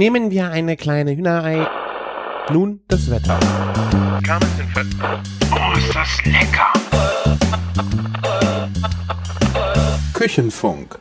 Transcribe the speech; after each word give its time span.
Nehmen 0.00 0.30
wir 0.30 0.50
eine 0.50 0.78
kleine 0.78 1.14
Hühnerei. 1.14 1.68
Nun 2.50 2.80
das 2.88 3.10
Wetter. 3.10 3.38
Oh, 5.52 5.76
ist 5.76 5.94
das 5.94 6.24
lecker! 6.24 6.72
Küchenfunk. 10.14 10.98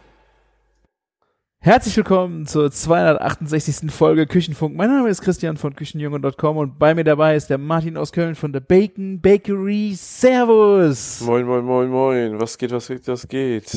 Herzlich 1.62 1.96
willkommen 1.96 2.46
zur 2.46 2.70
268. 2.70 3.90
Folge 3.90 4.28
Küchenfunk. 4.28 4.76
Mein 4.76 4.90
Name 4.90 5.08
ist 5.08 5.22
Christian 5.22 5.56
von 5.56 5.78
Küchenjunge.com 5.78 6.58
und 6.58 6.78
bei 6.78 6.94
mir 6.94 7.06
dabei 7.06 7.38
ist 7.38 7.50
der 7.50 7.58
Martin 7.58 7.96
aus 7.96 8.12
Köln 8.12 8.36
von 8.36 8.52
der 8.52 8.60
Bacon 8.60 9.22
Bakery. 9.22 9.94
Servus! 9.96 11.22
Moin, 11.22 11.46
moin, 11.46 11.64
moin, 11.64 11.90
moin. 11.90 12.42
Was 12.42 12.58
geht, 12.58 12.74
was 12.74 12.90
geht, 12.90 13.08
was 13.08 13.26
geht? 13.26 13.72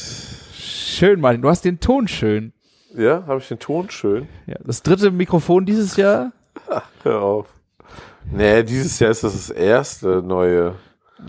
Schön, 0.59 1.21
Martin. 1.21 1.43
Du 1.43 1.49
hast 1.49 1.65
den 1.65 1.79
Ton 1.79 2.09
schön. 2.09 2.53
Ja, 2.95 3.25
habe 3.27 3.39
ich 3.39 3.49
den 3.49 3.59
Ton 3.59 3.91
schön? 3.91 4.29
Ja, 4.47 4.57
das 4.65 4.83
dritte 4.83 5.11
Mikrofon 5.11 5.65
dieses 5.65 5.97
Jahr. 5.97 6.33
Hör 7.03 7.23
auf. 7.23 7.47
Nee, 8.31 8.63
dieses 8.63 8.99
Jahr 8.99 9.11
ist 9.11 9.25
das 9.25 9.33
das 9.33 9.51
erste 9.51 10.23
neue. 10.23 10.75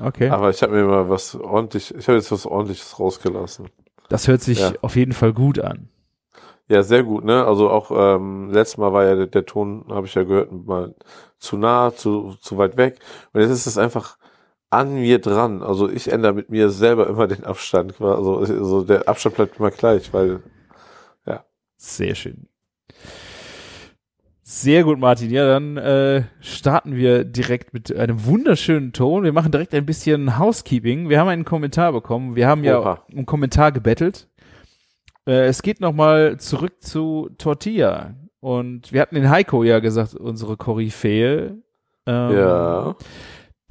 Okay. 0.04 0.30
Aber 0.30 0.50
ich 0.50 0.62
habe 0.64 0.74
mir 0.74 0.84
mal 0.86 1.10
was 1.10 1.36
ordentlich, 1.36 1.94
ich 1.96 2.08
habe 2.08 2.18
jetzt 2.18 2.32
was 2.32 2.46
ordentliches 2.46 3.00
rausgelassen. 3.00 3.68
Das 4.10 4.28
hört 4.28 4.42
sich 4.42 4.60
Ja. 4.60 4.72
auf 4.82 4.96
jeden 4.96 5.14
Fall 5.14 5.34
gut 5.34 5.60
an. 5.60 5.90
Ja, 6.68 6.82
sehr 6.84 7.04
gut, 7.04 7.24
ne? 7.26 7.46
Also 7.46 7.70
auch 7.70 7.92
ähm, 7.94 8.50
letztes 8.52 8.78
Mal 8.78 8.94
war 8.94 9.04
ja 9.06 9.16
der, 9.16 9.28
der 9.28 9.46
Ton, 9.46 9.86
habe 9.90 10.08
ich 10.08 10.16
ja 10.16 10.24
gehört, 10.24 10.52
mal 10.52 10.96
zu 11.38 11.58
nah, 11.58 11.94
zu, 11.96 12.36
zu 12.40 12.58
weit 12.58 12.78
weg. 12.78 13.00
Und 13.34 13.42
jetzt 13.42 13.52
ist 13.52 13.68
es 13.68 13.78
einfach 13.78 14.18
an 14.70 14.96
mir 14.96 15.20
dran. 15.20 15.62
Also 15.62 15.90
ich 15.90 16.12
ändere 16.12 16.34
mit 16.34 16.50
mir 16.50 16.70
selber 16.70 17.08
immer 17.08 17.28
den 17.28 17.44
Abstand. 17.44 18.00
Also, 18.02 18.38
also 18.40 18.84
der 18.84 19.08
Abstand 19.08 19.36
bleibt 19.36 19.60
immer 19.60 19.72
gleich, 19.72 20.14
weil 20.14 20.42
Sehr 21.84 22.16
schön. 22.16 22.48
Sehr 24.42 24.86
gut, 24.86 25.00
Martin. 25.00 25.30
Ja, 25.30 25.46
dann 25.46 25.76
äh, 25.76 26.24
starten 26.40 26.96
wir 26.96 27.26
direkt 27.26 27.74
mit 27.74 27.94
einem 27.94 28.26
wunderschönen 28.26 28.94
Ton. 28.94 29.26
Wir 29.26 29.34
machen 29.34 29.52
direkt 29.52 29.74
ein 29.74 29.86
bisschen 29.86 30.40
Housekeeping. 30.40 31.10
Wir 31.10 31.20
haben 31.20 31.28
einen 31.28 31.44
Kommentar 31.44 31.92
bekommen. 31.92 32.38
Wir 32.38 32.48
haben 32.48 32.64
ja 32.64 32.80
Oha. 32.80 33.06
um 33.14 33.26
Kommentar 33.26 33.74
gebettelt. 33.74 34.30
Äh, 35.28 35.48
es 35.48 35.62
geht 35.62 35.82
nochmal 35.82 36.40
zurück 36.40 36.82
zu 36.82 37.30
Tortilla. 37.38 38.16
Und 38.40 38.94
wir 38.94 39.02
hatten 39.02 39.16
den 39.16 39.30
Heiko 39.30 39.66
ja 39.66 39.80
gesagt, 39.80 40.16
unsere 40.16 40.56
Koryphäe. 40.56 41.58
Ähm, 42.06 42.32
ja. 42.32 42.96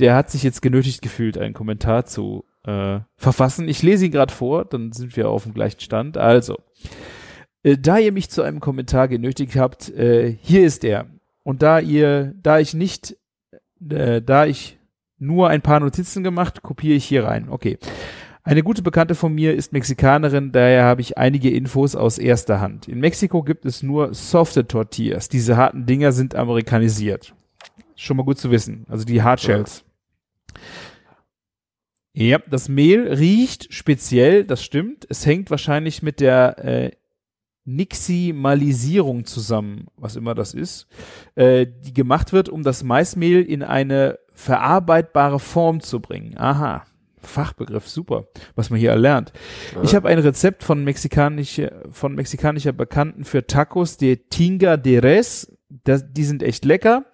Der 0.01 0.15
hat 0.15 0.31
sich 0.31 0.43
jetzt 0.43 0.61
genötigt 0.61 1.01
gefühlt, 1.01 1.39
einen 1.39 1.55
Kommentar 1.55 2.05
zu 2.05 2.45
äh, 2.65 3.01
verfassen. 3.17 3.69
Ich 3.69 3.83
lese 3.83 4.05
ihn 4.05 4.13
gerade 4.13 4.35
vor, 4.35 4.67
dann 4.67 4.93
sind 4.93 5.17
wir 5.17 5.31
auf 5.31 5.45
dem 5.45 5.55
gleichen 5.55 5.81
Stand. 5.81 6.19
Also, 6.19 6.59
da 7.63 7.99
ihr 7.99 8.13
mich 8.13 8.31
zu 8.31 8.43
einem 8.43 8.61
Kommentar 8.61 9.09
genötigt 9.09 9.57
habt, 9.57 9.89
äh, 9.91 10.37
hier 10.41 10.65
ist 10.65 10.85
er. 10.85 11.07
Und 11.45 11.63
da 11.63 11.79
ihr, 11.79 12.35
da 12.43 12.59
ich 12.59 12.75
nicht, 12.75 13.17
äh, 13.89 14.21
da 14.23 14.47
ich 14.47 14.79
nur 15.19 15.49
ein 15.49 15.63
paar 15.63 15.81
Notizen 15.81 16.25
gemacht, 16.25 16.63
kopiere 16.63 16.97
ich 16.97 17.05
hier 17.05 17.25
rein. 17.25 17.49
Okay. 17.49 17.79
Eine 18.45 18.65
gute 18.65 18.83
Bekannte 18.83 19.15
von 19.15 19.33
mir 19.33 19.55
ist 19.55 19.73
Mexikanerin, 19.73 20.51
daher 20.51 20.83
habe 20.83 21.01
ich 21.01 21.17
einige 21.17 21.51
Infos 21.51 21.95
aus 21.95 22.19
erster 22.19 22.61
Hand. 22.61 22.89
In 22.89 22.99
Mexiko 22.99 23.45
gibt 23.45 23.65
es 23.65 23.85
nur 23.85 24.15
softe 24.15 24.67
Tortillas. 24.67 25.29
Diese 25.29 25.57
harten 25.57 25.87
Dinger 25.87 26.11
sind 26.11 26.35
amerikanisiert. 26.35 27.35
Schon 27.95 28.17
mal 28.17 28.25
gut 28.25 28.39
zu 28.39 28.51
wissen. 28.51 28.85
Also 28.89 29.05
die 29.05 29.23
Hardshells. 29.23 29.85
Ja, 32.15 32.39
das 32.51 32.69
Mehl 32.69 33.07
riecht 33.07 33.73
speziell, 33.73 34.45
das 34.45 34.65
stimmt. 34.65 35.07
Es 35.09 35.25
hängt 35.25 35.51
wahrscheinlich 35.51 36.03
mit 36.03 36.19
der 36.19 36.65
äh, 36.65 36.91
Niximalisierung 37.65 39.25
zusammen, 39.25 39.87
was 39.97 40.17
immer 40.17 40.35
das 40.35 40.55
ist, 40.55 40.89
äh, 41.35 41.67
die 41.67 41.95
gemacht 41.95 42.33
wird, 42.33 42.49
um 42.49 42.63
das 42.63 42.83
Maismehl 42.83 43.43
in 43.43 43.63
eine 43.63 44.19
verarbeitbare 44.33 45.39
Form 45.39 45.81
zu 45.81 46.01
bringen. 46.01 46.37
Aha. 46.37 46.85
Fachbegriff, 47.25 47.89
super, 47.89 48.25
was 48.57 48.71
man 48.71 48.81
hier 48.81 48.91
erlernt. 48.91 49.33
Ich 49.83 49.95
habe 49.95 50.09
ein 50.09 50.19
Rezept 50.19 50.65
von 50.65 50.83
mexikanischer, 50.83 51.71
von 51.93 52.17
mexikanischer 52.17 52.73
Bekannten 52.73 53.25
für 53.25 53.47
Tacos 53.47 53.97
de 53.97 54.17
Tinga 54.17 54.77
de 54.77 54.99
Res. 54.99 55.57
Das, 55.85 56.05
die 56.13 56.25
sind 56.25 56.43
echt 56.43 56.65
lecker. 56.65 57.05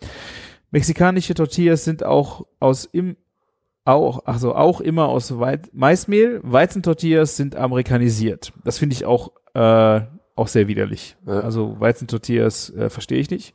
Mexikanische 0.71 1.35
Tortillas 1.35 1.85
sind 1.85 2.05
auch 2.05 2.47
aus 2.59 2.87
im 2.87 3.17
auch, 3.85 4.27
also 4.27 4.55
auch 4.55 4.83
immer 4.83 5.09
aus 5.09 5.39
Weit 5.39 5.71
Maismehl. 5.73 6.41
Weizentortillas 6.43 7.37
sind 7.37 7.57
amerikanisiert. 7.57 8.53
Das 8.63 8.79
finde 8.79 8.95
ich 8.95 9.07
auch, 9.07 9.33
äh, 9.55 10.03
auch 10.39 10.49
sehr 10.49 10.69
widerlich. 10.69 11.17
Ja. 11.27 11.41
Also 11.41 11.77
Weizentortillas 11.79 12.71
äh, 12.71 12.91
verstehe 12.91 13.19
ich 13.19 13.31
nicht. 13.31 13.55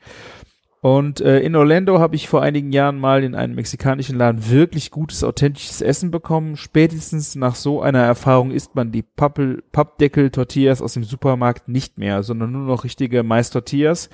Und 0.84 1.22
äh, 1.22 1.40
in 1.40 1.56
Orlando 1.56 2.00
habe 2.00 2.18
ich 2.18 2.28
vor 2.28 2.42
einigen 2.42 2.74
Jahren 2.74 3.00
mal 3.00 3.24
in 3.24 3.36
einem 3.36 3.56
mexikanischen 3.56 4.18
Laden 4.18 4.50
wirklich 4.50 4.92
gutes, 4.92 5.24
authentisches 5.24 5.82
Essen 5.82 6.12
bekommen. 6.12 6.58
Spätestens 6.58 7.36
nach 7.36 7.56
so 7.56 7.82
einer 7.82 8.04
Erfahrung 8.04 8.52
isst 8.52 8.76
man 8.76 8.92
die 8.92 9.02
Pappel, 9.02 9.64
Pappdeckel-Tortillas 9.72 10.82
aus 10.82 10.96
dem 10.96 11.06
Supermarkt 11.06 11.70
nicht 11.70 11.98
mehr, 11.98 12.22
sondern 12.22 12.52
nur 12.52 12.64
noch 12.68 12.84
richtige 12.84 13.24
Mais-Tortillas, 13.24 14.10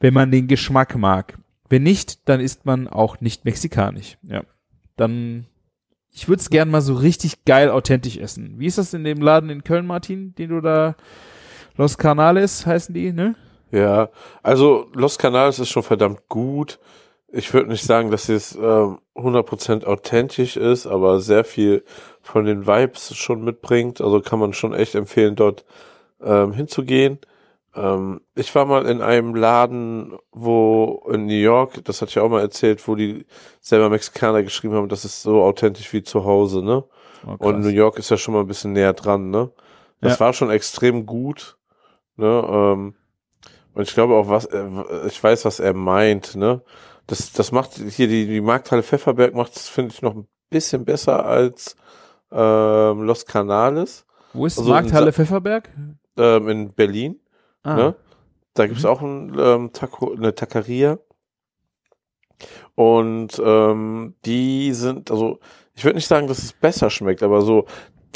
wenn 0.00 0.12
man 0.12 0.32
den 0.32 0.48
Geschmack 0.48 0.96
mag. 0.96 1.38
Wenn 1.68 1.84
nicht, 1.84 2.28
dann 2.28 2.40
isst 2.40 2.66
man 2.66 2.88
auch 2.88 3.20
nicht 3.20 3.44
mexikanisch. 3.44 4.18
Ja. 4.22 4.42
Dann, 4.96 5.46
ich 6.10 6.28
würde 6.28 6.40
es 6.40 6.50
gern 6.50 6.68
mal 6.68 6.80
so 6.80 6.94
richtig 6.94 7.44
geil 7.44 7.70
authentisch 7.70 8.16
essen. 8.16 8.54
Wie 8.58 8.66
ist 8.66 8.78
das 8.78 8.92
in 8.92 9.04
dem 9.04 9.22
Laden 9.22 9.50
in 9.50 9.62
Köln, 9.62 9.86
Martin, 9.86 10.34
den 10.34 10.50
du 10.50 10.60
da, 10.60 10.96
Los 11.78 11.96
Canales 11.96 12.66
heißen 12.66 12.92
die, 12.94 13.12
ne? 13.12 13.34
Ja, 13.70 14.08
also 14.42 14.86
Los 14.94 15.16
Canales 15.16 15.58
ist 15.58 15.70
schon 15.70 15.82
verdammt 15.82 16.28
gut. 16.28 16.78
Ich 17.30 17.52
würde 17.52 17.68
nicht 17.70 17.84
sagen, 17.84 18.10
dass 18.10 18.28
es 18.28 18.54
ähm, 18.56 18.98
100% 19.14 19.84
authentisch 19.84 20.56
ist, 20.56 20.86
aber 20.86 21.20
sehr 21.20 21.44
viel 21.44 21.84
von 22.22 22.44
den 22.44 22.66
Vibes 22.66 23.14
schon 23.16 23.44
mitbringt. 23.44 24.00
Also 24.00 24.20
kann 24.20 24.38
man 24.38 24.54
schon 24.54 24.72
echt 24.74 24.94
empfehlen, 24.94 25.36
dort 25.36 25.64
ähm, 26.22 26.52
hinzugehen. 26.52 27.18
Ähm, 27.76 28.22
ich 28.34 28.54
war 28.54 28.64
mal 28.64 28.86
in 28.86 29.02
einem 29.02 29.34
Laden, 29.34 30.18
wo 30.32 31.04
in 31.12 31.26
New 31.26 31.34
York, 31.34 31.84
das 31.84 32.00
hatte 32.00 32.10
ich 32.10 32.18
auch 32.18 32.30
mal 32.30 32.40
erzählt, 32.40 32.88
wo 32.88 32.94
die 32.94 33.26
selber 33.60 33.90
Mexikaner 33.90 34.42
geschrieben 34.42 34.74
haben, 34.74 34.88
das 34.88 35.04
ist 35.04 35.22
so 35.22 35.42
authentisch 35.42 35.92
wie 35.92 36.02
zu 36.02 36.24
Hause, 36.24 36.62
ne? 36.64 36.82
Oh, 37.26 37.34
Und 37.38 37.60
New 37.60 37.68
York 37.68 37.98
ist 37.98 38.10
ja 38.10 38.16
schon 38.16 38.32
mal 38.34 38.40
ein 38.40 38.46
bisschen 38.46 38.72
näher 38.72 38.94
dran, 38.94 39.28
ne? 39.30 39.50
Das 40.00 40.14
Ja. 40.14 40.20
war 40.26 40.32
schon 40.32 40.50
extrem 40.50 41.04
gut, 41.04 41.57
ne? 42.18 42.44
Ähm, 42.48 42.94
und 43.74 43.82
ich 43.88 43.94
glaube 43.94 44.14
auch, 44.14 44.28
was 44.28 44.44
er, 44.44 45.04
ich 45.06 45.22
weiß, 45.22 45.44
was 45.44 45.60
er 45.60 45.72
meint, 45.74 46.34
ne? 46.36 46.62
Das, 47.06 47.32
das 47.32 47.52
macht 47.52 47.74
hier 47.74 48.08
die, 48.08 48.26
die 48.26 48.40
Markthalle 48.42 48.82
Pfefferberg 48.82 49.34
macht 49.34 49.56
das, 49.56 49.68
finde 49.68 49.94
ich, 49.94 50.02
noch 50.02 50.14
ein 50.14 50.28
bisschen 50.50 50.84
besser 50.84 51.24
als 51.24 51.74
ähm, 52.30 53.02
Los 53.04 53.24
Canales 53.24 54.04
Wo 54.34 54.44
ist 54.44 54.58
also 54.58 54.70
in 54.70 54.74
Markthalle 54.74 55.06
Sa- 55.06 55.12
Pfefferberg? 55.12 55.70
ähm, 56.18 56.48
in 56.48 56.72
Berlin. 56.74 57.20
Ah, 57.62 57.74
Ne? 57.76 57.94
Da 58.54 58.66
gibt's 58.66 58.84
auch 58.84 59.00
ein, 59.00 59.34
ähm, 59.38 59.72
Taco, 59.72 60.12
eine 60.12 60.34
Taqueria. 60.34 60.98
Und 62.74 63.40
ähm, 63.44 64.14
die 64.24 64.72
sind, 64.72 65.10
also 65.10 65.38
ich 65.74 65.84
würde 65.84 65.96
nicht 65.96 66.08
sagen, 66.08 66.26
dass 66.28 66.38
es 66.42 66.52
besser 66.52 66.90
schmeckt, 66.90 67.22
aber 67.22 67.42
so 67.42 67.66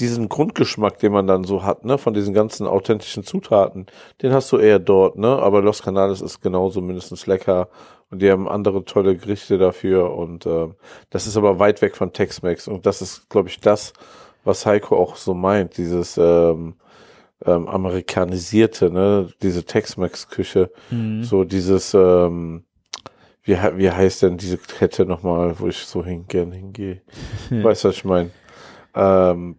diesen 0.00 0.28
Grundgeschmack, 0.28 0.98
den 0.98 1.12
man 1.12 1.26
dann 1.26 1.44
so 1.44 1.62
hat, 1.64 1.84
ne, 1.84 1.98
von 1.98 2.14
diesen 2.14 2.34
ganzen 2.34 2.66
authentischen 2.66 3.24
Zutaten, 3.24 3.86
den 4.22 4.32
hast 4.32 4.50
du 4.52 4.58
eher 4.58 4.78
dort, 4.78 5.18
ne? 5.18 5.28
Aber 5.28 5.60
Los 5.62 5.82
Canales 5.82 6.20
ist 6.20 6.40
genauso 6.40 6.80
mindestens 6.80 7.26
lecker 7.26 7.68
und 8.10 8.22
die 8.22 8.30
haben 8.30 8.48
andere 8.48 8.84
tolle 8.84 9.16
Gerichte 9.16 9.58
dafür 9.58 10.14
und 10.14 10.46
ähm, 10.46 10.74
das 11.10 11.26
ist 11.26 11.36
aber 11.36 11.58
weit 11.58 11.82
weg 11.82 11.96
von 11.96 12.12
Tex-Mex 12.12 12.68
und 12.68 12.86
das 12.86 13.02
ist, 13.02 13.28
glaube 13.28 13.48
ich, 13.48 13.60
das, 13.60 13.92
was 14.44 14.66
Heiko 14.66 14.96
auch 14.96 15.16
so 15.16 15.34
meint, 15.34 15.76
dieses 15.76 16.16
ähm, 16.18 16.74
ähm, 17.44 17.68
amerikanisierte, 17.68 18.90
ne, 18.90 19.28
diese 19.42 19.64
Tex-Mex-Küche, 19.64 20.70
Mhm. 20.90 21.22
so 21.24 21.44
dieses, 21.44 21.92
ähm, 21.94 22.64
wie, 23.44 23.56
wie 23.76 23.90
heißt 23.90 24.22
denn 24.22 24.36
diese 24.38 24.56
Kette 24.58 25.04
nochmal, 25.04 25.58
wo 25.58 25.66
ich 25.66 25.78
so 25.78 26.04
hin, 26.04 26.26
gern 26.28 26.52
hingehe? 26.52 27.02
Weißt 27.50 27.82
du, 27.84 27.88
was 27.88 27.96
ich 27.96 28.04
meine? 28.04 28.30
Ähm, 28.94 29.56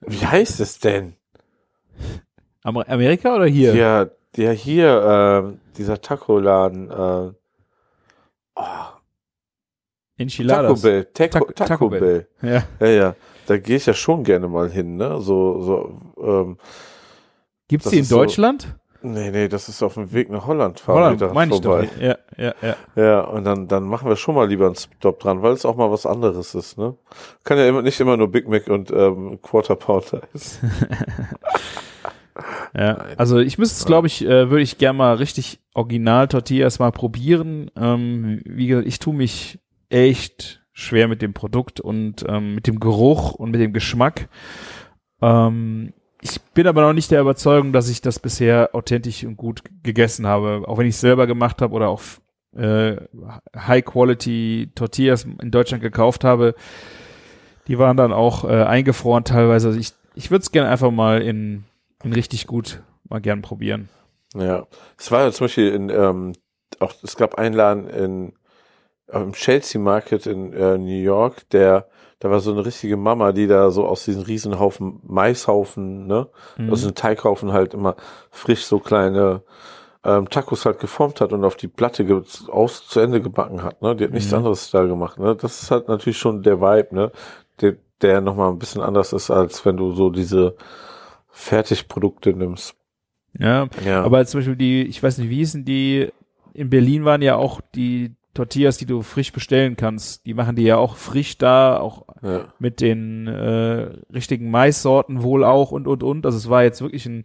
wie 0.00 0.26
heißt 0.26 0.60
es 0.60 0.78
denn? 0.78 1.14
Amer 2.62 2.88
Amerika 2.88 3.34
oder 3.34 3.46
hier? 3.46 3.74
Ja, 3.74 4.06
ja 4.36 4.50
hier, 4.50 5.02
ähm, 5.44 5.60
dieser 5.76 6.00
Taco-Laden, 6.00 6.90
äh, 6.90 7.32
oh, 8.54 8.62
Enchiladas. 10.18 10.80
Taco 10.80 10.82
Bell, 10.82 11.04
Taco, 11.06 11.38
Taco- 11.46 11.52
Taco, 11.52 11.88
Bell. 11.88 12.00
Bell. 12.00 12.28
Ja. 12.42 12.62
Ja, 12.86 12.92
ja, 12.92 13.14
da 13.46 13.56
gehe 13.58 13.76
ich 13.76 13.86
ja 13.86 13.94
schon 13.94 14.24
gerne 14.24 14.48
mal 14.48 14.68
hin, 14.70 14.96
ne? 14.96 15.20
So, 15.20 15.62
so, 15.62 16.00
ähm, 16.22 16.58
Gibt's 17.68 17.88
die 17.90 17.96
in 17.96 18.02
ist 18.02 18.08
so- 18.10 18.16
Deutschland? 18.18 18.76
Nee, 19.02 19.30
nee, 19.30 19.48
das 19.48 19.68
ist 19.68 19.82
auf 19.82 19.94
dem 19.94 20.12
Weg 20.12 20.30
nach 20.30 20.46
Holland. 20.46 20.80
fahren 20.80 21.18
Holland, 21.18 21.34
meine 21.34 21.54
ich 21.54 21.60
doch. 21.60 21.82
Ja, 22.00 22.16
ja, 22.36 22.54
ja. 22.62 22.76
Ja, 22.96 23.20
und 23.20 23.44
dann, 23.44 23.68
dann 23.68 23.84
machen 23.84 24.08
wir 24.08 24.16
schon 24.16 24.34
mal 24.34 24.48
lieber 24.48 24.66
einen 24.66 24.76
Stop 24.76 25.20
dran, 25.20 25.42
weil 25.42 25.52
es 25.52 25.64
auch 25.64 25.76
mal 25.76 25.90
was 25.90 26.06
anderes 26.06 26.54
ist, 26.54 26.78
ne? 26.78 26.94
Kann 27.44 27.58
ja 27.58 27.68
immer, 27.68 27.82
nicht 27.82 27.98
immer 28.00 28.16
nur 28.16 28.28
Big 28.28 28.48
Mac 28.48 28.68
und 28.68 28.90
ähm, 28.90 29.38
Quarter 29.42 29.76
Pounder 29.76 30.22
ist. 30.32 30.60
Ja, 32.74 32.94
Nein. 32.94 33.18
also 33.18 33.38
ich 33.38 33.58
müsste 33.58 33.80
es, 33.80 33.84
glaube 33.84 34.06
ich, 34.06 34.24
äh, 34.24 34.50
würde 34.50 34.62
ich 34.62 34.78
gerne 34.78 34.96
mal 34.96 35.14
richtig 35.16 35.60
original 35.74 36.28
Tortillas 36.28 36.78
mal 36.78 36.92
probieren. 36.92 37.70
Ähm, 37.76 38.40
wie 38.44 38.66
gesagt, 38.68 38.86
ich 38.86 38.98
tue 38.98 39.14
mich 39.14 39.58
echt 39.88 40.62
schwer 40.72 41.08
mit 41.08 41.20
dem 41.22 41.34
Produkt 41.34 41.80
und 41.80 42.24
ähm, 42.28 42.54
mit 42.54 42.66
dem 42.66 42.80
Geruch 42.80 43.34
und 43.34 43.50
mit 43.50 43.60
dem 43.60 43.72
Geschmack. 43.72 44.28
Ähm, 45.20 45.92
ich 46.22 46.40
bin 46.54 46.66
aber 46.66 46.82
noch 46.82 46.92
nicht 46.92 47.10
der 47.10 47.20
Überzeugung, 47.20 47.72
dass 47.72 47.88
ich 47.88 48.02
das 48.02 48.18
bisher 48.18 48.70
authentisch 48.72 49.24
und 49.24 49.36
gut 49.36 49.62
gegessen 49.82 50.26
habe, 50.26 50.62
auch 50.66 50.78
wenn 50.78 50.86
ich 50.86 50.94
es 50.94 51.00
selber 51.00 51.26
gemacht 51.26 51.62
habe 51.62 51.74
oder 51.74 51.88
auch 51.88 52.02
äh, 52.56 52.96
High-Quality 53.56 54.72
Tortillas 54.74 55.24
in 55.24 55.50
Deutschland 55.50 55.82
gekauft 55.82 56.24
habe. 56.24 56.54
Die 57.68 57.78
waren 57.78 57.96
dann 57.96 58.12
auch 58.12 58.44
äh, 58.44 58.64
eingefroren 58.64 59.24
teilweise. 59.24 59.68
Also 59.68 59.80
ich, 59.80 59.92
ich 60.14 60.30
würde 60.30 60.42
es 60.42 60.50
gerne 60.50 60.68
einfach 60.68 60.90
mal 60.90 61.22
in, 61.22 61.64
in 62.02 62.12
richtig 62.12 62.46
gut 62.46 62.82
mal 63.08 63.20
gern 63.20 63.42
probieren. 63.42 63.88
Ja, 64.34 64.66
es 64.98 65.10
war 65.10 65.30
zum 65.32 65.44
Beispiel 65.44 65.72
in, 65.72 65.90
ähm, 65.90 66.32
auch, 66.78 66.94
es 67.02 67.16
gab 67.16 67.36
einen 67.36 67.54
Laden 67.54 67.88
in, 67.88 68.32
im 69.12 69.32
Chelsea 69.32 69.80
Market 69.80 70.26
in 70.26 70.52
äh, 70.52 70.78
New 70.78 71.02
York, 71.02 71.48
der, 71.50 71.88
da 72.20 72.30
war 72.30 72.40
so 72.40 72.52
eine 72.52 72.64
richtige 72.64 72.96
Mama, 72.96 73.32
die 73.32 73.46
da 73.46 73.70
so 73.70 73.86
aus 73.86 74.04
diesen 74.04 74.22
Riesenhaufen 74.22 75.00
Maishaufen, 75.02 76.06
ne, 76.06 76.28
Mhm. 76.58 76.70
aus 76.70 76.82
den 76.82 76.94
Teighaufen 76.94 77.52
halt 77.52 77.74
immer 77.74 77.96
frisch 78.30 78.64
so 78.64 78.78
kleine 78.78 79.42
ähm, 80.04 80.30
Tacos 80.30 80.64
halt 80.64 80.78
geformt 80.80 81.20
hat 81.20 81.32
und 81.34 81.44
auf 81.44 81.56
die 81.56 81.68
Platte 81.68 82.22
aus 82.48 82.86
zu 82.86 83.00
Ende 83.00 83.20
gebacken 83.20 83.62
hat, 83.62 83.82
ne, 83.82 83.94
die 83.96 84.04
hat 84.04 84.12
nichts 84.12 84.30
Mhm. 84.30 84.38
anderes 84.38 84.70
da 84.70 84.84
gemacht, 84.84 85.18
ne, 85.18 85.36
das 85.36 85.62
ist 85.62 85.70
halt 85.70 85.88
natürlich 85.88 86.16
schon 86.18 86.42
der 86.42 86.60
Vibe, 86.60 86.94
ne, 86.94 87.12
der, 87.60 87.76
der 88.00 88.20
nochmal 88.22 88.50
ein 88.50 88.58
bisschen 88.58 88.80
anders 88.80 89.12
ist, 89.12 89.30
als 89.30 89.64
wenn 89.66 89.76
du 89.76 89.92
so 89.92 90.08
diese 90.08 90.56
Fertigprodukte 91.30 92.32
nimmst. 92.32 92.74
Ja, 93.38 93.68
Ja. 93.84 94.02
aber 94.02 94.24
zum 94.26 94.40
Beispiel 94.40 94.56
die, 94.56 94.82
ich 94.82 95.02
weiß 95.02 95.18
nicht, 95.18 95.30
wie 95.30 95.36
hießen 95.36 95.64
die, 95.64 96.10
in 96.52 96.68
Berlin 96.70 97.04
waren 97.04 97.22
ja 97.22 97.36
auch 97.36 97.60
die 97.74 98.14
Tortillas, 98.34 98.78
die 98.78 98.86
du 98.86 99.02
frisch 99.02 99.32
bestellen 99.32 99.76
kannst. 99.76 100.24
Die 100.26 100.34
machen 100.34 100.56
die 100.56 100.62
ja 100.62 100.76
auch 100.76 100.96
frisch 100.96 101.38
da, 101.38 101.78
auch 101.78 102.06
ja. 102.22 102.52
mit 102.58 102.80
den 102.80 103.26
äh, 103.26 103.90
richtigen 104.12 104.50
Maissorten 104.50 105.22
wohl 105.22 105.44
auch 105.44 105.72
und 105.72 105.86
und 105.86 106.02
und. 106.02 106.24
Also 106.26 106.38
es 106.38 106.48
war 106.48 106.62
jetzt 106.62 106.80
wirklich 106.80 107.06
ein, 107.06 107.24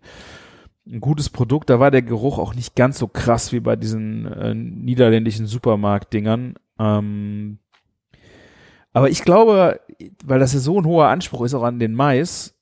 ein 0.88 1.00
gutes 1.00 1.30
Produkt. 1.30 1.69
Da 1.69 1.80
war 1.80 1.92
der 1.92 2.02
Geruch 2.02 2.40
auch 2.40 2.56
nicht 2.56 2.75
ganz 2.75 2.98
so 2.98 3.07
krass 3.07 3.52
wie 3.52 3.60
bei 3.60 3.75
diesen 3.75 4.25
äh, 4.25 4.56
niederländischen 4.56 5.46
Supermarktdingern. 5.46 6.56
Ähm, 6.80 7.60
aber 8.92 9.10
ich 9.10 9.24
glaube, 9.24 9.80
weil 10.24 10.40
das 10.40 10.54
ja 10.54 10.60
so 10.60 10.80
ein 10.80 10.86
hoher 10.86 11.08
Anspruch 11.08 11.44
ist 11.46 11.54
auch 11.54 11.63
an 11.63 11.80
den 11.80 11.94
Mais, 11.94 12.56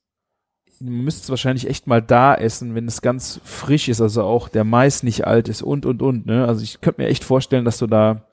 man 0.80 1.04
müsste 1.04 1.22
es 1.22 1.30
wahrscheinlich 1.30 1.68
echt 1.68 1.86
mal 1.86 2.02
da 2.02 2.34
essen, 2.34 2.74
wenn 2.74 2.86
es 2.86 3.00
ganz 3.00 3.40
frisch 3.44 3.88
ist, 3.88 4.00
also 4.00 4.24
auch 4.24 4.48
der 4.48 4.64
Mais 4.64 5.02
nicht 5.02 5.26
alt 5.26 5.48
ist 5.48 5.62
und 5.62 5.86
und 5.86 6.02
und. 6.02 6.26
Ne? 6.26 6.46
Also 6.46 6.62
ich 6.62 6.80
könnte 6.80 7.00
mir 7.00 7.08
echt 7.08 7.24
vorstellen, 7.24 7.64
dass 7.64 7.78
du 7.78 7.86
da 7.86 8.26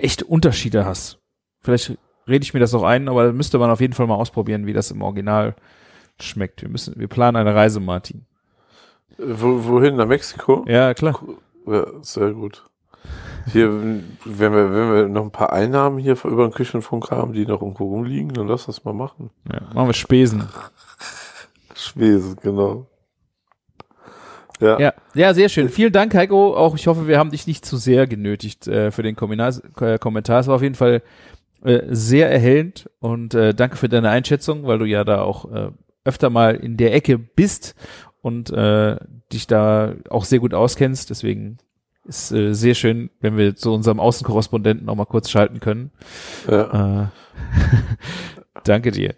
echt 0.00 0.22
Unterschiede 0.22 0.84
hast. 0.84 1.18
Vielleicht 1.60 1.96
rede 2.26 2.42
ich 2.42 2.54
mir 2.54 2.60
das 2.60 2.74
auch 2.74 2.82
ein, 2.82 3.08
aber 3.08 3.32
müsste 3.32 3.58
man 3.58 3.70
auf 3.70 3.80
jeden 3.80 3.92
Fall 3.92 4.06
mal 4.06 4.16
ausprobieren, 4.16 4.66
wie 4.66 4.72
das 4.72 4.90
im 4.90 5.02
Original 5.02 5.54
schmeckt. 6.20 6.62
Wir 6.62 6.68
müssen, 6.68 6.98
wir 6.98 7.08
planen 7.08 7.36
eine 7.36 7.54
Reise, 7.54 7.80
Martin. 7.80 8.26
Wo, 9.18 9.64
wohin? 9.64 9.96
Nach 9.96 10.06
Mexiko? 10.06 10.64
Ja, 10.68 10.94
klar. 10.94 11.20
Ja, 11.66 11.86
sehr 12.02 12.32
gut. 12.32 12.64
Hier, 13.52 13.70
wenn 13.70 14.52
wir, 14.52 14.72
wenn 14.72 14.94
wir 14.94 15.08
noch 15.08 15.24
ein 15.24 15.30
paar 15.30 15.52
Einnahmen 15.52 15.98
hier 15.98 16.16
über 16.24 16.48
den 16.48 16.52
Küchenfunk 16.52 17.10
haben, 17.10 17.32
die 17.34 17.46
noch 17.46 17.60
irgendwo 17.60 17.88
rumliegen, 17.88 18.32
dann 18.32 18.48
lass 18.48 18.66
das 18.66 18.84
mal 18.84 18.94
machen. 18.94 19.30
Ja, 19.52 19.60
machen 19.74 19.88
wir 19.88 19.94
Spesen. 19.94 20.48
Schwesen, 21.74 22.36
genau. 22.42 22.86
Ja, 24.60 24.78
Ja, 24.78 24.94
ja, 25.14 25.34
sehr 25.34 25.48
schön. 25.48 25.68
Vielen 25.68 25.92
Dank, 25.92 26.14
Heiko. 26.14 26.56
Auch 26.56 26.74
ich 26.74 26.86
hoffe, 26.86 27.08
wir 27.08 27.18
haben 27.18 27.30
dich 27.30 27.46
nicht 27.46 27.64
zu 27.64 27.76
sehr 27.76 28.06
genötigt 28.06 28.66
äh, 28.68 28.90
für 28.90 29.02
den 29.02 29.16
Kommentar. 29.16 29.52
Äh, 29.80 29.98
Kommentar. 29.98 30.40
Es 30.40 30.46
war 30.46 30.56
auf 30.56 30.62
jeden 30.62 30.74
Fall 30.74 31.02
äh, 31.64 31.82
sehr 31.88 32.30
erhellend 32.30 32.88
und 33.00 33.34
äh, 33.34 33.54
danke 33.54 33.76
für 33.76 33.88
deine 33.88 34.10
Einschätzung, 34.10 34.66
weil 34.66 34.78
du 34.78 34.84
ja 34.84 35.04
da 35.04 35.22
auch 35.22 35.50
äh, 35.52 35.70
öfter 36.04 36.30
mal 36.30 36.54
in 36.54 36.76
der 36.76 36.94
Ecke 36.94 37.18
bist 37.18 37.74
und 38.20 38.50
äh, 38.50 38.96
dich 39.32 39.46
da 39.46 39.94
auch 40.10 40.24
sehr 40.24 40.38
gut 40.38 40.54
auskennst. 40.54 41.10
Deswegen 41.10 41.58
ist 42.04 42.32
äh, 42.32 42.54
sehr 42.54 42.74
schön, 42.74 43.10
wenn 43.20 43.36
wir 43.36 43.56
zu 43.56 43.72
unserem 43.72 43.98
Außenkorrespondenten 43.98 44.88
auch 44.88 44.94
mal 44.94 45.06
kurz 45.06 45.30
schalten 45.30 45.60
können. 45.60 45.90
ja. 46.50 47.02
Äh, 47.02 47.06
danke 48.64 48.90
dir. 48.90 49.14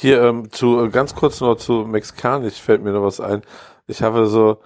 Hier, 0.00 0.22
ähm, 0.22 0.50
zu, 0.50 0.82
äh, 0.82 0.88
ganz 0.88 1.14
kurz 1.14 1.40
noch 1.42 1.56
zu 1.56 1.84
Mexikanisch 1.86 2.54
fällt 2.54 2.82
mir 2.82 2.92
noch 2.92 3.02
was 3.02 3.20
ein. 3.20 3.42
Ich 3.86 4.02
habe 4.02 4.26
so, 4.28 4.62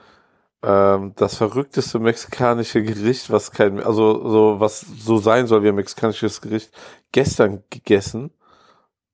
ähm, 0.62 1.12
das 1.16 1.36
verrückteste 1.36 1.98
mexikanische 1.98 2.82
Gericht, 2.84 3.30
was 3.30 3.50
kein, 3.52 3.80
also 3.82 4.28
so, 4.28 4.60
was 4.60 4.80
so 4.80 5.18
sein 5.18 5.46
soll 5.48 5.64
wie 5.64 5.70
ein 5.70 5.74
mexikanisches 5.74 6.40
Gericht, 6.40 6.70
gestern 7.12 7.64
gegessen. 7.70 8.30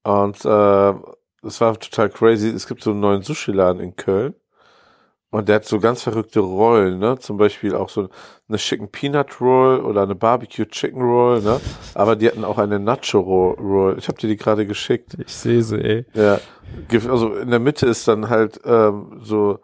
Und 0.04 0.44
äh, 0.44 0.94
es 1.42 1.60
war 1.60 1.78
total 1.80 2.10
crazy. 2.10 2.48
Es 2.48 2.66
gibt 2.66 2.82
so 2.82 2.90
einen 2.92 3.00
neuen 3.00 3.22
Sushi-Laden 3.22 3.80
in 3.80 3.96
Köln. 3.96 4.34
Und 5.32 5.48
der 5.48 5.56
hat 5.56 5.64
so 5.64 5.78
ganz 5.78 6.02
verrückte 6.02 6.40
Rollen, 6.40 6.98
ne? 6.98 7.18
Zum 7.20 7.36
Beispiel 7.36 7.74
auch 7.76 7.88
so 7.88 8.08
eine 8.48 8.58
Chicken 8.58 8.88
Peanut 8.90 9.40
Roll 9.40 9.78
oder 9.80 10.02
eine 10.02 10.16
Barbecue 10.16 10.66
Chicken 10.66 11.00
Roll, 11.00 11.40
ne? 11.40 11.60
Aber 11.94 12.16
die 12.16 12.26
hatten 12.26 12.44
auch 12.44 12.58
eine 12.58 12.80
Nacho 12.80 13.20
Roll. 13.20 13.96
Ich 13.98 14.08
habe 14.08 14.18
dir 14.18 14.26
die 14.26 14.36
gerade 14.36 14.66
geschickt. 14.66 15.16
Ich 15.24 15.32
sehe 15.32 15.62
sie, 15.62 15.78
ey. 15.78 16.06
Ja, 16.14 16.40
also 17.08 17.34
in 17.34 17.50
der 17.50 17.60
Mitte 17.60 17.86
ist 17.86 18.08
dann 18.08 18.28
halt 18.28 18.60
ähm, 18.64 19.20
so 19.22 19.60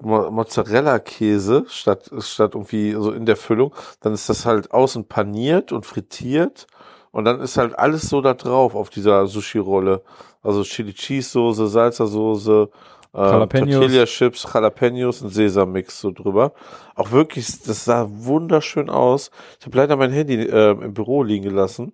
Mo 0.00 0.30
Mozzarella-Käse 0.30 1.64
statt 1.68 2.10
statt 2.20 2.54
irgendwie 2.54 2.92
so 2.92 3.12
in 3.12 3.26
der 3.26 3.36
Füllung. 3.36 3.74
Dann 4.00 4.14
ist 4.14 4.30
das 4.30 4.46
halt 4.46 4.72
außen 4.72 5.08
paniert 5.08 5.72
und 5.72 5.84
frittiert 5.84 6.66
und 7.12 7.24
dann 7.24 7.40
ist 7.40 7.56
halt 7.56 7.78
alles 7.78 8.08
so 8.08 8.20
da 8.20 8.34
drauf 8.34 8.74
auf 8.74 8.90
dieser 8.90 9.26
Sushi-Rolle. 9.26 10.02
Also 10.42 10.62
Chili 10.62 10.92
Cheese 10.92 11.30
Soße, 11.30 11.66
Salsa 11.68 12.06
Soße, 12.06 12.70
Jalapenos. 13.16 13.74
Tortilla 13.76 14.04
Chips, 14.04 14.46
Jalapenos 14.52 15.22
und 15.22 15.30
Sesammix 15.30 16.00
so 16.00 16.10
drüber. 16.10 16.52
Auch 16.94 17.10
wirklich, 17.10 17.62
das 17.62 17.84
sah 17.84 18.06
wunderschön 18.10 18.90
aus. 18.90 19.30
Ich 19.60 19.66
habe 19.66 19.76
leider 19.76 19.96
mein 19.96 20.10
Handy 20.12 20.34
äh, 20.34 20.70
im 20.72 20.94
Büro 20.94 21.22
liegen 21.22 21.44
gelassen. 21.44 21.92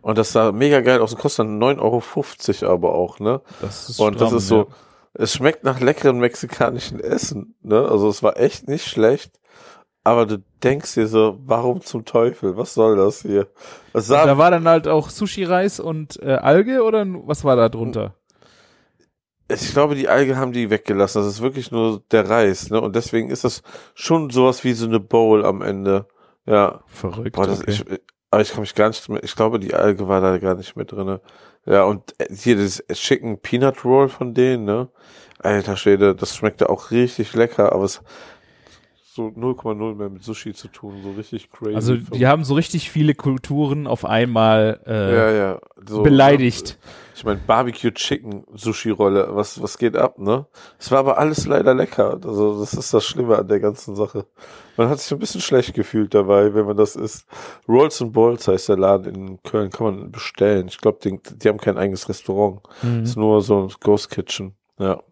Und 0.00 0.18
das 0.18 0.32
sah 0.32 0.52
mega 0.52 0.80
geil 0.80 1.00
aus 1.00 1.12
und 1.12 1.20
kostet 1.20 1.46
dann 1.46 1.62
9,50 1.62 2.62
Euro 2.64 2.72
aber 2.72 2.94
auch, 2.94 3.20
ne? 3.20 3.40
Das 3.60 3.88
ist 3.88 4.00
Und 4.00 4.20
das 4.20 4.28
stramm, 4.28 4.38
ist 4.38 4.48
so, 4.48 4.58
ja. 4.58 4.66
es 5.14 5.32
schmeckt 5.34 5.62
nach 5.64 5.80
leckerem 5.80 6.18
mexikanischen 6.18 6.98
Essen, 6.98 7.54
ne? 7.62 7.86
Also 7.88 8.08
es 8.08 8.22
war 8.22 8.38
echt 8.38 8.68
nicht 8.68 8.86
schlecht. 8.86 9.38
Aber 10.04 10.26
du 10.26 10.42
denkst 10.64 10.94
dir 10.94 11.06
so, 11.06 11.38
warum 11.44 11.80
zum 11.80 12.04
Teufel? 12.04 12.56
Was 12.56 12.74
soll 12.74 12.96
das 12.96 13.22
hier? 13.22 13.46
Sah, 13.94 14.26
Da 14.26 14.36
war 14.36 14.50
dann 14.50 14.66
halt 14.66 14.88
auch 14.88 15.08
Sushi-Reis 15.10 15.78
und 15.78 16.20
äh, 16.20 16.32
Alge 16.32 16.82
oder 16.82 17.06
was 17.06 17.44
war 17.44 17.54
da 17.54 17.68
drunter? 17.68 18.16
Ich 19.52 19.72
glaube, 19.72 19.94
die 19.94 20.08
Alge 20.08 20.36
haben 20.36 20.52
die 20.52 20.70
weggelassen. 20.70 21.22
Das 21.22 21.32
ist 21.32 21.42
wirklich 21.42 21.70
nur 21.70 22.02
der 22.10 22.28
Reis, 22.28 22.70
ne? 22.70 22.80
Und 22.80 22.96
deswegen 22.96 23.30
ist 23.30 23.44
das 23.44 23.62
schon 23.94 24.30
sowas 24.30 24.64
wie 24.64 24.72
so 24.72 24.86
eine 24.86 25.00
Bowl 25.00 25.44
am 25.44 25.62
Ende. 25.62 26.06
Ja. 26.46 26.82
Verrückt. 26.86 27.36
Boah, 27.36 27.46
das, 27.46 27.60
okay. 27.60 27.70
ich, 27.70 27.84
aber 28.30 28.42
ich 28.42 28.50
kann 28.50 28.60
mich 28.60 28.74
gar 28.74 28.88
nicht 28.88 29.08
mehr, 29.08 29.22
ich 29.22 29.36
glaube, 29.36 29.60
die 29.60 29.74
Alge 29.74 30.08
war 30.08 30.20
da 30.20 30.38
gar 30.38 30.54
nicht 30.54 30.76
mit 30.76 30.92
drinne. 30.92 31.20
Ja, 31.66 31.84
und 31.84 32.14
äh, 32.18 32.34
hier 32.34 32.56
das 32.56 32.82
Chicken 32.92 33.40
Peanut 33.40 33.84
Roll 33.84 34.08
von 34.08 34.34
denen, 34.34 34.64
ne? 34.64 34.88
Alter 35.38 35.76
Schwede, 35.76 36.14
das 36.14 36.36
schmeckte 36.36 36.70
auch 36.70 36.90
richtig 36.90 37.34
lecker, 37.34 37.72
aber 37.72 37.84
es 37.84 38.00
so 39.14 39.26
0,0 39.26 39.94
mehr 39.94 40.08
mit 40.08 40.24
Sushi 40.24 40.54
zu 40.54 40.68
tun, 40.68 41.02
so 41.02 41.10
richtig 41.10 41.50
crazy. 41.50 41.74
also 41.74 41.96
die 41.96 42.26
haben 42.26 42.44
so 42.44 42.54
richtig 42.54 42.90
viele 42.90 43.14
Kulturen 43.14 43.86
auf 43.86 44.06
einmal 44.06 44.80
äh, 44.86 45.14
ja, 45.14 45.30
ja, 45.30 45.60
so, 45.86 46.02
beleidigt. 46.02 46.78
Ich 47.14 47.22
meine, 47.22 47.38
Barbecue 47.46 47.92
Chicken 47.92 48.46
Sushi 48.54 48.88
Rolle, 48.88 49.28
was, 49.32 49.60
was 49.60 49.76
geht 49.76 49.98
ab, 49.98 50.18
ne? 50.18 50.46
Es 50.78 50.90
war 50.90 51.00
aber 51.00 51.18
alles 51.18 51.46
leider 51.46 51.74
lecker. 51.74 52.18
Also, 52.24 52.58
das 52.58 52.72
ist 52.72 52.94
das 52.94 53.04
Schlimme 53.04 53.36
an 53.36 53.48
der 53.48 53.60
ganzen 53.60 53.94
Sache. 53.96 54.24
Man 54.78 54.88
hat 54.88 54.98
sich 54.98 55.12
ein 55.12 55.18
bisschen 55.18 55.42
schlecht 55.42 55.74
gefühlt 55.74 56.14
dabei, 56.14 56.54
wenn 56.54 56.64
man 56.64 56.78
das 56.78 56.96
isst. 56.96 57.26
Rolls 57.68 58.00
and 58.00 58.14
Balls 58.14 58.48
heißt 58.48 58.70
der 58.70 58.78
Laden 58.78 59.14
in 59.14 59.42
Köln, 59.42 59.70
kann 59.70 59.94
man 59.94 60.10
bestellen. 60.10 60.68
Ich 60.68 60.78
glaube, 60.78 61.00
die, 61.04 61.20
die 61.36 61.48
haben 61.50 61.58
kein 61.58 61.76
eigenes 61.76 62.08
Restaurant. 62.08 62.62
Mhm. 62.80 63.02
Ist 63.02 63.16
nur 63.16 63.42
so 63.42 63.64
ein 63.64 63.74
Ghost 63.80 64.08
Kitchen. 64.08 64.56
Ja. 64.78 65.02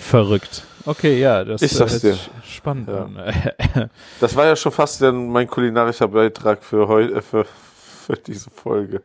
Verrückt. 0.00 0.64
Okay, 0.86 1.20
ja, 1.20 1.44
das 1.44 1.62
Ich 1.62 1.72
sag's 1.72 1.96
äh, 2.02 2.08
dir. 2.08 2.10
ist 2.14 2.30
spannend. 2.44 2.88
Ja. 2.88 3.08
Das 4.20 4.34
war 4.34 4.46
ja 4.46 4.56
schon 4.56 4.72
fast 4.72 5.00
mein 5.02 5.46
kulinarischer 5.46 6.08
Beitrag 6.08 6.64
für 6.64 6.88
heute, 6.88 7.14
äh, 7.16 7.22
für, 7.22 7.44
für 7.44 8.14
diese 8.16 8.50
Folge. 8.50 9.02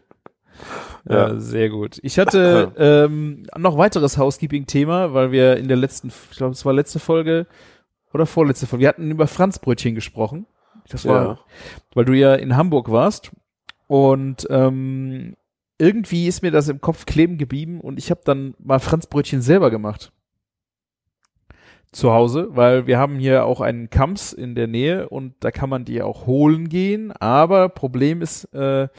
Ja, 1.08 1.28
Ja. 1.30 1.40
sehr 1.40 1.70
gut. 1.70 2.00
Ich 2.02 2.18
hatte 2.18 2.72
ähm, 2.78 3.46
noch 3.58 3.78
weiteres 3.78 4.18
Housekeeping-Thema, 4.18 5.14
weil 5.14 5.32
wir 5.32 5.58
in 5.58 5.68
der 5.68 5.78
letzten, 5.78 6.08
ich 6.32 6.38
glaube, 6.38 6.54
es 6.54 6.66
war 6.66 6.74
letzte 6.74 7.00
Folge 7.00 7.46
oder 8.14 8.26
vorletzte 8.26 8.66
Folge, 8.68 8.82
wir 8.84 8.90
hatten 8.90 9.12
über 9.12 9.28
Franzbrötchen 9.28 9.96
gesprochen. 9.96 10.46
Das 10.90 11.06
war, 11.06 11.24
Ja. 11.26 11.40
weil 11.94 12.06
du 12.06 12.14
ja 12.14 12.36
in 12.36 12.56
Hamburg 12.56 12.90
warst 12.90 13.32
und 13.88 14.48
ähm, 14.50 15.36
irgendwie 15.78 16.28
ist 16.28 16.42
mir 16.42 16.52
das 16.52 16.70
im 16.70 16.80
Kopf 16.80 17.06
kleben 17.06 17.38
geblieben 17.38 17.82
und 17.82 18.00
ich 18.00 18.10
habe 18.12 18.22
dann 18.24 18.56
mal 18.60 18.80
Franzbrötchen 18.80 19.42
selber 19.42 19.70
gemacht. 19.72 20.12
Zu 21.96 22.12
Hause, 22.12 22.50
weil 22.52 22.88
wir 22.88 22.98
haben 23.00 23.18
hier 23.20 23.46
auch 23.46 23.62
einen 23.62 23.90
Kamps 23.90 24.34
in 24.34 24.54
der 24.54 24.68
Nähe 24.68 25.08
und 25.08 25.34
da 25.40 25.50
kann 25.50 25.70
man 25.70 25.86
die 25.86 26.02
auch 26.02 26.26
holen 26.26 26.68
gehen. 26.68 27.14
Aber 27.14 27.70
Problem 27.70 28.22
ist, 28.22 28.54
äh, 28.54 28.90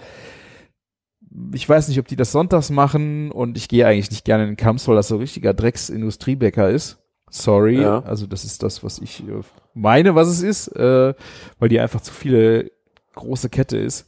ich 1.53 1.69
weiß 1.69 1.89
nicht, 1.89 1.99
ob 1.99 2.09
die 2.09 2.17
das 2.17 2.33
sonntags 2.33 2.71
machen 2.71 3.31
und 3.31 3.59
ich 3.59 3.69
gehe 3.69 3.87
eigentlich 3.87 4.11
nicht 4.11 4.25
gerne 4.25 4.45
in 4.45 4.51
den 4.53 4.57
Kamps, 4.57 4.89
weil 4.89 4.97
das 4.97 5.09
so 5.09 5.17
richtiger 5.19 5.53
Drecks-Industriebäcker 5.53 6.71
ist. 6.71 6.99
Sorry, 7.29 7.83
Ja. 7.83 8.01
also 8.05 8.27
das 8.27 8.45
ist 8.45 8.63
das, 8.63 8.83
was 8.83 8.99
ich 8.99 9.21
äh, 9.29 9.43
meine, 9.75 10.15
was 10.15 10.29
es 10.29 10.41
ist, 10.43 10.69
äh, 10.69 11.13
weil 11.59 11.69
die 11.69 11.81
einfach 11.81 12.01
zu 12.01 12.15
viele 12.15 12.71
große 13.15 13.51
Kette 13.51 13.77
ist. 13.77 14.07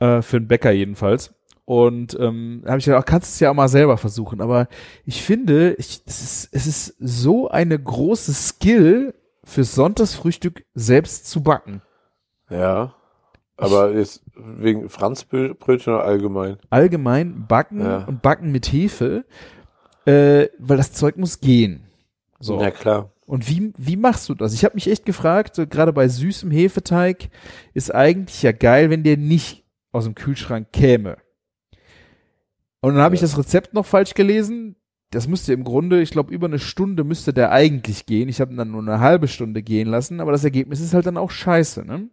Äh, 0.00 0.22
für 0.22 0.38
einen 0.38 0.48
Bäcker 0.48 0.72
jedenfalls. 0.72 1.32
Und 1.64 2.16
ähm, 2.18 2.64
habe 2.66 2.78
ich 2.78 2.84
gedacht, 2.84 3.02
ach, 3.02 3.06
kannst 3.10 3.28
du 3.28 3.32
es 3.34 3.40
ja 3.40 3.50
auch 3.50 3.54
mal 3.54 3.68
selber 3.68 3.96
versuchen. 3.96 4.40
Aber 4.40 4.68
ich 5.04 5.22
finde, 5.22 5.74
ich, 5.78 6.02
es, 6.06 6.22
ist, 6.22 6.48
es 6.52 6.66
ist 6.66 6.96
so 6.98 7.48
eine 7.48 7.78
große 7.78 8.32
Skill 8.34 9.14
fürs 9.44 9.74
Sonntagsfrühstück 9.74 10.64
selbst 10.74 11.28
zu 11.28 11.42
backen. 11.42 11.82
Ja. 12.50 12.94
Aber 13.56 13.92
jetzt 13.92 14.24
wegen 14.34 14.88
Franzbrötchen 14.88 15.94
oder 15.94 16.04
allgemein? 16.04 16.56
Allgemein 16.70 17.46
backen 17.46 17.80
Ja. 17.80 18.04
und 18.06 18.22
backen 18.22 18.50
mit 18.50 18.66
Hefe, 18.66 19.24
äh, 20.04 20.48
weil 20.58 20.76
das 20.76 20.92
Zeug 20.92 21.16
muss 21.16 21.40
gehen. 21.40 21.84
So. 22.40 22.60
Ja, 22.60 22.72
klar. 22.72 23.12
Und 23.24 23.48
wie, 23.48 23.72
wie 23.78 23.96
machst 23.96 24.28
du 24.28 24.34
das? 24.34 24.52
Ich 24.52 24.64
habe 24.64 24.74
mich 24.74 24.90
echt 24.90 25.06
gefragt, 25.06 25.54
so 25.54 25.66
gerade 25.66 25.92
bei 25.92 26.08
süßem 26.08 26.50
Hefeteig 26.50 27.30
ist 27.72 27.94
eigentlich 27.94 28.42
ja 28.42 28.50
geil, 28.50 28.90
wenn 28.90 29.04
der 29.04 29.16
nicht 29.16 29.64
aus 29.92 30.04
dem 30.04 30.16
Kühlschrank 30.16 30.72
käme. 30.72 31.18
Und 32.82 32.94
dann 32.94 33.02
habe 33.02 33.14
ich 33.14 33.20
das 33.20 33.38
Rezept 33.38 33.74
noch 33.74 33.86
falsch 33.86 34.12
gelesen. 34.14 34.76
Das 35.10 35.28
müsste 35.28 35.52
im 35.52 35.62
Grunde, 35.62 36.02
ich 36.02 36.10
glaube, 36.10 36.34
über 36.34 36.46
eine 36.48 36.58
Stunde 36.58 37.04
müsste 37.04 37.32
der 37.32 37.52
eigentlich 37.52 38.06
gehen. 38.06 38.28
Ich 38.28 38.40
habe 38.40 38.52
ihn 38.52 38.56
dann 38.56 38.72
nur 38.72 38.82
eine 38.82 38.98
halbe 38.98 39.28
Stunde 39.28 39.62
gehen 39.62 39.88
lassen, 39.88 40.20
aber 40.20 40.32
das 40.32 40.44
Ergebnis 40.44 40.80
ist 40.80 40.92
halt 40.92 41.06
dann 41.06 41.16
auch 41.16 41.30
scheiße, 41.30 41.84
ne? 41.84 42.08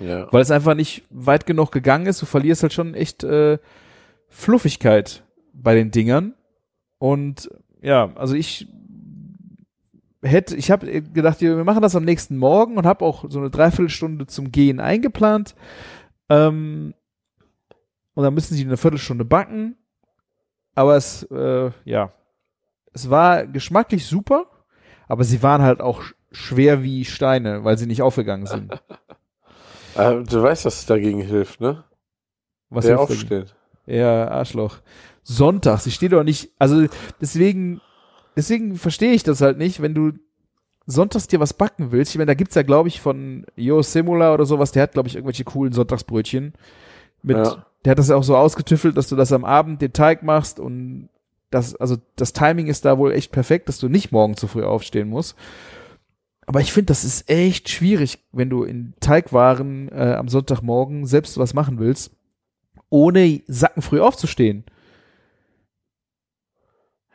Ja. 0.00 0.32
Weil 0.32 0.42
es 0.42 0.50
einfach 0.50 0.74
nicht 0.74 1.04
weit 1.10 1.46
genug 1.46 1.72
gegangen 1.72 2.06
ist. 2.06 2.20
Du 2.20 2.26
verlierst 2.26 2.62
halt 2.62 2.72
schon 2.72 2.94
echt 2.94 3.22
äh, 3.22 3.58
Fluffigkeit 4.28 5.24
bei 5.52 5.74
den 5.74 5.90
Dingern. 5.90 6.34
Und 6.98 7.50
ja, 7.80 8.12
also 8.16 8.34
ich 8.34 8.66
hätte, 10.22 10.56
ich 10.56 10.70
habe 10.70 11.02
gedacht, 11.02 11.40
wir 11.40 11.64
machen 11.64 11.82
das 11.82 11.96
am 11.96 12.04
nächsten 12.04 12.36
Morgen 12.36 12.76
und 12.76 12.86
habe 12.86 13.04
auch 13.04 13.24
so 13.28 13.38
eine 13.38 13.50
Dreiviertelstunde 13.50 14.26
zum 14.26 14.50
Gehen 14.50 14.80
eingeplant. 14.80 15.54
Ähm, 16.28 16.94
und 18.20 18.24
dann 18.24 18.34
müssen 18.34 18.54
sie 18.54 18.64
eine 18.64 18.76
Viertelstunde 18.76 19.24
backen. 19.24 19.76
Aber 20.74 20.94
es, 20.96 21.22
äh, 21.24 21.70
ja, 21.84 22.12
es 22.92 23.08
war 23.10 23.46
geschmacklich 23.46 24.06
super, 24.06 24.46
aber 25.08 25.24
sie 25.24 25.42
waren 25.42 25.62
halt 25.62 25.80
auch 25.80 26.02
sch- 26.02 26.14
schwer 26.32 26.82
wie 26.82 27.04
Steine, 27.04 27.64
weil 27.64 27.76
sie 27.78 27.86
nicht 27.86 28.02
aufgegangen 28.02 28.46
sind. 28.46 28.72
Äh, 29.96 30.22
du 30.24 30.42
weißt, 30.42 30.64
dass 30.66 30.80
es 30.80 30.86
dagegen 30.86 31.20
hilft, 31.20 31.60
ne? 31.60 31.84
Was 32.68 32.84
Der 32.86 32.98
hilft 32.98 33.10
dagegen? 33.10 33.42
aufsteht. 33.42 33.56
Ja, 33.86 34.28
Arschloch. 34.28 34.78
Sonntags, 35.24 35.86
ich 35.86 35.94
stehe 35.94 36.10
doch 36.10 36.22
nicht, 36.24 36.50
also 36.58 36.86
deswegen, 37.20 37.80
deswegen 38.36 38.76
verstehe 38.76 39.12
ich 39.12 39.22
das 39.22 39.40
halt 39.40 39.58
nicht, 39.58 39.82
wenn 39.82 39.94
du 39.94 40.12
sonntags 40.86 41.26
dir 41.28 41.40
was 41.40 41.54
backen 41.54 41.90
willst. 41.92 42.12
Ich 42.12 42.18
meine, 42.18 42.26
da 42.26 42.34
gibt's 42.34 42.54
ja, 42.54 42.62
glaube 42.62 42.88
ich, 42.88 43.00
von 43.00 43.44
Jo 43.56 43.82
Simula 43.82 44.32
oder 44.34 44.46
sowas, 44.46 44.72
der 44.72 44.84
hat, 44.84 44.92
glaube 44.92 45.08
ich, 45.08 45.14
irgendwelche 45.16 45.44
coolen 45.44 45.72
Sonntagsbrötchen. 45.72 46.52
Mit, 47.22 47.36
Ja. 47.36 47.66
Der 47.84 47.92
hat 47.92 47.98
das 47.98 48.08
ja 48.08 48.16
auch 48.16 48.22
so 48.24 48.36
ausgetüffelt, 48.36 48.96
dass 48.96 49.08
du 49.08 49.16
das 49.16 49.32
am 49.32 49.44
Abend 49.44 49.80
den 49.80 49.92
Teig 49.92 50.22
machst 50.22 50.60
und 50.60 51.08
das, 51.50 51.74
also 51.76 51.96
das 52.16 52.32
Timing 52.32 52.66
ist 52.68 52.84
da 52.84 52.98
wohl 52.98 53.12
echt 53.12 53.32
perfekt, 53.32 53.68
dass 53.68 53.78
du 53.78 53.88
nicht 53.88 54.12
morgen 54.12 54.36
zu 54.36 54.46
früh 54.46 54.62
aufstehen 54.64 55.08
musst. 55.08 55.36
Aber 56.46 56.60
ich 56.60 56.72
finde, 56.72 56.86
das 56.86 57.04
ist 57.04 57.28
echt 57.30 57.68
schwierig, 57.68 58.18
wenn 58.32 58.50
du 58.50 58.64
in 58.64 58.94
Teigwaren 59.00 59.88
äh, 59.90 60.14
am 60.14 60.28
Sonntagmorgen 60.28 61.06
selbst 61.06 61.38
was 61.38 61.54
machen 61.54 61.78
willst, 61.78 62.12
ohne 62.88 63.42
sackenfrüh 63.46 64.00
aufzustehen. 64.00 64.64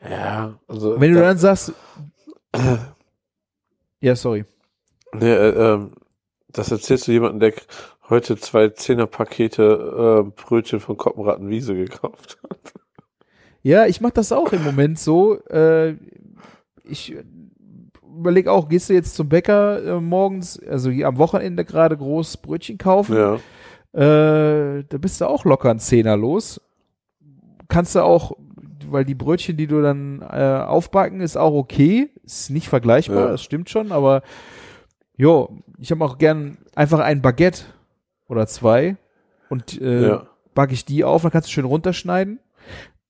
Ja, 0.01 0.59
also. 0.67 0.99
Wenn 0.99 1.13
du 1.13 1.19
da- 1.19 1.27
dann 1.27 1.37
sagst, 1.37 1.73
ja, 4.01 4.15
sorry. 4.15 4.45
Nee, 5.13 5.31
äh, 5.31 5.73
ähm, 5.73 5.91
das 6.49 6.71
erzählst 6.71 7.07
du 7.07 7.11
jemandem, 7.11 7.39
der 7.39 7.53
heute 8.09 8.37
zwei 8.37 8.69
Zehnerpakete 8.69 10.23
äh, 10.27 10.31
Brötchen 10.41 10.79
von 10.79 10.97
Koppenrattenwiese 10.97 11.75
gekauft 11.75 12.37
hat. 12.49 12.73
Ja, 13.61 13.85
ich 13.87 13.99
mache 14.01 14.13
das 14.13 14.31
auch 14.31 14.53
im 14.53 14.63
Moment 14.63 14.99
so. 14.99 15.39
Äh, 15.47 15.95
ich 16.83 17.15
überlege 18.17 18.51
auch, 18.51 18.69
gehst 18.69 18.89
du 18.89 18.93
jetzt 18.93 19.15
zum 19.15 19.27
Bäcker 19.27 19.83
äh, 19.97 19.99
morgens, 19.99 20.59
also 20.59 20.89
hier 20.91 21.07
am 21.07 21.17
Wochenende 21.17 21.65
gerade 21.65 21.97
groß 21.97 22.37
Brötchen 22.37 22.77
kaufen? 22.77 23.15
Ja. 23.15 23.35
Äh, 23.93 24.83
da 24.87 24.97
bist 24.97 25.19
du 25.21 25.25
auch 25.27 25.45
locker 25.45 25.71
ein 25.71 25.79
Zehner 25.79 26.15
los. 26.15 26.61
Kannst 27.67 27.95
du 27.95 28.01
auch, 28.03 28.33
weil 28.89 29.05
die 29.05 29.15
Brötchen, 29.15 29.57
die 29.57 29.67
du 29.67 29.81
dann 29.81 30.21
äh, 30.21 30.63
aufbacken, 30.65 31.21
ist 31.21 31.37
auch 31.37 31.53
okay. 31.53 32.09
Ist 32.23 32.51
nicht 32.51 32.69
vergleichbar, 32.69 33.25
Ja. 33.25 33.31
das 33.31 33.41
stimmt 33.43 33.69
schon, 33.69 33.91
aber 33.91 34.21
jo, 35.17 35.57
ich 35.79 35.91
habe 35.91 36.05
auch 36.05 36.17
gern 36.17 36.57
einfach 36.75 36.99
ein 36.99 37.21
Baguette 37.21 37.63
oder 38.27 38.47
zwei 38.47 38.97
und 39.49 39.79
äh, 39.81 40.07
ja. 40.07 40.27
backe 40.53 40.73
ich 40.73 40.85
die 40.85 41.03
auf, 41.03 41.21
dann 41.21 41.31
kannst 41.31 41.49
du 41.49 41.53
schön 41.53 41.65
runterschneiden. 41.65 42.39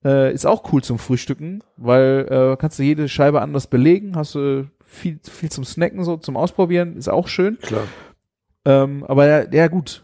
Äh, 0.04 0.34
ist 0.34 0.46
auch 0.46 0.72
cool 0.72 0.84
zum 0.84 1.00
Frühstücken, 1.00 1.64
weil 1.78 2.28
äh, 2.30 2.58
kannst 2.60 2.78
du 2.78 2.84
jede 2.84 3.10
Scheibe 3.10 3.42
anders 3.42 3.68
belegen, 3.68 4.16
hast 4.16 4.36
du 4.36 4.70
viel, 4.84 5.20
viel 5.24 5.50
zum 5.50 5.64
Snacken, 5.64 6.04
so 6.04 6.18
zum 6.18 6.38
Ausprobieren, 6.38 6.96
ist 6.96 7.10
auch 7.10 7.28
schön. 7.28 7.58
Klar. 7.60 7.84
Ähm, 8.66 9.04
aber 9.08 9.26
ja, 9.28 9.52
ja 9.52 9.68
gut. 9.68 10.04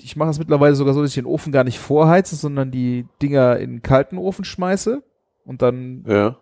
Ich 0.00 0.16
mache 0.16 0.30
es 0.30 0.38
mittlerweile 0.38 0.74
sogar 0.74 0.94
so, 0.94 1.00
dass 1.02 1.10
ich 1.10 1.14
den 1.16 1.26
Ofen 1.26 1.52
gar 1.52 1.64
nicht 1.64 1.78
vorheize, 1.78 2.34
sondern 2.34 2.70
die 2.72 3.06
Dinger 3.20 3.58
in 3.58 3.70
den 3.70 3.82
kalten 3.82 4.18
Ofen 4.18 4.44
schmeiße 4.44 5.02
und 5.44 5.62
dann 5.62 6.04
Ja. 6.08 6.36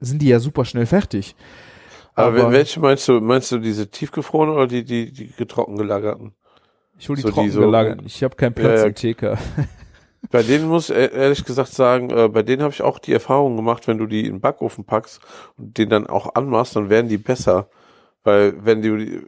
sind 0.00 0.22
die 0.22 0.28
ja 0.28 0.38
super 0.38 0.64
schnell 0.64 0.86
fertig. 0.86 1.34
Aber, 2.14 2.42
Aber- 2.42 2.52
welche 2.52 2.78
meinst 2.80 3.08
du? 3.08 3.20
Meinst 3.20 3.50
du 3.52 3.58
diese 3.58 3.90
tiefgefrorenen 3.90 4.54
oder 4.54 4.66
die, 4.68 4.84
die, 4.84 5.12
die 5.12 5.28
getrocken 5.32 5.76
gelagerten? 5.76 6.32
Ich 6.98 7.08
hole 7.08 7.16
die 7.16 7.22
So 7.22 7.28
die 7.28 7.34
trocken 7.34 7.50
so- 7.50 7.60
gelagert. 7.60 8.00
Ich 8.04 8.22
habe 8.22 8.36
keinen 8.36 8.54
Platz 8.54 8.80
Ja, 8.80 8.86
im 8.86 8.94
TK. 8.94 9.38
Bei 10.30 10.42
denen 10.42 10.68
muss 10.68 10.88
ich 10.90 10.96
e- 10.96 11.10
ehrlich 11.14 11.44
gesagt 11.44 11.70
sagen, 11.72 12.08
äh, 12.10 12.28
bei 12.28 12.42
denen 12.42 12.62
habe 12.62 12.72
ich 12.72 12.80
auch 12.80 12.98
die 12.98 13.12
Erfahrung 13.12 13.56
gemacht, 13.56 13.86
wenn 13.86 13.98
du 13.98 14.06
die 14.06 14.20
in 14.20 14.36
den 14.36 14.40
Backofen 14.40 14.84
packst 14.84 15.20
und 15.58 15.76
den 15.76 15.90
dann 15.90 16.06
auch 16.06 16.34
anmachst, 16.34 16.74
dann 16.76 16.88
werden 16.88 17.08
die 17.08 17.18
besser. 17.18 17.68
Weil 18.24 18.54
wenn 18.64 18.80
du 18.80 18.96
die, 18.96 19.20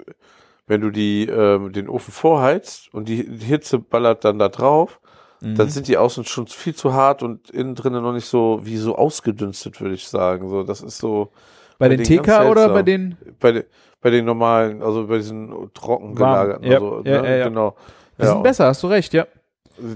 wenn 0.67 0.81
du 0.81 0.91
die, 0.91 1.27
ähm, 1.27 1.71
den 1.73 1.91
Ofen 1.91 2.13
vorheizt 2.13 2.93
und 2.95 3.09
die 3.11 3.23
Hitze 3.23 3.79
ballert 3.79 4.25
dann 4.25 4.39
da 4.39 4.49
drauf, 4.49 4.99
dann 5.43 5.69
sind 5.69 5.87
die 5.87 5.99
außen 5.99 6.25
schon 6.25 6.47
viel 6.47 6.75
zu 6.75 6.95
hart 6.95 7.23
und 7.23 7.51
innen 7.51 7.75
drinnen 7.75 8.03
noch 8.03 8.15
nicht 8.15 8.25
so, 8.27 8.61
wie 8.65 8.79
so 8.79 8.97
ausgedünstet, 8.97 9.83
würde 9.83 9.95
ich 9.95 10.09
sagen. 10.09 10.49
So, 10.49 10.63
das 10.63 10.81
ist 10.81 10.97
so 10.97 11.31
bei 11.79 11.89
bei 11.89 11.97
den 11.97 12.07
ganz 12.23 12.27
TK 12.27 12.51
oder 12.51 12.69
bei 12.71 12.83
den 12.83 13.17
bei, 13.41 13.53
den 13.53 13.65
bei 14.01 14.11
den 14.11 14.25
normalen, 14.25 14.83
also 14.83 15.07
bei 15.07 15.17
diesen 15.17 15.71
trocken 15.75 16.15
gelagerten, 16.15 16.65
Ja, 16.71 16.75
also, 16.75 17.03
ja, 17.05 17.23
ne? 17.23 17.39
ja, 17.39 17.49
genau. 17.49 17.77
die 18.21 18.27
sind 18.27 18.43
besser, 18.43 18.67
hast 18.67 18.83
du 18.83 18.87
recht, 18.89 19.13
ja. 19.13 19.27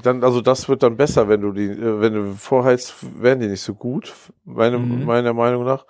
Dann, 0.03 0.23
also 0.25 0.41
das 0.43 0.69
wird 0.69 0.83
dann 0.83 0.97
besser, 0.97 1.29
wenn 1.29 1.41
du 1.41 1.53
die, 1.53 1.71
wenn 1.81 2.13
du 2.13 2.35
vorheizt, 2.35 2.95
werden 3.23 3.41
die 3.41 3.47
nicht 3.49 3.63
so 3.63 3.75
gut, 3.75 4.13
meine, 4.45 4.79
Mhm. 4.79 5.05
meiner 5.07 5.33
Meinung 5.33 5.65
nach. 5.65 5.87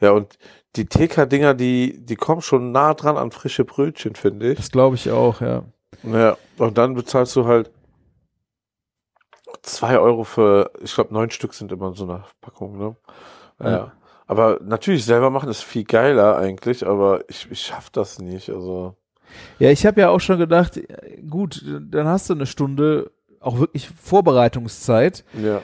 Ja, 0.00 0.10
und 0.12 0.38
die 0.76 0.86
TK-Dinger, 0.86 1.54
die, 1.54 2.04
die 2.04 2.16
kommen 2.16 2.40
schon 2.40 2.72
nah 2.72 2.94
dran 2.94 3.16
an 3.16 3.30
frische 3.32 3.64
Brötchen, 3.64 4.14
finde 4.14 4.52
ich. 4.52 4.58
Das 4.58 4.70
glaube 4.70 4.94
ich 4.96 5.10
auch, 5.10 5.40
ja. 5.40 5.64
Ja, 6.04 6.36
und 6.58 6.78
dann 6.78 6.94
bezahlst 6.94 7.34
du 7.36 7.46
halt 7.46 7.70
zwei 9.62 9.98
Euro 9.98 10.24
für, 10.24 10.70
ich 10.80 10.94
glaube, 10.94 11.12
neun 11.14 11.30
Stück 11.30 11.54
sind 11.54 11.72
immer 11.72 11.88
in 11.88 11.94
so 11.94 12.04
einer 12.04 12.24
Packung, 12.40 12.78
ne? 12.78 12.96
Ja. 13.60 13.70
Ja. 13.70 13.92
Aber 14.32 14.60
natürlich 14.64 15.04
selber 15.04 15.28
machen 15.28 15.50
ist 15.50 15.60
viel 15.62 15.84
geiler 15.84 16.38
eigentlich, 16.38 16.86
aber 16.86 17.20
ich, 17.28 17.46
ich 17.50 17.60
schaff 17.60 17.90
das 17.90 18.18
nicht, 18.18 18.48
also. 18.48 18.96
Ja, 19.58 19.70
ich 19.70 19.84
habe 19.84 20.00
ja 20.00 20.08
auch 20.08 20.20
schon 20.20 20.38
gedacht, 20.38 20.78
äh, 20.78 21.20
gut, 21.28 21.62
dann 21.90 22.06
hast 22.06 22.30
du 22.30 22.34
eine 22.34 22.46
Stunde 22.46 23.10
auch 23.40 23.58
wirklich 23.58 23.90
Vorbereitungszeit 23.90 25.22
Ja. 25.34 25.60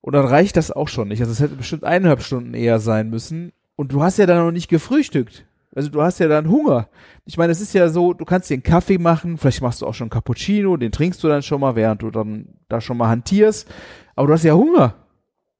und 0.00 0.14
dann 0.14 0.24
reicht 0.24 0.56
das 0.56 0.70
auch 0.70 0.88
schon 0.88 1.08
nicht. 1.08 1.20
Also 1.20 1.32
es 1.32 1.40
hätte 1.40 1.56
bestimmt 1.56 1.84
eineinhalb 1.84 2.22
Stunden 2.22 2.54
eher 2.54 2.78
sein 2.78 3.10
müssen 3.10 3.52
und 3.76 3.92
du 3.92 4.02
hast 4.02 4.16
ja 4.18 4.24
dann 4.24 4.38
noch 4.44 4.50
nicht 4.50 4.68
gefrühstückt. 4.68 5.44
Also 5.76 5.90
du 5.90 6.00
hast 6.00 6.20
ja 6.20 6.28
dann 6.28 6.48
Hunger. 6.48 6.88
Ich 7.26 7.36
meine, 7.36 7.52
es 7.52 7.60
ist 7.60 7.74
ja 7.74 7.88
so, 7.90 8.14
du 8.14 8.24
kannst 8.24 8.48
dir 8.48 8.54
einen 8.54 8.62
Kaffee 8.62 8.96
machen, 8.96 9.36
vielleicht 9.36 9.60
machst 9.60 9.82
du 9.82 9.86
auch 9.86 9.92
schon 9.94 10.04
einen 10.06 10.10
Cappuccino, 10.10 10.78
den 10.78 10.90
trinkst 10.92 11.22
du 11.22 11.28
dann 11.28 11.42
schon 11.42 11.60
mal, 11.60 11.76
während 11.76 12.00
du 12.00 12.10
dann 12.10 12.48
da 12.70 12.80
schon 12.80 12.96
mal 12.96 13.08
hantierst, 13.08 13.68
aber 14.16 14.28
du 14.28 14.32
hast 14.32 14.44
ja 14.44 14.54
Hunger. 14.54 14.94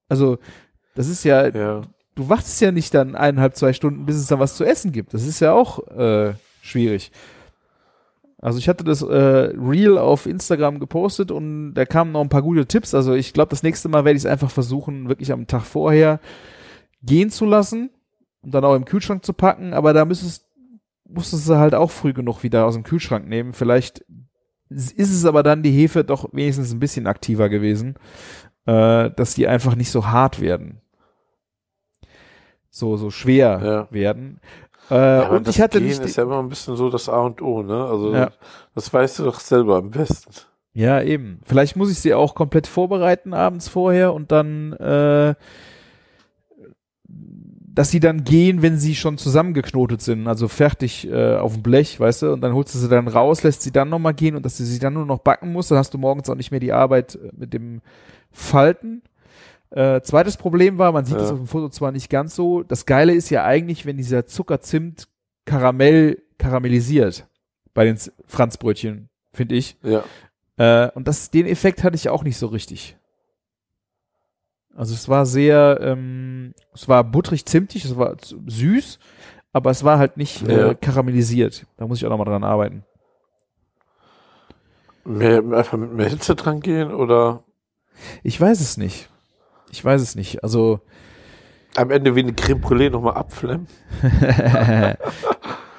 Also 0.09 0.38
das 0.95 1.09
ist 1.09 1.25
ja, 1.25 1.49
Ja. 1.49 1.83
Du 2.14 2.28
wartest 2.28 2.61
ja 2.61 2.73
nicht 2.73 2.94
dann 2.94 3.14
eineinhalb, 3.14 3.56
zwei 3.56 3.73
Stunden, 3.73 4.06
bis 4.06 4.16
es 4.16 4.26
dann 4.26 4.38
was 4.38 4.56
zu 4.56 4.64
essen 4.64 4.92
gibt. 4.92 5.14
Das 5.14 5.26
ist 5.26 5.40
ja 5.40 5.52
auch 5.52 5.87
äh, 5.88 6.35
schwierig. 6.62 7.11
Also 8.38 8.59
ich 8.59 8.68
hatte 8.68 8.85
das 8.85 9.00
äh, 9.00 9.54
Reel 9.56 9.97
auf 9.97 10.26
Instagram 10.26 10.78
gepostet 10.78 11.30
und 11.30 11.73
da 11.73 11.87
kamen 11.87 12.12
noch 12.12 12.21
ein 12.21 12.28
paar 12.28 12.42
gute 12.42 12.66
Tipps. 12.66 12.94
Also 12.94 13.14
ich 13.14 13.33
glaube, 13.33 13.49
das 13.49 13.62
nächste 13.62 13.88
Mal 13.88 14.04
werde 14.04 14.18
ich 14.18 14.25
es 14.25 14.30
einfach 14.30 14.50
versuchen, 14.50 15.09
wirklich 15.09 15.33
am 15.33 15.47
Tag 15.47 15.62
vorher 15.62 16.21
gehen 17.02 17.30
zu 17.30 17.47
lassen 17.47 17.90
und 18.42 18.52
dann 18.52 18.64
auch 18.64 18.75
im 18.75 18.85
Kühlschrank 18.85 19.25
zu 19.25 19.33
packen. 19.33 19.73
Aber 19.73 19.94
da 19.94 20.04
müsstest, 20.04 20.47
musstest 21.09 21.49
du 21.49 21.56
halt 21.56 21.75
auch 21.75 21.90
früh 21.90 22.12
genug 22.12 22.42
wieder 22.42 22.66
aus 22.66 22.75
dem 22.75 22.83
Kühlschrank 22.83 23.26
nehmen. 23.26 23.54
Vielleicht 23.54 24.04
ist 24.68 24.94
es 24.99 25.25
aber 25.25 25.42
dann 25.42 25.62
die 25.62 25.71
Hefe 25.71 26.04
doch 26.04 26.28
wenigstens 26.33 26.73
ein 26.73 26.80
bisschen 26.80 27.06
aktiver 27.06 27.49
gewesen, 27.49 27.94
äh, 28.66 29.11
dass 29.11 29.35
die 29.35 29.49
einfach 29.49 29.75
nicht 29.75 29.90
so 29.90 30.09
hart 30.09 30.42
werden. 30.42 30.83
So, 32.76 32.97
so 32.97 33.11
schwer 33.11 33.61
Ja. 33.62 33.88
werden. 33.93 34.40
Äh, 34.90 34.95
Ja, 34.97 35.28
und 35.28 35.47
das 35.47 35.54
ich 35.54 35.61
hatte 35.62 35.78
Gehen 35.78 35.90
nicht. 35.90 36.00
ist 36.00 36.16
ja 36.16 36.25
immer 36.25 36.40
ein 36.40 36.49
bisschen 36.49 36.75
so 36.75 36.90
das 36.90 37.09
A 37.09 37.21
und 37.21 37.40
O, 37.40 37.62
ne? 37.62 37.85
Also 37.85 38.12
Ja. 38.12 38.31
das 38.75 38.93
weißt 38.93 39.21
du 39.21 39.25
doch 39.26 39.38
selber 39.38 39.76
am 39.76 39.93
besten. 39.93 40.33
Ja, 40.73 41.00
eben. 41.00 41.38
Vielleicht 41.45 41.76
muss 41.76 41.88
ich 41.93 42.00
sie 42.00 42.14
auch 42.14 42.35
komplett 42.35 42.66
vorbereiten 42.66 43.33
abends 43.33 43.69
vorher 43.69 44.12
und 44.12 44.33
dann, 44.33 44.73
äh, 44.73 45.37
dass 47.07 47.90
sie 47.93 48.00
dann 48.00 48.25
gehen, 48.25 48.61
wenn 48.61 48.76
sie 48.76 48.97
schon 48.97 49.19
zusammengeknotet 49.19 50.02
sind, 50.02 50.26
also 50.26 50.49
fertig 50.49 51.09
äh, 51.09 51.37
auf 51.37 51.54
dem 51.54 51.62
Blech, 51.62 52.00
weißt 52.00 52.23
du, 52.23 52.33
und 52.33 52.40
dann 52.40 52.54
holst 52.54 52.75
du 52.75 52.78
sie 52.78 52.88
dann 52.88 53.07
raus, 53.07 53.45
lässt 53.45 53.62
sie 53.62 53.71
dann 53.71 53.88
nochmal 53.88 54.14
gehen 54.14 54.35
und 54.35 54.45
dass 54.45 54.57
du 54.57 54.64
sie 54.64 54.81
dann 54.81 54.95
nur 54.95 55.07
noch 55.07 55.21
backen 55.21 55.52
musst, 55.52 55.71
dann 55.71 55.78
hast 55.78 55.95
du 55.95 55.99
morgens 55.99 56.28
auch 56.28 56.35
nicht 56.35 56.50
mehr 56.50 56.61
die 56.61 56.73
Arbeit 56.73 57.14
äh, 57.14 57.31
mit 57.37 57.52
dem 57.52 57.83
Falten. 58.33 59.02
Äh, 59.75 60.02
zweites 60.02 60.37
Problem 60.37 60.78
war, 60.78 60.93
man 60.93 61.04
sieht 61.04 61.16
Ja. 61.16 61.23
das 61.23 61.33
auf 61.33 61.38
dem 61.38 61.49
Foto 61.49 61.69
zwar 61.69 61.90
nicht 61.90 62.09
ganz 62.09 62.37
so, 62.37 62.62
das 62.62 62.87
Geile 62.87 63.12
ist 63.12 63.28
ja 63.31 63.45
eigentlich, 63.45 63.87
wenn 63.87 63.97
dieser 63.97 64.25
Zuckerzimt 64.26 65.09
Karamell 65.47 66.23
karamellisiert 66.38 67.26
bei 67.75 67.85
den 67.85 67.99
Franzbrötchen, 68.26 69.09
finde 69.33 69.57
ich. 69.57 69.76
Ja. 69.83 70.04
Äh, 70.57 70.90
und 70.93 71.09
das, 71.09 71.31
den 71.31 71.47
Effekt 71.47 71.83
hatte 71.83 71.97
ich 71.97 72.09
auch 72.09 72.23
nicht 72.23 72.37
so 72.37 72.47
richtig. 72.47 72.97
Also 74.76 74.95
es 74.95 75.09
war 75.09 75.26
sehr, 75.26 75.78
ähm, 75.83 76.54
es 76.73 76.88
war 76.88 77.02
butterig 77.04 77.45
zimtig, 77.45 77.85
es 77.85 77.97
war 77.97 78.16
süß, 78.47 78.99
aber 79.52 79.71
es 79.71 79.83
war 79.85 79.99
halt 79.99 80.16
nicht 80.16 80.47
Ja. 80.47 80.71
äh, 80.71 80.75
karamellisiert. 80.76 81.66
Da 81.76 81.87
muss 81.87 81.99
ich 81.99 82.07
auch 82.07 82.11
nochmal 82.11 82.26
dran 82.26 82.45
arbeiten. 82.45 82.85
Mehr, 85.04 85.38
einfach 85.38 85.76
mit 85.76 85.93
mehr 85.93 86.09
Hitze 86.09 86.35
dran 86.35 86.61
gehen 86.61 86.93
oder 86.93 87.43
Ich 88.23 88.40
weiß 88.40 88.61
es 88.61 88.76
nicht. 88.76 89.11
Ich 89.75 89.85
weiß 89.85 90.00
es 90.00 90.14
nicht. 90.14 90.45
Also 90.45 90.81
am 91.75 91.90
Ende 91.90 92.14
wie 92.14 92.21
eine 92.21 92.33
Creme 92.33 92.61
Brûlée 92.61 92.90
nochmal 92.90 93.14
abflammen? 93.14 93.66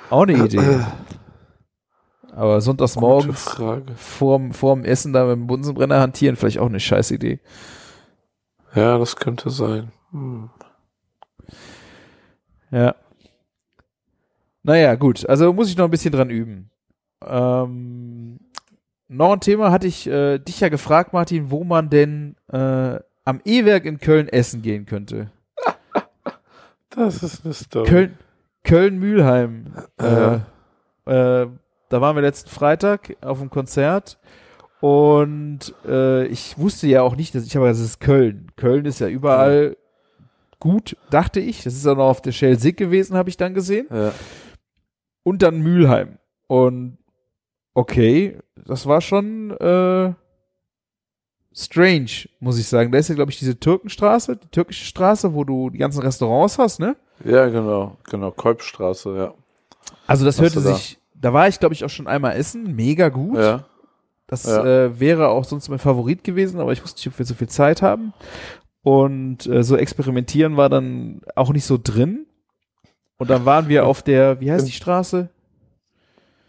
auch 0.09 0.23
eine 0.23 0.33
Idee. 0.33 0.81
Aber 2.35 2.59
sonntags 2.59 2.97
morgens 2.97 3.57
vorm, 3.95 4.51
vorm 4.51 4.83
Essen 4.83 5.13
da 5.13 5.23
mit 5.23 5.37
dem 5.37 5.47
Bunsenbrenner 5.47 6.01
hantieren, 6.01 6.35
vielleicht 6.35 6.59
auch 6.59 6.65
eine 6.65 6.81
scheiß 6.81 7.11
Idee. 7.11 7.39
Ja, 8.75 8.97
das 8.97 9.15
könnte 9.15 9.49
sein. 9.49 9.93
Hm. 10.11 10.49
Ja. 12.71 12.95
Naja, 14.63 14.95
gut. 14.95 15.25
Also 15.29 15.53
muss 15.53 15.69
ich 15.69 15.77
noch 15.77 15.85
ein 15.85 15.91
bisschen 15.91 16.11
dran 16.11 16.29
üben. 16.29 16.69
Ähm, 17.25 18.41
noch 19.07 19.31
ein 19.31 19.39
Thema 19.39 19.71
hatte 19.71 19.87
ich 19.87 20.05
äh, 20.05 20.39
dich 20.39 20.59
ja 20.59 20.67
gefragt, 20.67 21.13
Martin, 21.13 21.51
wo 21.51 21.63
man 21.63 21.89
denn 21.89 22.35
äh, 22.51 22.99
am 23.25 23.41
E-Werk 23.43 23.85
in 23.85 23.99
Köln 23.99 24.29
essen 24.29 24.61
gehen 24.61 24.85
könnte. 24.85 25.31
Das 26.91 27.21
ist 27.23 27.43
eine 27.43 27.53
Story. 27.53 27.89
Köln, 27.89 28.17
Köln-Mühlheim. 28.63 29.73
Äh, 29.99 30.35
äh, 30.35 31.47
da 31.89 32.01
waren 32.01 32.15
wir 32.15 32.21
letzten 32.21 32.49
Freitag 32.49 33.17
auf 33.21 33.39
dem 33.39 33.49
Konzert 33.49 34.17
und 34.79 35.73
äh, 35.85 36.25
ich 36.27 36.57
wusste 36.57 36.87
ja 36.87 37.01
auch 37.01 37.15
nicht, 37.15 37.35
dass 37.35 37.45
ich 37.45 37.57
aber 37.57 37.67
das 37.67 37.79
ist 37.79 37.99
Köln. 37.99 38.51
Köln 38.55 38.85
ist 38.85 38.99
ja 38.99 39.07
überall 39.07 39.75
gut, 40.59 40.95
dachte 41.09 41.39
ich. 41.39 41.63
Das 41.63 41.73
ist 41.75 41.85
auch 41.85 41.97
noch 41.97 42.09
auf 42.09 42.21
der 42.21 42.31
Shell 42.31 42.57
Sick 42.59 42.77
gewesen, 42.77 43.17
habe 43.17 43.29
ich 43.29 43.37
dann 43.37 43.53
gesehen. 43.53 43.87
Ja. 43.91 44.13
und 45.23 45.41
dann 45.41 45.61
Mülheim. 45.61 46.17
Und 46.47 46.97
okay, 47.73 48.37
das 48.65 48.85
war 48.85 49.01
schon 49.01 49.51
äh, 49.51 50.13
strange, 51.55 52.27
muss 52.39 52.59
ich 52.59 52.67
sagen. 52.67 52.91
Da 52.91 52.97
ist 52.97 53.07
ja, 53.07 53.15
glaube 53.15 53.31
ich, 53.31 53.39
diese 53.39 53.59
Türkenstraße, 53.59 54.35
die 54.37 54.47
türkische 54.49 54.85
Straße, 54.85 55.33
wo 55.33 55.43
du 55.43 55.69
die 55.69 55.77
ganzen 55.77 56.01
Restaurants 56.01 56.59
hast, 56.59 56.79
ne? 56.79 56.95
ja, 57.23 57.47
genau, 57.47 57.95
genau. 58.09 58.31
Kolbstraße, 58.31 59.15
ja. 59.15 59.33
Also 60.05 60.25
das 60.25 60.41
hörte 60.41 60.61
da? 60.61 60.75
sich, 60.75 60.97
da 61.13 61.31
war 61.33 61.47
ich, 61.47 61.59
glaube 61.59 61.73
ich, 61.73 61.85
auch 61.85 61.89
schon 61.89 62.07
einmal 62.07 62.35
essen, 62.35 62.75
mega 62.75 63.09
gut. 63.09 63.37
Ja. 63.37 63.65
Das 64.27 64.45
Ja. 64.45 64.65
äh, 64.65 64.99
wäre 64.99 65.29
auch 65.29 65.45
sonst 65.45 65.69
mein 65.69 65.79
Favorit 65.79 66.23
gewesen, 66.23 66.59
aber 66.59 66.73
ich 66.73 66.83
wusste 66.83 66.99
nicht, 66.99 67.07
ob 67.07 67.17
wir 67.19 67.25
so 67.25 67.35
viel 67.35 67.47
Zeit 67.49 67.81
haben. 67.81 68.13
Und 68.83 69.47
äh, 69.47 69.63
so 69.63 69.77
experimentieren 69.77 70.57
war 70.57 70.69
dann 70.69 71.21
auch 71.35 71.51
nicht 71.53 71.65
so 71.65 71.79
drin. 71.81 72.25
Und 73.17 73.29
dann 73.29 73.45
waren 73.45 73.69
wir 73.69 73.85
auf 73.85 74.01
der, 74.03 74.41
wie 74.41 74.51
heißt 74.51 74.67
die 74.67 74.71
Straße? 74.73 75.29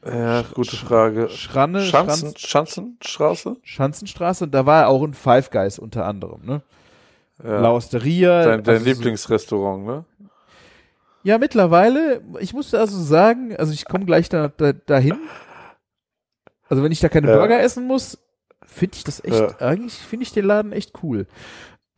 Ja, 0.06 0.42
gute 0.54 0.76
Frage. 0.76 1.28
Schranne, 1.30 1.82
Schanzen, 1.82 2.28
Schanz, 2.36 2.40
Schanzenstraße? 2.40 3.56
Schanzenstraße. 3.62 4.44
Und 4.44 4.52
da 4.54 4.64
war 4.66 4.88
auch 4.88 5.02
ein 5.02 5.14
Five 5.14 5.50
Guys 5.50 5.78
unter 5.78 6.06
anderem, 6.06 6.44
ne? 6.44 6.62
Ja. 7.42 7.60
La 7.60 7.70
Osteria. 7.72 8.44
Dein, 8.44 8.62
dein 8.62 8.74
also 8.76 8.84
so- 8.84 8.90
Lieblingsrestaurant, 8.90 9.84
ne? 9.84 10.04
Ja, 11.22 11.38
mittlerweile, 11.38 12.22
ich 12.38 12.54
musste 12.54 12.78
also 12.78 13.02
sagen, 13.02 13.56
also 13.56 13.72
ich 13.72 13.84
komme 13.84 14.04
gleich 14.04 14.28
da, 14.28 14.48
da, 14.48 14.72
dahin. 14.72 15.18
Also 16.68 16.82
wenn 16.84 16.92
ich 16.92 17.00
da 17.00 17.08
keine 17.08 17.28
Ja. 17.28 17.36
Burger 17.36 17.60
essen 17.60 17.86
muss, 17.86 18.18
finde 18.64 18.96
ich 18.96 19.04
das 19.04 19.22
echt, 19.24 19.34
Ja. 19.38 19.56
eigentlich 19.58 19.94
finde 19.94 20.22
ich 20.24 20.32
den 20.32 20.44
Laden 20.44 20.72
echt 20.72 20.92
cool. 21.02 21.26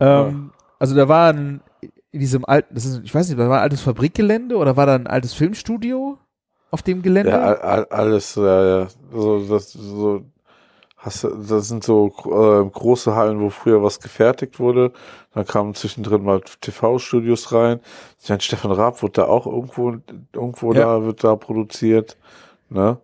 Ähm, 0.00 0.52
Also 0.78 0.94
da 0.94 1.08
war 1.08 1.32
ein, 1.32 1.60
in 2.12 2.20
diesem 2.20 2.44
alten, 2.44 2.74
das 2.74 2.84
ist, 2.86 3.00
ich 3.04 3.14
weiß 3.14 3.28
nicht, 3.28 3.38
da 3.38 3.48
war 3.48 3.58
ein 3.58 3.62
altes 3.64 3.80
Fabrikgelände 3.82 4.56
oder 4.56 4.76
war 4.76 4.86
da 4.86 4.94
ein 4.94 5.06
altes 5.08 5.34
Filmstudio 5.34 6.18
auf 6.70 6.82
dem 6.82 7.02
Gelände? 7.02 7.30
Ja, 7.30 7.40
all, 7.40 7.56
all, 7.56 7.84
alles, 7.86 8.34
ja, 8.34 8.80
ja. 8.80 8.88
So, 9.12 9.46
das, 9.48 9.72
so, 9.72 10.22
hast 10.96 11.24
das 11.24 11.68
sind 11.68 11.84
so 11.84 12.08
äh, 12.08 12.68
große 12.68 13.14
Hallen, 13.14 13.40
wo 13.40 13.50
früher 13.50 13.82
was 13.82 14.00
gefertigt 14.00 14.58
wurde. 14.60 14.92
Dann 15.34 15.46
kamen 15.46 15.74
zwischendrin 15.74 16.22
mal 16.22 16.40
TV-Studios 16.60 17.52
rein. 17.52 17.80
Ich 18.22 18.28
meine, 18.28 18.40
Stefan 18.40 18.72
Raab 18.72 19.02
wurde 19.02 19.12
da 19.12 19.24
auch 19.24 19.46
irgendwo, 19.46 19.96
irgendwo 20.32 20.72
Ja. 20.72 20.80
da, 20.98 21.02
wird 21.04 21.24
da 21.24 21.36
produziert. 21.36 22.16
Ne? 22.68 22.98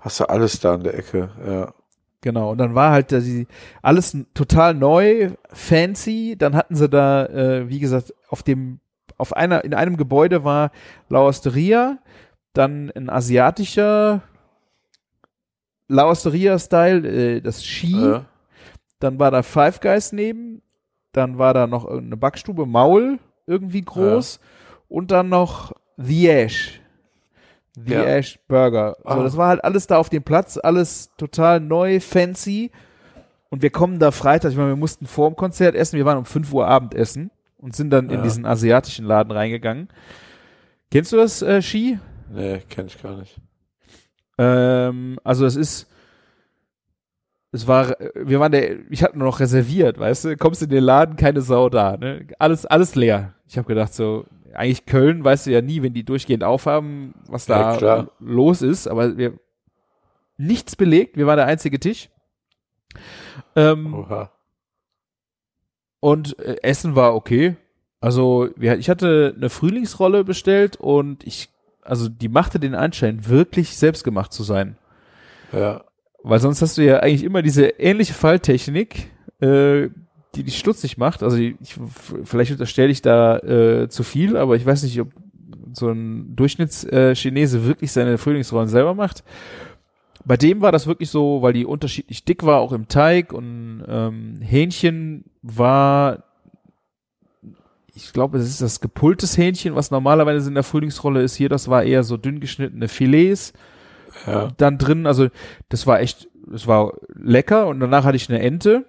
Hast 0.00 0.20
du 0.20 0.28
alles 0.28 0.60
da 0.60 0.74
in 0.74 0.84
der 0.84 0.94
Ecke, 0.96 1.30
ja. 1.46 1.74
Genau, 2.22 2.50
und 2.50 2.58
dann 2.58 2.74
war 2.74 2.90
halt 2.92 3.12
da 3.12 3.18
die, 3.20 3.46
alles 3.80 4.14
total 4.34 4.74
neu, 4.74 5.30
fancy. 5.52 6.36
Dann 6.38 6.54
hatten 6.54 6.74
sie 6.76 6.88
da, 6.88 7.24
äh, 7.26 7.68
wie 7.70 7.78
gesagt, 7.80 8.14
auf 8.28 8.42
dem, 8.42 8.80
auf 9.16 9.34
einer, 9.34 9.64
in 9.64 9.72
einem 9.72 9.96
Gebäude 9.96 10.44
war 10.44 10.70
La 11.08 11.22
Osteria, 11.22 11.98
dann 12.52 12.90
ein 12.94 13.08
asiatischer 13.10 14.22
La 15.88 16.06
Osteria-Style, 16.08 17.08
äh, 17.08 17.40
das 17.40 17.64
Ski, 17.64 17.92
ja. 18.00 18.24
dann 19.00 19.18
war 19.18 19.30
da 19.30 19.42
Five 19.42 19.80
Guys 19.80 20.12
neben, 20.12 20.62
dann 21.12 21.38
war 21.38 21.52
da 21.54 21.66
noch 21.66 21.84
eine 21.86 22.16
Backstube, 22.16 22.66
Maul, 22.66 23.18
irgendwie 23.46 23.82
groß, 23.82 24.38
und 24.88 25.10
dann 25.10 25.28
noch 25.28 25.72
The 25.96 26.28
Ash. 26.28 26.80
The 27.74 27.92
Ja. 27.94 28.02
Ash 28.04 28.38
Burger. 28.46 28.96
So, 29.02 29.08
Ah. 29.08 29.22
das 29.22 29.36
war 29.36 29.48
halt 29.48 29.64
alles 29.64 29.86
da 29.86 29.96
auf 29.98 30.08
dem 30.10 30.22
Platz, 30.22 30.58
alles 30.62 31.10
total 31.16 31.60
neu, 31.60 31.98
fancy. 32.00 32.70
Und 33.48 33.62
wir 33.62 33.70
kommen 33.70 33.98
da 33.98 34.12
Freitag, 34.12 34.52
ich 34.52 34.56
meine, 34.56 34.70
wir 34.70 34.76
mussten 34.76 35.06
vor 35.06 35.28
dem 35.28 35.34
Konzert 35.36 35.74
essen, 35.74 35.96
wir 35.96 36.04
waren 36.04 36.18
um 36.18 36.24
5 36.24 36.52
Uhr 36.52 36.68
Abendessen 36.68 37.30
und 37.58 37.74
sind 37.74 37.90
dann 37.90 38.06
in 38.10 38.18
Ja. 38.18 38.22
diesen 38.22 38.46
asiatischen 38.46 39.04
Laden 39.06 39.32
reingegangen. 39.32 39.88
Kennst 40.92 41.12
du 41.12 41.16
das, 41.16 41.42
äh, 41.42 41.60
Ski? 41.62 41.98
Nee, 42.32 42.60
kenn 42.68 42.86
ich 42.86 43.02
gar 43.02 43.16
nicht. 43.16 43.36
Ähm, 44.38 45.18
also 45.24 45.44
es 45.46 45.56
ist, 45.56 45.88
es 47.52 47.66
war, 47.66 47.96
wir 48.14 48.38
waren 48.40 48.52
der, 48.52 48.88
ich 48.90 49.02
hatte 49.02 49.18
nur 49.18 49.26
noch 49.26 49.40
reserviert, 49.40 49.98
weißt 49.98 50.24
du, 50.24 50.36
kommst 50.36 50.62
in 50.62 50.68
den 50.70 50.84
Laden, 50.84 51.16
keine 51.16 51.40
Sau 51.42 51.68
da, 51.68 51.96
ne? 51.96 52.26
Alles, 52.38 52.64
alles 52.66 52.94
leer. 52.94 53.34
Ich 53.48 53.58
habe 53.58 53.66
gedacht 53.66 53.92
so, 53.92 54.26
eigentlich 54.54 54.86
Köln, 54.86 55.24
weißt 55.24 55.46
du 55.46 55.50
ja 55.50 55.60
nie, 55.60 55.82
wenn 55.82 55.92
die 55.92 56.04
durchgehend 56.04 56.44
aufhaben, 56.44 57.14
was 57.26 57.48
Ja, 57.48 57.72
da 57.72 57.76
klar. 57.78 58.10
los 58.20 58.62
ist, 58.62 58.86
aber 58.86 59.16
wir, 59.16 59.34
nichts 60.36 60.76
belegt, 60.76 61.16
wir 61.16 61.26
waren 61.26 61.36
der 61.38 61.46
einzige 61.46 61.80
Tisch. 61.80 62.08
Ähm, 63.56 63.92
Oha. 63.94 64.30
und 66.00 66.38
äh, 66.38 66.56
Essen 66.62 66.94
war 66.94 67.14
okay. 67.14 67.56
Also 68.00 68.48
wir, 68.56 68.78
ich 68.78 68.88
hatte 68.88 69.34
eine 69.36 69.50
Frühlingsrolle 69.50 70.24
bestellt 70.24 70.76
und 70.76 71.24
ich, 71.26 71.50
also 71.90 72.08
die 72.08 72.28
machte 72.28 72.60
den 72.60 72.76
Anschein, 72.76 73.26
wirklich 73.28 73.76
selbstgemacht 73.76 74.32
zu 74.32 74.44
sein. 74.44 74.76
Ja. 75.52 75.82
Weil 76.22 76.38
sonst 76.38 76.62
hast 76.62 76.78
du 76.78 76.84
ja 76.84 77.00
eigentlich 77.00 77.24
immer 77.24 77.42
diese 77.42 77.66
ähnliche 77.66 78.14
Falltechnik, 78.14 79.10
äh, 79.40 79.88
die 80.36 80.44
dich 80.44 80.56
stutzig 80.56 80.98
macht. 80.98 81.24
Also 81.24 81.36
ich, 81.36 81.76
vielleicht 82.24 82.52
unterstelle 82.52 82.90
ich 82.90 83.02
da 83.02 83.38
äh, 83.38 83.88
zu 83.88 84.04
viel, 84.04 84.36
aber 84.36 84.54
ich 84.54 84.64
weiß 84.64 84.84
nicht, 84.84 85.00
ob 85.00 85.08
so 85.72 85.90
ein 85.90 86.36
Durchschnittschinese 86.36 87.58
äh, 87.58 87.64
wirklich 87.64 87.90
seine 87.90 88.18
Frühlingsrollen 88.18 88.68
selber 88.68 88.94
macht. 88.94 89.24
bei 90.24 90.36
dem 90.36 90.60
war 90.60 90.70
das 90.70 90.86
wirklich 90.86 91.10
so, 91.10 91.42
weil 91.42 91.54
die 91.54 91.66
unterschiedlich 91.66 92.24
dick 92.24 92.44
war, 92.44 92.60
auch 92.60 92.72
im 92.72 92.86
Teig 92.86 93.32
und 93.32 93.82
ähm, 93.88 94.38
Hähnchen 94.40 95.24
war, 95.42 96.29
ich 97.94 98.12
glaube, 98.12 98.38
es 98.38 98.48
ist 98.48 98.60
das 98.62 98.80
gepultes 98.80 99.36
Hähnchen, 99.36 99.74
was 99.74 99.90
normalerweise 99.90 100.48
in 100.48 100.54
der 100.54 100.62
Frühlingsrolle 100.64 101.22
ist. 101.22 101.34
Hier, 101.36 101.48
das 101.48 101.68
war 101.68 101.82
eher 101.82 102.02
so 102.02 102.16
dünn 102.16 102.40
geschnittene 102.40 102.88
Filets 102.88 103.52
Ja. 104.26 104.48
dann 104.56 104.78
drin. 104.78 105.06
Also 105.06 105.28
das 105.68 105.86
war 105.86 106.00
echt, 106.00 106.28
das 106.46 106.66
war 106.66 106.92
lecker. 107.14 107.66
Und 107.68 107.80
danach 107.80 108.04
hatte 108.04 108.16
ich 108.16 108.28
eine 108.28 108.40
Ente, 108.40 108.84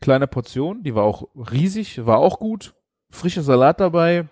kleine 0.00 0.26
Portion, 0.26 0.82
die 0.82 0.94
war 0.94 1.04
auch 1.04 1.28
riesig, 1.50 2.04
war 2.06 2.18
auch 2.18 2.38
gut. 2.38 2.74
Frischer 3.10 3.42
Salat 3.42 3.78
dabei, 3.80 4.26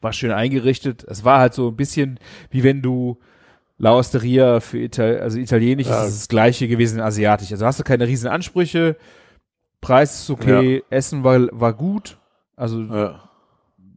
war 0.00 0.12
schön 0.12 0.32
eingerichtet. 0.32 1.04
Es 1.04 1.24
war 1.24 1.40
halt 1.40 1.54
so 1.54 1.68
ein 1.68 1.76
bisschen 1.76 2.18
wie 2.50 2.62
wenn 2.64 2.82
du 2.82 3.18
La 3.80 3.94
Osteria 3.94 4.58
für 4.58 4.78
Ital 4.78 5.20
also 5.20 5.38
italienisch 5.38 5.86
Ja. 5.86 6.04
ist 6.04 6.16
das 6.22 6.28
gleiche 6.28 6.66
gewesen 6.66 7.00
asiatisch. 7.00 7.52
Also 7.52 7.64
hast 7.66 7.78
du 7.78 7.84
keine 7.84 8.08
riesen 8.08 8.28
Ansprüche, 8.28 8.96
Preis 9.80 10.22
ist 10.22 10.30
okay, 10.30 10.82
Essen 10.90 11.22
war, 11.22 11.38
war 11.52 11.72
gut, 11.74 12.18
also 12.56 12.80
Ja. 12.82 13.27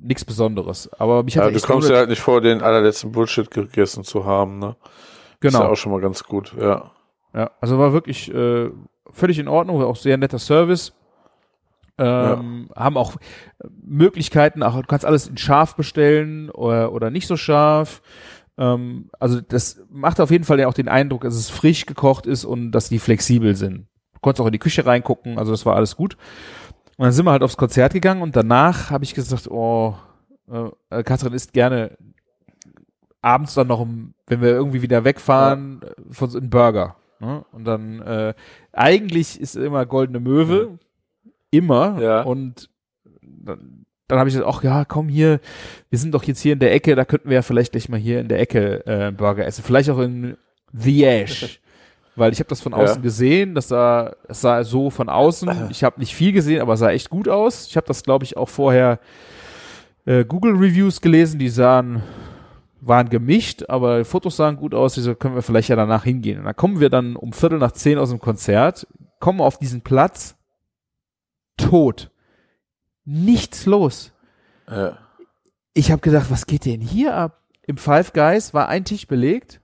Nichts 0.01 0.25
Besonderes. 0.25 0.89
Aber 0.93 1.23
mich 1.23 1.37
hat 1.37 1.45
Ja, 1.45 1.51
du 1.51 1.59
kommst 1.61 1.89
ja 1.89 1.97
halt 1.97 2.09
nicht 2.09 2.21
vor, 2.21 2.41
den 2.41 2.61
allerletzten 2.61 3.11
Bullshit 3.11 3.49
gegessen 3.49 4.03
zu 4.03 4.25
haben, 4.25 4.59
ne? 4.59 4.75
Ist 4.79 5.39
genau. 5.39 5.63
ja 5.63 5.69
auch 5.69 5.75
schon 5.75 5.91
mal 5.91 6.01
ganz 6.01 6.23
gut, 6.23 6.53
ja. 6.59 6.91
Ja, 7.33 7.51
also 7.61 7.79
war 7.79 7.93
wirklich 7.93 8.33
äh, 8.33 8.69
völlig 9.09 9.39
in 9.39 9.47
Ordnung, 9.47 9.79
war 9.79 9.87
auch 9.87 9.95
sehr 9.95 10.17
netter 10.17 10.39
Service. 10.39 10.93
Ähm, 11.97 12.69
Haben 12.75 12.97
auch 12.97 13.15
Möglichkeiten, 13.83 14.63
auch, 14.63 14.75
du 14.75 14.87
kannst 14.87 15.05
alles 15.05 15.27
in 15.27 15.37
scharf 15.37 15.75
bestellen 15.75 16.49
oder, 16.49 16.93
oder 16.93 17.11
nicht 17.11 17.27
so 17.27 17.37
scharf. 17.37 18.01
Ähm, 18.57 19.09
also 19.19 19.39
das 19.39 19.81
macht 19.89 20.19
auf 20.19 20.31
jeden 20.31 20.43
Fall 20.43 20.59
ja 20.59 20.67
auch 20.67 20.73
den 20.73 20.87
Eindruck, 20.87 21.21
dass 21.21 21.35
es 21.35 21.49
frisch 21.49 21.85
gekocht 21.85 22.25
ist 22.25 22.43
und 22.43 22.71
dass 22.71 22.89
die 22.89 22.99
flexibel 22.99 23.55
sind. 23.55 23.87
Du 24.13 24.19
konntest 24.21 24.41
auch 24.41 24.47
in 24.47 24.53
die 24.53 24.59
Küche 24.59 24.85
reingucken, 24.85 25.37
also 25.37 25.51
das 25.51 25.65
war 25.65 25.75
alles 25.75 25.95
gut. 25.95 26.17
Und 26.97 27.05
dann 27.05 27.11
sind 27.11 27.25
wir 27.25 27.31
halt 27.31 27.43
aufs 27.43 27.57
Konzert 27.57 27.93
gegangen 27.93 28.21
und 28.21 28.35
danach 28.35 28.91
habe 28.91 29.03
ich 29.03 29.13
gesagt, 29.13 29.49
oh, 29.49 29.95
äh, 30.89 31.03
Katrin 31.03 31.33
isst 31.33 31.53
gerne 31.53 31.97
abends 33.21 33.53
dann 33.53 33.67
noch, 33.67 33.79
um, 33.79 34.13
wenn 34.27 34.41
wir 34.41 34.49
irgendwie 34.49 34.81
wieder 34.81 35.03
wegfahren, 35.03 35.81
äh, 35.81 36.13
von 36.13 36.29
so 36.29 36.37
einem 36.37 36.49
Burger. 36.49 36.95
Ne? 37.19 37.45
Und 37.51 37.65
dann, 37.65 38.01
äh, 38.01 38.33
eigentlich 38.73 39.39
ist 39.39 39.55
immer 39.55 39.85
Goldene 39.85 40.19
Möwe, 40.19 40.79
immer. 41.51 41.99
Ja. 42.01 42.21
Und 42.23 42.69
dann, 43.21 43.85
dann 44.07 44.19
habe 44.19 44.29
ich 44.29 44.35
gesagt, 44.35 44.51
ach 44.53 44.63
ja, 44.63 44.85
komm 44.85 45.07
hier, 45.07 45.39
wir 45.89 45.99
sind 45.99 46.13
doch 46.13 46.23
jetzt 46.23 46.41
hier 46.41 46.53
in 46.53 46.59
der 46.59 46.73
Ecke, 46.73 46.95
da 46.95 47.05
könnten 47.05 47.29
wir 47.29 47.35
ja 47.35 47.41
vielleicht 47.41 47.73
gleich 47.73 47.89
mal 47.89 47.99
hier 47.99 48.19
in 48.19 48.27
der 48.27 48.39
Ecke 48.39 48.85
äh, 48.85 49.07
einen 49.07 49.17
Burger 49.17 49.45
essen. 49.45 49.63
Vielleicht 49.63 49.89
auch 49.89 49.99
in 49.99 50.35
The 50.73 51.05
Ash. 51.05 51.61
Weil 52.15 52.33
ich 52.33 52.39
habe 52.39 52.49
das 52.49 52.61
von 52.61 52.73
Ja. 52.73 52.79
außen 52.79 53.01
gesehen, 53.01 53.55
das 53.55 53.69
sah, 53.69 54.15
das 54.27 54.41
sah 54.41 54.63
so 54.63 54.89
von 54.89 55.07
außen. 55.09 55.69
Ich 55.69 55.83
habe 55.83 55.99
nicht 55.99 56.13
viel 56.15 56.33
gesehen, 56.33 56.61
aber 56.61 56.75
sah 56.77 56.89
echt 56.91 57.09
gut 57.09 57.29
aus. 57.29 57.67
Ich 57.67 57.77
habe 57.77 57.87
das, 57.87 58.03
glaube 58.03 58.25
ich, 58.25 58.35
auch 58.37 58.49
vorher 58.49 58.99
äh, 60.05 60.25
Google 60.25 60.53
Reviews 60.55 60.99
gelesen, 60.99 61.39
die 61.39 61.47
sahen, 61.49 62.03
waren 62.81 63.09
gemischt, 63.09 63.63
aber 63.69 64.03
Fotos 64.03 64.35
sahen 64.37 64.57
gut 64.57 64.73
aus, 64.73 64.97
wieso 64.97 65.15
können 65.15 65.35
wir 65.35 65.41
vielleicht 65.43 65.69
ja 65.69 65.75
danach 65.75 66.03
hingehen. 66.03 66.39
Und 66.39 66.45
dann 66.45 66.55
kommen 66.55 66.79
wir 66.79 66.89
dann 66.89 67.15
um 67.15 67.31
Viertel 67.33 67.59
nach 67.59 67.71
zehn 67.71 67.97
aus 67.97 68.09
dem 68.09 68.19
Konzert, 68.19 68.87
kommen 69.19 69.39
auf 69.39 69.57
diesen 69.59 69.81
Platz, 69.81 70.35
tot. 71.57 72.11
Nichts 73.05 73.65
los. 73.65 74.11
ja. 74.69 74.97
Ich 75.73 75.89
habe 75.89 76.01
gedacht, 76.01 76.29
was 76.29 76.47
geht 76.47 76.65
denn 76.65 76.81
hier 76.81 77.15
ab? 77.15 77.39
Im 77.65 77.77
Five 77.77 78.11
Guys 78.11 78.53
war 78.53 78.67
ein 78.67 78.83
Tisch 78.83 79.07
belegt. 79.07 79.61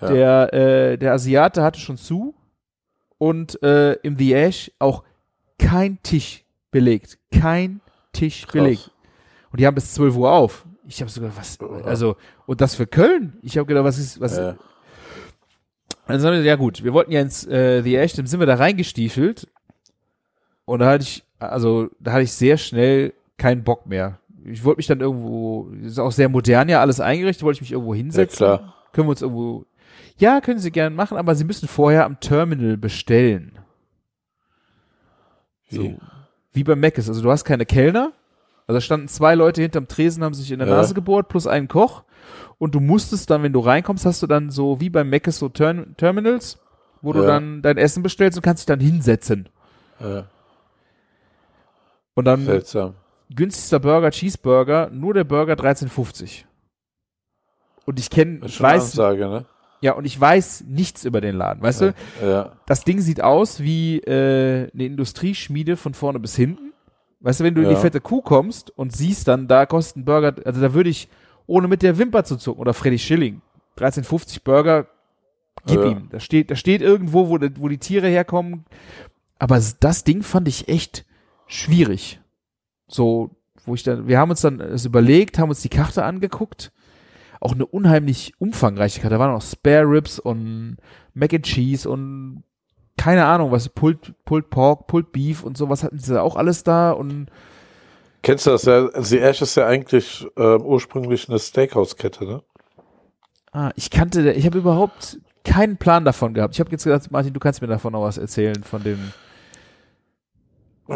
Ja. 0.00 0.10
Der, 0.10 0.54
äh, 0.54 0.98
der 0.98 1.12
Asiate 1.12 1.62
hatte 1.62 1.78
schon 1.80 1.96
zu. 1.96 2.34
Und 3.18 3.62
äh, 3.62 3.92
im 4.02 4.16
The 4.16 4.32
Ash 4.34 4.70
auch 4.78 5.04
kein 5.58 6.02
Tisch 6.02 6.44
belegt. 6.70 7.18
Kein 7.30 7.80
Tisch 8.12 8.42
Krass. 8.42 8.52
belegt. 8.52 8.90
Und 9.52 9.60
die 9.60 9.66
haben 9.66 9.74
bis 9.74 9.92
12 9.94 10.16
Uhr 10.16 10.32
auf. 10.32 10.64
Ich 10.86 11.00
habe 11.00 11.10
sogar 11.10 11.30
was, 11.36 11.58
also, 11.84 12.16
und 12.46 12.60
das 12.60 12.74
für 12.74 12.86
Köln? 12.86 13.38
Ich 13.42 13.56
habe 13.58 13.66
gedacht, 13.66 13.84
was 13.84 13.98
ist, 13.98 14.20
was, 14.20 14.36
Ja. 14.36 14.56
dann 16.08 16.20
sagen 16.20 16.36
wir, 16.36 16.42
ja 16.42 16.56
gut, 16.56 16.82
wir 16.82 16.92
wollten 16.92 17.12
ja 17.12 17.20
ins 17.20 17.46
äh, 17.46 17.82
The 17.82 17.96
Ash, 17.96 18.14
dann 18.14 18.26
sind 18.26 18.40
wir 18.40 18.46
da 18.46 18.54
reingestiefelt 18.54 19.46
und 20.64 20.80
da 20.80 20.86
hatte 20.90 21.02
ich, 21.04 21.22
also 21.38 21.90
da 22.00 22.12
hatte 22.12 22.22
ich 22.22 22.32
sehr 22.32 22.56
schnell 22.56 23.12
keinen 23.36 23.62
Bock 23.62 23.86
mehr. 23.86 24.18
Ich 24.44 24.64
wollte 24.64 24.78
mich 24.78 24.86
dann 24.88 25.00
irgendwo, 25.00 25.68
das 25.82 25.92
ist 25.92 25.98
auch 26.00 26.10
sehr 26.12 26.28
modern 26.28 26.68
ja 26.68 26.80
alles 26.80 26.98
eingerichtet, 26.98 27.44
wollte 27.44 27.58
ich 27.58 27.62
mich 27.62 27.72
irgendwo 27.72 27.94
ja, 27.94 27.98
hinsetzen. 27.98 28.36
klar. 28.38 28.74
Können 28.92 29.06
wir 29.06 29.10
uns 29.10 29.22
irgendwo, 29.22 29.66
ja, 30.20 30.40
können 30.40 30.58
Sie 30.58 30.70
gerne 30.70 30.94
machen, 30.94 31.16
aber 31.18 31.34
Sie 31.34 31.44
müssen 31.44 31.68
vorher 31.68 32.04
am 32.04 32.20
Terminal 32.20 32.76
bestellen. 32.76 33.58
So. 35.70 35.82
Wie? 35.82 35.96
Wie 36.52 36.64
beim 36.64 36.80
Mc's. 36.80 37.08
Also 37.08 37.22
du 37.22 37.30
hast 37.30 37.44
keine 37.44 37.64
Kellner. 37.66 38.12
Also 38.66 38.76
da 38.76 38.80
standen 38.80 39.08
zwei 39.08 39.34
Leute 39.34 39.62
hinterm 39.62 39.88
Tresen, 39.88 40.22
haben 40.22 40.34
sich 40.34 40.50
in 40.50 40.58
der 40.58 40.68
Ja. 40.68 40.76
Nase 40.76 40.94
gebohrt, 40.94 41.28
plus 41.28 41.46
einen 41.46 41.68
Koch. 41.68 42.04
Und 42.58 42.74
du 42.74 42.80
musstest 42.80 43.30
dann, 43.30 43.42
wenn 43.42 43.52
du 43.52 43.60
reinkommst, 43.60 44.04
hast 44.04 44.22
du 44.22 44.26
dann 44.26 44.50
so 44.50 44.80
wie 44.80 44.90
beim 44.90 45.08
Mc's 45.10 45.38
so 45.38 45.48
Term 45.48 45.96
Terminals, 45.96 46.58
wo 47.02 47.12
du 47.12 47.20
Ja. 47.20 47.26
dann 47.26 47.62
dein 47.62 47.78
Essen 47.78 48.02
bestellst 48.02 48.36
und 48.38 48.42
kannst 48.42 48.62
dich 48.62 48.66
dann 48.66 48.80
hinsetzen. 48.80 49.48
Ja. 50.00 50.26
Und 52.14 52.24
dann 52.26 52.44
Seltsam. 52.44 52.94
günstigster 53.34 53.78
Burger, 53.80 54.10
Cheeseburger, 54.10 54.90
nur 54.90 55.14
der 55.14 55.24
Burger 55.24 55.54
13,50. 55.54 56.44
Und 57.86 57.98
ich 57.98 58.10
kenne, 58.10 58.44
ist 58.44 58.54
ich 58.54 58.60
weiß, 58.60 58.82
Ansage, 58.82 59.28
ne? 59.28 59.46
Ja, 59.82 59.92
und 59.92 60.04
ich 60.04 60.20
weiß 60.20 60.64
nichts 60.68 61.04
über 61.04 61.20
den 61.20 61.34
Laden, 61.36 61.62
weißt 61.62 61.80
du? 61.80 61.94
Ja. 62.22 62.52
Das 62.66 62.84
Ding 62.84 63.00
sieht 63.00 63.22
aus 63.22 63.60
wie 63.60 63.98
äh, 64.00 64.70
eine 64.72 64.84
Industrieschmiede 64.84 65.76
von 65.76 65.94
vorne 65.94 66.20
bis 66.20 66.36
hinten. 66.36 66.72
Weißt 67.20 67.40
du, 67.40 67.44
wenn 67.44 67.54
du 67.54 67.62
in 67.62 67.68
die 67.68 67.74
Ja. 67.74 67.80
fette 67.80 68.00
Kuh 68.00 68.22
kommst 68.22 68.70
und 68.76 68.94
siehst 68.96 69.28
dann, 69.28 69.46
da 69.48 69.66
kostet 69.66 69.98
ein 69.98 70.04
Burger, 70.04 70.34
also 70.44 70.60
da 70.60 70.72
würde 70.74 70.90
ich, 70.90 71.08
ohne 71.46 71.68
mit 71.68 71.82
der 71.82 71.98
Wimper 71.98 72.24
zu 72.24 72.36
zucken, 72.36 72.60
oder 72.60 72.72
Freddy 72.74 72.98
Schilling, 72.98 73.42
13,50 73.78 74.42
Burger, 74.44 74.86
gib 75.66 75.80
Ja. 75.80 75.90
ihm. 75.90 76.08
Da 76.10 76.20
steht, 76.20 76.50
da 76.50 76.56
steht 76.56 76.80
irgendwo, 76.82 77.28
wo, 77.28 77.36
die- 77.38 77.50
wo 77.60 77.68
die 77.68 77.78
Tiere 77.78 78.08
herkommen. 78.08 78.64
Aber 79.38 79.60
das 79.80 80.04
Ding 80.04 80.22
fand 80.22 80.48
ich 80.48 80.68
echt 80.68 81.04
schwierig. 81.46 82.20
So, 82.88 83.30
wo 83.64 83.74
ich 83.74 83.82
dann, 83.82 84.08
wir 84.08 84.18
haben 84.18 84.30
uns 84.30 84.40
dann 84.40 84.60
es 84.60 84.84
überlegt, 84.84 85.38
haben 85.38 85.48
uns 85.50 85.62
die 85.62 85.68
Karte 85.68 86.04
angeguckt. 86.04 86.72
Auch 87.40 87.52
eine 87.52 87.66
unheimlich 87.66 88.34
umfangreiche 88.38 89.00
Karte. 89.00 89.16
Da 89.16 89.18
waren 89.18 89.32
noch 89.32 89.42
Spare 89.42 89.84
Ribs 89.84 90.18
und 90.18 90.76
Mac 91.14 91.32
and 91.34 91.44
Cheese 91.44 91.88
und 91.88 92.44
keine 92.96 93.24
Ahnung, 93.24 93.50
was, 93.50 93.68
Pulled, 93.70 94.14
Pulled 94.26 94.50
Pork, 94.50 94.86
Pulled 94.86 95.10
Beef 95.10 95.42
und 95.42 95.56
sowas 95.56 95.82
hatten 95.82 95.98
sie 95.98 96.20
auch 96.20 96.36
alles 96.36 96.62
da 96.64 96.92
und 96.92 97.30
Kennst 98.22 98.46
du 98.46 98.50
das 98.50 98.64
ja? 98.64 98.90
The 99.00 99.18
Ash 99.18 99.40
ist 99.40 99.54
ja 99.54 99.66
eigentlich 99.66 100.26
ähm, 100.36 100.60
ursprünglich 100.60 101.30
eine 101.30 101.38
Steakhouse-Kette, 101.38 102.26
ne? 102.26 102.42
ah, 103.52 103.70
ich 103.76 103.90
kannte, 103.90 104.32
ich 104.32 104.46
habe 104.46 104.58
überhaupt 104.58 105.18
keinen 105.44 105.76
Plan 105.76 106.04
davon 106.04 106.34
gehabt. 106.34 106.54
Ich 106.54 106.60
habe 106.60 106.70
jetzt 106.70 106.84
gedacht, 106.84 107.10
Martin, 107.10 107.32
du 107.32 107.40
kannst 107.40 107.62
mir 107.62 107.68
davon 107.68 107.92
noch 107.92 108.02
was 108.02 108.18
erzählen, 108.18 108.62
von 108.62 108.82
dem. 108.82 109.12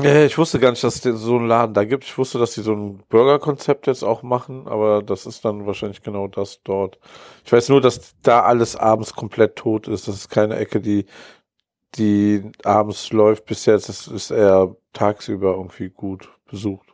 Ja, 0.02 0.24
ich 0.24 0.37
wusste 0.37 0.59
gar 0.59 0.70
nicht, 0.70 0.83
dass 0.83 1.04
es 1.04 1.20
so 1.20 1.37
einen 1.37 1.46
Laden 1.46 1.72
da 1.72 1.85
gibt. 1.85 2.04
Ich 2.04 2.18
wusste, 2.18 2.38
dass 2.38 2.54
die 2.54 2.62
so 2.62 2.72
ein 2.74 3.02
Burger-Konzept 3.09 3.87
jetzt 3.87 4.02
auch 4.02 4.24
machen, 4.24 4.66
aber 4.66 5.02
das 5.02 5.24
ist 5.24 5.44
dann 5.44 5.66
wahrscheinlich 5.66 6.02
genau 6.02 6.26
das 6.26 6.61
dort. 6.64 6.98
Ich 7.44 7.52
weiß 7.52 7.68
nur, 7.68 7.80
dass 7.80 8.14
da 8.22 8.42
alles 8.42 8.74
abends 8.74 9.14
komplett 9.14 9.54
tot 9.54 9.87
ist. 9.87 10.09
Das 10.09 10.16
ist 10.16 10.30
keine 10.30 10.57
Ecke, 10.57 10.80
die, 10.80 11.07
die 11.94 12.50
abends 12.64 13.12
läuft 13.12 13.46
bis 13.46 13.66
jetzt. 13.66 13.88
Das 13.88 14.09
ist 14.09 14.33
eher 14.33 14.74
tagsüber 14.92 15.52
irgendwie 15.52 15.90
gut 15.90 16.28
besucht. 16.50 16.88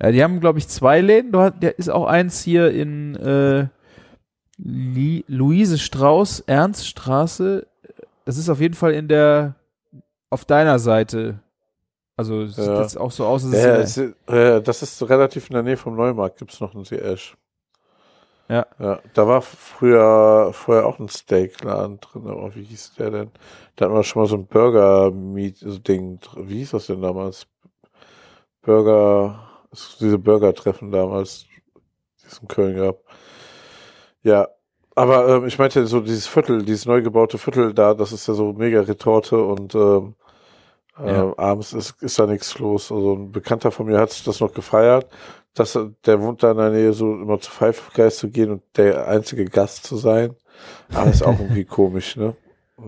Ja, 0.00 0.10
die 0.10 0.24
haben, 0.24 0.40
glaube 0.40 0.58
ich, 0.58 0.68
zwei 0.68 1.02
Läden. 1.02 1.32
Der 1.60 1.78
ist 1.78 1.90
auch 1.90 2.06
eins 2.06 2.42
hier 2.42 2.70
in 2.70 3.14
äh, 3.16 3.66
Luise 4.56 5.78
Strauß, 5.78 6.40
Ernststraße. 6.40 7.66
Das 8.24 8.38
ist 8.38 8.48
auf 8.48 8.60
jeden 8.60 8.74
Fall 8.74 8.94
in 8.94 9.08
der, 9.08 9.56
auf 10.30 10.46
deiner 10.46 10.78
Seite. 10.78 11.41
Also 12.22 12.46
sieht 12.46 12.66
Ja. 12.66 12.80
jetzt 12.82 12.96
auch 12.98 13.10
so 13.10 13.26
aus, 13.26 13.44
als 13.44 13.54
Ja, 13.54 13.76
es 13.78 13.96
es 13.96 13.96
ist, 13.96 14.28
äh, 14.32 14.62
das 14.62 14.82
ist 14.82 15.08
relativ 15.08 15.48
in 15.50 15.54
der 15.54 15.62
Nähe 15.64 15.76
vom 15.76 15.96
Neumarkt, 15.96 16.38
gibt's 16.38 16.60
noch 16.60 16.72
einen 16.74 16.84
The 16.84 16.96
Ash. 16.98 17.36
Ja. 18.48 18.66
Ja, 18.78 19.00
da 19.14 19.26
war 19.26 19.42
früher, 19.42 20.50
vorher 20.52 20.86
auch 20.86 20.98
ein 21.00 21.08
Steakladen 21.08 21.98
drin, 22.00 22.28
aber 22.28 22.54
wie 22.54 22.62
hieß 22.64 22.94
der 22.98 23.10
denn? 23.10 23.30
Da 23.76 23.86
hatten 23.86 23.94
wir 23.94 24.04
schon 24.04 24.22
mal 24.22 24.28
so 24.28 24.36
ein 24.36 24.46
Burger-Meat-Ding. 24.46 26.20
Wie 26.36 26.58
hieß 26.58 26.70
das 26.72 26.86
denn 26.86 27.02
damals? 27.02 27.46
Burger, 28.62 29.48
es- 29.72 29.96
diese 30.00 30.18
Burger-Treffen 30.18 30.90
damals, 30.92 31.46
die 32.22 32.26
es 32.26 32.38
in 32.38 32.48
Köln 32.48 32.76
gab. 32.76 32.98
Ja, 34.22 34.48
aber 34.94 35.28
ähm, 35.28 35.46
ich 35.46 35.58
meinte 35.58 35.86
so 35.86 36.00
dieses 36.00 36.26
Viertel, 36.26 36.62
dieses 36.64 36.86
neu 36.86 37.02
gebaute 37.02 37.38
Viertel 37.38 37.74
da, 37.74 37.94
das 37.94 38.12
ist 38.12 38.28
ja 38.28 38.34
so 38.34 38.52
mega 38.52 38.82
Retorte 38.82 39.42
und 39.42 39.74
ähm, 39.74 40.14
Ja. 40.98 41.30
äh, 41.30 41.34
abends 41.36 41.72
ist, 41.72 42.02
ist 42.02 42.18
da 42.18 42.26
nichts 42.26 42.58
los. 42.58 42.92
Also 42.92 43.14
ein 43.14 43.32
Bekannter 43.32 43.70
von 43.70 43.86
mir 43.86 43.98
hat 43.98 44.10
sich 44.10 44.24
das 44.24 44.40
noch 44.40 44.52
gefeiert, 44.52 45.06
dass 45.54 45.74
er, 45.76 45.90
der 46.06 46.20
wohnt 46.20 46.42
da 46.42 46.52
in 46.52 46.58
der 46.58 46.70
Nähe, 46.70 46.92
so 46.92 47.12
immer 47.14 47.40
zu 47.40 47.50
Five 47.50 47.92
Guys 47.94 48.18
zu 48.18 48.30
gehen 48.30 48.50
und 48.50 48.62
der 48.76 49.08
einzige 49.08 49.44
Gast 49.46 49.84
zu 49.84 49.96
sein. 49.96 50.34
Aber 50.94 51.10
ist 51.10 51.22
auch 51.22 51.38
irgendwie 51.38 51.64
komisch, 51.66 52.16
ne? 52.16 52.36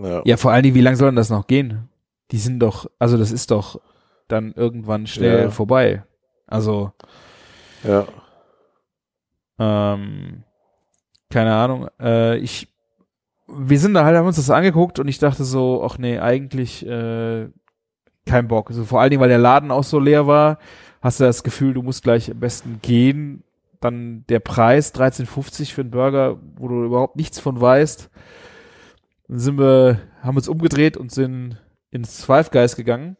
Ja. 0.01 0.21
Ja, 0.25 0.37
vor 0.37 0.51
allen 0.51 0.63
Dingen, 0.63 0.75
wie 0.75 0.81
lange 0.81 0.97
soll 0.97 1.09
denn 1.09 1.15
das 1.15 1.29
noch 1.29 1.47
gehen? 1.47 1.89
Die 2.31 2.37
sind 2.37 2.59
doch, 2.59 2.85
also 2.99 3.17
das 3.17 3.31
ist 3.31 3.51
doch 3.51 3.79
dann 4.27 4.51
irgendwann 4.53 5.07
schnell 5.07 5.43
Ja. 5.43 5.49
vorbei. 5.51 6.03
Also, 6.47 6.91
ja. 7.83 8.05
ähm, 9.59 10.43
keine 11.29 11.53
Ahnung. 11.55 11.87
Äh, 11.99 12.37
ich, 12.37 12.67
wir 13.47 13.79
sind 13.79 13.93
da 13.93 14.03
halt, 14.05 14.17
haben 14.17 14.27
uns 14.27 14.35
das 14.37 14.49
angeguckt 14.49 14.99
und 14.99 15.07
ich 15.07 15.19
dachte 15.19 15.43
so, 15.43 15.83
ach 15.83 15.97
nee, 15.97 16.19
eigentlich 16.19 16.85
äh, 16.85 17.47
kein 18.25 18.47
Bock. 18.47 18.69
Also 18.69 18.85
vor 18.85 19.01
allen 19.01 19.09
Dingen, 19.09 19.21
weil 19.21 19.29
der 19.29 19.37
Laden 19.37 19.71
auch 19.71 19.83
so 19.83 19.99
leer 19.99 20.27
war, 20.27 20.59
hast 21.01 21.19
du 21.19 21.23
das 21.23 21.43
Gefühl, 21.43 21.73
du 21.73 21.81
musst 21.81 22.03
gleich 22.03 22.29
am 22.31 22.39
besten 22.39 22.79
gehen. 22.81 23.43
Dann 23.79 24.25
der 24.29 24.39
Preis 24.39 24.93
13,50 24.95 25.73
für 25.73 25.81
einen 25.81 25.91
Burger, 25.91 26.37
wo 26.55 26.67
du 26.67 26.83
überhaupt 26.85 27.15
nichts 27.17 27.39
von 27.39 27.59
weißt. 27.59 28.09
Dann 29.27 29.39
sind 29.39 29.59
wir, 29.59 29.99
haben 30.21 30.37
uns 30.37 30.47
umgedreht 30.47 30.97
und 30.97 31.11
sind 31.11 31.57
ins 31.91 32.25
Five 32.25 32.51
Guys 32.51 32.75
gegangen. 32.75 33.17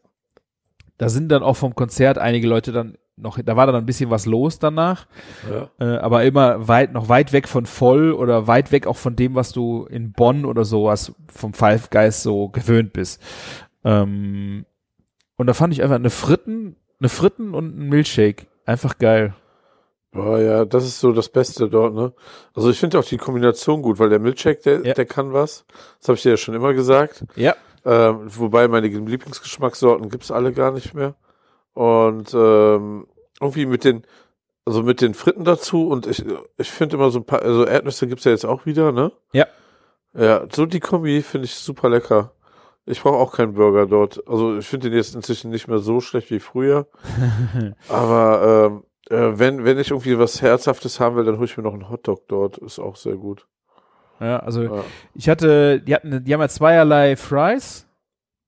Da 0.98 1.08
sind 1.08 1.28
dann 1.28 1.42
auch 1.42 1.56
vom 1.56 1.74
Konzert 1.74 2.18
einige 2.18 2.48
Leute 2.48 2.72
dann 2.72 2.96
noch, 3.16 3.38
da 3.42 3.56
war 3.56 3.66
dann 3.66 3.76
ein 3.76 3.86
bisschen 3.86 4.10
was 4.10 4.26
los 4.26 4.58
danach, 4.58 5.06
ja. 5.50 5.70
äh, 5.80 5.98
aber 5.98 6.24
immer 6.24 6.68
weit, 6.68 6.92
noch 6.92 7.08
weit 7.08 7.32
weg 7.32 7.48
von 7.48 7.64
voll 7.64 8.12
oder 8.12 8.46
weit 8.46 8.72
weg 8.72 8.86
auch 8.86 8.96
von 8.96 9.16
dem, 9.16 9.34
was 9.34 9.52
du 9.52 9.86
in 9.86 10.12
Bonn 10.12 10.44
oder 10.44 10.66
sowas 10.66 11.14
vom 11.28 11.54
Five 11.54 11.88
Guys 11.88 12.22
so 12.22 12.48
gewöhnt 12.48 12.92
bist. 12.92 13.22
Ähm, 13.84 14.66
und 15.36 15.46
da 15.46 15.54
fand 15.54 15.72
ich 15.72 15.82
einfach 15.82 15.96
eine 15.96 16.10
Fritten, 16.10 16.76
eine 17.00 17.08
Fritten 17.08 17.54
und 17.54 17.76
ein 17.78 17.88
Milchshake 17.88 18.46
einfach 18.64 18.98
geil. 18.98 19.34
Boah, 20.12 20.38
ja, 20.38 20.64
das 20.64 20.84
ist 20.86 21.00
so 21.00 21.12
das 21.12 21.28
Beste 21.28 21.68
dort, 21.68 21.94
ne? 21.94 22.14
Also 22.54 22.70
ich 22.70 22.78
finde 22.78 22.98
auch 22.98 23.04
die 23.04 23.18
Kombination 23.18 23.82
gut, 23.82 23.98
weil 23.98 24.08
der 24.08 24.18
Milkshake, 24.18 24.62
der, 24.62 24.86
Ja. 24.86 24.94
der 24.94 25.04
kann 25.04 25.32
was. 25.34 25.66
Das 26.00 26.08
habe 26.08 26.16
ich 26.16 26.22
dir 26.22 26.30
ja 26.30 26.36
schon 26.38 26.54
immer 26.54 26.72
gesagt. 26.72 27.24
Ja. 27.36 27.54
Ähm, 27.84 28.20
wobei 28.26 28.66
meine 28.68 28.88
Lieblingsgeschmackssorten 28.88 30.08
gibt's 30.08 30.30
alle 30.30 30.52
gar 30.52 30.72
nicht 30.72 30.94
mehr. 30.94 31.14
Und 31.74 32.32
ähm, 32.32 33.06
irgendwie 33.40 33.66
mit 33.66 33.84
den, 33.84 34.04
also 34.64 34.82
mit 34.82 35.02
den 35.02 35.12
Fritten 35.12 35.44
dazu 35.44 35.86
und 35.88 36.06
ich, 36.06 36.24
ich 36.56 36.70
finde 36.70 36.96
immer 36.96 37.10
so 37.10 37.18
ein 37.18 37.24
paar, 37.26 37.42
also 37.42 37.66
Erdnüsse 37.66 38.06
gibt's 38.06 38.24
ja 38.24 38.30
jetzt 38.32 38.46
auch 38.46 38.64
wieder, 38.64 38.92
ne? 38.92 39.12
Ja. 39.32 39.46
Ja, 40.18 40.46
so 40.50 40.64
die 40.64 40.80
Kombi 40.80 41.20
finde 41.20 41.44
ich 41.44 41.54
super 41.56 41.90
lecker. 41.90 42.32
Ich 42.88 43.02
brauche 43.02 43.16
auch 43.16 43.32
keinen 43.32 43.54
Burger 43.54 43.86
dort. 43.86 44.22
Also 44.28 44.56
ich 44.58 44.66
finde 44.66 44.88
den 44.90 44.96
jetzt 44.96 45.14
inzwischen 45.16 45.50
nicht 45.50 45.66
mehr 45.68 45.78
so 45.78 46.00
schlecht 46.00 46.30
wie 46.30 46.38
früher. 46.40 46.86
Aber 47.88 48.80
ähm, 49.10 49.16
äh, 49.16 49.38
wenn, 49.38 49.64
wenn 49.64 49.78
ich 49.78 49.90
irgendwie 49.90 50.18
was 50.18 50.40
Herzhaftes 50.40 51.00
haben 51.00 51.16
will, 51.16 51.24
dann 51.24 51.36
hole 51.36 51.46
ich 51.46 51.56
mir 51.56 51.62
noch 51.64 51.74
einen 51.74 51.90
Hotdog 51.90 52.28
dort. 52.28 52.58
Ist 52.58 52.78
auch 52.78 52.96
sehr 52.96 53.16
gut. 53.16 53.46
Ja, 54.20 54.38
also 54.38 54.62
Ja. 54.62 54.84
ich 55.14 55.28
hatte, 55.28 55.80
die 55.80 55.94
hatten, 55.94 56.24
die 56.24 56.32
haben 56.32 56.40
ja 56.40 56.48
zweierlei 56.48 57.16
Fries. 57.16 57.86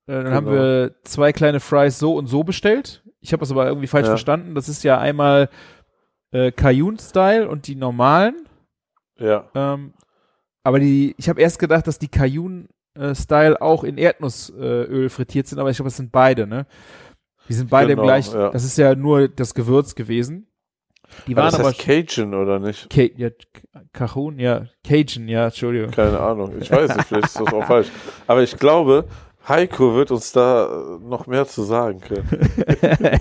Äh, 0.06 0.22
dann 0.22 0.32
haben 0.32 0.46
Genau. 0.46 0.56
wir 0.58 0.94
zwei 1.02 1.32
kleine 1.32 1.60
Fries 1.60 1.98
so 1.98 2.14
und 2.14 2.26
so 2.28 2.44
bestellt. 2.44 3.02
Ich 3.20 3.32
habe 3.32 3.40
das 3.40 3.50
aber 3.50 3.66
irgendwie 3.66 3.88
falsch 3.88 4.06
Ja. 4.06 4.12
verstanden. 4.12 4.54
Das 4.54 4.68
ist 4.68 4.84
ja 4.84 4.98
einmal 4.98 5.48
äh, 6.30 6.52
Cajun-Style 6.52 7.48
und 7.48 7.66
die 7.66 7.74
normalen. 7.74 8.46
Ja. 9.18 9.48
Ähm, 9.54 9.94
aber 10.62 10.78
die, 10.78 11.14
ich 11.18 11.28
habe 11.28 11.40
erst 11.40 11.58
gedacht, 11.58 11.86
dass 11.88 11.98
die 11.98 12.08
Cajun-Style 12.98 13.60
auch 13.62 13.84
in 13.84 13.96
Erdnussöl 13.98 15.04
äh, 15.06 15.08
frittiert 15.08 15.46
sind, 15.46 15.58
aber 15.58 15.70
ich 15.70 15.76
glaube, 15.76 15.88
das 15.88 15.96
sind 15.96 16.12
beide, 16.12 16.46
ne? 16.46 16.66
Die 17.48 17.54
sind 17.54 17.70
beide 17.70 17.90
Genau, 17.90 18.02
im 18.02 18.06
gleichen. 18.06 18.34
ja. 18.38 18.50
Das 18.50 18.64
ist 18.64 18.76
ja 18.76 18.94
nur 18.94 19.28
das 19.28 19.54
Gewürz 19.54 19.94
gewesen. 19.94 20.46
Die 21.26 21.32
Aber 21.32 21.44
waren 21.44 21.50
das 21.52 21.60
aber 21.60 21.68
heißt 21.70 21.78
Cajun 21.80 22.34
oder 22.34 22.58
nicht? 22.58 22.90
Ca 22.90 23.00
ja, 23.16 23.30
Cajun, 23.94 24.38
ja, 24.38 24.66
Cajun, 24.86 25.26
ja, 25.28 25.46
Entschuldigung. 25.46 25.90
Keine 25.90 26.20
Ahnung. 26.20 26.52
Ich 26.60 26.70
weiß 26.70 26.94
nicht, 26.96 27.08
vielleicht 27.08 27.26
ist 27.28 27.40
das 27.40 27.52
auch 27.52 27.64
falsch. 27.64 27.88
Aber 28.26 28.42
ich 28.42 28.56
glaube, 28.58 29.06
Heiko 29.48 29.94
wird 29.94 30.10
uns 30.10 30.32
da 30.32 30.66
äh, 30.66 30.98
noch 31.02 31.26
mehr 31.26 31.46
zu 31.46 31.62
sagen 31.62 32.00
können. 32.00 32.28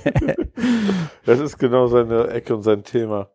Das 1.26 1.40
ist 1.40 1.58
genau 1.58 1.88
seine 1.88 2.28
Ecke 2.30 2.56
und 2.56 2.64
sein 2.64 2.84
Thema. 2.84 3.30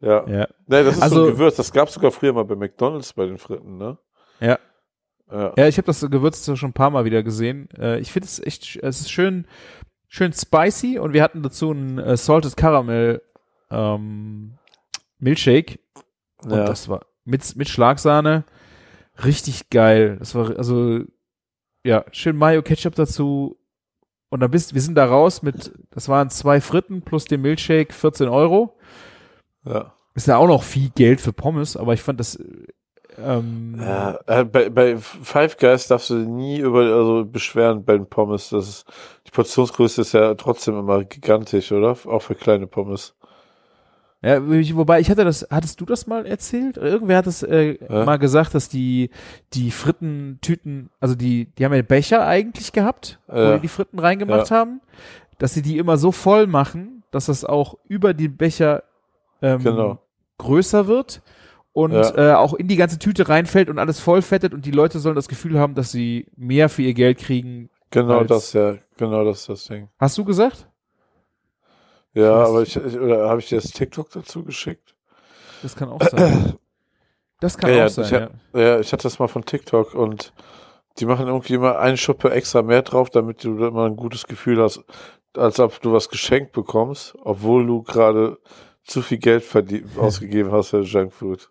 Ja. 0.00 0.26
ja. 0.26 0.46
Nee, 0.66 0.82
das 0.82 0.94
ist 0.94 0.96
so 0.96 1.02
Also- 1.02 1.24
ein 1.26 1.30
Gewürz. 1.32 1.56
Das 1.56 1.72
gab 1.72 1.88
es 1.88 1.94
sogar 1.94 2.10
früher 2.10 2.32
mal 2.32 2.44
bei 2.44 2.56
McDonalds 2.56 3.12
bei 3.12 3.26
den 3.26 3.38
Fritten, 3.38 3.76
ne? 3.78 3.96
Ja. 4.40 4.58
Ja. 5.30 5.52
Ja, 5.56 5.68
ich 5.68 5.78
habe 5.78 5.86
das 5.86 6.00
Gewürz 6.00 6.44
schon 6.44 6.70
ein 6.70 6.74
paar 6.74 6.90
Mal 6.90 7.04
wieder 7.04 7.22
gesehen. 7.22 7.68
Äh, 7.78 7.98
ich 8.00 8.12
finde 8.12 8.26
es 8.26 8.40
echt, 8.40 8.76
es 8.82 9.00
ist 9.00 9.10
schön, 9.10 9.46
schön 10.08 10.32
spicy 10.32 10.98
und 10.98 11.12
wir 11.12 11.22
hatten 11.22 11.42
dazu 11.42 11.70
einen 11.70 11.98
äh, 11.98 12.16
Salted 12.16 12.56
Caramel 12.56 13.22
ähm, 13.70 14.58
Milkshake 15.18 15.78
und 16.42 16.50
ja. 16.52 16.64
das 16.64 16.88
war 16.88 17.06
mit, 17.24 17.56
mit 17.56 17.68
Schlagsahne 17.68 18.44
richtig 19.24 19.70
geil. 19.70 20.16
Das 20.18 20.34
war 20.34 20.56
also 20.56 21.00
ja 21.84 22.04
schön 22.12 22.36
Mayo 22.36 22.62
Ketchup 22.62 22.94
dazu 22.94 23.58
und 24.28 24.40
dann 24.40 24.50
bist 24.50 24.74
wir 24.74 24.80
sind 24.80 24.94
da 24.94 25.06
raus 25.06 25.42
mit, 25.42 25.72
das 25.90 26.08
waren 26.08 26.30
zwei 26.30 26.60
Fritten 26.60 27.02
plus 27.02 27.24
den 27.24 27.40
Milkshake 27.40 27.92
14 27.92 28.28
Euro. 28.28 28.76
ja. 29.64 29.94
Ist 30.16 30.28
ja 30.28 30.36
auch 30.36 30.46
noch 30.46 30.62
viel 30.62 30.90
Geld 30.90 31.20
für 31.20 31.32
Pommes, 31.32 31.76
aber 31.76 31.92
ich 31.92 32.00
fand 32.00 32.20
das 32.20 32.38
ähm, 33.22 33.76
Ja, 33.80 34.18
äh, 34.26 34.44
bei, 34.44 34.68
bei 34.70 34.96
Five 34.96 35.56
Guys 35.58 35.88
darfst 35.88 36.10
du 36.10 36.14
nie 36.14 36.58
über, 36.58 36.80
also 36.80 37.24
beschweren 37.24 37.84
bei 37.84 37.94
den 37.94 38.06
Pommes. 38.06 38.50
Das 38.50 38.68
ist, 38.68 38.84
die 39.26 39.30
Portionsgröße 39.30 40.00
ist 40.00 40.12
ja 40.12 40.34
trotzdem 40.34 40.78
immer 40.78 41.04
gigantisch, 41.04 41.72
oder? 41.72 41.96
Auch 42.06 42.20
für 42.22 42.34
kleine 42.34 42.66
Pommes. 42.66 43.14
Ja, 44.22 44.40
wobei 44.42 45.00
ich 45.00 45.10
hatte 45.10 45.24
das, 45.24 45.46
hattest 45.50 45.80
du 45.82 45.84
das 45.84 46.06
mal 46.06 46.24
erzählt? 46.24 46.78
Irgendwer 46.78 47.18
hat 47.18 47.26
es 47.26 47.42
äh, 47.42 47.76
Ja. 47.92 48.04
mal 48.06 48.16
gesagt, 48.16 48.54
dass 48.54 48.70
die 48.70 49.10
die 49.52 49.70
Frittentüten, 49.70 50.88
also 50.98 51.14
die 51.14 51.46
die 51.58 51.64
haben 51.64 51.74
ja 51.74 51.82
Becher 51.82 52.26
eigentlich 52.26 52.72
gehabt, 52.72 53.18
wo 53.26 53.36
Ja. 53.36 53.54
die 53.56 53.60
die 53.60 53.68
Fritten 53.68 53.98
reingemacht 53.98 54.50
haben, 54.50 54.80
dass 55.38 55.52
sie 55.52 55.60
die 55.60 55.76
immer 55.76 55.98
so 55.98 56.10
voll 56.10 56.46
machen, 56.46 57.02
dass 57.10 57.26
das 57.26 57.44
auch 57.44 57.76
über 57.86 58.14
die 58.14 58.28
Becher 58.28 58.84
ähm, 59.42 59.62
Genau. 59.62 59.98
größer 60.38 60.86
wird 60.86 61.20
und 61.74 61.92
Ja. 61.92 62.32
äh, 62.32 62.34
auch 62.34 62.54
in 62.54 62.68
die 62.68 62.76
ganze 62.76 62.98
Tüte 62.98 63.28
reinfällt 63.28 63.68
und 63.68 63.78
alles 63.78 64.00
vollfettet 64.00 64.54
und 64.54 64.64
die 64.64 64.70
Leute 64.70 64.98
sollen 65.00 65.16
das 65.16 65.28
Gefühl 65.28 65.58
haben, 65.58 65.74
dass 65.74 65.90
sie 65.90 66.28
mehr 66.36 66.70
für 66.70 66.82
ihr 66.82 66.94
Geld 66.94 67.18
kriegen. 67.18 67.68
Genau 67.90 68.24
das, 68.24 68.52
ja. 68.54 68.76
Genau 68.96 69.24
das 69.24 69.40
ist 69.40 69.48
das 69.48 69.64
Ding. 69.64 69.88
Hast 69.98 70.16
du 70.16 70.24
gesagt? 70.24 70.68
Ja, 72.14 72.38
Was? 72.38 72.48
aber 72.48 72.62
ich, 72.62 72.76
ich 72.76 72.98
oder 72.98 73.28
habe 73.28 73.40
ich 73.40 73.48
dir 73.48 73.56
das 73.60 73.70
TikTok 73.72 74.08
dazu 74.10 74.44
geschickt? 74.44 74.94
Das 75.62 75.74
kann 75.74 75.88
auch 75.88 76.00
sein. 76.02 76.54
Das 77.40 77.58
kann 77.58 77.74
Ja, 77.74 77.86
auch 77.86 77.88
sein. 77.88 78.04
ich 78.04 78.10
Ja. 78.12 78.30
Ja, 78.60 78.80
ich 78.80 78.92
hatte 78.92 79.02
das 79.02 79.18
mal 79.18 79.26
von 79.28 79.44
TikTok 79.44 79.94
und 79.94 80.32
die 80.98 81.06
machen 81.06 81.26
irgendwie 81.26 81.54
immer 81.54 81.80
eine 81.80 81.96
Schuppe 81.96 82.30
extra 82.30 82.62
mehr 82.62 82.82
drauf, 82.82 83.10
damit 83.10 83.42
du 83.42 83.58
da 83.58 83.66
immer 83.68 83.86
ein 83.86 83.96
gutes 83.96 84.26
Gefühl 84.28 84.62
hast, 84.62 84.84
als 85.36 85.58
ob 85.58 85.80
du 85.80 85.92
was 85.92 86.08
geschenkt 86.08 86.52
bekommst, 86.52 87.16
obwohl 87.22 87.66
du 87.66 87.82
gerade 87.82 88.38
zu 88.84 89.02
viel 89.02 89.18
Geld 89.18 89.44
ausgegeben 89.98 90.52
hast 90.52 90.68
für 90.68 90.82
Junkfood. 90.82 91.50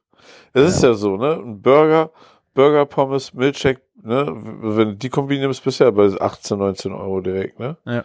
Es 0.53 0.75
ist 0.75 0.83
ja 0.83 0.93
so, 0.93 1.17
ne? 1.17 1.33
Ein 1.43 1.61
Burger, 1.61 2.11
Burger, 2.53 2.85
Pommes, 2.85 3.33
Milkshake, 3.33 3.81
ne? 4.03 4.25
Wenn 4.61 4.89
du 4.89 4.95
die 4.95 5.09
Kombi 5.09 5.39
nimmst, 5.39 5.63
bist 5.63 5.79
du 5.79 5.83
ja 5.85 5.91
bei 5.91 6.09
18, 6.19 6.57
19 6.57 6.91
Euro 6.93 7.21
direkt, 7.21 7.59
ne? 7.59 7.77
Ja. 7.85 8.03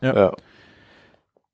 Ja. 0.00 0.14
Ja. 0.16 0.32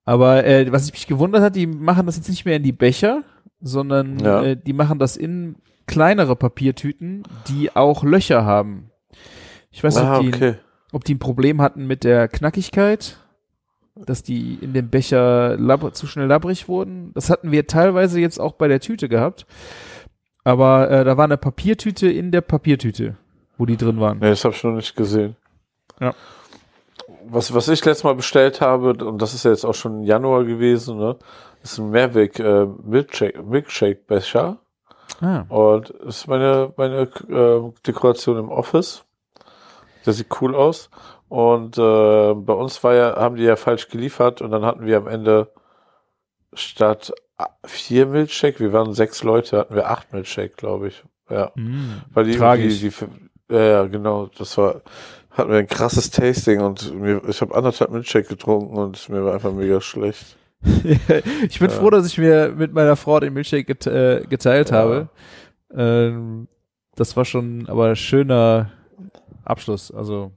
Aber 0.04 0.44
äh, 0.44 0.70
was 0.70 0.86
ich 0.86 0.92
mich 0.92 1.06
gewundert 1.06 1.42
hat, 1.42 1.56
die 1.56 1.66
machen 1.66 2.06
das 2.06 2.16
jetzt 2.16 2.28
nicht 2.28 2.44
mehr 2.44 2.56
in 2.56 2.62
die 2.62 2.72
Becher, 2.72 3.22
sondern 3.60 4.18
Ja. 4.20 4.42
äh, 4.42 4.56
die 4.56 4.72
machen 4.72 4.98
das 4.98 5.16
in 5.16 5.56
kleinere 5.86 6.36
Papiertüten, 6.36 7.24
die 7.48 7.74
auch 7.74 8.04
Löcher 8.04 8.44
haben. 8.44 8.90
Ich 9.70 9.82
weiß 9.82 9.96
nicht, 9.96 10.04
Ah, 10.04 10.18
ob, 10.18 10.22
die, 10.22 10.34
okay. 10.34 10.54
ob 10.92 11.04
die 11.04 11.14
ein 11.14 11.18
Problem 11.18 11.60
hatten 11.60 11.86
mit 11.86 12.04
der 12.04 12.28
Knackigkeit, 12.28 13.18
dass 13.96 14.22
die 14.22 14.58
in 14.60 14.72
dem 14.74 14.90
Becher 14.90 15.56
zu 15.92 16.06
schnell 16.06 16.26
labbrig 16.26 16.68
wurden. 16.68 17.12
Das 17.14 17.30
hatten 17.30 17.50
wir 17.50 17.66
teilweise 17.66 18.20
jetzt 18.20 18.38
auch 18.38 18.52
bei 18.52 18.68
der 18.68 18.80
Tüte 18.80 19.08
gehabt. 19.08 19.46
Aber 20.46 20.88
äh, 20.88 21.02
da 21.02 21.16
war 21.16 21.24
eine 21.24 21.38
Papiertüte 21.38 22.08
in 22.08 22.30
der 22.30 22.40
Papiertüte, 22.40 23.16
wo 23.58 23.66
die 23.66 23.76
drin 23.76 23.98
waren. 23.98 24.20
Nee, 24.20 24.28
das 24.28 24.44
habe 24.44 24.54
ich 24.54 24.62
noch 24.62 24.76
nicht 24.76 24.94
gesehen. 24.94 25.34
Ja. 25.98 26.14
Was, 27.28 27.52
was 27.52 27.66
ich 27.66 27.84
letztes 27.84 28.04
Mal 28.04 28.14
bestellt 28.14 28.60
habe, 28.60 28.90
und 28.90 29.20
das 29.20 29.34
ist 29.34 29.44
ja 29.44 29.50
jetzt 29.50 29.64
auch 29.64 29.74
schon 29.74 29.96
im 29.96 30.02
Januar 30.04 30.44
gewesen, 30.44 30.98
ne, 30.98 31.16
ist 31.64 31.78
ein 31.78 31.90
Mavic 31.90 32.38
äh, 32.38 32.64
Milkshake, 32.64 33.42
Milkshake 33.42 34.06
Becher. 34.06 34.58
Ah. 35.20 35.46
Und 35.48 35.92
das 36.04 36.18
ist 36.18 36.28
meine, 36.28 36.72
meine 36.76 37.08
äh, 37.28 37.72
Dekoration 37.84 38.38
im 38.38 38.48
Office. 38.48 39.04
Das 40.04 40.18
sieht 40.18 40.28
cool 40.40 40.54
aus. 40.54 40.90
Und 41.28 41.76
äh, 41.76 42.34
bei 42.34 42.52
uns 42.52 42.84
war 42.84 42.94
ja, 42.94 43.16
haben 43.16 43.34
die 43.34 43.42
ja 43.42 43.56
falsch 43.56 43.88
geliefert 43.88 44.42
und 44.42 44.52
dann 44.52 44.64
hatten 44.64 44.86
wir 44.86 44.98
am 44.98 45.08
Ende 45.08 45.50
statt 46.52 47.12
vier 47.64 48.06
Milkshake, 48.06 48.60
wir 48.60 48.72
waren 48.72 48.94
sechs 48.94 49.22
Leute, 49.22 49.58
hatten 49.58 49.74
wir 49.74 49.90
acht 49.90 50.12
Milkshake, 50.12 50.56
glaube 50.56 50.88
ich. 50.88 51.04
Ja. 51.30 51.52
Hm. 51.54 52.02
Weil 52.12 52.24
die, 52.24 52.36
Tragisch. 52.36 52.80
Die, 52.80 52.90
die, 53.50 53.54
ja, 53.54 53.86
genau. 53.86 54.26
Das 54.38 54.56
war, 54.58 54.82
hatten 55.30 55.50
wir 55.50 55.58
ein 55.58 55.66
krasses 55.66 56.10
Tasting 56.10 56.60
und 56.60 56.94
mir, 56.94 57.20
ich 57.28 57.40
habe 57.40 57.54
anderthalb 57.54 57.90
Milkshake 57.90 58.28
getrunken 58.28 58.76
und 58.76 59.08
mir 59.08 59.24
war 59.24 59.34
einfach 59.34 59.52
mega 59.52 59.80
schlecht. 59.80 60.36
ich 60.62 61.58
bin 61.58 61.68
Ja. 61.70 61.76
froh, 61.76 61.90
dass 61.90 62.06
ich 62.06 62.18
mir 62.18 62.52
mit 62.56 62.72
meiner 62.72 62.96
Frau 62.96 63.20
den 63.20 63.34
Milchshake 63.34 63.64
get, 63.64 63.86
äh, 63.86 64.22
geteilt 64.28 64.70
Ja. 64.70 64.76
habe. 64.76 65.08
Ähm, 65.74 66.48
das 66.94 67.16
war 67.16 67.24
schon 67.24 67.68
aber 67.68 67.94
schöner, 67.94 68.70
Abschluss. 69.44 69.90
Also 69.92 70.32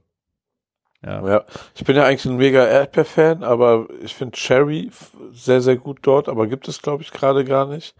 ja. 1.04 1.26
Ja, 1.26 1.44
ich 1.74 1.84
bin 1.84 1.96
ja 1.96 2.04
eigentlich 2.04 2.26
ein 2.26 2.36
mega 2.36 2.64
Erdbeer-Fan, 2.64 3.42
aber 3.42 3.86
ich 4.02 4.14
finde 4.14 4.36
Cherry 4.36 4.90
sehr, 5.32 5.60
sehr 5.60 5.76
gut 5.76 5.98
dort, 6.02 6.28
aber 6.28 6.46
gibt 6.46 6.68
es, 6.68 6.82
glaube 6.82 7.02
ich, 7.02 7.10
gerade 7.10 7.44
gar 7.44 7.66
nicht. 7.66 7.94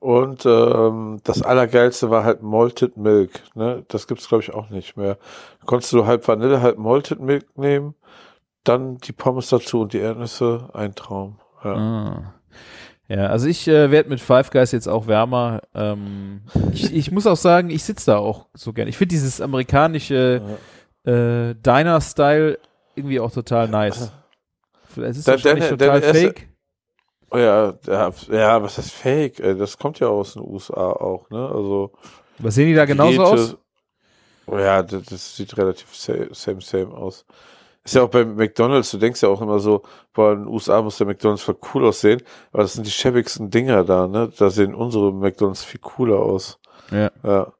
Und 0.00 0.44
ähm, 0.44 1.20
das 1.24 1.40
Allergeilste 1.42 2.10
war 2.10 2.24
halt 2.24 2.42
Malted 2.42 2.96
Milk. 2.98 3.40
Ne? 3.54 3.84
Das 3.88 4.06
gibt's 4.06 4.28
glaube 4.28 4.42
ich, 4.42 4.52
auch 4.52 4.68
nicht 4.68 4.98
mehr. 4.98 5.14
Da 5.60 5.66
konntest 5.66 5.92
du 5.94 6.04
halb 6.04 6.28
Vanille, 6.28 6.60
halb 6.60 6.76
Malted 6.76 7.20
Milk 7.20 7.56
nehmen, 7.56 7.94
dann 8.64 8.98
die 8.98 9.12
Pommes 9.12 9.48
dazu 9.48 9.80
und 9.80 9.94
die 9.94 10.00
Erdnüsse. 10.00 10.68
Ein 10.74 10.94
Traum. 10.94 11.38
Ja. 11.64 11.74
Ah. 11.74 12.34
Ja, 13.08 13.26
also 13.26 13.46
ich 13.46 13.68
äh, 13.68 13.90
werde 13.90 14.08
mit 14.08 14.20
Five 14.20 14.50
Guys 14.50 14.72
jetzt 14.72 14.88
auch 14.88 15.06
wärmer. 15.06 15.60
Ähm, 15.74 16.40
ich, 16.72 16.94
ich 16.94 17.10
muss 17.10 17.26
auch 17.26 17.36
sagen, 17.36 17.70
ich 17.70 17.84
sitze 17.84 18.12
da 18.12 18.18
auch 18.18 18.46
so 18.54 18.72
gern. 18.72 18.88
Ich 18.88 18.96
finde 18.96 19.14
dieses 19.14 19.40
amerikanische 19.40 20.42
äh, 21.04 21.54
Diner-Style 21.54 22.58
irgendwie 22.94 23.20
auch 23.20 23.30
total 23.32 23.68
nice. 23.68 24.12
Es 24.96 25.16
ist 25.18 25.26
Da- 25.28 25.32
wahrscheinlich 25.32 25.64
deine- 25.64 25.76
total 25.78 26.00
deine 26.00 26.14
fake. 26.14 26.48
Oh 27.30 27.38
ja, 27.38 27.74
ja, 27.86 28.12
ja, 28.30 28.62
was 28.62 28.78
ist 28.78 28.92
Fake? 28.92 29.40
Ey, 29.40 29.56
Das 29.56 29.76
kommt 29.76 29.98
ja 29.98 30.06
aus 30.06 30.34
den 30.34 30.42
USA 30.42 30.92
auch, 30.92 31.28
ne? 31.30 31.48
Also 31.48 31.90
Was 32.38 32.54
sehen 32.54 32.68
die 32.68 32.74
da 32.74 32.84
genauso 32.84 33.18
Geräte- 33.22 33.42
aus? 33.42 33.56
Oh 34.46 34.58
ja, 34.58 34.82
das, 34.82 35.02
das 35.06 35.36
sieht 35.36 35.56
relativ 35.56 35.92
same, 35.94 36.28
same, 36.32 36.60
same 36.60 36.94
aus. 36.94 37.24
Ist 37.82 37.94
ja 37.96 38.02
auch 38.02 38.08
bei 38.08 38.24
McDonalds, 38.24 38.90
du 38.92 38.98
denkst 38.98 39.22
ja 39.22 39.28
auch 39.28 39.40
immer 39.42 39.58
so, 39.58 39.82
boah, 40.12 40.32
in 40.32 40.40
den 40.44 40.48
USA 40.48 40.80
muss 40.80 40.96
der 40.98 41.06
McDonalds 41.06 41.42
voll 41.42 41.56
cool 41.74 41.86
aussehen, 41.86 42.22
aber 42.52 42.62
das 42.62 42.74
sind 42.74 42.86
die 42.86 42.90
schäbigsten 42.90 43.50
Dinger 43.50 43.82
da, 43.84 44.06
ne? 44.06 44.30
Da 44.38 44.48
sehen 44.50 44.74
unsere 44.74 45.12
McDonalds 45.12 45.64
viel 45.64 45.80
cooler 45.80 46.18
aus. 46.20 46.58
Ja. 46.92 47.10
Ja. 47.24 47.52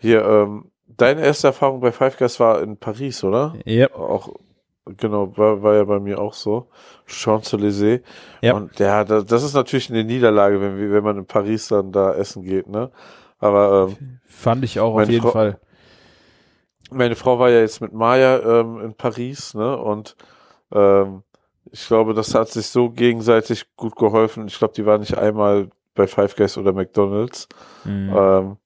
Hier, 0.00 0.24
ähm, 0.24 0.70
deine 0.98 1.22
erste 1.22 1.46
Erfahrung 1.46 1.80
bei 1.80 1.90
Five 1.92 2.18
Guys 2.18 2.38
war 2.38 2.60
in 2.60 2.76
Paris, 2.76 3.24
oder? 3.24 3.54
Ja. 3.64 3.90
Auch, 3.94 4.34
genau, 4.84 5.34
war, 5.38 5.62
war 5.62 5.74
ja 5.76 5.84
bei 5.84 5.98
mir 5.98 6.18
auch 6.20 6.34
so. 6.34 6.68
Champs-Élysées. 7.06 8.02
Ja. 8.42 8.54
Und 8.54 8.78
ja, 8.78 9.04
da, 9.04 9.22
das 9.22 9.42
ist 9.42 9.54
natürlich 9.54 9.90
eine 9.90 10.04
Niederlage, 10.04 10.60
wenn, 10.60 10.92
wenn 10.92 11.04
man 11.04 11.16
in 11.18 11.26
Paris 11.26 11.68
dann 11.68 11.90
da 11.92 12.12
essen 12.14 12.42
geht, 12.42 12.68
ne? 12.68 12.90
Aber 13.38 13.88
ähm, 13.98 14.18
Fand 14.26 14.64
ich 14.64 14.78
auch 14.80 14.94
auf 15.00 15.08
jeden 15.08 15.22
Frau- 15.22 15.30
Fall. 15.30 15.58
meine 16.90 17.14
Frau 17.16 17.38
war 17.38 17.50
ja 17.50 17.60
jetzt 17.60 17.80
mit 17.80 17.92
Maya 17.92 18.60
ähm, 18.60 18.80
in 18.80 18.94
Paris, 18.94 19.54
ne? 19.54 19.76
Und 19.78 20.16
ähm, 20.72 21.22
ich 21.70 21.86
glaube, 21.86 22.14
das 22.14 22.34
hat 22.34 22.48
sich 22.48 22.66
so 22.68 22.90
gegenseitig 22.90 23.66
gut 23.76 23.94
geholfen. 23.94 24.46
Ich 24.48 24.58
glaube, 24.58 24.74
die 24.74 24.86
war 24.86 24.98
nicht 24.98 25.16
einmal 25.16 25.68
bei 25.94 26.06
Five 26.06 26.34
Guys 26.34 26.56
oder 26.58 26.72
McDonalds. 26.72 27.46
Mhm. 27.84 28.12
Ähm, 28.16 28.56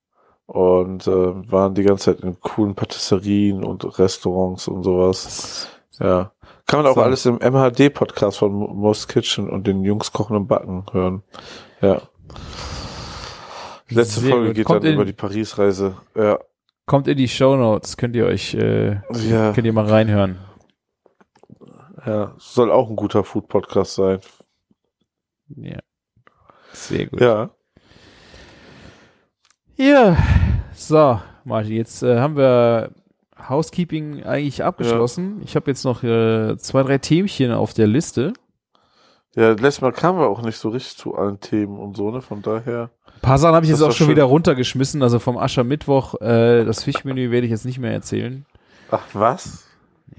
und 0.46 1.06
äh, 1.06 1.50
waren 1.50 1.74
die 1.74 1.82
ganze 1.82 2.14
Zeit 2.14 2.24
in 2.24 2.38
coolen 2.40 2.74
Patisserien 2.74 3.64
und 3.64 3.98
Restaurants 3.98 4.68
und 4.68 4.82
sowas. 4.82 5.68
Ja. 5.98 6.32
Kann 6.66 6.82
man 6.82 6.90
auch 6.92 6.94
So. 6.96 7.02
alles 7.02 7.26
im 7.26 7.36
MHD-Podcast 7.38 8.38
von 8.38 8.52
Mo- 8.52 8.68
Most 8.74 9.08
Kitchen 9.08 9.50
und 9.50 9.66
den 9.66 9.82
Jungs 9.82 10.12
kochen 10.12 10.36
und 10.36 10.46
backen 10.46 10.84
hören. 10.92 11.22
Ja. 11.80 12.00
Letzte 13.88 14.20
Sehr 14.20 14.30
Folge 14.30 14.46
gut. 14.48 14.54
geht 14.56 14.66
Kommt 14.66 14.82
dann 14.84 14.88
in- 14.90 14.94
über 14.94 15.04
die 15.04 15.12
Paris-Reise. 15.12 15.96
Ja. 16.14 16.38
Kommt 16.86 17.08
in 17.08 17.16
die 17.16 17.28
Show 17.28 17.56
Notes, 17.56 17.96
könnt 17.96 18.16
ihr 18.16 18.26
euch, 18.26 18.54
äh, 18.54 19.00
Ja. 19.28 19.52
könnt 19.52 19.66
ihr 19.66 19.72
mal 19.72 19.86
reinhören. 19.86 20.38
Ja. 22.06 22.34
Soll 22.38 22.70
auch 22.72 22.88
ein 22.88 22.96
guter 22.96 23.22
Food-Podcast 23.22 23.94
sein. 23.94 24.20
Ja. 25.48 25.78
Sehr 26.72 27.06
gut. 27.06 27.20
Ja. 27.20 27.50
Ja, 29.82 30.16
so, 30.76 31.20
Martin, 31.42 31.72
jetzt 31.72 32.04
äh, 32.04 32.20
haben 32.20 32.36
wir 32.36 32.92
Housekeeping 33.48 34.22
eigentlich 34.22 34.62
abgeschlossen. 34.62 35.40
Ich 35.44 35.56
habe 35.56 35.68
jetzt 35.72 35.84
noch 35.84 36.04
äh, 36.04 36.56
zwei, 36.56 36.84
drei 36.84 36.98
Themchen 36.98 37.50
auf 37.50 37.74
der 37.74 37.88
Liste. 37.88 38.32
Ja, 39.34 39.50
letztes 39.50 39.80
Mal 39.80 39.90
kamen 39.90 40.20
wir 40.20 40.28
auch 40.28 40.40
nicht 40.42 40.56
so 40.56 40.68
richtig 40.68 40.96
zu 40.96 41.16
allen 41.16 41.40
Themen 41.40 41.80
und 41.80 41.96
so, 41.96 42.12
ne? 42.12 42.22
Von 42.22 42.42
daher. 42.42 42.90
Ein 43.12 43.20
paar 43.22 43.38
Sachen 43.38 43.56
habe 43.56 43.64
ich 43.66 43.72
jetzt 43.72 43.82
auch 43.82 43.90
schon 43.90 44.06
schön. 44.06 44.14
wieder 44.14 44.22
runtergeschmissen. 44.22 45.02
Also 45.02 45.18
vom 45.18 45.36
Aschermittwoch, 45.36 46.20
äh, 46.20 46.64
das 46.64 46.84
Fischmenü 46.84 47.32
werde 47.32 47.46
ich 47.46 47.50
jetzt 47.50 47.64
nicht 47.64 47.80
mehr 47.80 47.92
erzählen. 47.92 48.46
Ach, 48.88 49.02
was? 49.14 49.66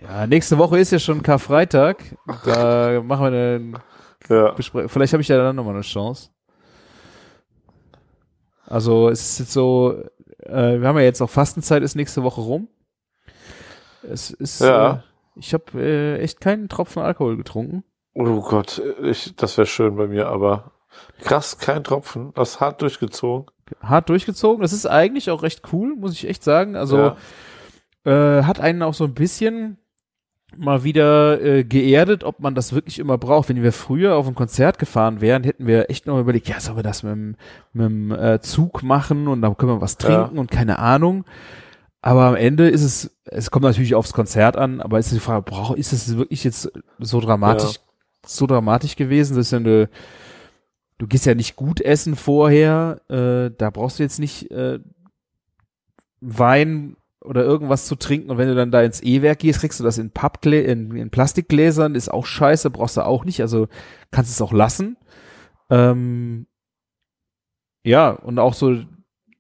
Ja, 0.02 0.28
nächste 0.28 0.58
Woche 0.58 0.78
ist 0.78 0.92
ja 0.92 1.00
schon 1.00 1.24
Karfreitag. 1.24 2.04
Da 2.44 3.02
machen 3.06 3.22
wir 3.22 3.28
eine 3.28 3.74
Ja. 4.28 4.56
Vielleicht 4.90 5.14
habe 5.14 5.22
ich 5.22 5.30
ja 5.30 5.38
dann 5.38 5.56
nochmal 5.56 5.76
eine 5.76 5.84
Chance. 5.84 6.33
Also 8.66 9.10
es 9.10 9.22
ist 9.22 9.40
jetzt 9.40 9.54
so, 9.54 10.04
äh, 10.40 10.80
wir 10.80 10.88
haben 10.88 10.98
ja 10.98 11.04
jetzt 11.04 11.22
auch 11.22 11.30
Fastenzeit, 11.30 11.84
ist 11.84 11.96
nächste 11.96 12.24
Woche 12.24 12.42
rum. 12.42 12.68
Es 14.04 14.30
ist, 14.32 14.62
Ja. 14.62 14.92
äh, 14.94 14.98
ich 15.36 15.54
habe 15.54 15.64
äh, 15.82 16.20
echt 16.20 16.42
keinen 16.42 16.70
Tropfen 16.70 17.02
Alkohol 17.02 17.38
getrunken. 17.38 17.84
Oh 18.14 18.42
Gott, 18.42 18.82
ich, 19.02 19.36
das 19.36 19.58
wäre 19.58 19.66
schön 19.66 19.96
bei 19.96 20.08
mir, 20.08 20.28
aber 20.28 20.72
krass, 21.22 21.58
kein 21.58 21.84
Tropfen. 21.84 22.32
Das 22.36 22.60
hart 22.60 22.82
durchgezogen. 22.82 23.48
Hart 23.82 24.10
durchgezogen. 24.10 24.62
Das 24.62 24.74
ist 24.74 24.86
eigentlich 24.86 25.32
auch 25.32 25.42
recht 25.42 25.62
cool, 25.74 25.96
muss 25.96 26.14
ich 26.14 26.28
echt 26.28 26.44
sagen. 26.44 26.76
Also 26.76 27.16
ja. 28.06 28.40
äh, 28.40 28.44
hat 28.44 28.60
einen 28.60 28.84
auch 28.84 28.94
so 28.94 29.06
ein 29.06 29.14
bisschen 29.16 29.78
mal 30.58 30.84
wieder 30.84 31.42
äh, 31.42 31.64
geerdet, 31.64 32.24
ob 32.24 32.40
man 32.40 32.56
das 32.56 32.74
wirklich 32.74 33.00
immer 33.00 33.18
braucht. 33.18 33.50
Wenn 33.50 33.62
wir 33.62 33.72
früher 33.72 34.16
auf 34.16 34.28
ein 34.28 34.36
Konzert 34.36 34.80
gefahren 34.80 35.22
wären, 35.22 35.44
hätten 35.44 35.68
wir 35.68 35.90
echt 35.90 36.06
noch 36.06 36.20
überlegt, 36.20 36.48
ja, 36.48 36.60
sollen 36.60 36.78
wir 36.78 36.84
das 36.84 37.04
mit 37.04 37.14
dem, 37.14 37.36
mit 37.74 37.86
dem 37.86 38.12
äh, 38.12 38.40
Zug 38.42 38.84
machen 38.84 39.28
und 39.28 39.42
dann 39.42 39.58
können 39.58 39.74
wir 39.74 39.82
was 39.82 39.98
trinken 39.98 40.38
und 40.38 40.52
keine 40.52 40.80
Ahnung. 40.80 41.26
Aber 42.02 42.24
am 42.24 42.36
Ende 42.36 42.68
ist 42.70 42.84
es, 42.84 43.16
es 43.24 43.50
kommt 43.50 43.64
natürlich 43.64 43.96
aufs 43.96 44.12
Konzert 44.12 44.58
an, 44.58 44.82
aber 44.82 45.00
ist 45.00 45.12
die 45.12 45.20
Frage, 45.20 45.44
brauch, 45.44 45.74
ist 45.74 45.94
es 45.94 46.18
wirklich 46.18 46.44
jetzt 46.44 46.70
so 47.00 47.22
dramatisch, 47.22 47.80
so 48.26 48.46
dramatisch 48.46 48.98
gewesen? 48.98 49.38
Das 49.38 49.48
ist 49.48 49.52
ja 49.52 49.60
eine, 49.60 49.90
du 50.98 51.08
gehst 51.08 51.26
ja 51.26 51.34
nicht 51.34 51.56
gut 51.56 51.80
essen 51.80 52.18
vorher, 52.18 53.00
äh, 53.10 53.56
da 53.58 53.70
brauchst 53.70 54.00
du 54.00 54.04
jetzt 54.04 54.20
nicht 54.20 54.52
äh, 54.52 54.80
Wein 56.20 56.98
oder 57.24 57.44
irgendwas 57.44 57.86
zu 57.86 57.96
trinken 57.96 58.30
und 58.30 58.38
wenn 58.38 58.48
du 58.48 58.56
dann 58.56 58.72
da 58.72 58.82
ins 58.82 59.02
E-Werk 59.02 59.40
gehst, 59.40 59.60
kriegst 59.60 59.80
du 59.80 59.84
das 59.84 59.98
in 59.98 60.12
Pappglä 60.12 60.62
in, 60.62 60.96
in 60.96 61.10
Plastikgläsern, 61.10 61.96
ist 61.96 62.10
auch 62.10 62.26
scheiße, 62.26 62.70
brauchst 62.70 62.98
du 62.98 63.06
auch 63.06 63.26
nicht, 63.26 63.42
also 63.42 63.68
kannst 64.12 64.32
es 64.32 64.42
auch 64.42 64.52
lassen. 64.52 64.98
Ähm, 65.70 66.48
ja, 67.84 68.12
und 68.12 68.40
auch 68.40 68.54
so, 68.54 68.76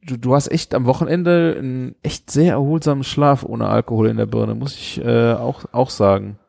du, 0.05 0.17
du 0.17 0.35
hast 0.35 0.51
echt 0.51 0.73
am 0.73 0.85
Wochenende 0.85 1.55
einen 1.57 1.95
echt 2.03 2.31
sehr 2.31 2.53
erholsamen 2.53 3.03
Schlaf 3.03 3.43
ohne 3.43 3.67
Alkohol 3.67 4.09
in 4.09 4.17
der 4.17 4.25
Birne, 4.25 4.55
muss 4.55 4.75
ich 4.75 5.03
äh, 5.03 5.33
auch, 5.33 5.65
auch 5.71 5.89
sagen. 5.89 6.39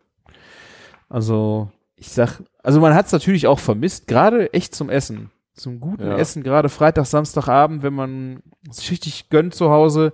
Also, 1.09 1.71
ich 1.97 2.11
sag, 2.11 2.43
also 2.63 2.81
man 2.81 2.95
hat 2.95 3.07
es 3.07 3.13
natürlich 3.13 3.47
auch 3.47 3.59
vermisst, 3.59 4.09
gerade 4.09 4.53
echt 4.53 4.75
zum 4.75 4.91
Essen. 4.91 5.31
Zum 5.55 5.79
guten 5.81 6.03
Ja. 6.07 6.17
Essen, 6.19 6.43
gerade 6.43 6.69
Freitag, 6.69 7.07
Samstagabend, 7.07 7.83
wenn 7.83 7.95
man 7.95 8.43
sich 8.71 8.91
richtig 8.91 9.29
gönnt 9.31 9.55
zu 9.55 9.71
Hause, 9.71 10.13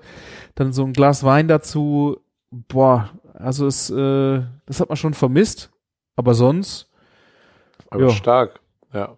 dann 0.54 0.72
so 0.72 0.84
ein 0.84 0.92
Glas 0.92 1.24
Wein 1.24 1.48
dazu. 1.48 2.18
Boah, 2.50 3.08
also 3.34 3.66
es, 3.66 3.88
äh, 3.90 4.42
das 4.66 4.80
hat 4.80 4.88
man 4.88 4.96
schon 4.96 5.14
vermisst. 5.14 5.70
Aber 6.16 6.34
sonst 6.34 6.90
Aber 7.90 8.02
Ja. 8.02 8.10
stark. 8.10 8.60
Ja. 8.92 9.16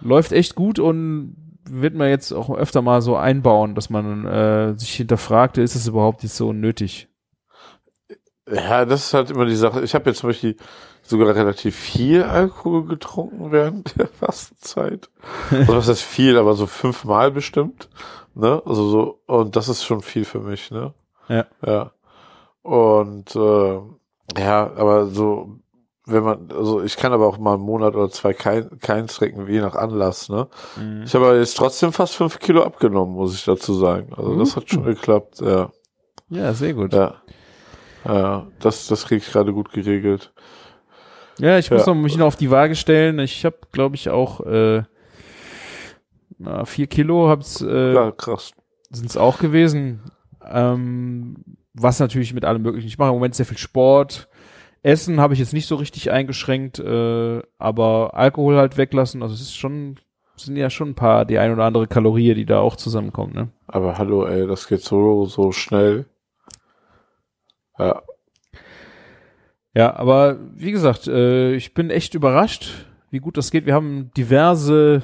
läuft 0.00 0.32
echt 0.32 0.54
gut 0.56 0.78
und 0.80 1.36
wird 1.68 1.94
man 1.94 2.08
jetzt 2.08 2.32
auch 2.32 2.50
öfter 2.50 2.82
mal 2.82 3.00
so 3.02 3.16
einbauen, 3.16 3.74
dass 3.76 3.90
man 3.90 4.26
äh, 4.26 4.76
sich 4.76 4.94
hinterfragt, 4.94 5.58
ist 5.58 5.76
es 5.76 5.86
überhaupt 5.86 6.22
jetzt 6.24 6.36
so 6.36 6.52
nötig? 6.52 7.08
Ja, 8.50 8.84
das 8.84 9.06
ist 9.06 9.14
halt 9.14 9.30
immer 9.30 9.44
die 9.46 9.54
Sache. 9.54 9.82
Ich 9.82 9.94
habe 9.94 10.10
jetzt 10.10 10.18
zum 10.20 10.30
Beispiel 10.30 10.56
sogar 11.10 11.34
relativ 11.34 11.76
viel 11.76 12.22
Alkohol 12.22 12.86
getrunken 12.86 13.52
während 13.52 13.98
der 13.98 14.08
Fastenzeit. 14.20 15.10
Also 15.50 15.76
was 15.76 15.88
heißt 15.88 16.02
viel, 16.02 16.38
aber 16.38 16.54
so 16.54 16.66
fünfmal 16.66 17.30
bestimmt. 17.30 17.88
Ne? 18.34 18.62
Also 18.64 18.88
so, 18.88 19.20
und 19.26 19.56
das 19.56 19.68
ist 19.68 19.84
schon 19.84 20.00
viel 20.00 20.24
für 20.24 20.40
mich, 20.40 20.70
ne? 20.70 20.94
Ja. 21.28 21.46
Ja. 21.64 21.92
Und 22.62 23.34
äh, 23.36 23.78
ja, 24.38 24.72
aber 24.76 25.06
so, 25.06 25.56
wenn 26.06 26.22
man, 26.22 26.48
also 26.52 26.82
ich 26.82 26.96
kann 26.96 27.12
aber 27.12 27.26
auch 27.26 27.38
mal 27.38 27.54
einen 27.54 27.62
Monat 27.62 27.94
oder 27.94 28.10
zwei 28.10 28.32
kein, 28.32 28.78
keins 28.80 29.16
trinken, 29.16 29.48
je 29.48 29.60
nach 29.60 29.74
Anlass, 29.74 30.28
ne? 30.28 30.48
Ich 31.04 31.14
habe 31.14 31.26
aber 31.26 31.38
jetzt 31.38 31.56
trotzdem 31.56 31.92
fast 31.92 32.14
fünf 32.14 32.38
Kilo 32.38 32.62
abgenommen, 32.62 33.14
muss 33.14 33.34
ich 33.34 33.44
dazu 33.44 33.74
sagen. 33.74 34.12
Also 34.16 34.38
das 34.38 34.56
hat 34.56 34.70
schon 34.70 34.84
geklappt, 34.84 35.40
ja. 35.40 35.70
Ja, 36.28 36.52
sehr 36.54 36.74
gut. 36.74 36.92
Ja. 36.92 37.16
Ja, 38.04 38.46
das, 38.60 38.86
das 38.86 39.06
kriege 39.06 39.22
ich 39.24 39.30
gerade 39.30 39.52
gut 39.52 39.72
geregelt. 39.72 40.32
Ja, 41.40 41.58
ich 41.58 41.70
muss 41.70 41.86
Ja. 41.86 41.94
noch 41.94 42.00
mich 42.00 42.16
noch 42.16 42.26
auf 42.26 42.36
die 42.36 42.50
Waage 42.50 42.74
stellen. 42.76 43.18
Ich 43.18 43.44
habe, 43.44 43.56
glaube 43.72 43.96
ich, 43.96 44.08
auch 44.10 44.40
äh, 44.46 44.82
na, 46.38 46.64
vier 46.64 46.86
Kilo 46.86 47.28
hab's, 47.28 47.60
äh, 47.60 47.94
Ja, 47.94 48.10
krass. 48.12 48.52
sind 48.90 49.06
es 49.10 49.16
auch 49.16 49.38
gewesen. 49.38 50.00
Ähm, 50.48 51.36
was 51.74 52.00
natürlich 52.00 52.34
mit 52.34 52.44
allem 52.44 52.62
möglichen. 52.62 52.88
Ich 52.88 52.98
mache 52.98 53.10
im 53.10 53.14
Moment 53.16 53.34
sehr 53.34 53.46
viel 53.46 53.58
Sport. 53.58 54.28
Essen 54.82 55.20
habe 55.20 55.34
ich 55.34 55.40
jetzt 55.40 55.52
nicht 55.52 55.66
so 55.66 55.76
richtig 55.76 56.10
eingeschränkt, 56.10 56.78
äh, 56.78 57.42
aber 57.58 58.14
Alkohol 58.14 58.56
halt 58.56 58.78
weglassen. 58.78 59.22
Also 59.22 59.34
es 59.34 59.42
ist 59.42 59.56
schon, 59.56 59.96
sind 60.36 60.56
ja 60.56 60.70
schon 60.70 60.90
ein 60.90 60.94
paar, 60.94 61.26
die 61.26 61.38
ein 61.38 61.52
oder 61.52 61.64
andere 61.64 61.86
Kalorie, 61.86 62.34
die 62.34 62.46
da 62.46 62.60
auch 62.60 62.76
zusammenkommen. 62.76 63.34
Ne? 63.34 63.48
Aber 63.66 63.98
hallo, 63.98 64.24
ey, 64.24 64.46
das 64.46 64.66
geht 64.66 64.80
so, 64.82 65.26
so 65.26 65.52
schnell. 65.52 66.06
Ja. 67.78 68.02
Ja, 69.74 69.94
aber 69.94 70.38
wie 70.54 70.72
gesagt, 70.72 71.06
äh, 71.06 71.54
ich 71.54 71.74
bin 71.74 71.90
echt 71.90 72.14
überrascht, 72.14 72.86
wie 73.10 73.18
gut 73.20 73.36
das 73.36 73.50
geht. 73.50 73.66
Wir 73.66 73.74
haben 73.74 74.10
diverse, 74.16 75.02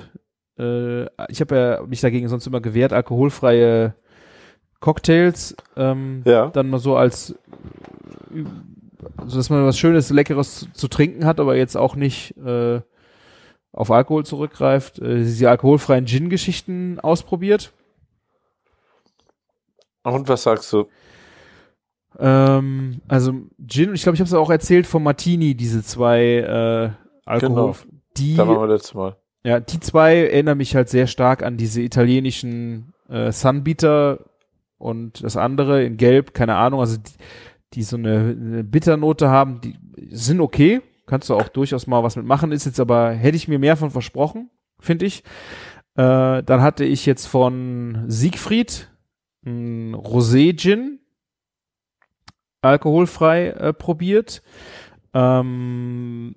äh, 0.59 1.05
ich 1.31 1.41
habe 1.41 1.57
ja 1.57 1.83
mich 1.87 2.01
dagegen 2.01 2.29
sonst 2.29 2.47
immer 2.47 2.61
gewehrt, 2.61 2.93
alkoholfreie 2.93 3.95
Cocktails, 4.81 5.57
ähm, 5.77 6.23
Ja. 6.25 6.49
dann 6.49 6.69
mal 6.69 6.79
so 6.79 6.97
als, 6.97 7.35
so 9.27 9.37
dass 9.37 9.51
man 9.51 9.64
was 9.64 9.79
Schönes, 9.79 10.11
Leckeres 10.11 10.61
zu, 10.61 10.73
zu 10.73 10.89
trinken 10.89 11.25
hat, 11.27 11.39
aber 11.41 11.57
jetzt 11.57 11.77
auch 11.77 11.95
nicht 11.97 12.37
äh, 12.39 12.81
auf 13.73 13.91
Alkohol 13.91 14.25
zurückgreift. 14.27 14.99
Äh, 14.99 15.19
diese 15.19 15.49
alkoholfreien 15.49 16.07
Gin-Geschichten 16.07 16.99
ausprobiert. 16.99 17.73
Und 20.03 20.29
was 20.29 20.43
sagst 20.45 20.73
du? 20.73 20.89
Ähm, 22.19 23.01
also 23.09 23.33
Gin, 23.67 23.95
ich 23.95 24.03
glaube, 24.03 24.14
ich 24.14 24.21
habe 24.21 24.29
es 24.29 24.35
auch 24.35 24.51
erzählt 24.51 24.87
von 24.87 25.03
Martini, 25.03 25.55
diese 25.55 25.83
zwei 25.83 26.21
äh, 26.23 26.91
Alkohol. 27.25 27.75
Die, 28.17 28.37
Da 28.37 28.49
waren 28.49 28.61
wir 28.61 28.67
letztes 28.69 28.95
Mal. 28.95 29.17
ja, 29.45 29.61
die 29.61 29.81
zwei 29.81 30.17
erinnern 30.17 30.59
mich 30.59 30.75
halt 30.75 30.89
sehr 30.89 31.07
stark 31.07 31.43
an 31.43 31.57
diese 31.57 31.83
italienischen 31.83 32.95
äh, 33.09 33.31
Sunbeater 33.33 34.21
und 34.79 35.23
das 35.23 35.37
andere 35.37 35.85
in 35.85 35.97
Gelb, 35.97 36.33
keine 36.35 36.57
Ahnung, 36.57 36.81
also 36.81 36.97
die, 36.97 37.12
die 37.75 37.83
so 37.83 37.97
eine, 37.97 38.37
eine 38.39 38.64
Bitternote 38.64 39.29
haben, 39.29 39.61
die 39.61 39.77
sind 40.11 40.41
okay, 40.41 40.81
kannst 41.07 41.29
du 41.29 41.35
auch 41.35 41.49
durchaus 41.49 41.87
mal 41.87 42.03
was 42.03 42.17
mitmachen, 42.17 42.53
ist 42.53 42.64
jetzt 42.67 42.81
aber, 42.81 43.11
hätte 43.11 43.37
ich 43.37 43.49
mir 43.49 43.59
mehr 43.59 43.77
von 43.77 43.91
versprochen, 43.91 44.51
finde 44.79 45.07
ich. 45.07 45.23
Äh, 45.95 46.43
dann 46.43 46.62
hatte 46.62 46.85
ich 46.85 47.07
jetzt 47.07 47.27
von 47.27 48.05
Siegfried 48.07 48.91
ein 49.45 49.95
Rosé-Gin, 49.95 51.01
alkoholfrei 52.67 53.49
äh, 53.49 53.73
probiert. 53.73 54.43
Ähm, 55.14 56.37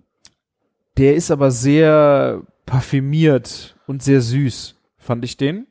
der 0.97 1.15
ist 1.15 1.32
aber 1.32 1.51
sehr 1.51 2.41
parfümiert 2.65 3.75
und 3.88 4.03
sehr 4.03 4.21
süß, 4.21 4.75
fand 4.97 5.25
ich 5.25 5.38
den. 5.38 5.67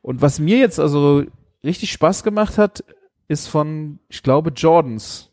Und 0.00 0.20
was 0.20 0.38
mir 0.38 0.58
jetzt 0.58 0.80
also 0.80 1.24
richtig 1.64 1.92
Spaß 1.92 2.24
gemacht 2.24 2.58
hat, 2.58 2.84
ist 3.28 3.46
von, 3.46 3.98
ich 4.08 4.22
glaube, 4.22 4.50
Jordans. 4.50 5.30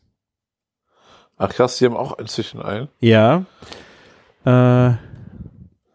Ach 1.36 1.48
krass, 1.48 1.78
die 1.78 1.86
haben 1.86 1.96
auch 1.96 2.18
inzwischen 2.18 2.60
einen. 2.62 2.88
Ja. 3.00 3.46
Äh, 4.44 4.92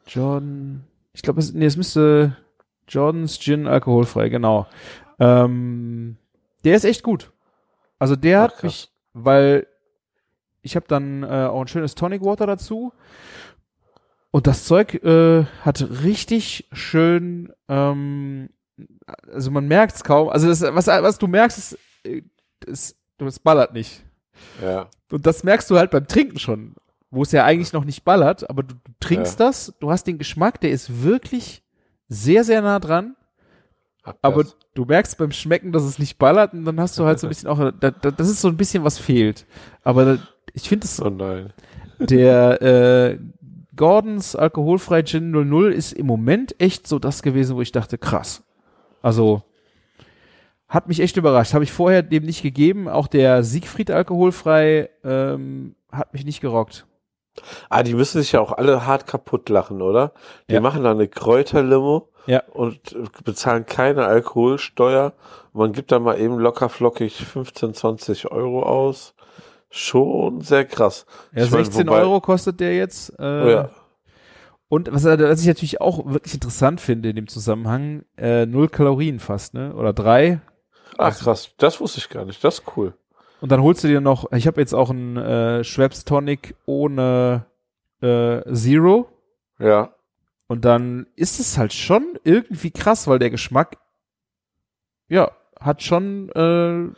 Jordan, 0.08 0.84
ich 1.14 1.22
glaube, 1.22 1.40
es, 1.40 1.54
nee, 1.54 1.66
es 1.66 1.78
müsste 1.78 2.36
Jordans 2.88 3.40
Gin 3.40 3.68
alkoholfrei, 3.68 4.30
genau. 4.30 4.68
Ähm, 5.20 6.18
der 6.64 6.76
ist 6.76 6.84
echt 6.84 7.04
gut. 7.04 7.32
Also 8.00 8.16
der 8.16 8.40
Ach, 8.40 8.44
hat 8.44 8.52
krass. 8.54 8.64
mich, 8.64 8.92
weil 9.14 9.68
ich 10.62 10.76
habe 10.76 10.86
dann 10.88 11.24
äh, 11.24 11.28
auch 11.28 11.62
ein 11.62 11.68
schönes 11.68 11.96
Tonic 11.96 12.24
Water 12.24 12.48
dazu. 12.48 12.92
Und 14.32 14.48
das 14.48 14.66
Zeug 14.66 14.96
äh, 14.96 15.46
hat 15.62 15.88
richtig 16.04 16.68
schön, 16.74 17.54
ähm, 17.70 18.50
also 19.32 19.50
man 19.52 19.68
merkt 19.68 19.96
es 19.96 20.04
kaum. 20.04 20.28
Also 20.28 20.48
das, 20.48 20.62
was, 20.62 20.88
was 20.88 21.18
du 21.18 21.28
merkst, 21.28 21.58
ist, 21.58 21.80
äh, 22.04 22.22
ist, 22.66 22.98
das 23.18 23.40
ballert 23.40 23.74
nicht. 23.74 24.04
Ja. 24.62 24.90
Und 25.10 25.26
das 25.26 25.44
merkst 25.44 25.70
du 25.70 25.78
halt 25.78 25.92
beim 25.92 26.08
Trinken 26.08 26.40
schon, 26.40 26.76
wo 27.12 27.22
es 27.22 27.32
ja 27.32 27.46
eigentlich 27.46 27.72
noch 27.72 27.86
nicht 27.86 28.04
ballert, 28.04 28.50
aber 28.50 28.64
du, 28.64 28.76
du 28.76 28.92
trinkst 29.00 29.40
das, 29.40 29.74
du 29.80 29.90
hast 29.90 30.06
den 30.06 30.18
Geschmack, 30.18 30.60
der 30.60 30.72
ist 30.72 31.04
wirklich 31.04 31.64
sehr, 32.10 32.44
sehr 32.44 32.62
nah 32.62 32.80
dran, 32.80 33.16
Aber 34.22 34.46
du 34.76 34.86
merkst 34.86 35.18
beim 35.18 35.32
Schmecken, 35.32 35.72
dass 35.72 35.84
es 35.84 35.98
nicht 36.00 36.18
ballert 36.18 36.54
und 36.54 36.66
dann 36.66 36.80
hast 36.80 36.98
du 37.00 37.06
halt 37.06 37.20
so 37.20 37.28
ein 37.28 37.30
bisschen 37.30 37.50
auch, 37.50 37.72
da, 37.80 37.92
da, 37.92 38.12
das 38.12 38.30
ist 38.30 38.42
so 38.42 38.48
ein 38.48 38.58
bisschen 38.58 38.84
was 38.84 39.00
fehlt. 39.00 39.46
Aber 39.84 40.20
ich 40.54 40.70
finde 40.70 40.86
es, 40.86 41.02
Oh 41.02 41.10
nein. 41.10 41.54
der 42.00 42.62
äh, 42.62 43.20
Gordons 43.76 44.36
alkoholfrei 44.36 45.04
Gin 45.04 45.32
00 45.32 45.72
ist 45.74 45.92
im 45.94 46.06
Moment 46.06 46.56
echt 46.62 46.88
so 46.88 47.00
das 47.00 47.24
gewesen, 47.24 47.56
wo 47.56 47.62
ich 47.62 47.72
dachte, 47.72 47.98
krass. 47.98 48.44
Also 49.02 49.44
hat 50.68 50.88
mich 50.88 51.00
echt 51.00 51.18
überrascht. 51.18 51.54
Habe 51.54 51.64
ich 51.64 51.72
vorher 51.72 52.02
dem 52.04 52.24
nicht 52.24 52.42
gegeben. 52.42 52.88
Auch 52.88 53.08
der 53.08 53.44
Siegfried 53.44 53.92
alkoholfrei 53.92 54.90
ähm, 55.04 55.76
hat 55.92 56.14
mich 56.14 56.26
nicht 56.26 56.42
gerockt. 56.42 56.86
Ah, 57.70 57.84
die 57.84 57.94
müssen 57.94 58.22
sich 58.22 58.32
ja 58.32 58.40
auch 58.40 58.54
alle 58.54 58.86
hart 58.88 59.08
kaputt 59.08 59.50
lachen, 59.50 59.82
oder? 59.82 60.14
Die 60.50 60.54
Ja. 60.54 60.62
machen 60.62 60.84
da 60.84 60.92
eine 60.92 61.08
Kräuterlimo 61.08 62.10
Ja. 62.28 62.44
und 62.54 62.94
äh, 62.94 63.04
bezahlen 63.24 63.66
keine 63.66 64.06
Alkoholsteuer. 64.06 65.14
Man 65.54 65.72
gibt 65.74 65.92
da 65.92 66.00
mal 66.00 66.20
eben 66.20 66.38
locker 66.40 66.70
flockig 66.70 67.26
15, 67.26 67.74
20 67.74 68.32
Euro 68.32 68.64
aus. 68.64 69.14
Schon 69.70 70.42
sehr 70.42 70.66
krass. 70.66 71.06
Ja, 71.34 71.44
Ich 71.46 71.52
mein, 71.52 71.66
16 71.66 71.88
wobei- 71.88 72.00
Euro 72.02 72.22
kostet 72.22 72.60
der 72.60 72.76
jetzt. 72.76 73.10
Äh, 73.20 73.24
Oh 73.24 73.50
ja. 73.50 73.70
Und 74.68 74.92
was, 74.92 75.06
was 75.06 75.42
ich 75.42 75.48
natürlich 75.48 75.80
auch 75.80 76.06
wirklich 76.06 76.34
interessant 76.34 76.82
finde 76.82 77.10
in 77.10 77.16
dem 77.16 77.28
Zusammenhang, 77.28 78.04
äh, 78.18 78.46
null 78.46 78.68
Kalorien 78.68 79.20
fast, 79.20 79.54
ne? 79.54 79.74
Oder 79.76 79.94
drei. 79.94 80.42
Ach 80.98 81.16
krass, 81.18 81.52
das 81.58 81.80
wusste 81.80 82.00
ich 82.00 82.10
gar 82.10 82.26
nicht. 82.26 82.44
Das 82.44 82.60
ist 82.60 82.64
cool. 82.76 82.94
Und 83.42 83.52
dann 83.52 83.62
holst 83.62 83.84
du 83.84 83.88
dir 83.88 84.02
noch, 84.02 84.32
ich 84.32 84.48
habe 84.48 84.60
jetzt 84.62 84.74
auch 84.74 84.90
einen 84.90 85.18
äh, 85.18 85.64
Schweppes 85.64 86.04
Tonic 86.06 86.56
ohne 86.66 87.46
äh, 88.02 88.42
Zero. 88.54 89.08
Ja. 89.60 89.94
Und 90.48 90.64
dann 90.66 91.08
ist 91.16 91.40
es 91.40 91.58
halt 91.58 91.74
schon 91.74 92.20
irgendwie 92.24 92.72
krass, 92.72 93.08
weil 93.08 93.20
der 93.20 93.30
Geschmack, 93.32 93.78
ja, 95.08 95.32
hat 95.60 95.82
schon 95.82 96.30
äh, 96.30 96.90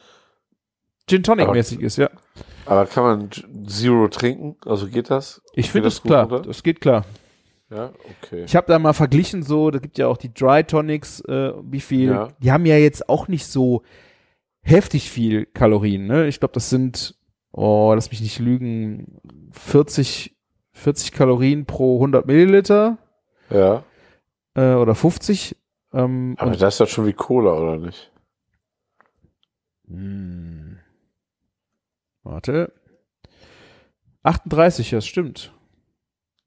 Gin 1.10 1.24
Tonic 1.24 1.46
Aber- 1.46 1.54
mäßig 1.56 1.80
ist, 1.82 1.98
ja. 1.98 2.10
Aber 2.66 2.86
kann 2.86 3.04
man 3.04 3.30
Zero 3.68 4.10
trinken? 4.10 4.58
Also 4.66 4.88
geht 4.88 5.10
das? 5.10 5.42
Ich 5.54 5.72
finde 5.72 5.86
das 5.88 5.96
es 5.96 6.02
gut 6.02 6.10
klar, 6.10 6.24
runter? 6.30 6.42
das 6.48 6.64
geht 6.64 6.82
klar. 6.82 7.06
Ja, 7.70 7.92
okay. 8.22 8.44
Ich 8.46 8.56
habe 8.56 8.68
da 8.68 8.80
mal 8.80 8.94
verglichen 8.94 9.44
so, 9.44 9.72
da 9.72 9.80
gibt 9.80 9.98
ja 9.98 10.08
auch 10.08 10.18
die 10.18 10.34
Dry 10.34 10.64
Tonics, 10.66 11.22
äh, 11.22 11.54
wie 11.64 11.80
viel, 11.82 12.10
Ja. 12.12 12.28
die 12.40 12.52
haben 12.52 12.66
ja 12.66 12.78
jetzt 12.78 13.08
auch 13.10 13.28
nicht 13.30 13.46
so 13.46 13.84
heftig 14.62 15.10
viel 15.10 15.46
Kalorien, 15.46 16.08
ne? 16.08 16.28
Ich 16.28 16.40
glaube, 16.40 16.54
das 16.54 16.70
sind, 16.70 17.16
oh, 17.52 17.94
lass 17.94 18.10
mich 18.12 18.20
nicht 18.22 18.40
lügen, 18.40 19.20
40, 19.52 20.36
40 20.74 21.12
Kalorien 21.14 21.66
pro 21.66 21.98
100 21.98 22.26
Milliliter 22.26 22.98
Ja. 23.50 23.84
äh, 24.56 24.74
oder 24.74 24.96
50. 24.96 25.56
Ähm, 25.94 26.36
Aber 26.38 26.56
das 26.56 26.76
ist 26.76 26.80
doch 26.82 26.88
schon 26.88 27.06
wie 27.06 27.14
Cola, 27.14 27.54
oder 27.54 27.78
nicht? 27.78 28.12
Hm. 29.88 30.80
Warte. 32.24 32.74
38, 34.24 34.92
ja, 34.92 34.98
das 34.98 35.08
stimmt. 35.08 35.54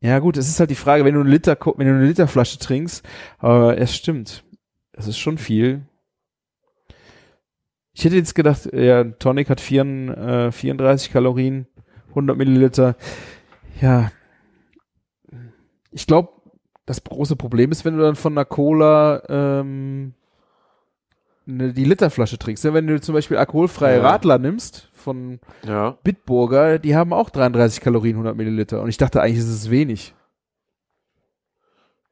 Ja, 0.01 0.19
gut, 0.19 0.37
es 0.37 0.49
ist 0.49 0.61
halt 0.61 0.71
die 0.71 0.75
Frage, 0.75 1.05
wenn 1.05 1.15
du 1.15 1.21
eine 1.21 1.31
Liter, 1.31 1.57
wenn 1.77 1.87
du 1.87 1.95
eine 1.95 2.07
Literflasche 2.07 2.59
trinkst, 2.59 3.07
aber 3.39 3.79
es 3.79 3.95
stimmt. 3.95 4.45
Es 4.93 5.07
ist 5.07 5.19
schon 5.19 5.39
viel. 5.39 5.83
Ich 7.93 8.05
hätte 8.05 8.17
jetzt 8.17 8.35
gedacht, 8.35 8.73
ja, 8.73 9.05
Tonic 9.05 9.51
hat 9.51 9.61
vier, 9.61 9.83
äh, 9.85 10.53
34 10.53 11.13
Kalorien, 11.13 11.67
100 12.11 12.37
Milliliter. 12.37 12.97
Ja. 13.81 14.11
Ich 15.91 16.07
glaube, 16.07 16.40
das 16.91 17.03
große 17.05 17.37
Problem 17.37 17.71
ist, 17.71 17.85
wenn 17.85 17.97
du 17.97 18.03
dann 18.03 18.17
von 18.17 18.33
einer 18.35 18.45
Cola 18.45 19.23
ähm, 19.29 20.13
ne, 21.47 21.73
die 21.73 21.85
Literflasche 21.85 22.39
trinkst. 22.39 22.65
Ja, 22.65 22.75
wenn 22.75 22.87
du 22.87 23.01
zum 23.01 23.15
Beispiel 23.15 23.37
alkoholfreie 23.37 23.99
Ja. 23.99 24.09
Radler 24.11 24.39
nimmst 24.39 24.89
von 24.93 25.39
Ja. 25.67 25.97
Bitburger, 26.03 26.79
die 26.79 26.97
haben 26.97 27.13
auch 27.13 27.31
33 27.31 27.81
Kalorien, 27.81 28.15
100 28.17 28.37
Milliliter. 28.37 28.83
Und 28.83 28.89
ich 28.89 28.97
dachte 28.99 29.23
eigentlich, 29.23 29.39
ist 29.39 29.49
es 29.49 29.71
wenig. 29.71 30.15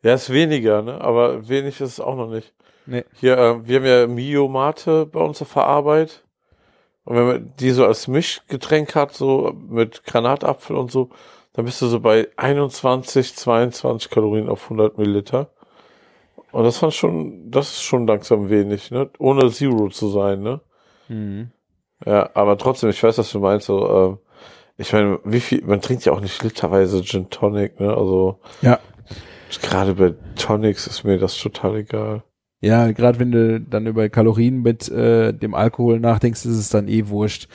Ja, 0.03 0.15
ist 0.15 0.31
weniger, 0.33 0.83
ne? 0.83 1.01
Aber 1.01 1.49
wenig 1.49 1.81
ist 1.81 1.93
es 1.95 2.01
auch 2.01 2.17
noch 2.17 2.31
nicht. 2.31 2.55
Nee. 2.87 3.05
Hier, 3.15 3.37
äh, 3.37 3.67
wir 3.67 3.77
haben 3.81 3.85
ja 3.87 4.07
Mio 4.07 4.49
Mate 4.49 5.07
bei 5.07 5.21
uns 5.21 5.43
auf 5.43 5.53
der 5.55 5.65
Arbeit. 5.65 6.23
Und 7.05 7.17
wenn 7.17 7.27
man 7.27 7.53
die 7.59 7.71
so 7.71 7.85
als 7.85 8.07
Mischgetränk 8.07 8.95
hat, 8.95 9.13
so 9.15 9.55
mit 9.69 10.05
Granatapfel 10.05 10.77
und 10.77 10.91
so, 10.93 11.11
dann 11.59 11.65
bist 11.65 11.83
du 11.83 11.89
so 11.89 11.99
bei 11.99 12.29
21, 12.37 13.35
22 13.35 14.13
Kalorien 14.13 14.49
auf 14.49 14.63
100 14.71 14.97
Milliliter. 14.97 15.51
Und 16.53 16.63
das 16.63 16.79
fand 16.79 16.95
schon, 16.95 17.51
das 17.51 17.71
ist 17.71 17.83
schon 17.83 18.07
langsam 18.07 18.49
wenig, 18.49 18.93
ne? 18.93 19.11
Ohne 19.19 19.51
Zero 19.51 19.89
zu 19.89 20.07
sein, 20.09 20.41
ne? 20.41 20.61
Mhm. 21.09 21.51
Ja, 22.07 22.31
aber 22.35 22.59
trotzdem, 22.59 22.91
ich 22.91 23.03
weiß, 23.03 23.19
was 23.19 23.33
du 23.33 23.41
meinst. 23.41 23.67
So, 23.67 23.91
ähm, 23.91 24.19
ich 24.77 24.93
meine, 24.93 25.19
wie 25.25 25.41
viel, 25.41 25.65
man 25.65 25.81
trinkt 25.81 26.05
ja 26.05 26.13
auch 26.13 26.21
nicht 26.21 26.41
literweise 26.45 27.03
Gin 27.03 27.29
Tonic, 27.29 27.81
ne? 27.81 27.93
Also 27.93 28.39
Ja. 28.63 28.79
gerade 29.61 29.95
bei 29.95 30.15
Tonics 30.37 30.87
ist 30.87 31.03
mir 31.03 31.19
das 31.19 31.37
total 31.37 31.79
egal. 31.79 32.23
Ja, 32.61 32.93
gerade 32.93 33.19
wenn 33.19 33.33
du 33.33 33.61
dann 33.61 33.89
über 33.89 34.09
Kalorien 34.09 34.63
mit 34.63 34.89
äh, 34.89 35.33
dem 35.33 35.55
Alkohol 35.55 35.99
nachdenkst, 35.99 36.45
ist 36.45 36.57
es 36.57 36.69
dann 36.69 36.87
eh 36.87 37.09
wurscht. 37.09 37.49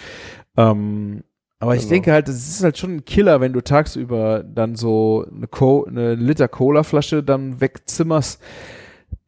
Ähm, 0.58 1.24
aber 1.64 1.76
ich 1.76 1.84
Genau. 1.84 1.92
denke 1.92 2.12
halt, 2.12 2.28
es 2.28 2.50
ist 2.50 2.62
halt 2.62 2.78
schon 2.78 2.98
ein 2.98 3.06
Killer, 3.06 3.40
wenn 3.40 3.54
du 3.54 3.62
tagsüber 3.62 4.44
dann 4.44 4.76
so 4.76 5.26
eine, 5.34 5.48
Co 5.48 5.86
eine 5.86 6.14
Liter 6.14 6.50
Cola-Flasche 6.50 7.24
dann 7.24 7.62
wegzimmerst. 7.62 8.42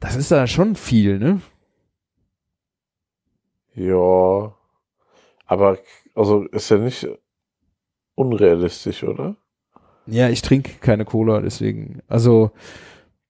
Das 0.02 0.18
ist 0.18 0.32
dann 0.32 0.46
schon 0.50 0.76
viel, 0.76 1.18
ne? 1.18 1.40
Ja. 3.74 4.54
Aber, 5.46 5.78
also, 6.14 6.44
ist 6.48 6.70
ja 6.70 6.78
nicht 6.78 7.08
unrealistisch, 8.16 9.06
oder? 9.06 9.38
Ja, 10.06 10.28
ich 10.28 10.42
trinke 10.42 10.74
keine 10.82 11.06
Cola, 11.06 11.40
deswegen. 11.40 12.02
Also, 12.10 12.52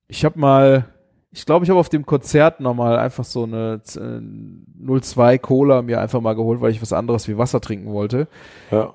ich 0.08 0.26
habe 0.26 0.40
mal, 0.40 0.95
ich 1.36 1.46
glaube, 1.46 1.66
ich 1.66 1.70
habe 1.70 1.82
auf 1.82 1.90
dem 1.90 2.06
Konzert 2.06 2.62
nochmal 2.62 2.98
einfach 2.98 3.26
so 3.26 3.44
eine 3.44 3.82
äh, 3.98 5.02
02 5.02 5.38
Cola 5.38 5.82
mir 5.82 6.00
einfach 6.00 6.22
mal 6.22 6.34
geholt, 6.34 6.62
weil 6.62 6.72
ich 6.72 6.82
was 6.82 6.94
anderes 6.94 7.28
wie 7.28 7.38
Wasser 7.38 7.60
trinken 7.60 7.92
wollte. 7.92 8.30
Ja. 8.72 8.94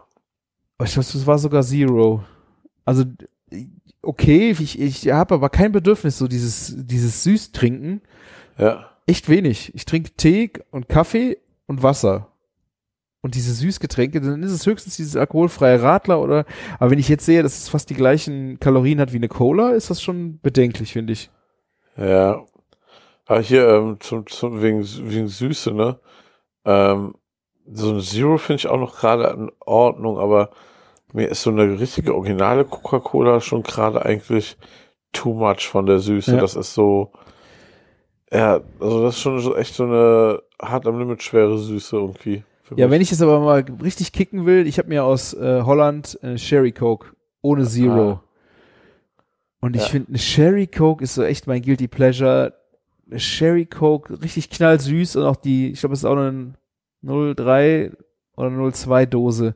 Aber 0.79 0.87
ich 0.87 0.95
glaube, 0.95 1.07
das 1.13 1.27
war 1.27 1.39
sogar 1.39 1.63
Zero. 1.63 2.25
Also, 2.87 3.05
okay, 4.01 4.57
ich, 4.59 4.81
ich 4.81 5.11
habe 5.11 5.35
aber 5.35 5.51
kein 5.51 5.71
Bedürfnis, 5.71 6.17
so 6.17 6.29
dieses, 6.29 6.75
dieses 6.79 7.25
süß 7.25 7.53
trinken. 7.53 8.01
Ja. 8.57 8.89
Echt 9.07 9.29
wenig. 9.29 9.75
Ich 9.75 9.85
trinke 9.85 10.13
Tee 10.17 10.51
und 10.71 10.89
Kaffee 10.89 11.37
und 11.67 11.83
Wasser. 11.83 12.29
Und 13.21 13.35
diese 13.35 13.53
Süßgetränke, 13.53 14.23
dann 14.23 14.43
ist 14.43 14.53
es 14.53 14.65
höchstens 14.65 14.97
dieses 14.97 15.15
alkoholfreie 15.15 15.83
Radler 15.83 16.23
oder, 16.23 16.47
aber 16.79 16.91
wenn 16.91 16.99
ich 16.99 17.11
jetzt 17.11 17.27
sehe, 17.27 17.43
dass 17.43 17.59
es 17.59 17.69
fast 17.69 17.91
die 17.91 17.95
gleichen 17.95 18.59
Kalorien 18.61 18.99
hat 18.99 19.13
wie 19.13 19.19
eine 19.19 19.29
Cola, 19.29 19.73
ist 19.73 19.91
das 19.91 20.01
schon 20.01 20.41
bedenklich, 20.41 20.95
finde 20.95 21.13
ich. 21.13 21.29
Ja. 22.01 22.45
Aber 23.27 23.41
hier, 23.41 23.69
ähm, 23.69 23.99
zum, 24.01 24.27
zum, 24.27 24.61
wegen, 24.63 24.83
wegen 24.83 25.29
Süße, 25.29 25.73
ne? 25.73 26.01
Ähm, 26.65 27.15
so 27.73 27.93
ein 27.93 28.01
Zero 28.01 28.39
finde 28.39 28.59
ich 28.59 28.67
auch 28.67 28.79
noch 28.79 28.99
gerade 28.99 29.29
in 29.39 29.53
Ordnung, 29.61 30.19
aber 30.19 30.51
mir 31.13 31.29
ist 31.29 31.43
so 31.43 31.51
eine 31.51 31.79
richtige 31.79 32.15
originale 32.15 32.65
Coca-Cola 32.65 33.41
schon 33.41 33.63
gerade 33.63 34.05
eigentlich 34.05 34.57
too 35.13 35.33
much 35.33 35.69
von 35.69 35.87
der 35.87 35.99
Süße. 35.99 36.33
Ja. 36.33 36.41
Das 36.41 36.57
ist 36.57 36.75
so, 36.75 37.13
ja, 38.33 38.61
also 38.81 39.03
das 39.03 39.17
ist 39.17 39.21
schon 39.21 39.57
echt 39.57 39.75
so 39.75 39.85
eine 39.85 40.43
hart 40.61 40.87
am 40.87 40.99
Limit 40.99 41.23
schwere 41.23 41.59
Süße 41.59 41.97
irgendwie. 41.97 42.45
Ja, 42.77 42.87
mich. 42.87 42.91
wenn 42.95 43.03
ich 43.03 43.13
es 43.13 43.23
aber 43.23 43.41
mal 43.41 43.65
richtig 43.83 44.13
kicken 44.13 44.47
will, 44.47 44.67
ich 44.67 44.79
habe 44.79 44.89
mir 44.89 45.05
aus 45.05 45.35
äh, 45.35 45.63
Holland 45.63 46.19
eine 46.23 46.39
Sherry 46.39 46.73
Coke 46.73 47.09
ohne 47.43 47.65
Zero. 47.65 48.11
Ah. 48.11 48.23
Und 49.61 49.77
ich 49.77 49.83
Ja. 49.83 49.89
finde, 49.89 50.09
eine 50.09 50.19
Sherry 50.19 50.67
Coke 50.67 51.05
ist 51.05 51.15
so 51.15 51.23
echt 51.23 51.47
mein 51.47 51.63
Guilty 51.63 51.89
Pleasure. 51.89 52.55
Eine 53.11 53.21
Sherry 53.21 53.67
Coke, 53.67 54.23
richtig 54.23 54.51
knallsüß 54.51 55.17
und 55.17 55.25
auch 55.25 55.37
die, 55.37 55.71
ich 55.73 55.81
glaube, 55.81 55.93
es 55.95 56.01
ist 56.01 56.05
auch 56.05 56.17
eine 56.17 56.55
03 57.03 57.93
oder 58.37 58.51
02 58.73 59.07
Dose. 59.07 59.55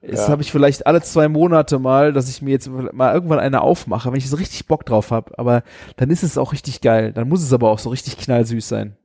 Das 0.00 0.20
Ja. 0.26 0.28
habe 0.28 0.42
ich 0.42 0.52
vielleicht 0.52 0.86
alle 0.86 1.02
zwei 1.02 1.28
Monate 1.28 1.78
mal, 1.78 2.12
dass 2.12 2.28
ich 2.30 2.40
mir 2.40 2.52
jetzt 2.52 2.68
mal 2.68 3.12
irgendwann 3.12 3.40
eine 3.40 3.60
aufmache, 3.60 4.10
wenn 4.10 4.18
ich 4.18 4.30
so 4.30 4.36
richtig 4.36 4.66
Bock 4.68 4.86
drauf 4.86 5.10
habe. 5.10 5.36
Aber 5.38 5.62
dann 5.96 6.10
ist 6.10 6.22
es 6.22 6.38
auch 6.38 6.52
richtig 6.52 6.80
geil. 6.80 7.12
Dann 7.12 7.28
muss 7.28 7.42
es 7.42 7.52
aber 7.52 7.70
auch 7.70 7.78
so 7.80 7.90
richtig 7.90 8.16
knallsüß 8.16 8.66
sein. 8.68 8.96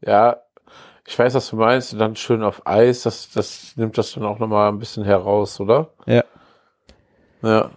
Ja, 0.00 0.38
ich 1.06 1.18
weiß, 1.18 1.34
was 1.34 1.50
du 1.50 1.56
meinst. 1.56 1.92
Und 1.92 1.98
dann 1.98 2.16
schön 2.16 2.42
auf 2.42 2.66
Eis, 2.66 3.02
das, 3.02 3.30
das 3.30 3.76
nimmt 3.76 3.98
das 3.98 4.12
dann 4.14 4.24
auch 4.24 4.38
nochmal 4.38 4.70
ein 4.70 4.78
bisschen 4.78 5.04
heraus, 5.04 5.60
oder? 5.60 5.90
Ja. 6.06 6.24
Ja. 7.42 7.70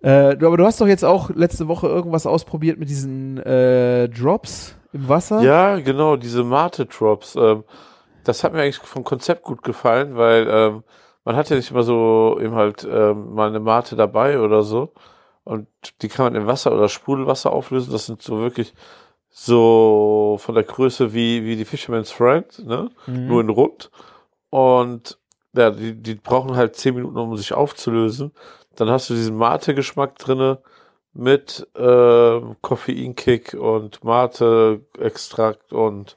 Äh, 0.00 0.36
du, 0.36 0.46
aber 0.46 0.56
du 0.56 0.64
hast 0.64 0.80
doch 0.80 0.86
jetzt 0.86 1.04
auch 1.04 1.30
letzte 1.30 1.68
Woche 1.68 1.86
irgendwas 1.88 2.26
ausprobiert 2.26 2.78
mit 2.78 2.88
diesen 2.88 3.38
äh, 3.38 4.08
Drops 4.08 4.76
im 4.92 5.08
Wasser. 5.08 5.40
Ja, 5.42 5.76
genau, 5.78 6.16
diese 6.16 6.44
Mate-Drops. 6.44 7.36
Ähm, 7.36 7.64
das 8.24 8.44
hat 8.44 8.52
mir 8.52 8.62
eigentlich 8.62 8.78
vom 8.78 9.04
Konzept 9.04 9.42
gut 9.42 9.62
gefallen, 9.62 10.16
weil 10.16 10.46
ähm, 10.48 10.84
man 11.24 11.36
hat 11.36 11.50
ja 11.50 11.56
nicht 11.56 11.70
immer 11.70 11.82
so 11.82 12.38
eben 12.40 12.54
halt 12.54 12.86
ähm, 12.90 13.34
mal 13.34 13.48
eine 13.48 13.60
Mate 13.60 13.96
dabei 13.96 14.40
oder 14.40 14.62
so. 14.62 14.92
Und 15.44 15.66
die 16.02 16.08
kann 16.08 16.26
man 16.26 16.34
in 16.34 16.46
Wasser 16.46 16.72
oder 16.72 16.88
Sprudelwasser 16.88 17.52
auflösen. 17.52 17.92
Das 17.92 18.06
sind 18.06 18.22
so 18.22 18.38
wirklich 18.38 18.74
so 19.28 20.36
von 20.38 20.54
der 20.54 20.64
Größe 20.64 21.14
wie, 21.14 21.44
wie 21.44 21.56
die 21.56 21.64
Fisherman's 21.64 22.10
Friend, 22.10 22.66
ne? 22.66 22.90
Mhm. 23.06 23.26
Nur 23.26 23.40
in 23.40 23.48
rund. 23.48 23.90
Und 24.50 25.18
ja, 25.54 25.70
die, 25.70 25.94
die 25.94 26.14
brauchen 26.14 26.56
halt 26.56 26.76
zehn 26.76 26.94
Minuten, 26.94 27.16
um 27.16 27.36
sich 27.36 27.52
aufzulösen. 27.54 28.32
Dann 28.76 28.88
hast 28.90 29.10
du 29.10 29.14
diesen 29.14 29.36
Mate-Geschmack 29.36 30.18
drinne 30.18 30.58
mit 31.12 31.66
ähm, 31.76 32.56
Koffeinkick 32.62 33.54
und 33.54 34.02
Mate-Extrakt 34.02 35.72
und 35.72 36.16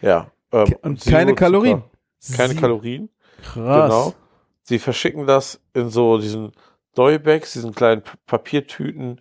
ja. 0.00 0.30
Ähm, 0.52 0.74
Und 0.82 1.04
keine. 1.04 1.34
Kalorien. 1.34 1.82
Keine 2.36 2.54
Sie- 2.54 2.60
Kalorien. 2.60 3.08
Krass. 3.42 3.54
Genau. 3.90 4.14
Sie 4.62 4.78
verschicken 4.78 5.26
das 5.26 5.60
in 5.74 5.88
so 5.90 6.18
diesen 6.18 6.52
Doybags, 6.94 7.52
diesen 7.54 7.74
kleinen 7.74 8.02
Papiertüten, 8.26 9.20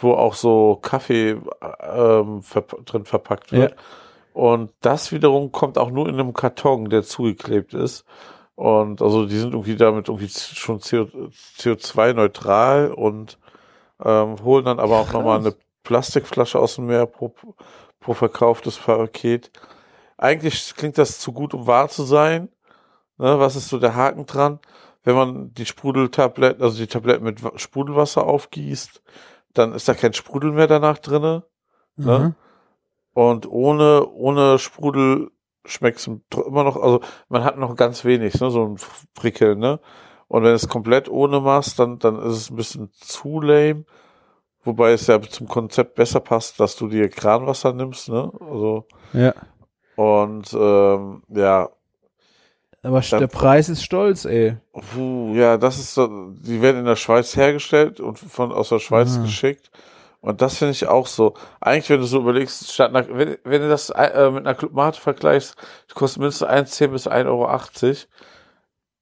wo 0.00 0.12
auch 0.12 0.34
so 0.34 0.76
Kaffee 0.80 1.36
ähm, 1.82 2.42
verp 2.42 2.84
drin 2.86 3.04
verpackt 3.04 3.52
wird. 3.52 3.76
Und 4.32 4.72
das 4.80 5.10
wiederum 5.12 5.50
kommt 5.52 5.78
auch 5.78 5.90
nur 5.90 6.08
in 6.08 6.14
einem 6.14 6.32
Karton, 6.32 6.88
der 6.90 7.02
zugeklebt 7.02 7.74
ist. 7.74 8.04
Und 8.58 9.00
also 9.02 9.24
die 9.24 9.38
sind 9.38 9.52
irgendwie 9.52 9.76
damit 9.76 10.08
irgendwie 10.08 10.28
schon 10.28 10.80
CO2-neutral 10.80 12.90
und 12.90 13.38
ähm, 14.04 14.34
holen 14.42 14.64
dann 14.64 14.80
aber 14.80 14.98
auch 14.98 15.12
nochmal 15.12 15.38
eine 15.38 15.54
Plastikflasche 15.84 16.58
aus 16.58 16.74
dem 16.74 16.86
Meer 16.86 17.06
pro, 17.06 17.32
pro 18.00 18.14
verkauftes 18.14 18.76
Paket. 18.76 19.52
Eigentlich 20.16 20.74
klingt 20.74 20.98
das 20.98 21.20
zu 21.20 21.32
gut, 21.32 21.54
um 21.54 21.68
wahr 21.68 21.88
zu 21.88 22.02
sein. 22.02 22.48
Ne, 23.16 23.38
was 23.38 23.54
ist 23.54 23.68
so 23.68 23.78
der 23.78 23.94
Haken 23.94 24.26
dran? 24.26 24.58
Wenn 25.04 25.14
man 25.14 25.54
die 25.54 25.64
Sprudeltabletten, 25.64 26.60
also 26.60 26.78
die 26.78 26.88
Tabletten 26.88 27.22
mit 27.22 27.44
Wa- 27.44 27.52
Sprudelwasser 27.54 28.26
aufgießt, 28.26 29.04
dann 29.54 29.72
ist 29.72 29.88
da 29.88 29.94
kein 29.94 30.14
Sprudel 30.14 30.50
mehr 30.50 30.66
danach 30.66 30.98
drinne. 30.98 31.44
Ne? 31.94 32.18
Mhm. 32.18 32.34
Und 33.14 33.48
ohne, 33.48 34.04
ohne 34.08 34.58
Sprudel 34.58 35.30
schmeckt 35.68 35.98
es 35.98 36.06
immer 36.06 36.64
noch, 36.64 36.76
also 36.76 37.00
man 37.28 37.44
hat 37.44 37.58
noch 37.58 37.76
ganz 37.76 38.04
wenig, 38.04 38.40
ne, 38.40 38.50
so 38.50 38.64
ein 38.66 38.76
Prickeln, 39.14 39.58
ne? 39.58 39.80
Und 40.26 40.42
wenn 40.42 40.52
es 40.54 40.68
komplett 40.68 41.08
ohne 41.08 41.40
machst, 41.40 41.78
dann, 41.78 41.98
dann 41.98 42.18
ist 42.18 42.36
es 42.36 42.50
ein 42.50 42.56
bisschen 42.56 42.90
zu 42.92 43.40
lame. 43.40 43.84
Wobei 44.64 44.92
es 44.92 45.06
ja 45.06 45.20
zum 45.22 45.48
Konzept 45.48 45.94
besser 45.94 46.20
passt, 46.20 46.60
dass 46.60 46.76
du 46.76 46.88
dir 46.88 47.08
Kranwasser 47.08 47.72
nimmst, 47.72 48.08
ne? 48.10 48.30
Also, 48.40 48.86
Ja. 49.12 49.32
und 49.96 50.52
ähm, 50.52 51.22
ja, 51.28 51.68
Aber 52.82 53.00
Dann- 53.00 53.20
der 53.20 53.26
Preis 53.26 53.68
ist 53.68 53.82
stolz, 53.82 54.24
ey. 54.24 54.56
Puh, 54.94 55.34
ja, 55.34 55.56
das 55.58 55.78
ist 55.78 55.94
so, 55.94 56.30
die 56.30 56.62
werden 56.62 56.78
in 56.78 56.84
der 56.84 56.94
Schweiz 56.96 57.34
hergestellt 57.36 57.98
und 57.98 58.18
von 58.20 58.52
aus 58.52 58.68
der 58.68 58.78
Schweiz 58.78 59.16
Ah. 59.18 59.22
geschickt. 59.22 59.70
Und 60.20 60.42
das 60.42 60.58
finde 60.58 60.72
ich 60.72 60.86
auch 60.88 61.06
so. 61.06 61.34
Eigentlich, 61.60 61.90
wenn 61.90 62.00
du 62.00 62.06
so 62.06 62.18
überlegst, 62.18 62.72
statt 62.72 62.94
einer, 62.94 63.08
wenn, 63.08 63.38
wenn 63.44 63.62
du 63.62 63.68
das 63.68 63.90
äh, 63.90 64.30
mit 64.30 64.46
einer 64.46 64.54
Clubmate 64.54 65.00
vergleichst, 65.00 65.56
kostet 65.94 66.20
mindestens 66.20 66.48
1,10 66.48 66.88
bis 66.88 67.08
1,80 67.08 67.26
Euro, 67.26 67.96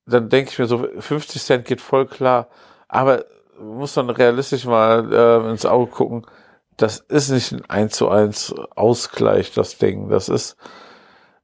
dann 0.07 0.29
denke 0.29 0.51
ich 0.51 0.59
mir 0.59 0.67
so, 0.67 0.87
50 0.99 1.43
Cent 1.43 1.65
geht 1.65 1.81
voll 1.81 2.07
klar. 2.07 2.49
Aber 2.89 3.25
muss 3.61 3.95
dann 3.95 4.11
realistisch 4.11 4.67
mal 4.67 5.13
äh, 5.13 5.51
ins 5.51 5.67
Auge 5.67 5.91
gucken, 5.91 6.27
das 6.77 6.99
ist 7.01 7.31
nicht 7.31 7.53
ein 7.53 7.65
1 7.71 7.97
zu 7.97 8.09
1 8.11 8.55
Ausgleich, 8.75 9.53
das 9.53 9.79
Ding. 9.79 10.09
Das 10.11 10.29
ist, 10.29 10.57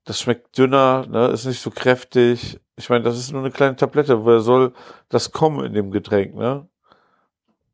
das 0.05 0.21
schmeckt 0.21 0.57
dünner, 0.59 1.07
ne, 1.09 1.29
ist 1.29 1.47
nicht 1.47 1.63
so 1.63 1.71
kräftig. 1.71 2.61
Ich 2.77 2.91
meine, 2.91 3.05
das 3.05 3.19
ist 3.19 3.33
nur 3.33 3.43
eine 3.43 3.51
kleine 3.51 3.77
Tablette. 3.77 4.25
Woher 4.25 4.41
soll 4.41 4.75
das 5.09 5.33
kommen 5.33 5.65
in 5.65 5.73
dem 5.75 5.91
Getränk, 5.91 6.35
ne? 6.35 6.69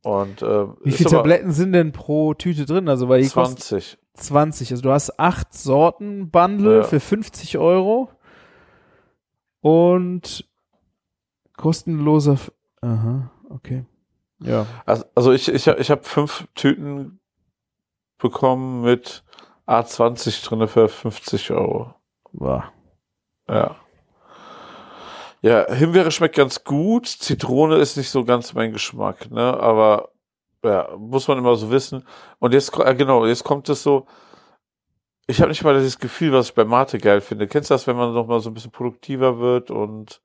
Und 0.02 0.42
ähm, 0.42 0.76
Wie 0.82 0.92
viele 0.92 1.10
Tabletten 1.10 1.52
sind 1.52 1.72
denn 1.72 1.92
pro 1.92 2.34
Tüte 2.34 2.64
drin? 2.66 2.88
Also 2.88 3.08
weil 3.08 3.22
die 3.22 3.28
kosten 3.28 3.56
20. 3.58 3.98
20. 4.14 4.70
Also 4.72 4.82
du 4.82 4.90
hast 4.92 5.18
acht 5.18 5.52
Sorten 5.54 6.30
Bundle 6.30 6.78
Ja. 6.78 6.82
für 6.84 7.00
50 7.00 7.58
Euro 7.58 8.10
und 9.60 10.48
kostenloser. 11.56 12.34
F 12.34 12.52
Aha, 12.80 13.30
okay. 13.50 13.84
Ja. 14.40 14.66
Also, 14.86 15.04
also 15.14 15.32
ich, 15.32 15.48
ich, 15.48 15.66
ich 15.66 15.90
habe 15.90 16.04
fünf 16.04 16.46
Tüten 16.54 17.18
bekommen 18.18 18.82
mit 18.82 19.24
A20 19.66 20.44
drinne 20.46 20.68
für 20.68 20.88
50 20.88 21.50
Euro. 21.50 21.94
War. 22.32 22.72
Ja. 23.48 23.76
Ja, 25.42 25.72
Himbeere 25.72 26.10
schmeckt 26.10 26.36
ganz 26.36 26.64
gut. 26.64 27.06
Zitrone 27.06 27.76
ist 27.76 27.96
nicht 27.96 28.10
so 28.10 28.24
ganz 28.24 28.54
mein 28.54 28.72
Geschmack, 28.72 29.30
ne? 29.30 29.58
Aber 29.60 30.10
ja, 30.64 30.88
muss 30.98 31.28
man 31.28 31.38
immer 31.38 31.54
so 31.56 31.70
wissen. 31.70 32.04
Und 32.40 32.52
jetzt, 32.54 32.76
äh, 32.78 32.94
genau, 32.94 33.24
jetzt 33.26 33.44
kommt 33.44 33.68
es 33.68 33.82
so. 33.82 34.06
Ich 35.26 35.40
habe 35.40 35.50
nicht 35.50 35.62
mal 35.62 35.74
dieses 35.74 35.98
Gefühl, 35.98 36.32
was 36.32 36.48
ich 36.48 36.54
bei 36.54 36.64
Mate 36.64 36.98
geil 36.98 37.20
finde. 37.20 37.46
Kennst 37.46 37.70
du 37.70 37.74
das, 37.74 37.86
wenn 37.86 37.96
man 37.96 38.14
noch 38.14 38.26
mal 38.26 38.40
so 38.40 38.50
ein 38.50 38.54
bisschen 38.54 38.72
produktiver 38.72 39.38
wird 39.38 39.70
und. 39.70 40.20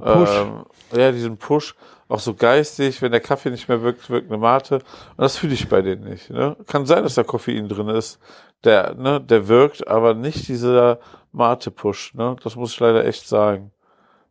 Ähm, 0.00 0.64
ja, 0.92 1.12
diesen 1.12 1.36
Push, 1.36 1.74
auch 2.08 2.18
so 2.18 2.32
geistig, 2.32 3.02
wenn 3.02 3.12
der 3.12 3.20
Kaffee 3.20 3.50
nicht 3.50 3.68
mehr 3.68 3.82
wirkt, 3.82 4.08
wirkt 4.08 4.30
eine 4.30 4.38
Mate. 4.38 4.76
Und 4.76 5.18
das 5.18 5.36
fühle 5.36 5.52
ich 5.52 5.68
bei 5.68 5.82
denen 5.82 6.04
nicht. 6.04 6.30
Ne? 6.30 6.56
Kann 6.66 6.86
sein, 6.86 7.02
dass 7.02 7.14
da 7.14 7.24
Koffein 7.24 7.68
drin 7.68 7.88
ist, 7.88 8.18
der, 8.64 8.94
ne, 8.94 9.20
der 9.20 9.48
wirkt, 9.48 9.86
aber 9.86 10.14
nicht 10.14 10.48
dieser 10.48 10.98
Mate-Push. 11.32 12.14
Ne? 12.14 12.36
Das 12.42 12.56
muss 12.56 12.72
ich 12.72 12.80
leider 12.80 13.04
echt 13.04 13.28
sagen. 13.28 13.70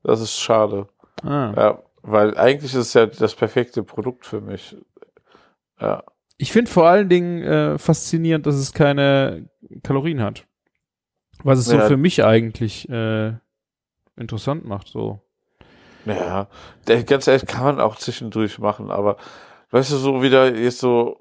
Das 0.03 0.19
ist 0.21 0.39
schade. 0.39 0.87
ah. 1.23 1.53
Ja, 1.55 1.79
weil 2.03 2.35
eigentlich 2.37 2.73
ist 2.73 2.87
es 2.87 2.93
ja 2.95 3.05
das 3.05 3.35
perfekte 3.35 3.83
Produkt 3.83 4.25
für 4.25 4.41
mich. 4.41 4.75
Ja, 5.79 6.03
Ich 6.37 6.51
finde 6.51 6.71
vor 6.71 6.87
allen 6.87 7.09
Dingen 7.09 7.43
äh, 7.43 7.77
faszinierend, 7.77 8.45
dass 8.47 8.55
es 8.55 8.73
keine 8.73 9.47
Kalorien 9.83 10.21
hat. 10.21 10.45
Was 11.43 11.59
es 11.59 11.65
so 11.65 11.75
Ja. 11.77 11.87
für 11.87 11.97
mich 11.97 12.23
eigentlich 12.23 12.89
äh, 12.89 13.33
interessant 14.15 14.65
macht, 14.65 14.87
so. 14.87 15.21
Ja, 16.05 16.47
ganz 17.05 17.27
ehrlich, 17.27 17.45
kann 17.45 17.63
man 17.63 17.79
auch 17.79 17.95
zwischendurch 17.97 18.57
machen, 18.57 18.89
aber 18.89 19.17
weißt 19.69 19.91
du, 19.91 19.97
so 19.97 20.23
wieder 20.23 20.55
jetzt 20.55 20.79
so 20.79 21.19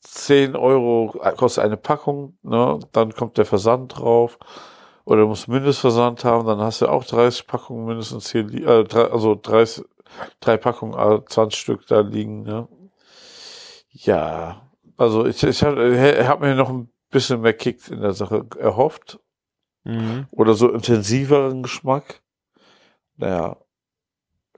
10 0.00 0.54
Euro 0.56 1.14
kostet 1.36 1.64
eine 1.64 1.78
Packung, 1.78 2.36
ne? 2.42 2.78
Dann 2.92 3.14
kommt 3.14 3.38
der 3.38 3.46
Versand 3.46 3.96
drauf. 3.98 4.38
Oder 5.04 5.22
du 5.22 5.28
musst 5.28 5.48
Mindestversand 5.48 6.24
haben, 6.24 6.46
dann 6.46 6.60
hast 6.60 6.80
du 6.80 6.86
auch 6.86 7.04
30 7.04 7.46
Packungen 7.46 7.86
mindestens 7.86 8.30
hier, 8.30 8.44
äh, 8.52 8.84
drei, 8.84 9.10
also 9.10 9.34
30, 9.34 9.84
drei 10.40 10.56
Packungen, 10.56 10.94
äh, 10.98 11.24
20 11.24 11.58
Stück 11.58 11.86
da 11.86 12.00
liegen, 12.00 12.42
ne? 12.42 12.68
Ja, 13.90 14.70
also 14.96 15.26
ich, 15.26 15.42
ich 15.42 15.62
habe 15.62 16.26
hab 16.26 16.40
mir 16.40 16.54
noch 16.54 16.70
ein 16.70 16.90
bisschen 17.10 17.40
mehr 17.40 17.52
Kick 17.52 17.88
in 17.90 18.00
der 18.00 18.12
Sache 18.12 18.46
erhofft. 18.58 19.20
Mhm. 19.84 20.26
Oder 20.30 20.54
so 20.54 20.70
intensiveren 20.70 21.62
Geschmack. 21.62 22.22
Naja. 23.16 23.56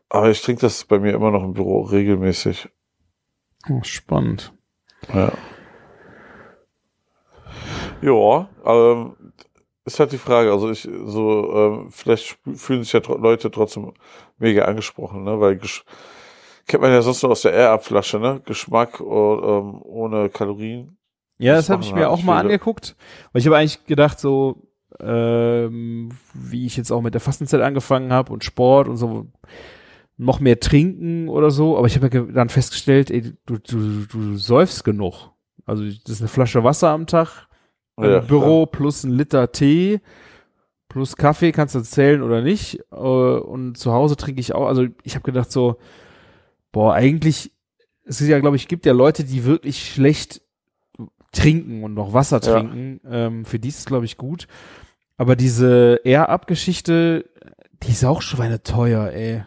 Aber 0.09 0.30
ich 0.30 0.42
trinke 0.42 0.61
das 0.62 0.84
bei 0.84 0.99
mir 0.99 1.14
immer 1.14 1.30
noch 1.30 1.42
im 1.42 1.55
Büro 1.55 1.80
regelmäßig. 1.82 2.68
Oh, 3.68 3.82
spannend. 3.82 4.53
Ja. 5.12 5.32
Ja, 8.03 8.49
ähm, 8.64 9.24
ist 9.85 10.01
halt 10.01 10.12
die 10.12 10.18
Frage. 10.18 10.53
Also 10.53 10.70
ich, 10.70 10.89
so, 11.05 11.53
ähm, 11.55 11.91
vielleicht 11.91 12.39
fühlen 12.55 12.82
sich 12.82 12.93
ja 12.93 13.01
tro 13.01 13.16
Leute 13.16 13.51
trotzdem 13.51 13.93
mega 14.39 14.64
angesprochen, 14.64 15.24
ne? 15.24 15.41
Weil 15.41 15.57
Gesch 15.57 15.85
kennt 16.66 16.82
man 16.82 16.93
ja 16.93 17.03
sonst 17.03 17.22
nur 17.22 17.32
aus 17.32 17.43
der 17.43 17.53
Air-Up-Flasche, 17.53 18.18
ne? 18.18 18.41
Geschmack 18.45 19.01
und, 19.01 19.43
ähm, 19.45 19.82
ohne 19.82 20.28
Kalorien. 20.30 20.97
Ja, 21.39 21.57
Das 21.57 21.66
das 21.66 21.70
habe 21.74 21.82
ich 21.82 21.93
mir 21.93 22.01
halt 22.03 22.09
auch 22.09 22.22
mal 22.22 22.41
viele. 22.41 22.53
angeguckt. 22.55 22.97
Weil 23.32 23.41
ich 23.41 23.47
habe 23.47 23.57
eigentlich 23.57 23.85
gedacht, 23.87 24.18
so, 24.20 24.62
ähm, 25.01 26.11
wie 26.32 26.66
ich 26.66 26.76
jetzt 26.76 26.91
auch 26.93 27.03
mit 27.03 27.14
der 27.14 27.20
Fastenzeit 27.20 27.61
angefangen 27.61 28.12
habe 28.12 28.32
und 28.32 28.45
Sport 28.45 28.89
und 28.89 28.97
so, 28.97 29.26
noch 30.16 30.39
mehr 30.41 30.61
trinken 30.61 31.28
oder 31.28 31.51
so. 31.51 31.76
Aber 31.76 31.89
ich 31.89 31.97
habe 31.97 32.09
ja 32.12 32.22
dann 32.22 32.49
festgestellt, 32.49 33.11
ey, 33.11 33.32
du, 33.47 33.59
du, 33.59 34.07
du 34.07 34.37
säufst 34.37 34.85
genug. 34.85 35.32
Also 35.66 35.82
das 35.85 36.09
ist 36.11 36.20
eine 36.20 36.28
Flasche 36.28 36.62
Wasser 36.62 36.91
am 36.91 37.07
Tag 37.07 37.49
Ja, 38.01 38.20
Büro 38.20 38.66
plus 38.66 39.05
ein 39.05 39.12
Liter 39.12 39.53
Tee 39.53 40.01
plus 40.88 41.16
Kaffee, 41.16 41.51
kannst 41.53 41.74
du 41.74 41.80
zählen 41.82 42.22
oder 42.22 42.40
nicht. 42.40 42.78
Äh, 42.92 42.97
Und 42.97 43.76
zu 43.76 43.92
Hause 43.92 44.16
trinke 44.16 44.40
ich 44.40 44.55
auch. 44.55 44.66
Also 44.68 44.86
ich 45.03 45.14
habe 45.16 45.24
gedacht 45.24 45.51
so, 45.51 45.76
boah, 46.70 46.95
eigentlich, 46.95 47.53
es 48.05 48.20
ist 48.20 48.28
ja, 48.28 48.38
glaube 48.38 48.57
ich, 48.57 48.68
gibt 48.68 48.86
ja 48.86 48.92
Leute, 48.92 49.24
die 49.24 49.45
wirklich 49.45 49.92
schlecht 49.92 50.40
trinken 51.32 51.82
und 51.82 51.95
noch 51.95 52.12
Wasser 52.12 52.40
Ja. 52.45 52.53
trinken. 52.53 53.01
Ähm, 53.11 53.45
für 53.45 53.59
die 53.59 53.68
ist 53.68 53.78
es, 53.80 53.86
glaube 53.86 54.05
ich, 54.05 54.16
gut. 54.16 54.47
Aber 55.16 55.34
diese 55.36 56.01
Air-Up-Geschichte, 56.05 57.28
die 57.82 57.90
ist 57.90 58.05
auch 58.05 58.22
schweineteuer, 58.22 59.11
ey. 59.11 59.45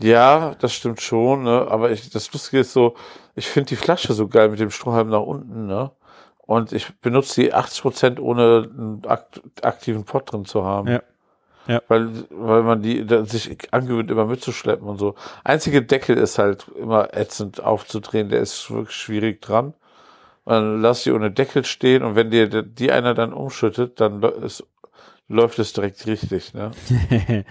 Ja, 0.00 0.56
das 0.58 0.72
stimmt 0.72 1.00
schon, 1.00 1.44
ne? 1.44 1.68
Aber 1.70 1.92
ich, 1.92 2.10
das 2.10 2.32
Lustige 2.32 2.60
ist 2.60 2.72
so, 2.72 2.96
ich 3.36 3.48
finde 3.48 3.68
die 3.68 3.76
Flasche 3.76 4.12
so 4.12 4.26
geil 4.26 4.48
mit 4.48 4.58
dem 4.58 4.70
Strohhalm 4.70 5.08
nach 5.08 5.20
unten, 5.20 5.66
ne? 5.66 5.92
Und 6.52 6.72
ich 6.72 6.94
benutze 7.00 7.40
die 7.40 7.54
80% 7.54 8.20
ohne 8.20 8.68
einen 8.70 9.02
akt 9.06 9.40
aktiven 9.62 10.04
Pot 10.04 10.30
drin 10.32 10.44
zu 10.44 10.64
haben. 10.64 10.88
Ja. 10.88 11.02
Ja. 11.68 11.80
Weil, 11.88 12.08
weil 12.30 12.62
man 12.64 12.82
die 12.82 13.06
sich 13.24 13.72
angewöhnt, 13.72 14.10
immer 14.10 14.26
mitzuschleppen 14.26 14.86
und 14.88 14.98
so. 14.98 15.14
Einzige 15.44 15.80
Deckel 15.82 16.18
ist 16.18 16.38
halt 16.38 16.66
immer 16.76 17.14
ätzend 17.16 17.62
aufzudrehen, 17.62 18.28
der 18.28 18.40
ist 18.40 18.68
wirklich 18.70 18.96
schwierig 18.96 19.40
dran. 19.40 19.66
Und 20.44 20.52
dann 20.52 20.80
lass 20.82 21.04
die 21.04 21.12
ohne 21.12 21.30
Deckel 21.30 21.64
stehen 21.64 22.02
und 22.02 22.16
wenn 22.16 22.30
dir 22.32 22.48
die- 22.64 22.90
einer 22.90 23.14
dann 23.14 23.32
umschüttet, 23.32 24.00
dann 24.00 24.20
ist, 24.42 24.64
läuft 25.28 25.60
es 25.60 25.72
direkt 25.72 26.04
richtig, 26.06 26.52
ne? 26.52 26.72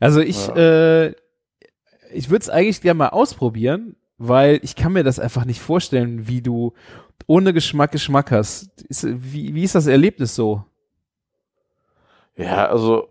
also 0.00 0.20
ich, 0.20 0.48
äh, 0.56 1.08
ich 2.10 2.30
würde 2.30 2.40
es 2.42 2.48
eigentlich 2.48 2.80
gerne 2.80 2.96
mal 2.98 3.08
ausprobieren, 3.10 3.96
weil 4.16 4.60
ich 4.62 4.76
kann 4.76 4.94
mir 4.94 5.04
das 5.04 5.20
einfach 5.20 5.44
nicht 5.44 5.60
vorstellen, 5.60 6.26
wie 6.26 6.40
du 6.40 6.72
ohne 7.26 7.52
Geschmack 7.52 7.92
Geschmack 7.92 8.30
hast. 8.30 8.82
Ist, 8.82 9.06
wie, 9.06 9.54
wie 9.54 9.64
ist 9.64 9.74
das 9.74 9.86
Erlebnis 9.86 10.34
so? 10.34 10.64
Ja, 12.36 12.66
also 12.66 13.08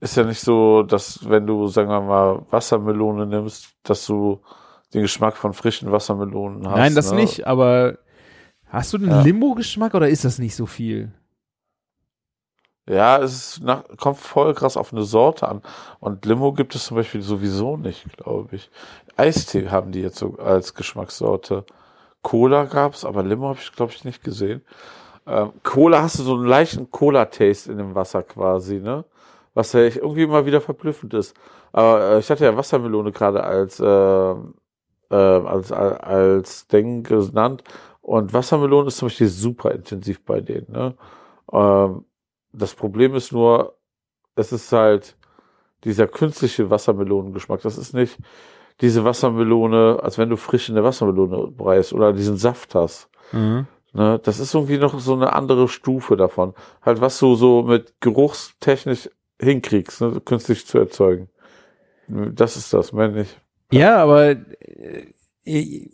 ist 0.00 0.16
ja 0.16 0.24
nicht 0.24 0.40
so, 0.40 0.82
dass 0.82 1.28
wenn 1.28 1.46
du, 1.46 1.66
sagen 1.68 1.88
wir 1.88 2.00
mal, 2.00 2.46
Wassermelone 2.50 3.26
nimmst, 3.26 3.68
dass 3.82 4.06
du 4.06 4.40
den 4.94 5.02
Geschmack 5.02 5.36
von 5.36 5.52
frischen 5.52 5.90
Wassermelonen 5.92 6.66
hast. 6.68 6.76
Nein, 6.76 6.94
das 6.94 7.10
ne? 7.12 7.20
nicht, 7.20 7.46
aber 7.46 7.98
hast 8.66 8.92
du 8.92 8.98
den 8.98 9.10
Ja. 9.10 9.22
Limo-Geschmack 9.22 9.94
oder 9.94 10.08
ist 10.08 10.24
das 10.24 10.38
nicht 10.38 10.54
so 10.54 10.66
viel? 10.66 11.12
Ja, 12.88 13.18
es 13.18 13.60
nach, 13.60 13.82
kommt 13.96 14.18
voll 14.18 14.54
krass 14.54 14.76
auf 14.76 14.92
eine 14.92 15.02
Sorte 15.02 15.48
an. 15.48 15.60
Und 15.98 16.24
Limo 16.24 16.52
gibt 16.52 16.74
es 16.76 16.84
zum 16.84 16.96
Beispiel 16.96 17.20
sowieso 17.20 17.76
nicht, 17.76 18.16
glaube 18.16 18.54
ich. 18.56 18.70
Eistee 19.16 19.70
haben 19.70 19.90
die 19.90 20.02
jetzt 20.02 20.18
so 20.18 20.36
als 20.38 20.74
Geschmackssorte. 20.74 21.64
Cola 22.26 22.64
gab's, 22.64 23.04
aber 23.04 23.22
Limo 23.22 23.50
habe 23.50 23.58
ich, 23.62 23.70
glaube 23.70 23.92
ich, 23.92 24.04
nicht 24.04 24.24
gesehen. 24.24 24.60
Ähm, 25.28 25.52
Cola 25.62 26.02
hast 26.02 26.18
du 26.18 26.24
so 26.24 26.34
einen 26.34 26.46
leichten 26.46 26.90
Cola-Taste 26.90 27.70
in 27.70 27.78
dem 27.78 27.94
Wasser 27.94 28.24
quasi, 28.24 28.80
ne? 28.80 29.04
Was 29.54 29.72
ja 29.74 29.82
irgendwie 29.82 30.26
mal 30.26 30.44
wieder 30.44 30.60
verblüffend 30.60 31.14
ist. 31.14 31.36
Aber 31.70 32.00
äh, 32.00 32.18
ich 32.18 32.28
hatte 32.28 32.44
ja 32.44 32.56
Wassermelone 32.56 33.12
gerade 33.12 33.44
als, 33.44 33.78
äh, 33.78 33.84
äh, 33.86 34.34
als, 35.14 35.70
als, 35.70 36.00
als 36.00 36.66
Ding 36.66 37.04
genannt. 37.04 37.62
Und 38.02 38.32
Wassermelone 38.32 38.88
ist 38.88 38.96
zum 38.96 39.06
Beispiel 39.06 39.28
super 39.28 39.70
intensiv 39.70 40.24
bei 40.24 40.40
denen, 40.40 40.72
ne? 40.72 40.96
Ähm, 41.52 42.06
das 42.52 42.74
Problem 42.74 43.14
ist 43.14 43.30
nur, 43.30 43.76
es 44.34 44.50
ist 44.50 44.72
halt 44.72 45.16
dieser 45.84 46.08
künstliche 46.08 46.70
Wassermelonengeschmack. 46.70 47.62
Das 47.62 47.78
ist 47.78 47.94
nicht 47.94 48.18
diese 48.80 49.04
Wassermelone, 49.04 50.00
als 50.02 50.18
wenn 50.18 50.28
du 50.28 50.36
frisch 50.36 50.68
in 50.68 50.74
der 50.74 50.84
Wassermelone 50.84 51.52
beißt 51.52 51.92
oder 51.92 52.12
diesen 52.12 52.36
Saft 52.36 52.74
hast. 52.74 53.08
Mhm. 53.32 53.66
Ne? 53.92 54.20
Das 54.22 54.38
ist 54.38 54.54
irgendwie 54.54 54.78
noch 54.78 54.98
so 55.00 55.14
eine 55.14 55.32
andere 55.32 55.68
Stufe 55.68 56.16
davon. 56.16 56.54
Halt, 56.82 57.00
was 57.00 57.18
du 57.18 57.34
so 57.34 57.62
mit 57.62 57.94
geruchstechnisch 58.00 59.08
hinkriegst, 59.40 60.00
ne? 60.02 60.20
künstlich 60.24 60.66
zu 60.66 60.78
erzeugen. 60.78 61.28
Das 62.08 62.56
ist 62.56 62.72
das, 62.72 62.92
nicht. 62.92 63.40
Ja, 63.72 63.96
aber 63.96 64.30
äh, 64.30 65.06
ich, 65.42 65.90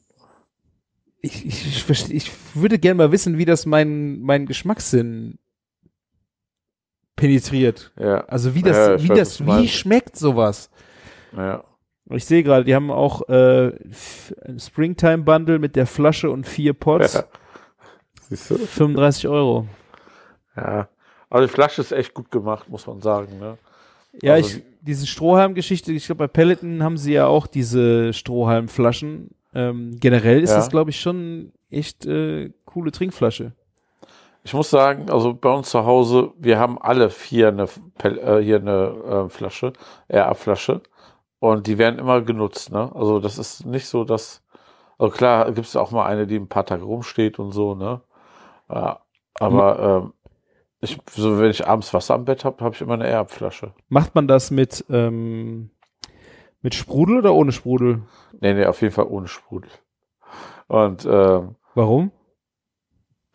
ich, 1.21 1.89
ich, 1.89 2.11
ich 2.11 2.33
würde 2.55 2.79
gerne 2.79 2.99
mal 2.99 3.13
wissen, 3.13 3.39
wie 3.39 3.45
das 3.45 3.65
mein, 3.67 4.21
mein 4.21 4.47
Geschmackssinn 4.47 5.39
penetriert. 7.17 7.93
Ja, 7.99 8.25
Also 8.25 8.55
wie 8.55 8.63
das, 8.63 8.77
Ja, 8.77 9.03
wie 9.03 9.09
weiß, 9.11 9.19
das, 9.19 9.47
wie 9.47 9.69
schmeckt 9.69 10.17
sowas? 10.17 10.71
ja. 11.37 11.63
Ich 12.11 12.25
sehe 12.25 12.43
gerade, 12.43 12.65
die 12.65 12.75
haben 12.75 12.91
auch 12.91 13.29
äh, 13.29 13.69
ein 14.47 14.59
Springtime 14.59 15.19
Bundle 15.19 15.59
mit 15.59 15.77
der 15.77 15.87
Flasche 15.87 16.31
und 16.31 16.47
vier 16.47 16.73
Pots, 16.75 17.15
ja. 17.15 17.25
Siehst 18.29 18.51
du? 18.51 18.59
35 18.59 19.29
Euro. 19.29 19.67
Ja. 20.57 20.89
Aber 21.31 21.41
die 21.43 21.49
Flasche 21.49 21.81
ist 21.81 21.93
echt 21.93 22.13
gut 22.13 22.31
gemacht, 22.31 22.69
muss 22.69 22.87
man 22.87 23.01
sagen. 23.01 23.39
Ne? 23.39 23.57
Ja, 24.21 24.35
Also 24.35 24.59
ich, 24.59 24.65
diese 24.83 25.07
Strohhalm-Geschichte, 25.07 25.93
ich 25.93 26.05
glaube, 26.07 26.19
bei 26.25 26.29
Peloton 26.29 26.83
haben 26.83 26.99
sie 26.99 27.13
ja 27.15 27.27
auch 27.27 27.47
diese 27.47 28.13
Strohhalmflaschen. 28.13 29.31
Ähm, 29.55 29.97
generell 30.01 30.43
ist 30.43 30.51
Ja. 30.51 30.57
das, 30.57 30.69
glaube 30.71 30.91
ich, 30.91 31.01
schon 31.01 31.53
echt 31.71 32.05
äh, 32.05 32.51
coole 32.65 32.91
Trinkflasche. 32.91 33.53
Ich 34.45 34.53
muss 34.55 34.71
sagen, 34.71 35.09
also 35.09 35.35
bei 35.35 35.51
uns 35.51 35.71
zu 35.71 35.85
Hause, 35.87 36.33
wir 36.37 36.59
haben 36.59 36.77
alle 36.83 37.11
vier 37.11 37.49
eine, 37.49 37.69
äh, 38.03 38.43
hier 38.43 38.57
eine 38.57 39.27
äh, 39.27 39.29
Flasche, 39.29 39.73
RA-Flasche. 40.11 40.81
Und 41.43 41.67
die 41.67 41.77
werden 41.77 41.99
immer 41.99 42.21
genutzt, 42.23 42.71
ne? 42.71 42.93
Also 42.95 43.19
das 43.19 43.37
ist 43.37 43.67
nicht 43.67 43.89
so, 43.89 44.05
dass, 44.05 44.45
also 44.97 45.13
klar, 45.13 45.47
gibt 45.51 45.67
es 45.67 45.75
auch 45.75 45.91
mal 45.91 46.07
eine, 46.07 46.29
die 46.29 46.37
ein 46.37 46.47
paar 46.49 46.65
Tage 46.65 46.85
rumsteht 46.85 47.41
und 47.41 47.51
so, 47.51 47.75
ne? 47.75 48.01
Ja, 48.71 49.01
aber 49.41 50.05
ähm, 50.05 50.13
ich, 50.81 51.01
so 51.11 51.41
wenn 51.41 51.51
ich 51.51 51.67
abends 51.67 51.93
Wasser 51.93 52.15
am 52.15 52.25
Bett 52.27 52.45
habe, 52.45 52.65
habe 52.65 52.77
ich 52.77 52.81
immer 52.81 52.95
eine 52.95 53.13
RA-Flasche. 53.13 53.75
Macht 53.89 54.15
man 54.15 54.29
das 54.29 54.53
mit, 54.53 54.85
ähm, 54.89 55.71
mit 56.61 56.77
Sprudel 56.77 57.19
oder 57.19 57.35
ohne 57.35 57.51
Sprudel? 57.51 58.03
Nee, 58.41 58.55
nee, 58.55 58.65
auf 58.67 58.81
jeden 58.81 58.95
Fall 58.95 59.07
ohne 59.07 59.27
Sprudel. 59.27 59.73
Und 60.69 61.05
ähm, 61.07 61.57
Warum? 61.75 62.13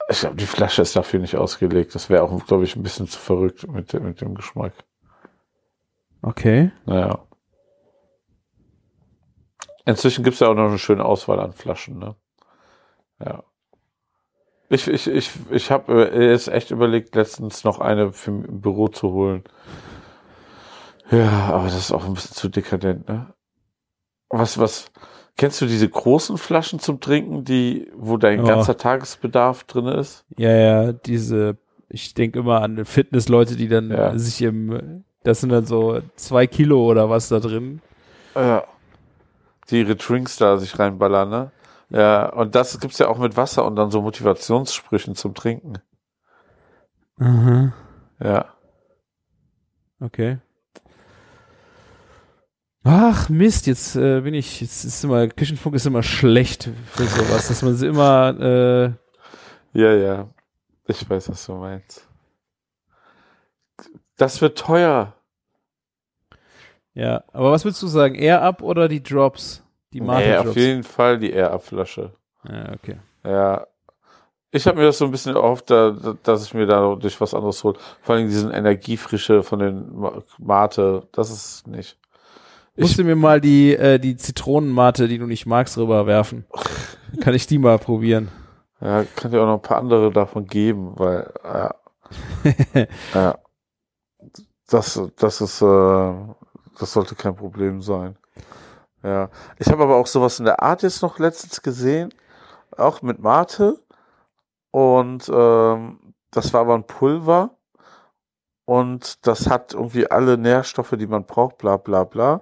ich 0.10 0.22
glaube, 0.22 0.38
die 0.38 0.46
Flasche 0.46 0.82
ist 0.82 0.96
dafür 0.96 1.20
nicht 1.20 1.36
ausgelegt. 1.36 1.94
Das 1.94 2.10
wäre 2.10 2.24
auch, 2.24 2.46
glaube 2.46 2.64
ich, 2.64 2.78
ein 2.78 2.84
bisschen 2.84 3.08
zu 3.10 3.20
verrückt 3.20 3.68
mit, 3.70 3.92
dem- 3.92 4.04
mit 4.06 4.22
dem 4.22 4.34
Geschmack. 4.34 4.72
Okay. 6.24 6.72
Naja. 6.86 7.27
Inzwischen 9.88 10.24
gibt 10.24 10.36
es 10.36 10.40
ja 10.42 10.50
auch 10.50 10.54
noch 10.56 10.68
eine 10.68 10.78
schöne 10.78 11.04
Auswahl 11.04 11.40
an 11.40 11.54
Flaschen, 11.54 11.98
ne? 11.98 12.16
Ja. 13.24 13.44
Ich, 14.70 14.88
ich, 14.88 15.08
ich, 15.08 15.32
ich 15.50 15.72
habe 15.72 16.12
äh, 16.12 16.30
jetzt 16.30 16.50
echt 16.50 16.72
überlegt, 16.72 17.16
letztens 17.16 17.64
noch 17.64 17.80
eine 17.80 18.12
für 18.12 18.32
im 18.32 18.62
Büro 18.62 18.90
zu 18.90 19.12
holen. 19.12 19.44
Ja, 21.10 21.50
aber 21.54 21.64
das 21.64 21.78
ist 21.78 21.92
auch 21.94 22.06
ein 22.06 22.14
bisschen 22.14 22.36
zu 22.36 22.50
dekadent, 22.50 23.08
ne? 23.08 23.34
Was, 24.30 24.58
was, 24.58 24.92
kennst 25.38 25.62
du 25.62 25.66
diese 25.66 25.88
großen 25.88 26.38
Flaschen 26.38 26.80
zum 26.80 27.00
Trinken, 27.00 27.46
die, 27.46 27.90
wo 27.96 28.18
dein 28.18 28.46
Ja. 28.46 28.56
ganzer 28.56 28.76
Tagesbedarf 28.76 29.64
drin 29.64 29.86
ist? 29.88 30.26
Ja, 30.38 30.52
ja, 30.52 30.92
diese 30.92 31.58
ich 31.90 32.14
denke 32.14 32.40
immer 32.40 32.62
an 32.62 32.84
Fitnessleute, 32.86 33.56
die 33.56 33.68
dann 33.68 33.92
Ja. 33.92 34.18
sich 34.18 34.42
im, 34.42 35.06
das 35.24 35.42
sind 35.42 35.50
dann 35.52 35.66
so 35.66 36.02
zwei 36.16 36.48
Kilo 36.48 36.84
oder 36.86 37.10
was 37.10 37.30
da 37.30 37.40
drin. 37.40 37.82
Ja. 38.36 38.66
Die 39.70 39.80
ihre 39.80 39.96
Drinks 39.96 40.38
da 40.38 40.58
sich 40.58 40.78
reinballern, 40.80 41.30
ne? 41.30 41.52
Ja, 41.90 42.30
und 42.30 42.56
das 42.56 42.80
gibt's 42.80 43.00
ja 43.00 43.08
auch 43.08 43.18
mit 43.18 43.38
Wasser 43.38 43.66
und 43.66 43.76
dann 43.76 43.92
so 43.92 44.02
Motivationssprüchen 44.02 45.16
zum 45.16 45.34
Trinken. 45.34 45.80
Mhm. 47.18 47.74
Ja. 48.20 48.54
Okay. 50.00 50.40
Ach 52.84 53.28
Mist, 53.28 53.68
jetzt 53.68 53.96
äh, 53.98 54.22
bin 54.22 54.34
ich, 54.34 54.62
jetzt 54.62 54.86
ist 54.86 55.04
immer, 55.04 55.28
Küchenfunk 55.28 55.76
ist 55.76 55.86
immer 55.86 56.04
schlecht 56.04 56.70
für 56.86 57.04
sowas, 57.06 57.50
dass 57.50 57.62
man 57.62 57.76
sie 57.76 57.88
immer, 57.88 58.30
äh, 58.40 58.92
Ja, 59.74 59.94
ja. 59.94 60.30
Ich 60.88 61.10
weiß, 61.10 61.30
was 61.30 61.46
du 61.46 61.56
meinst. 61.56 62.08
Das 64.16 64.42
wird 64.42 64.58
teuer. 64.58 65.17
Ja, 66.98 67.24
aber 67.34 67.52
was 67.52 67.64
willst 67.66 67.82
du 67.82 67.88
sagen, 67.88 68.16
Air 68.16 68.42
Up 68.42 68.62
oder 68.62 68.88
die 68.88 69.04
Drops? 69.04 69.64
Die 69.94 70.02
Nee, 70.02 70.08
Mate 70.08 70.40
auf 70.40 70.46
Drops? 70.46 70.56
jeden 70.58 70.84
Fall 70.84 71.18
die 71.20 71.32
Air-Up-Flasche. 71.32 72.12
Ja, 72.44 72.72
okay. 72.74 72.98
Ja. 73.24 73.68
Ich 74.52 74.66
habe 74.66 74.78
mir 74.80 74.86
das 74.86 74.98
so 74.98 75.06
ein 75.06 75.12
bisschen 75.12 75.36
erhofft, 75.36 75.70
da, 75.70 75.92
dass 76.24 76.46
ich 76.46 76.54
mir 76.54 76.66
da 76.66 76.96
durch 76.96 77.20
was 77.22 77.34
anderes 77.34 77.64
hole. 77.64 77.78
Vor 78.02 78.16
allem 78.16 78.28
diesen 78.28 78.52
Energiefrische 78.52 79.44
von 79.44 79.60
den 79.60 79.94
Ma- 79.96 80.22
Mate. 80.40 81.08
Das 81.12 81.30
ist 81.32 81.68
nicht. 81.68 81.98
Ich, 82.76 82.82
Musst 82.82 82.98
du 83.00 83.04
mir 83.04 83.16
mal 83.16 83.42
die, 83.42 83.76
äh, 83.76 84.00
die 84.00 84.18
Zitronenmate, 84.18 85.08
die 85.08 85.18
du 85.18 85.26
nicht 85.26 85.46
magst, 85.46 85.78
rüberwerfen. 85.78 86.46
Kann 87.22 87.34
ich 87.34 87.48
die 87.48 87.58
mal 87.60 87.78
probieren. 87.80 88.30
ja, 88.82 89.04
kann 89.16 89.32
dir 89.32 89.42
auch 89.42 89.48
noch 89.48 89.56
ein 89.56 89.62
paar 89.62 89.78
andere 89.80 90.12
davon 90.12 90.46
geben, 90.46 90.94
weil, 90.98 91.32
ja. 91.44 91.76
ja. 93.14 93.38
Das, 94.70 95.02
das 95.18 95.42
ist, 95.42 95.62
äh, 95.62 96.14
das 96.80 96.94
sollte 96.94 97.16
kein 97.16 97.36
Problem 97.36 97.82
sein. 97.82 98.18
Ja. 99.04 99.30
Ich 99.60 99.68
habe 99.70 99.84
aber 99.84 99.96
auch 99.96 100.08
sowas 100.08 100.40
in 100.40 100.46
der 100.46 100.62
Art 100.62 100.84
jetzt 100.84 101.02
noch 101.02 101.20
letztens 101.20 101.62
gesehen, 101.62 102.14
auch 102.76 103.02
mit 103.02 103.20
Mate. 103.20 103.80
Und 104.72 105.30
ähm, 105.34 106.14
das 106.32 106.54
war 106.54 106.62
aber 106.62 106.76
ein 106.76 106.86
Pulver. 106.88 107.52
Und 108.66 109.26
das 109.26 109.50
hat 109.50 109.74
irgendwie 109.74 110.12
alle 110.12 110.38
Nährstoffe, 110.38 110.94
die 110.98 111.08
man 111.08 111.26
braucht, 111.26 111.58
bla 111.58 111.78
bla 111.78 112.04
bla. 112.04 112.42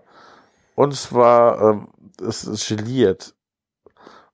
Und 0.76 0.92
es 0.94 1.14
war, 1.14 1.62
ähm, 1.62 1.88
es 2.22 2.46
ist 2.46 2.68
geliert. 2.68 3.36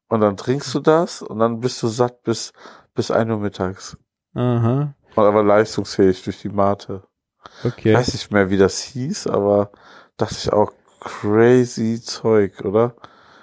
Und 0.07 0.21
dann 0.21 0.37
trinkst 0.37 0.73
du 0.73 0.79
das 0.79 1.21
und 1.21 1.39
dann 1.39 1.59
bist 1.59 1.81
du 1.83 1.87
satt 1.87 2.23
bis, 2.23 2.53
bis 2.95 3.11
1 3.11 3.29
Uhr 3.31 3.37
mittags. 3.37 3.97
Aha. 4.35 4.93
Und 5.15 5.23
aber 5.23 5.43
leistungsfähig 5.43 6.23
durch 6.23 6.41
die 6.41 6.49
Mate. 6.49 7.03
Ich 7.65 7.65
Okay. 7.65 7.93
weiß 7.93 8.13
nicht 8.13 8.31
mehr, 8.31 8.49
wie 8.49 8.57
das 8.57 8.79
hieß, 8.81 9.27
aber 9.27 9.71
dachte 10.21 10.35
ich 10.37 10.53
auch 10.53 10.71
crazy 10.99 11.99
Zeug, 12.01 12.63
oder? 12.63 12.95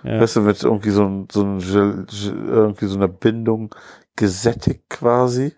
Ja. 0.05 0.21
Weißt 0.21 0.37
du, 0.37 0.41
mit 0.43 0.63
irgendwie 0.63 0.91
so, 0.91 1.05
ein- 1.05 1.29
so, 1.31 1.43
ein 1.43 1.61
irgendwie 1.61 2.87
so 2.87 2.97
einer 2.97 3.09
Bindung 3.09 3.75
gesättigt 4.17 4.89
quasi 4.89 5.55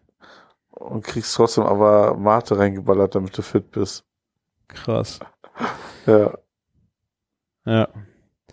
und 0.71 1.05
kriegst 1.05 1.35
trotzdem 1.35 1.65
aber 1.65 2.17
Mate 2.17 2.59
reingeballert, 2.59 3.15
damit 3.15 3.37
du 3.37 3.43
fit 3.43 3.71
bist. 3.71 4.05
Krass. 4.69 5.19
Ja. 6.07 6.39
Ja. 7.67 7.89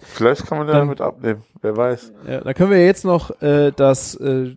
Vielleicht 0.01 0.45
kann 0.45 0.59
man 0.59 0.68
ja 0.68 0.74
damit 0.74 0.99
abnehmen, 1.01 1.43
wer 1.61 1.76
weiß. 1.76 2.11
ja. 2.28 2.41
Da 2.41 2.53
können 2.53 2.72
wir 2.72 2.86
jetzt 2.86 3.05
noch 3.05 3.41
äh, 3.41 3.72
das 3.72 4.15
äh, 4.15 4.55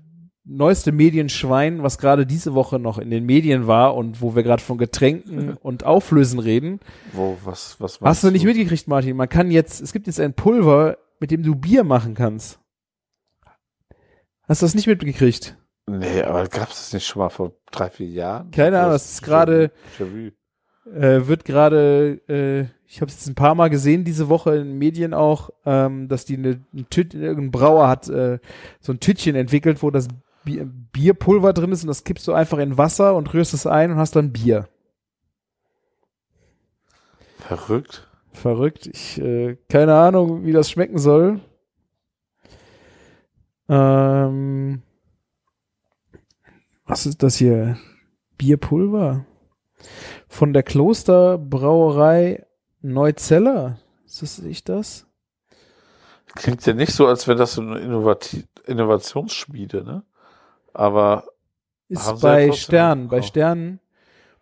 neueste 0.51 0.93
Medienschwein, 0.93 1.83
was 1.83 1.99
gerade 1.99 2.27
diese 2.27 2.55
Woche 2.55 2.79
noch 2.79 2.99
in 2.99 3.11
den 3.11 3.25
Medien 3.25 3.67
war 3.67 3.95
und 3.95 4.21
wo 4.21 4.35
wir 4.35 4.43
gerade 4.43 4.63
von 4.63 4.79
Getränken 4.79 5.55
und 5.55 5.85
Auflösen 5.85 6.39
reden. 6.39 6.81
Wo, 7.13 7.39
was, 7.45 7.81
was 7.81 8.01
Hast 8.01 8.25
du 8.25 8.31
nicht 8.31 8.45
mitgekriegt, 8.45 8.89
Martin? 8.89 9.17
Man 9.17 9.29
kann 9.29 9.51
jetzt, 9.51 9.81
es 9.81 9.93
gibt 9.93 10.07
jetzt 10.07 10.21
ein 10.21 10.35
Pulver, 10.35 10.99
mit 11.21 11.31
dem 11.31 11.43
du 11.43 11.55
Bier 11.55 11.85
machen 11.85 12.15
kannst. 12.15 12.59
Hast 14.49 14.63
du 14.63 14.67
das 14.67 14.75
nicht 14.75 14.89
mitgekriegt? 14.89 15.57
Nee, 15.87 16.23
aber 16.23 16.47
gab 16.49 16.71
es 16.71 16.77
das 16.77 16.93
nicht 16.93 17.07
schon 17.07 17.21
mal 17.21 17.29
vor 17.29 17.53
drei, 17.71 17.89
vier 17.91 18.09
Jahren? 18.09 18.51
Keine 18.51 18.79
Ahnung, 18.79 18.93
das 18.93 19.13
ist 19.13 19.23
gerade-. 19.23 19.71
Äh, 20.87 21.29
wird 21.29 21.45
gerade, 21.45 22.21
äh, 22.29 22.63
ich 22.87 23.01
habe 23.01 23.11
es 23.11 23.19
jetzt 23.19 23.29
ein 23.29 23.35
paar 23.35 23.55
Mal 23.55 23.69
gesehen 23.69 24.03
diese 24.03 24.29
Woche 24.29 24.57
in 24.57 24.69
den 24.69 24.79
Medien 24.79 25.15
auch, 25.15 25.51
ähm, 25.65 26.09
dass 26.09 26.25
die 26.25 26.37
eine, 26.37 26.65
ein, 26.75 26.87
Tüt, 26.91 27.15
irgendein 27.15 27.51
Brauer 27.53 27.87
hat 27.87 28.09
äh, 28.09 28.39
so 28.81 28.93
ein 28.93 28.99
Tütchen 28.99 29.37
entwickelt, 29.37 29.83
wo 29.83 29.91
das 29.91 30.09
Bier, 30.45 30.65
Bierpulver 30.65 31.53
drin 31.53 31.73
ist 31.73 31.83
und 31.83 31.89
das 31.89 32.05
kippst 32.05 32.27
du 32.27 32.33
einfach 32.33 32.59
in 32.59 32.79
Wasser 32.79 33.15
und 33.15 33.33
rührst 33.33 33.55
es 33.55 33.67
ein 33.67 33.93
und 33.93 33.99
hast 33.99 34.17
dann 34.17 34.33
Bier. 34.33 34.69
Verrückt. 37.39 38.09
Verrückt. 38.33 38.87
Ich, 38.87 39.21
äh, 39.21 39.57
keine 39.69 39.97
Ahnung, 39.97 40.45
wie 40.45 40.53
das 40.53 40.71
schmecken 40.71 40.99
soll. 40.99 41.41
Ähm, 43.69 44.83
was 46.85 47.07
ist 47.07 47.23
das 47.23 47.37
hier? 47.37 47.79
Bierpulver? 48.37 49.25
Von 50.29 50.53
der 50.53 50.63
Klosterbrauerei 50.63 52.47
Neuzeller. 52.83 53.79
Ist 54.07 54.23
das 54.23 54.39
nicht 54.39 54.69
das? 54.69 55.07
Klingt 56.35 56.65
ja 56.67 56.75
nicht 56.75 56.93
so, 56.93 57.07
als 57.07 57.27
wäre 57.27 57.39
das 57.39 57.55
so 57.55 57.63
eine 57.63 57.79
Innovati 57.81 58.45
Innovationsschmiede, 58.67 59.85
ne? 59.85 60.05
Aber 60.73 61.25
Ist 61.89 62.21
bei 62.21 62.53
Stern. 62.53 63.09
Bei. 63.09 63.23
Stern 63.23 63.81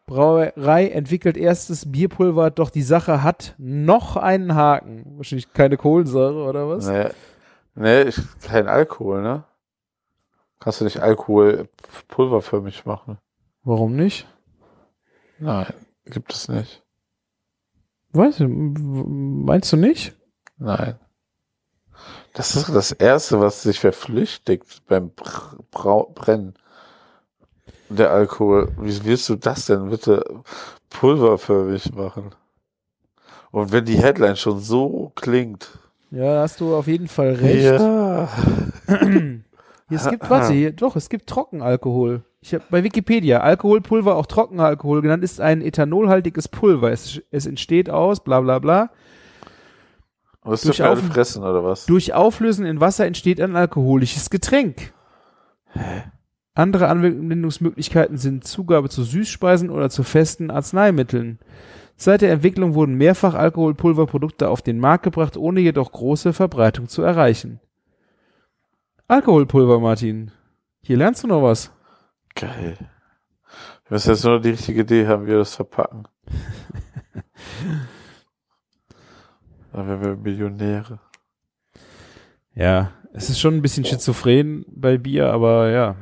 Brauerei 0.07 0.89
entwickelt 0.89 1.37
erstes 1.37 1.93
Bierpulver, 1.93 2.51
doch 2.51 2.71
die 2.71 2.83
Sache 2.83 3.23
hat 3.23 3.55
noch 3.59 4.17
einen 4.17 4.55
Haken. 4.55 5.05
Wahrscheinlich 5.19 5.53
keine 5.53 5.77
Kohlensäure 5.77 6.49
oder 6.49 6.67
was? 6.69 6.89
nee, 6.89 7.09
nee, 7.75 8.03
ich, 8.05 8.19
kein 8.41 8.69
Alkohol, 8.69 9.21
ne? 9.23 9.45
Kannst 10.61 10.81
du 10.81 10.85
nicht 10.85 11.01
Alkohol 11.01 11.69
pulverförmig 12.09 12.87
machen? 12.87 13.19
Warum 13.65 13.97
nicht? 13.97 14.27
Nein, 15.39 15.73
gibt 16.07 16.33
es 16.33 16.49
nicht. 16.49 16.83
Weiß 18.13 18.37
ich, 18.37 18.47
m- 18.47 19.45
meinst 19.45 19.71
du 19.73 19.77
nicht? 19.77 20.17
Nein. 20.57 20.99
Das 22.39 22.55
ist 22.55 22.69
das 22.69 22.93
Erste, 22.93 23.41
was 23.41 23.65
sich 23.65 23.81
verflüchtigt 23.81 24.87
beim 24.87 25.11
Br 25.11 25.57
Brau 25.73 26.13
Brennen. 26.15 26.55
Der 27.89 28.13
Alkohol. 28.13 28.69
Wie 28.81 29.05
willst 29.05 29.29
du 29.29 29.35
das 29.35 29.67
denn 29.67 29.91
bitte 29.91 30.25
pulverförmig 30.89 31.93
machen? 31.97 32.31
Und 33.51 33.73
wenn 33.73 33.85
die 33.85 33.99
Headline 33.99 34.37
schon 34.37 34.61
so 34.61 35.11
klingt. 35.17 35.81
Ja, 36.13 36.35
da 36.35 36.43
hast 36.43 36.61
du 36.61 36.77
auf 36.77 36.87
jeden 36.87 37.09
Fall 37.09 37.35
recht. 37.35 37.81
Ja. 37.81 38.29
Es 39.91 40.07
gibt, 40.07 40.29
warte, 40.29 40.53
hier, 40.53 40.73
doch, 40.73 40.97
es 40.97 41.09
gibt 41.09 41.31
Trockenalkohol. 41.31 42.21
Ich 42.43 42.53
habe 42.53 42.63
bei 42.69 42.85
Wikipedia 42.85 43.41
Alkoholpulver, 43.41 44.17
auch 44.17 44.27
Trockenalkohol 44.27 45.01
genannt, 45.01 45.25
ist 45.25 45.41
ein 45.41 45.63
ethanolhaltiges 45.63 46.49
Pulver. 46.49 46.93
Es, 46.93 47.23
es 47.31 47.47
entsteht 47.47 47.89
aus, 47.89 48.23
bla 48.23 48.43
bla 48.43 48.59
bla. 48.59 48.91
Und 50.49 50.53
das 50.53 50.63
Durch 50.63 50.83
Auf- 50.83 50.99
fressen, 51.01 51.43
oder 51.45 51.63
was? 51.63 51.85
Durch 51.85 52.15
Auflösen 52.15 52.65
in 52.65 52.81
Wasser 52.81 53.05
entsteht 53.05 53.39
ein 53.39 53.55
alkoholisches 53.55 54.31
Getränk. 54.31 54.95
Andere 56.55 56.89
Anwendungsmöglichkeiten 56.89 58.17
sind 58.17 58.45
Zugabe 58.45 58.89
zu 58.89 59.03
Süßspeisen 59.05 59.69
oder 59.69 59.91
zu 59.91 60.05
festen 60.05 60.51
Arzneimitteln. 60.51 61.39
Seit 61.97 62.23
der 62.23 62.33
Entwicklung 62.33 62.73
wurden 62.73 62.95
mehrfach 62.95 63.35
Alkoholpulverprodukte 63.35 64.49
auf 64.49 64.63
den 64.63 64.79
Markt 64.79 65.05
gebracht, 65.05 65.37
ohne 65.37 65.61
jedoch 65.61 65.93
große 65.93 66.33
Verbreitung 66.33 66.89
zu 66.89 67.03
erreichen. 67.03 67.61
Alkoholpulver, 69.07 69.81
Martin. 69.81 70.31
Hier 70.81 70.97
lernst 70.97 71.25
du 71.25 71.29
noch 71.29 71.43
was. 71.43 71.73
Geil. 72.35 72.79
Wir 72.79 73.91
müssen 73.91 74.09
jetzt 74.13 74.25
nur 74.25 74.41
die 74.41 74.51
richtige 74.51 74.81
Idee 74.81 75.07
haben, 75.07 75.25
wie 75.27 75.33
wir 75.33 75.39
das 75.39 75.55
verpacken. 75.55 76.05
Dann 79.73 79.87
wären 79.89 80.01
wir 80.03 80.17
Millionäre. 80.17 80.99
Ja, 82.55 82.93
es 83.13 83.31
ist 83.31 83.41
schon 83.41 83.55
ein 83.55 83.63
bisschen 83.63 83.85
schizophren 83.85 84.65
bei 84.69 84.99
Bier, 84.99 85.33
aber 85.33 85.69
ja, 85.71 85.97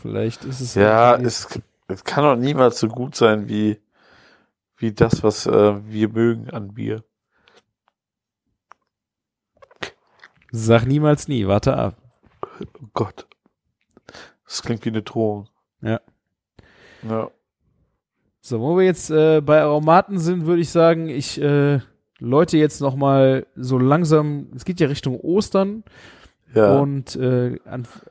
vielleicht 0.00 0.44
ist 0.44 0.60
es. 0.60 0.74
Ja, 0.74 1.12
irgendwie- 1.12 1.26
es, 1.26 1.48
es 1.88 2.04
kann 2.04 2.24
doch 2.24 2.36
niemals 2.36 2.78
so 2.78 2.88
gut 2.88 3.14
sein 3.16 3.48
wie, 3.48 3.80
wie 4.76 4.92
das, 4.92 5.22
was 5.22 5.46
äh, 5.46 5.74
wir 5.90 6.08
mögen 6.08 6.50
an 6.50 6.74
Bier. 6.74 7.02
Sag 10.50 10.86
niemals 10.86 11.28
nie, 11.28 11.46
warte 11.46 11.76
ab. 11.76 11.96
Oh 12.60 12.88
Gott. 12.94 13.26
Das 14.46 14.62
klingt 14.62 14.84
wie 14.84 14.88
eine 14.90 15.02
Drohung. 15.02 15.48
Ja. 15.82 16.00
Ja. 17.02 17.30
So, 18.40 18.60
wo 18.60 18.76
wir 18.78 18.84
jetzt 18.86 19.10
äh, 19.10 19.42
bei 19.42 19.60
Aromaten 19.60 20.18
sind, 20.18 20.46
würde 20.46 20.62
ich 20.62 20.70
sagen, 20.70 21.08
ich 21.08 21.38
äh, 21.40 21.80
läute 22.20 22.56
jetzt 22.58 22.80
noch 22.80 22.96
mal 22.96 23.46
so 23.56 23.78
langsam, 23.78 24.48
es 24.56 24.64
geht 24.64 24.80
ja 24.80 24.88
Richtung 24.88 25.18
Ostern, 25.20 25.84
Ja. 26.54 26.78
und 26.80 27.14
äh, 27.16 27.58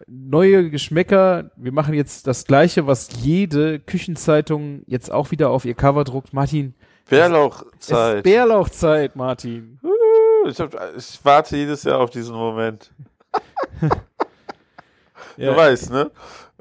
neue 0.07 0.69
Geschmäcker. 0.69 1.51
Wir 1.55 1.71
machen 1.71 1.93
jetzt 1.93 2.27
das 2.27 2.45
Gleiche, 2.45 2.85
was 2.87 3.09
jede 3.21 3.79
Küchenzeitung 3.79 4.83
jetzt 4.85 5.11
auch 5.11 5.31
wieder 5.31 5.49
auf 5.49 5.65
ihr 5.65 5.73
Cover 5.73 6.03
druckt. 6.03 6.33
Martin, 6.33 6.73
es 7.05 7.09
Bärlauchzeit. 7.09 8.17
ist 8.17 8.23
Bärlauchzeit, 8.23 9.15
Martin. 9.15 9.79
ich, 10.47 10.59
hab, 10.59 10.73
ich 10.95 11.19
warte 11.23 11.57
jedes 11.57 11.83
Jahr 11.83 11.99
auf 11.99 12.09
diesen 12.11 12.35
Moment. 12.35 12.91
Ja, 15.37 15.51
Du 15.51 15.57
weißt, 15.57 15.91
ne? 15.91 16.09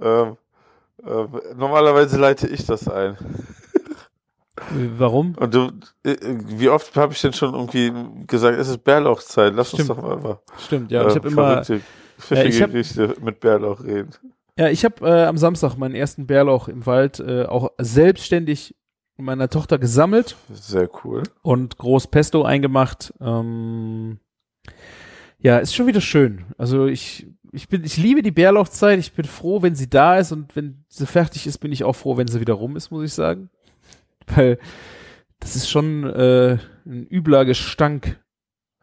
Ähm, 0.03 0.37
ähm, 1.07 1.29
normalerweise 1.57 2.19
leite 2.19 2.47
ich 2.47 2.67
das 2.67 2.87
ein. 2.89 3.17
Warum? 4.99 5.35
Und 5.39 5.55
du, 5.55 5.71
äh, 6.03 6.17
wie 6.47 6.69
oft 6.69 6.97
habe 6.97 7.13
ich 7.13 7.21
denn 7.21 7.33
schon 7.33 7.55
irgendwie 7.55 7.93
gesagt, 8.27 8.59
es 8.59 8.69
ist 8.69 8.85
Bärlauchzeit, 8.85 9.53
lass 9.55 9.69
Stimmt. 9.69 9.91
uns 9.91 9.99
doch 9.99 10.03
mal 10.03 10.15
einfach 10.17 10.39
Stimmt, 10.59 10.91
ja. 10.91 11.03
und 11.03 11.09
ich 11.09 11.15
äh, 11.15 11.19
habe 11.19 11.29
immer, 11.29 11.63
pfiffige 12.19 12.49
ich 12.49 12.63
hab- 12.63 12.73
Geschichte 12.73 13.15
mit 13.23 13.41
Bärlauch 13.41 13.83
reden. 13.85 14.11
ja, 14.59 14.69
ich 14.69 14.85
habe 14.85 15.07
äh, 15.07 15.25
am 15.27 15.37
Samstag 15.37 15.77
meinen 15.77 15.95
ersten 15.95 16.27
Bärlauch 16.27 16.69
im 16.69 16.87
Wald 16.87 17.21
äh, 17.21 17.45
auch 17.45 17.71
selbstständig 17.79 18.75
meiner 19.19 19.49
Tochter 19.49 19.79
gesammelt 19.79 20.37
Sehr 20.53 20.89
cool. 21.05 21.23
und 21.43 21.79
groß 21.79 22.07
Pesto 22.09 22.43
eingemacht. 22.43 23.15
Ähm, 23.21 24.19
ja, 25.39 25.59
ist 25.59 25.75
schon 25.75 25.87
wieder 25.87 26.01
schön. 26.01 26.45
Also 26.59 26.87
ich, 26.87 27.27
ich 27.53 27.69
bin, 27.69 27.85
ich 27.85 27.97
liebe 27.97 28.23
die 28.23 28.31
Bärlauchzeit. 28.31 28.99
Ich 28.99 29.13
bin 29.13 29.25
froh, 29.25 29.63
wenn 29.63 29.75
sie 29.75 29.89
da 29.89 30.19
ist 30.19 30.33
und 30.33 30.55
wenn 30.57 30.85
sie 30.89 31.07
fertig 31.07 31.47
ist, 31.47 31.59
bin 31.59 31.73
ich 31.73 31.85
auch 31.85 31.95
froh, 31.95 32.17
wenn 32.17 32.27
sie 32.27 32.41
wieder 32.41 32.55
rum 32.55 32.77
ist, 32.77 32.91
muss 32.91 33.05
ich 33.05 33.13
sagen. 33.15 33.49
Weil 34.35 34.59
das 35.41 35.57
ist 35.57 35.69
schon 35.71 36.05
äh, 36.05 36.59
ein 36.87 37.07
übler 37.09 37.45
Gestank, 37.45 38.21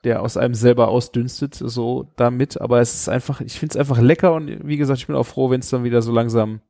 der 0.03 0.21
aus 0.21 0.37
einem 0.37 0.53
selber 0.53 0.89
ausdünstet, 0.89 1.55
so 1.55 2.11
damit. 2.15 2.59
Aber 2.59 2.79
es 2.81 2.93
ist 2.93 3.09
einfach, 3.09 3.41
ich 3.41 3.59
finde 3.59 3.73
es 3.73 3.77
einfach 3.77 3.99
lecker 3.99 4.33
und 4.33 4.67
wie 4.67 4.77
gesagt, 4.77 4.99
ich 4.99 5.07
bin 5.07 5.15
auch 5.15 5.23
froh, 5.25 5.49
wenn 5.49 5.61
es 5.61 5.69
dann 5.69 5.83
wieder 5.83 6.01
so 6.01 6.11
langsam 6.11 6.61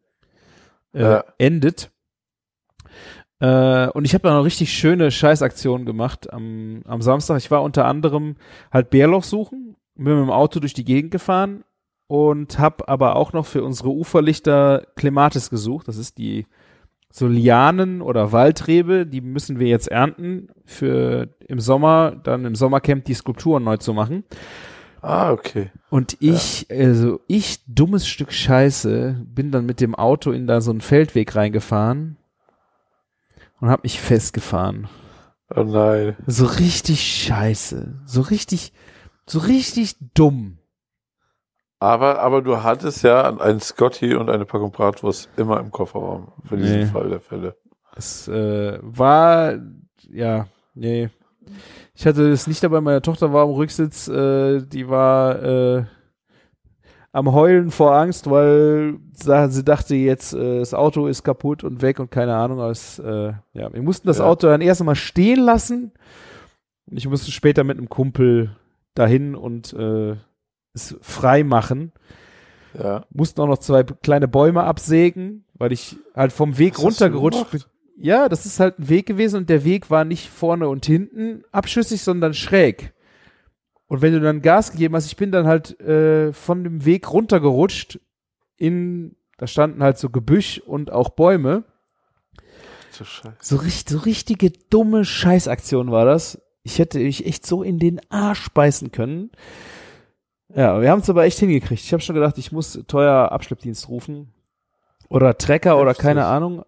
äh, 0.94 1.02
Ja. 1.02 1.24
endet. 1.38 1.92
Äh, 3.40 3.88
und 3.90 4.06
ich 4.06 4.14
habe 4.14 4.28
da 4.28 4.34
noch 4.36 4.46
richtig 4.46 4.72
schöne 4.72 5.12
Scheißaktionen 5.12 5.86
gemacht 5.86 6.32
am, 6.32 6.82
am 6.86 7.02
Samstag. 7.02 7.38
Ich 7.38 7.52
war 7.52 7.64
unter 7.64 7.86
anderem 7.86 8.36
halt 8.72 8.90
Bärlauch 8.90 9.24
suchen, 9.24 9.76
bin 9.96 10.16
mit 10.20 10.28
dem 10.28 10.32
Auto 10.32 10.60
durch 10.60 10.74
die 10.74 10.86
Gegend 10.86 11.12
gefahren 11.12 11.64
und 12.08 12.60
habe 12.60 12.88
aber 12.88 13.16
auch 13.16 13.34
noch 13.34 13.46
für 13.46 13.64
unsere 13.64 13.90
Uferlichter 13.90 14.86
Clematis 14.96 15.50
gesucht. 15.50 15.88
Das 15.88 15.98
ist 15.98 16.18
die 16.18 16.46
so 17.16 17.28
Lianen 17.28 18.02
oder 18.02 18.32
Waldrebe, 18.32 19.06
die 19.06 19.22
müssen 19.22 19.60
wir 19.60 19.68
jetzt 19.68 19.88
ernten 19.88 20.48
für 20.66 21.30
im 21.48 21.60
Sommer, 21.60 22.12
dann 22.24 22.44
im 22.44 22.56
Sommercamp 22.56 23.06
die 23.06 23.14
Skulpturen 23.14 23.64
neu 23.64 23.78
zu 23.78 23.94
machen. 23.94 24.24
Ah, 25.00 25.32
okay. 25.32 25.70
Und 25.92 26.18
ich, 26.22 26.66
also 26.72 27.20
ich, 27.28 27.60
dummes 27.68 28.08
Stück 28.08 28.34
Scheiße, 28.34 29.24
bin 29.28 29.52
dann 29.52 29.68
mit 29.68 29.80
dem 29.80 29.94
Auto 29.94 30.32
in 30.32 30.48
da 30.48 30.60
so 30.60 30.72
einen 30.72 30.82
Feldweg 30.82 31.36
reingefahren 31.36 32.18
und 33.62 33.70
hab 33.70 33.84
mich 33.84 34.02
festgefahren. 34.02 34.88
Oh 35.56 35.62
nein. 35.62 36.18
So 36.26 36.48
richtig 36.48 37.04
scheiße. 37.04 38.02
So 38.08 38.22
richtig, 38.22 38.74
so 39.28 39.38
richtig 39.38 39.98
dumm. 40.16 40.58
Aber, 41.84 42.20
aber 42.20 42.42
du 42.42 42.64
hattest 42.64 43.04
ja 43.04 43.36
einen 43.38 43.60
Scotty 43.60 44.16
und 44.16 44.30
eine 44.30 44.46
Packung 44.46 44.72
Bratwurst 44.72 45.30
immer 45.36 45.60
im 45.60 45.70
Kofferraum. 45.70 46.32
Für 46.46 46.56
diesen 46.56 46.80
Nee. 46.80 46.86
Fall 46.86 47.10
der 47.10 47.20
Fälle. 47.20 47.58
Es 47.94 48.28
äh, 48.30 48.80
war, 48.82 49.56
ja, 50.10 50.48
nee. 50.76 51.10
Ich 51.94 52.06
hatte 52.08 52.32
es 52.32 52.48
nicht 52.48 52.64
dabei, 52.64 52.80
meine 52.80 53.02
Tochter 53.02 53.34
war 53.34 53.44
am 53.44 53.50
Rücksitz, 53.50 54.08
äh, 54.08 54.62
die 54.62 54.88
war 54.88 55.44
äh, 55.44 55.84
am 57.12 57.34
Heulen 57.34 57.70
vor 57.70 57.94
Angst, 57.94 58.30
weil 58.30 58.98
sie 59.14 59.64
dachte 59.66 59.94
jetzt, 59.96 60.34
äh, 60.34 60.60
das 60.60 60.74
Auto 60.74 61.08
ist 61.08 61.24
kaputt 61.24 61.66
und 61.66 61.82
weg 61.82 62.00
und 62.00 62.10
keine 62.12 62.34
Ahnung. 62.36 62.60
Aber 62.62 62.72
es, 62.72 62.98
äh, 63.00 63.34
ja, 63.52 63.74
wir 63.74 63.82
mussten 63.82 64.08
das 64.08 64.20
Ja. 64.20 64.24
Auto 64.26 64.48
dann 64.48 64.62
erst 64.62 64.80
einmal 64.80 64.96
stehen 64.96 65.42
lassen. 65.42 65.92
Und 66.90 66.96
ich 66.98 67.10
musste 67.10 67.30
später 67.32 67.66
mit 67.66 67.78
einem 67.78 67.90
Kumpel 67.90 68.56
dahin 68.96 69.36
und 69.36 69.74
äh, 69.74 70.16
es 70.74 70.96
frei 71.02 71.44
machen. 71.44 71.92
Ja. 72.78 73.06
Mussten 73.12 73.42
auch 73.42 73.48
noch 73.48 73.60
zwei 73.60 73.84
kleine 73.84 74.28
Bäume 74.28 74.64
absägen, 74.64 75.46
weil 75.54 75.72
ich 75.72 75.98
halt 76.16 76.34
vom 76.34 76.58
Weg 76.58 76.76
Was 76.76 76.84
runtergerutscht 76.84 77.52
bin. 77.52 77.64
Ja, 77.98 78.28
das 78.28 78.46
ist 78.46 78.60
halt 78.60 78.80
ein 78.80 78.90
Weg 78.90 79.06
gewesen 79.06 79.38
und 79.38 79.50
der 79.50 79.64
Weg 79.64 79.92
war 79.92 80.04
nicht 80.04 80.30
vorne 80.30 80.68
und 80.68 80.86
hinten 80.86 81.44
abschüssig, 81.52 82.02
sondern 82.02 82.34
schräg. 82.34 82.94
Und 83.88 84.02
wenn 84.02 84.14
du 84.14 84.20
dann 84.20 84.42
Gas 84.42 84.72
gegeben 84.72 84.96
hast, 84.96 85.06
ich 85.06 85.18
bin 85.18 85.32
dann 85.32 85.46
halt 85.46 85.80
äh, 85.80 86.34
von 86.34 86.64
dem 86.64 86.86
Weg 86.86 87.12
runtergerutscht 87.12 88.00
in, 88.58 89.16
da 89.38 89.46
standen 89.46 89.84
halt 89.84 90.00
so 90.00 90.10
Gebüsch 90.10 90.60
und 90.60 90.92
auch 90.92 91.10
Bäume. 91.10 91.64
So, 93.40 93.58
richtig, 93.58 93.90
so 93.90 93.98
richtige 94.00 94.52
dumme 94.70 95.06
Scheißaktion 95.06 95.92
war 95.92 96.06
das. 96.06 96.42
Ich 96.64 96.80
hätte 96.80 97.00
mich 97.00 97.26
echt 97.26 97.46
so 97.46 97.62
in 97.62 97.78
den 97.78 98.02
Arsch 98.10 98.50
beißen 98.50 98.92
können. 98.92 99.32
Ja, 100.56 100.82
wir 100.82 100.92
haben 100.92 101.00
es 101.00 101.10
aber 101.10 101.24
echt 101.24 101.40
hingekriegt. 101.40 101.84
Ich 101.84 101.94
habe 101.94 102.02
schon 102.02 102.16
gedacht, 102.16 102.38
ich 102.38 102.52
muss 102.52 102.80
teuer 102.88 103.32
Abschleppdienst 103.32 103.90
rufen. 103.90 104.34
Oder 105.10 105.38
Trecker 105.38 105.80
oder 105.80 105.94
keine 105.94 106.26
Ahnung. 106.26 106.64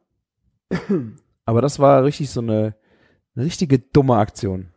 Aber 1.45 1.61
das 1.61 1.79
war 1.79 2.03
richtig 2.03 2.29
so 2.29 2.41
eine, 2.41 2.75
eine 3.35 3.45
richtige 3.45 3.79
dumme 3.79 4.17
Aktion. 4.17 4.69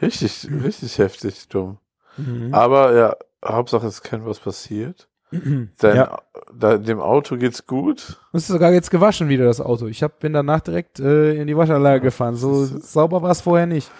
Richtig, 0.00 0.48
richtig 0.50 0.98
heftig 0.98 1.48
dumm. 1.48 1.78
Mhm. 2.16 2.52
Aber 2.52 2.94
ja, 2.94 3.16
Hauptsache 3.44 3.86
es 3.86 4.02
kann 4.02 4.26
was 4.26 4.40
passiert. 4.40 5.08
Dein, 5.30 5.96
Ja. 5.96 6.18
da, 6.54 6.76
dem 6.76 7.00
Auto 7.00 7.36
geht's 7.36 7.66
gut. 7.66 8.18
Das 8.32 8.42
ist 8.42 8.48
sogar 8.48 8.72
jetzt 8.72 8.90
gewaschen 8.90 9.28
wieder, 9.28 9.44
das 9.44 9.60
Auto. 9.60 9.86
Ich 9.86 10.02
hab, 10.02 10.18
bin 10.20 10.32
danach 10.32 10.60
direkt 10.60 11.00
äh, 11.00 11.34
in 11.34 11.46
die 11.46 11.56
Waschanlage 11.56 12.00
gefahren. 12.02 12.34
So 12.34 12.64
sauber 12.64 13.22
war 13.22 13.30
es 13.30 13.40
vorher 13.42 13.66
nicht. 13.66 13.90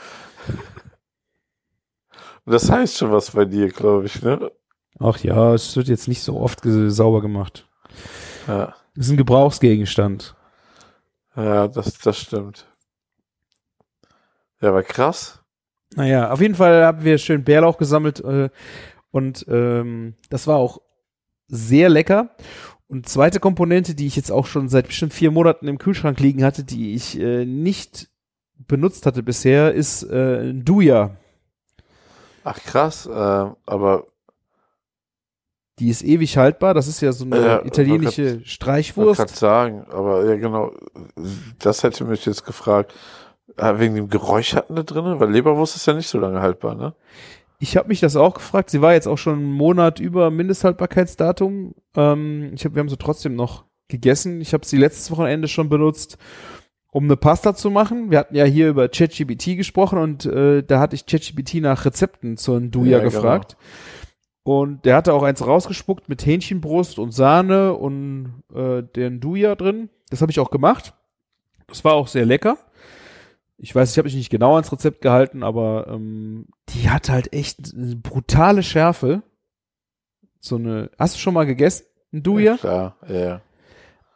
Das 2.46 2.70
heißt 2.70 2.98
schon 2.98 3.12
was 3.12 3.30
bei 3.30 3.44
dir, 3.44 3.68
glaube 3.68 4.06
ich, 4.06 4.22
ne? 4.22 4.50
Ach 4.98 5.18
ja, 5.18 5.54
es 5.54 5.76
wird 5.76 5.88
jetzt 5.88 6.08
nicht 6.08 6.22
so 6.22 6.38
oft 6.40 6.60
sauber 6.64 7.20
gemacht. 7.22 7.68
Ja, 8.46 8.74
Das 8.94 9.06
ist 9.06 9.12
ein 9.12 9.16
Gebrauchsgegenstand. 9.16 10.34
ja 11.36 11.68
das, 11.68 11.98
das 11.98 12.18
stimmt. 12.18 12.66
Ja, 14.60 14.68
aber 14.68 14.82
krass. 14.82 15.40
Naja, 15.94 16.30
auf 16.30 16.40
jeden 16.40 16.54
Fall 16.54 16.84
haben 16.84 17.04
wir 17.04 17.18
schön 17.18 17.44
Bärlauch 17.44 17.78
gesammelt 17.78 18.20
äh, 18.20 18.48
und 19.10 19.44
ähm, 19.48 20.14
das 20.30 20.46
war 20.46 20.56
auch 20.56 20.80
sehr 21.48 21.88
lecker. 21.88 22.34
Und 22.88 23.08
zweite 23.08 23.40
Komponente, 23.40 23.94
die 23.94 24.06
ich 24.06 24.16
jetzt 24.16 24.30
auch 24.30 24.46
schon 24.46 24.68
seit 24.68 24.86
bestimmt 24.88 25.14
vier 25.14 25.30
Monaten 25.30 25.68
im 25.68 25.78
Kühlschrank 25.78 26.20
liegen 26.20 26.44
hatte, 26.44 26.64
die 26.64 26.94
ich 26.94 27.18
äh, 27.18 27.44
nicht 27.44 28.08
benutzt 28.58 29.06
hatte 29.06 29.22
bisher, 29.22 29.72
ist 29.72 30.02
äh, 30.04 30.50
ein 30.50 30.64
Duja. 30.64 31.16
Ach 32.44 32.58
krass, 32.60 33.08
ähm, 33.12 33.56
aber 33.66 34.06
Die 35.78 35.88
ist 35.88 36.02
ewig 36.02 36.36
haltbar. 36.36 36.74
Das 36.74 36.86
ist 36.88 37.00
ja 37.00 37.12
so 37.12 37.24
eine 37.24 37.40
Ja, 37.40 37.64
italienische 37.64 38.22
ich 38.22 38.28
wollte 38.34 38.48
Streichwurst. 38.48 39.20
gerade 39.20 39.32
sagen, 39.32 39.86
aber 39.90 40.24
ja 40.26 40.36
genau, 40.36 40.72
das 41.58 41.82
hätte 41.82 42.04
mich 42.04 42.24
jetzt 42.26 42.44
gefragt. 42.44 42.92
Äh, 43.56 43.78
Wegen 43.78 43.94
dem 43.94 44.08
Geräusch 44.08 44.54
hatten 44.54 44.76
da 44.76 44.82
drin, 44.82 45.18
weil 45.20 45.30
Leberwurst 45.30 45.76
ist 45.76 45.86
ja 45.86 45.92
nicht 45.94 46.08
so 46.08 46.18
lange 46.18 46.40
haltbar, 46.40 46.74
ne? 46.74 46.94
Ich 47.58 47.76
habe 47.76 47.88
mich 47.88 48.00
das 48.00 48.16
auch 48.16 48.34
gefragt. 48.34 48.70
Sie 48.70 48.82
war 48.82 48.92
jetzt 48.92 49.06
auch 49.06 49.18
schon 49.18 49.34
einen 49.34 49.52
Monat 49.52 50.00
über 50.00 50.30
Mindesthaltbarkeitsdatum. 50.30 51.74
Ähm, 51.96 52.50
ich 52.54 52.64
hab, 52.64 52.74
wir 52.74 52.80
haben 52.80 52.88
sie 52.88 52.96
trotzdem 52.96 53.36
noch 53.36 53.64
gegessen. 53.88 54.40
Ich 54.40 54.52
habe 54.52 54.66
sie 54.66 54.78
letztes 54.78 55.10
Wochenende 55.10 55.46
schon 55.48 55.68
benutzt, 55.68 56.18
um 56.92 57.04
eine 57.04 57.16
Pasta 57.16 57.54
zu 57.54 57.70
machen. 57.70 58.10
Wir 58.10 58.18
hatten 58.18 58.36
ja 58.36 58.44
hier 58.44 58.68
über 58.68 58.88
ChatGPT 58.88 59.56
gesprochen 59.56 59.98
und 59.98 60.26
äh, 60.26 60.62
da 60.62 60.78
hatte 60.78 60.94
ich 60.94 61.06
ChatGPT 61.06 61.54
nach 61.54 61.86
Rezepten 61.86 62.36
zur 62.36 62.60
Nduja 62.60 62.98
Ja, 62.98 62.98
genau. 62.98 63.10
gefragt. 63.10 63.56
Und 64.44 64.84
der 64.84 64.96
hatte 64.96 65.14
auch 65.14 65.22
eins 65.22 65.44
rausgespuckt 65.46 66.08
mit 66.08 66.26
Hähnchenbrust 66.26 66.98
und 66.98 67.12
Sahne 67.12 67.72
und 67.74 68.42
äh, 68.54 68.82
der 68.82 69.08
Nduja 69.10 69.54
drin. 69.54 69.88
Das 70.10 70.20
habe 70.20 70.30
ich 70.30 70.38
auch 70.38 70.50
gemacht. 70.50 70.92
Das 71.66 71.82
war 71.82 71.94
auch 71.94 72.08
sehr 72.08 72.26
lecker. 72.26 72.58
Ich 73.56 73.74
weiß, 73.74 73.92
ich 73.92 73.98
habe 73.98 74.06
mich 74.06 74.16
nicht 74.16 74.30
genau 74.30 74.54
ans 74.56 74.70
Rezept 74.72 75.00
gehalten, 75.00 75.42
aber 75.42 75.86
ähm, 75.88 76.46
die 76.68 76.90
hat 76.90 77.08
halt 77.08 77.32
echt 77.32 77.72
eine 77.74 77.96
brutale 77.96 78.62
Schärfe. 78.62 79.22
So 80.40 80.56
eine. 80.56 80.90
Hast 80.98 81.14
du 81.14 81.20
schon 81.20 81.32
mal 81.32 81.46
gegessen? 81.46 81.86
Ein 82.12 82.22
Duja? 82.22 82.52
Ja, 82.52 82.58
klar, 82.58 82.96
ja, 83.08 83.14
ja. 83.18 83.40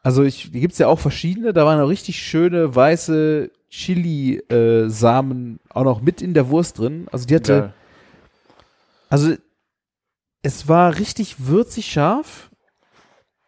Also 0.07 0.23
ich, 0.23 0.53
die 0.53 0.61
gibt's 0.61 0.79
ja 0.79 0.87
auch 0.87 1.01
verschiedene. 1.01 1.53
Da 1.53 1.67
waren 1.67 1.81
auch 1.81 1.89
richtig 1.89 2.23
schöne 2.23 2.73
weiße 2.73 3.51
Chili-Samen 3.71 5.59
auch 5.69 5.83
noch 5.83 6.01
mit 6.01 6.23
in 6.23 6.33
der 6.33 6.49
Wurst 6.49 6.79
drin. 6.79 7.09
Also 7.11 7.27
die 7.27 7.35
hatte, 7.35 7.59
Geil. 7.59 7.75
also 9.09 9.35
es 10.43 10.69
war 10.69 10.97
richtig 11.01 11.49
würzig 11.49 11.87
scharf, 11.87 12.53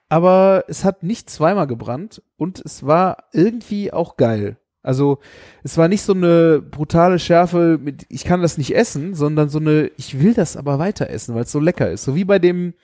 aber 0.09 0.65
es 0.67 0.85
hat 0.85 1.05
nicht 1.05 1.31
zweimal 1.31 1.69
gebrannt 1.69 2.25
und 2.37 2.61
es 2.65 2.85
war 2.85 3.29
irgendwie 3.33 3.93
auch 3.93 4.17
geil. 4.17 4.57
Also 4.83 5.21
es 5.63 5.79
war 5.79 5.87
nicht 5.87 6.03
so 6.03 6.13
eine 6.13 6.61
brutale 6.61 7.21
Schärfe 7.21 7.79
mit, 7.81 8.05
ich 8.09 8.25
kann 8.25 8.43
das 8.43 8.59
nicht 8.59 8.75
essen, 8.75 9.15
sondern 9.15 9.49
so 9.49 9.61
eine, 9.61 9.93
ich 9.97 10.19
will 10.19 10.35
das 10.35 10.57
aber 10.57 10.81
weiter 10.81 11.09
essen, 11.09 11.37
weil 11.37 11.45
es 11.45 11.53
so 11.53 11.61
lecker 11.61 11.89
ist. 11.89 12.03
So 12.03 12.17
wie 12.17 12.25
bei 12.25 12.41
dem, 12.41 12.75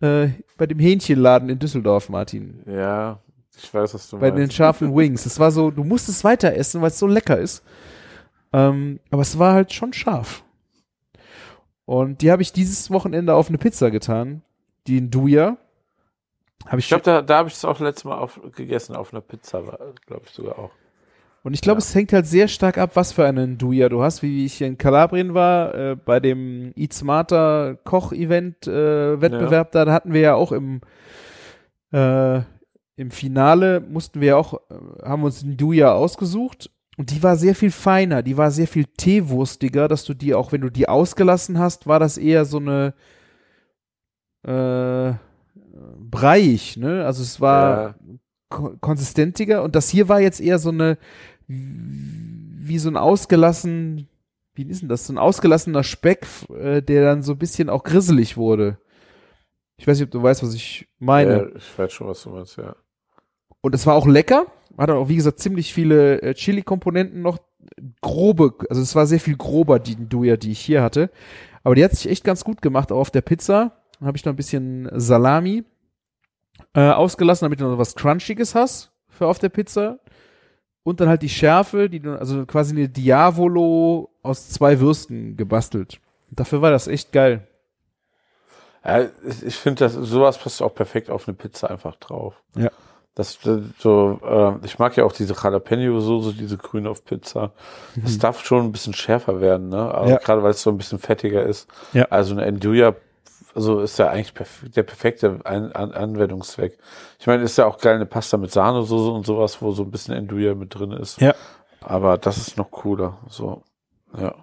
äh, 0.00 0.28
bei 0.56 0.66
dem 0.66 0.78
Hähnchenladen 0.78 1.48
in 1.48 1.58
Düsseldorf, 1.58 2.08
Martin. 2.08 2.62
Ja, 2.66 3.20
ich 3.56 3.72
weiß, 3.72 3.94
was 3.94 4.10
du 4.10 4.18
Bei 4.18 4.30
den 4.30 4.40
meinst. 4.40 4.54
scharfen 4.54 4.92
Wings. 4.94 5.26
Es 5.26 5.38
war 5.38 5.50
so, 5.50 5.70
du 5.70 5.84
musst 5.84 6.08
es 6.08 6.24
weiter 6.24 6.54
essen, 6.54 6.80
weil 6.82 6.88
es 6.88 6.98
so 6.98 7.06
lecker 7.06 7.38
ist. 7.38 7.62
Ähm, 8.52 9.00
aber 9.10 9.22
es 9.22 9.38
war 9.38 9.54
halt 9.54 9.72
schon 9.72 9.92
scharf. 9.92 10.42
Und 11.84 12.20
die 12.22 12.30
habe 12.32 12.42
ich 12.42 12.52
dieses 12.52 12.90
Wochenende 12.90 13.34
auf 13.34 13.48
eine 13.48 13.58
Pizza 13.58 13.90
getan. 13.90 14.42
Die 14.86 15.00
Nduja. 15.00 15.56
Habe 16.66 16.78
ich, 16.78 16.86
Ich 16.86 16.88
glaube, 16.88 17.04
da, 17.04 17.22
da 17.22 17.38
habe 17.38 17.48
ich 17.48 17.54
es 17.54 17.64
auch 17.64 17.78
letztes 17.80 18.04
Mal 18.04 18.18
auf, 18.18 18.40
gegessen, 18.54 18.96
auf 18.96 19.12
einer 19.12 19.20
Pizza, 19.20 19.62
glaube 20.06 20.22
ich 20.26 20.32
sogar 20.32 20.58
auch. 20.58 20.70
Und 21.46 21.54
ich 21.54 21.60
glaube, 21.60 21.78
Ja. 21.78 21.84
es 21.86 21.94
hängt 21.94 22.12
halt 22.12 22.26
sehr 22.26 22.48
stark 22.48 22.76
ab, 22.76 22.90
was 22.94 23.12
für 23.12 23.24
einen 23.24 23.56
Duja 23.56 23.88
du 23.88 24.02
hast. 24.02 24.20
Wie 24.20 24.44
ich 24.44 24.60
in 24.60 24.78
Kalabrien 24.78 25.32
war, 25.32 25.72
äh, 25.76 25.94
bei 25.94 26.18
dem 26.18 26.72
Eat 26.74 26.92
Smarter 26.92 27.76
Koch-Event, 27.84 28.66
äh, 28.66 29.20
Wettbewerb, 29.20 29.70
da, 29.70 29.86
hatten 29.92 30.12
wir 30.12 30.20
ja 30.22 30.34
auch 30.34 30.50
im, 30.50 30.80
äh, 31.92 32.38
im 32.96 33.12
Finale 33.12 33.78
mussten 33.78 34.20
wir 34.20 34.28
ja 34.30 34.36
auch, 34.36 34.54
äh, 34.54 35.04
haben 35.04 35.22
uns 35.22 35.44
einen 35.44 35.56
Duja 35.56 35.92
ausgesucht. 35.92 36.68
Und 36.96 37.12
die 37.12 37.22
war 37.22 37.36
sehr 37.36 37.54
viel 37.54 37.70
feiner, 37.70 38.24
die 38.24 38.36
war 38.36 38.50
sehr 38.50 38.66
viel 38.66 38.86
teewurstiger, 38.96 39.86
dass 39.86 40.04
du 40.04 40.14
die 40.14 40.34
auch, 40.34 40.50
wenn 40.50 40.62
du 40.62 40.70
die 40.70 40.88
ausgelassen 40.88 41.60
hast, 41.60 41.86
war 41.86 42.00
das 42.00 42.18
eher 42.18 42.44
so 42.44 42.56
eine, 42.58 42.92
äh, 44.44 45.12
breiig, 46.10 46.76
ne? 46.76 47.04
Also 47.04 47.22
es 47.22 47.40
war, 47.40 47.80
Ja. 47.80 47.94
ko- 48.48 48.76
konsistentiger 48.80 49.62
und 49.62 49.76
das 49.76 49.88
hier 49.90 50.08
war 50.08 50.20
jetzt 50.20 50.40
eher 50.40 50.58
so 50.58 50.70
eine 50.70 50.98
wie 51.48 52.78
so 52.78 52.88
ein 52.88 52.96
ausgelassen 52.96 54.08
wie 54.56 54.64
ist 54.64 54.80
denn 54.82 54.88
das? 54.88 55.06
So 55.06 55.12
ein 55.12 55.18
ausgelassener 55.18 55.84
Speck 55.84 56.26
äh, 56.50 56.82
der 56.82 57.04
dann 57.04 57.22
so 57.22 57.32
ein 57.32 57.38
bisschen 57.38 57.68
auch 57.68 57.84
grisselig 57.84 58.36
wurde. 58.36 58.78
Ich 59.76 59.86
weiß 59.86 59.98
nicht 59.98 60.06
ob 60.06 60.10
du 60.10 60.22
weißt 60.22 60.42
was 60.42 60.54
ich 60.54 60.88
meine. 60.98 61.36
Ja, 61.36 61.56
ich 61.56 61.78
weiß 61.78 61.92
schon, 61.92 62.08
was 62.08 62.22
du 62.22 62.30
meinst, 62.30 62.56
ja. 62.56 62.74
und 63.60 63.74
es 63.74 63.86
war 63.86 63.94
auch 63.94 64.06
lecker. 64.06 64.46
Hat 64.78 64.90
auch 64.90 65.08
wie 65.08 65.16
gesagt 65.16 65.38
ziemlich 65.38 65.72
viele 65.72 66.20
äh, 66.22 66.34
Chili 66.34 66.62
Komponenten 66.62 67.22
noch. 67.22 67.38
Grobe 68.00 68.54
also 68.70 68.80
es 68.80 68.94
war 68.94 69.06
sehr 69.06 69.20
viel 69.20 69.36
grober 69.36 69.78
die 69.78 69.96
Duja 69.96 70.36
die 70.36 70.52
ich 70.52 70.60
hier 70.60 70.82
hatte. 70.82 71.10
Aber 71.62 71.74
die 71.74 71.84
hat 71.84 71.92
sich 71.92 72.08
echt 72.08 72.24
ganz 72.24 72.44
gut 72.44 72.62
gemacht 72.62 72.92
auch 72.92 73.00
auf 73.00 73.10
der 73.10 73.22
Pizza. 73.22 73.82
Dann 73.98 74.08
habe 74.08 74.16
ich 74.16 74.24
noch 74.24 74.32
ein 74.32 74.36
bisschen 74.36 74.88
Salami 74.92 75.64
äh, 76.74 76.90
ausgelassen, 76.90 77.44
damit 77.44 77.60
du 77.60 77.64
noch 77.64 77.78
was 77.78 77.94
Crunchiges 77.94 78.54
hast 78.54 78.92
für 79.08 79.26
auf 79.26 79.38
der 79.38 79.48
Pizza. 79.48 79.98
Und 80.86 81.00
dann 81.00 81.08
halt 81.08 81.22
die 81.22 81.28
Schärfe, 81.28 81.90
die 81.90 81.98
du, 81.98 82.16
also 82.16 82.46
quasi 82.46 82.72
eine 82.72 82.88
Diavolo 82.88 84.08
aus 84.22 84.50
zwei 84.50 84.78
Würsten 84.78 85.36
gebastelt. 85.36 85.98
Und 86.30 86.38
dafür 86.38 86.62
war 86.62 86.70
das 86.70 86.86
echt 86.86 87.10
geil. 87.12 87.44
ja 88.84 89.06
ich 89.44 89.56
finde, 89.56 89.80
dass 89.80 89.94
sowas 89.94 90.38
passt 90.38 90.62
auch 90.62 90.72
perfekt 90.72 91.10
auf 91.10 91.26
eine 91.26 91.36
Pizza 91.36 91.68
einfach 91.70 91.96
drauf. 91.96 92.34
Ja. 92.56 92.70
Das 93.16 93.36
so, 93.80 94.20
äh, 94.24 94.64
ich 94.64 94.78
mag 94.78 94.96
ja 94.96 95.04
auch 95.04 95.12
diese 95.12 95.34
Jalapeno-Soße, 95.34 96.34
diese 96.36 96.56
grüne 96.56 96.88
auf 96.90 97.04
Pizza. 97.04 97.52
Das 97.96 98.18
darf 98.18 98.44
schon 98.44 98.62
ein 98.66 98.72
bisschen 98.72 98.92
schärfer 98.94 99.40
werden, 99.40 99.70
ne? 99.70 99.78
Aber 99.78 100.04
Mhm. 100.04 100.10
Ja. 100.10 100.16
gerade 100.18 100.42
weil 100.44 100.50
es 100.50 100.62
so 100.62 100.70
ein 100.70 100.76
bisschen 100.78 100.98
fettiger 101.00 101.42
ist. 101.42 101.66
Ja. 101.94 102.04
Also 102.10 102.32
eine 102.34 102.44
Enduja, 102.44 102.94
also 103.56 103.80
ist 103.80 103.98
ja 103.98 104.10
eigentlich 104.10 104.34
perf 104.34 104.64
der 104.68 104.82
perfekte 104.82 105.40
Ein 105.44 105.72
An 105.72 105.92
Anwendungszweck. 105.92 106.78
Ich 107.18 107.26
meine, 107.26 107.42
ist 107.42 107.56
ja 107.56 107.66
auch 107.66 107.78
geil 107.78 107.94
eine 107.94 108.06
Pasta 108.06 108.36
mit 108.36 108.52
Sahnesoße 108.52 109.10
und 109.10 109.24
sowas, 109.24 109.60
wo 109.62 109.72
so 109.72 109.82
ein 109.82 109.90
bisschen 109.90 110.14
Enduja 110.14 110.54
mit 110.54 110.74
drin 110.74 110.92
ist. 110.92 111.20
Ja. 111.20 111.34
Aber 111.80 112.18
das 112.18 112.36
ist 112.36 112.58
noch 112.58 112.70
cooler. 112.70 113.18
So, 113.28 113.62
ja. 114.16 114.34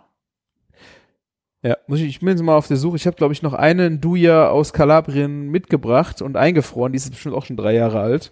Ja, 1.62 1.78
muss 1.88 2.00
ich, 2.00 2.08
ich 2.08 2.20
bin 2.20 2.30
jetzt 2.30 2.42
mal 2.42 2.58
auf 2.58 2.68
der 2.68 2.76
Suche. 2.76 2.98
Ich 2.98 3.06
habe, 3.06 3.16
glaube 3.16 3.34
ich, 3.34 3.42
noch 3.42 3.54
eine 3.54 3.90
Nduja 3.90 4.50
aus 4.50 4.74
Kalabrien 4.74 5.50
mitgebracht 5.50 6.22
und 6.22 6.36
eingefroren. 6.36 6.92
Die 6.92 6.98
ist 6.98 7.10
bestimmt 7.10 7.36
auch 7.36 7.46
schon 7.46 7.56
drei 7.56 7.74
Jahre 7.74 8.02
alt. 8.02 8.32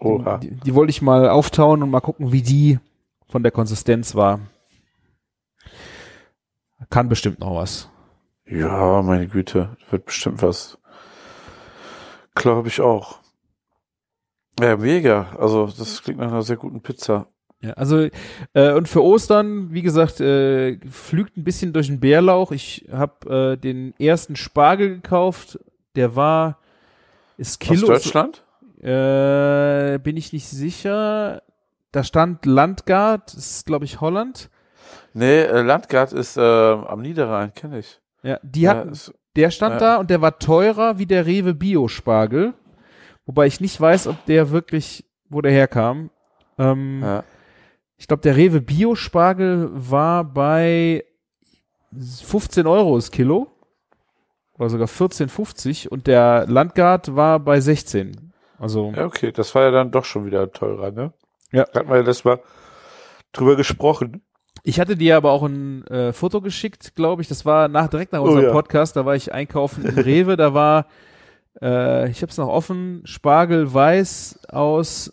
Oha. 0.00 0.38
Die, 0.38 0.50
die 0.50 0.74
wollte 0.74 0.90
ich 0.90 1.02
mal 1.02 1.28
auftauen 1.28 1.82
und 1.82 1.90
mal 1.90 2.00
gucken, 2.00 2.32
wie 2.32 2.42
die 2.42 2.80
von 3.28 3.42
der 3.42 3.52
Konsistenz 3.52 4.14
war. 4.14 4.40
Kann 6.90 7.08
bestimmt 7.08 7.38
noch 7.40 7.54
was. 7.54 7.88
Ja, 8.46 9.02
meine 9.02 9.26
Güte, 9.26 9.76
wird 9.90 10.06
bestimmt 10.06 10.42
was. 10.42 10.78
Glaube 12.34 12.68
ich 12.68 12.80
auch. 12.80 13.20
Ja, 14.60 14.76
mega. 14.76 15.34
Also, 15.38 15.66
das 15.66 16.02
klingt 16.02 16.20
nach 16.20 16.28
einer 16.28 16.42
sehr 16.42 16.56
guten 16.56 16.80
Pizza. 16.80 17.26
Ja, 17.60 17.72
also 17.72 18.08
äh, 18.52 18.72
und 18.72 18.88
für 18.88 19.02
Ostern, 19.02 19.72
wie 19.72 19.80
gesagt, 19.80 20.20
äh, 20.20 20.78
flügt 20.90 21.36
ein 21.36 21.44
bisschen 21.44 21.72
durch 21.72 21.86
den 21.86 21.98
Bärlauch. 21.98 22.52
Ich 22.52 22.86
habe 22.92 23.54
äh, 23.54 23.56
den 23.56 23.94
ersten 23.98 24.36
Spargel 24.36 24.96
gekauft. 24.96 25.58
Der 25.96 26.14
war 26.14 26.58
ist 27.38 27.60
Kilo. 27.60 27.90
Aus 27.90 28.02
Deutschland? 28.02 28.44
Äh, 28.82 29.98
bin 29.98 30.16
ich 30.18 30.34
nicht 30.34 30.46
sicher. 30.46 31.42
Da 31.90 32.04
stand 32.04 32.44
Landgard, 32.44 33.34
das 33.34 33.50
ist 33.52 33.66
glaube 33.66 33.86
ich 33.86 34.00
Holland. 34.00 34.50
Nee, 35.14 35.42
äh, 35.42 35.62
Landgard 35.62 36.12
ist 36.12 36.36
äh, 36.36 36.40
am 36.40 37.00
Niederrhein, 37.00 37.54
kenne 37.54 37.78
ich. 37.78 38.00
Ja, 38.24 38.40
die 38.42 38.62
Ja, 38.62 38.70
hatten, 38.70 38.88
ist, 38.90 39.14
der 39.36 39.50
stand 39.50 39.74
ja. 39.74 39.78
da 39.80 39.96
und 39.98 40.10
der 40.10 40.20
war 40.20 40.38
teurer 40.40 40.98
wie 40.98 41.06
der 41.06 41.26
Rewe 41.26 41.54
Bio 41.54 41.86
Spargel. 41.86 42.54
Wobei 43.26 43.46
ich 43.46 43.60
nicht 43.60 43.80
weiß, 43.80 44.06
ob 44.08 44.24
der 44.26 44.50
wirklich, 44.50 45.04
wo 45.28 45.40
der 45.40 45.52
herkam. 45.52 46.10
Ähm, 46.58 47.00
ja. 47.02 47.24
Ich 47.96 48.06
glaube, 48.06 48.22
der 48.22 48.36
Rewe 48.36 48.60
Bio-Spargel 48.60 49.70
war 49.72 50.24
bei 50.24 51.04
15 51.96 52.66
Euro 52.66 52.96
das 52.96 53.10
Kilo. 53.10 53.48
Oder 54.58 54.68
sogar 54.68 54.88
14,50 54.88 55.88
und 55.88 56.06
der 56.06 56.46
Landgard 56.46 57.16
war 57.16 57.40
bei 57.40 57.60
16. 57.60 58.32
Also, 58.58 58.92
ja, 58.94 59.06
okay, 59.06 59.32
das 59.32 59.54
war 59.54 59.62
ja 59.62 59.70
dann 59.72 59.90
doch 59.90 60.04
schon 60.04 60.26
wieder 60.26 60.52
teurer, 60.52 60.92
ne? 60.92 61.12
Ja. 61.50 61.64
Da 61.72 61.80
hatten 61.80 61.88
wir 61.88 61.96
ja 61.96 62.02
das 62.02 62.24
mal 62.24 62.40
drüber 63.32 63.56
gesprochen. 63.56 64.22
Ich 64.66 64.80
hatte 64.80 64.96
dir 64.96 65.16
aber 65.16 65.30
auch 65.30 65.42
ein 65.44 65.86
äh, 65.88 66.12
Foto 66.12 66.40
geschickt, 66.40 66.94
glaube 66.96 67.22
ich. 67.22 67.28
Das 67.28 67.44
war 67.44 67.68
nach 67.68 67.88
direkt 67.88 68.12
nach 68.12 68.20
Oh, 68.20 68.24
unserem 68.24 68.46
ja. 68.46 68.52
Podcast. 68.52 68.96
Da 68.96 69.04
war 69.06 69.14
ich 69.14 69.32
einkaufen 69.32 69.84
im 69.84 69.98
Rewe. 69.98 70.36
Da 70.36 70.54
war, 70.54 70.86
äh, 71.62 72.10
ich 72.10 72.22
habe 72.22 72.30
es 72.30 72.38
noch 72.38 72.48
offen, 72.48 73.02
Spargel 73.04 73.72
weiß 73.72 74.40
aus 74.48 75.12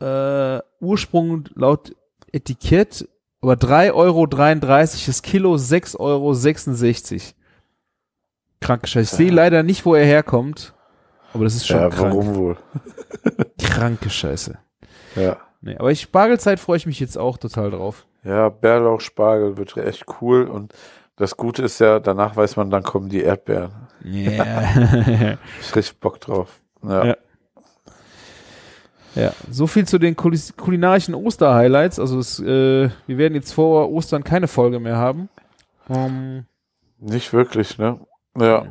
äh, 0.00 0.58
Ursprung 0.80 1.44
laut 1.54 1.94
Etikett, 2.32 3.08
aber 3.42 3.54
3,33 3.54 3.94
Euro 3.94 4.26
das 5.06 5.22
Kilo, 5.22 5.54
6,66 5.54 5.98
Euro. 6.00 7.34
Kranke 8.60 8.86
Scheiße. 8.88 9.00
Ich 9.14 9.16
sehe 9.16 9.30
leider 9.30 9.62
nicht, 9.62 9.84
wo 9.86 9.94
er 9.94 10.04
herkommt, 10.04 10.74
aber 11.32 11.44
das 11.44 11.54
ist 11.54 11.66
schon 11.66 11.76
Ja, 11.80 11.88
krank. 11.90 12.14
warum 12.14 12.34
wohl? 12.34 12.56
Kranke 13.62 14.10
Scheiße. 14.10 14.58
Ja. 15.14 15.36
Nee, 15.60 15.76
aber 15.76 15.90
ich 15.92 16.00
Spargelzeit 16.00 16.58
freue 16.58 16.76
ich 16.76 16.86
mich 16.86 16.98
jetzt 17.00 17.18
auch 17.18 17.36
total 17.38 17.70
drauf. 17.70 18.06
Ja, 18.24 18.48
Bärlauch, 18.48 19.00
Spargel 19.00 19.56
wird 19.56 19.76
echt 19.76 20.04
cool 20.20 20.44
und 20.44 20.74
das 21.16 21.36
Gute 21.36 21.62
ist 21.62 21.78
ja, 21.80 21.98
danach 21.98 22.36
weiß 22.36 22.56
man, 22.56 22.70
dann 22.70 22.82
kommen 22.82 23.08
die 23.08 23.22
Erdbeeren. 23.22 23.72
Yeah. 24.04 25.38
Ich 25.60 25.74
richtig 25.74 25.98
Bock 26.00 26.20
drauf. 26.20 26.60
Ja. 26.82 27.04
Ja. 27.06 27.16
ja, 29.14 29.32
so 29.50 29.66
viel 29.66 29.86
zu 29.86 29.98
den 29.98 30.14
kulinarischen 30.16 31.14
Oster-Highlights. 31.14 31.98
Also 31.98 32.18
es, 32.20 32.38
äh, 32.38 32.90
wir 33.06 33.18
werden 33.18 33.34
jetzt 33.34 33.52
vor 33.52 33.90
Ostern 33.90 34.22
keine 34.22 34.46
Folge 34.46 34.78
mehr 34.78 34.96
haben. 34.96 35.28
Ähm, 35.90 36.44
Nicht 37.00 37.32
wirklich, 37.32 37.78
ne? 37.78 37.98
Ja. 38.38 38.66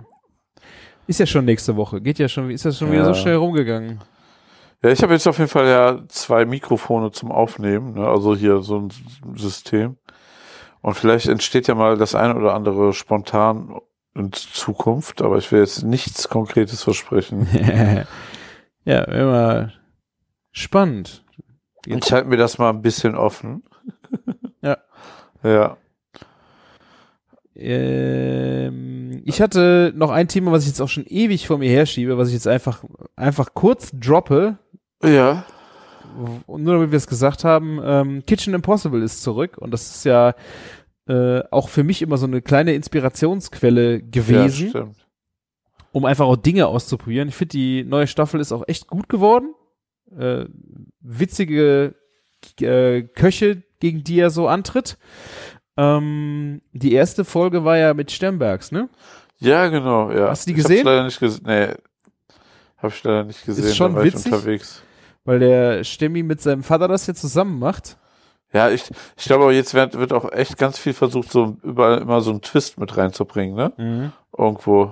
ist 1.07 1.19
ja 1.19 1.25
schon 1.25 1.43
nächste 1.45 1.75
Woche. 1.75 1.99
Geht 1.99 2.19
ja 2.19 2.29
schon, 2.29 2.49
ist 2.49 2.63
ja 2.63 2.71
schon 2.71 2.91
wieder 2.91 3.03
so 3.05 3.11
Ja. 3.11 3.15
schnell 3.15 3.35
rumgegangen. 3.35 3.99
Ja, 4.83 4.91
ich 4.91 5.01
habe 5.01 5.13
jetzt 5.13 5.27
auf 5.27 5.39
jeden 5.39 5.49
Fall 5.49 5.67
ja 5.67 6.03
zwei 6.07 6.45
Mikrofone 6.45 7.11
zum 7.11 7.31
Aufnehmen, 7.31 7.93
ne? 7.93 8.07
also 8.07 8.35
hier 8.35 8.61
so 8.61 8.79
ein 8.79 8.89
System. 9.35 9.97
Und 10.81 10.93
vielleicht 10.93 11.27
entsteht 11.27 11.67
ja 11.67 11.75
mal 11.75 11.97
das 11.97 12.13
eine 12.15 12.35
oder 12.35 12.53
andere 12.53 12.93
spontan 12.93 13.79
in 14.13 14.31
Zukunft, 14.31 15.21
aber 15.21 15.37
ich 15.37 15.51
will 15.51 15.59
jetzt 15.59 15.83
nichts 15.83 16.29
Konkretes 16.29 16.83
versprechen. 16.83 17.47
ja, 18.85 19.01
immer 19.03 19.73
spannend. 20.51 21.23
Ich 21.85 22.11
halte 22.11 22.27
mir 22.27 22.37
das 22.37 22.57
mal 22.57 22.69
ein 22.69 22.81
bisschen 22.81 23.15
offen. 23.15 23.63
Ja. 24.61 24.77
Ja. 25.43 25.77
Ähm, 27.57 29.21
ich 29.25 29.41
hatte 29.41 29.91
noch 29.95 30.11
ein 30.11 30.27
Thema, 30.27 30.51
was 30.51 30.63
ich 30.63 30.69
jetzt 30.69 30.81
auch 30.81 30.89
schon 30.89 31.05
ewig 31.07 31.47
vor 31.47 31.57
mir 31.57 31.69
herschiebe, 31.69 32.17
was 32.17 32.27
ich 32.29 32.33
jetzt 32.35 32.47
einfach, 32.47 32.83
einfach 33.15 33.53
kurz 33.53 33.91
droppe, 33.93 34.57
Ja. 35.03 35.45
Und 36.47 36.63
nur 36.63 36.73
damit 36.73 36.91
wir 36.91 36.97
es 36.97 37.05
gesagt 37.05 37.43
haben, 37.43 37.79
ähm, 37.83 38.23
Kitchen 38.25 38.53
Impossible 38.55 39.03
ist 39.03 39.21
zurück 39.21 39.57
und 39.57 39.69
das 39.71 39.93
ist 39.95 40.03
ja 40.05 40.33
äh, 41.07 41.41
auch 41.51 41.69
für 41.69 41.83
mich 41.83 42.01
immer 42.01 42.17
so 42.17 42.25
eine 42.25 42.41
kleine 42.41 42.73
Inspirationsquelle 42.73 43.97
Ja, 43.97 44.01
gewesen, 44.09 44.69
stimmt. 44.69 45.07
um 45.91 46.05
einfach 46.05 46.25
auch 46.25 46.37
Dinge 46.37 46.67
auszuprobieren. 46.67 47.27
Ich 47.29 47.35
finde, 47.35 47.51
die 47.51 47.83
neue 47.83 48.07
Staffel 48.07 48.39
ist 48.39 48.51
auch 48.51 48.63
echt 48.67 48.87
gut 48.87 49.09
geworden. 49.09 49.53
Äh, 50.17 50.45
witzige 51.01 51.93
äh, 52.61 53.03
Köche, 53.03 53.61
gegen 53.79 54.03
die 54.03 54.19
er 54.19 54.29
so 54.31 54.47
antritt. 54.47 54.97
Ähm, 55.77 56.61
die 56.73 56.93
erste 56.93 57.23
Folge 57.25 57.63
war 57.63 57.77
ja 57.77 57.93
mit 57.93 58.11
Stembergs, 58.11 58.71
ne? 58.71 58.89
Ja, 59.39 59.67
genau, 59.67 60.11
ja. 60.11 60.29
Hast 60.29 60.47
du 60.47 60.53
die 60.53 60.57
Ich 60.59 60.63
hab's 60.63 60.69
gesehen? 60.69 60.85
leider 60.85 61.03
nicht 61.03 61.19
gesehen. 61.19 61.43
Nee. 61.45 61.67
Hab 62.77 62.91
ich 62.91 63.03
leider 63.03 63.23
nicht 63.23 63.45
gesehen. 63.45 63.73
schon 63.75 63.91
da 63.93 63.99
war 63.99 64.05
ich 64.05 64.13
witzig. 64.13 64.31
unterwegs. 64.31 64.81
Weil 65.25 65.39
der 65.39 65.83
Stemmi 65.83 66.23
mit 66.23 66.41
seinem 66.41 66.63
Vater 66.63 66.87
das 66.87 67.05
jetzt 67.07 67.21
zusammen 67.21 67.59
macht. 67.59 67.97
Ja, 68.53 68.69
ich, 68.69 68.89
ich 69.17 69.25
glaube 69.25 69.53
jetzt 69.53 69.73
wird, 69.73 69.97
wird 69.99 70.13
auch 70.13 70.31
echt 70.31 70.57
ganz 70.57 70.79
viel 70.79 70.93
versucht, 70.93 71.29
so 71.31 71.57
überall 71.63 71.99
immer 71.99 72.21
so 72.21 72.31
einen 72.31 72.41
Twist 72.41 72.79
mit 72.79 72.95
reinzubringen, 72.95 73.55
ne? 73.55 74.13
Irgendwo. 74.37 74.91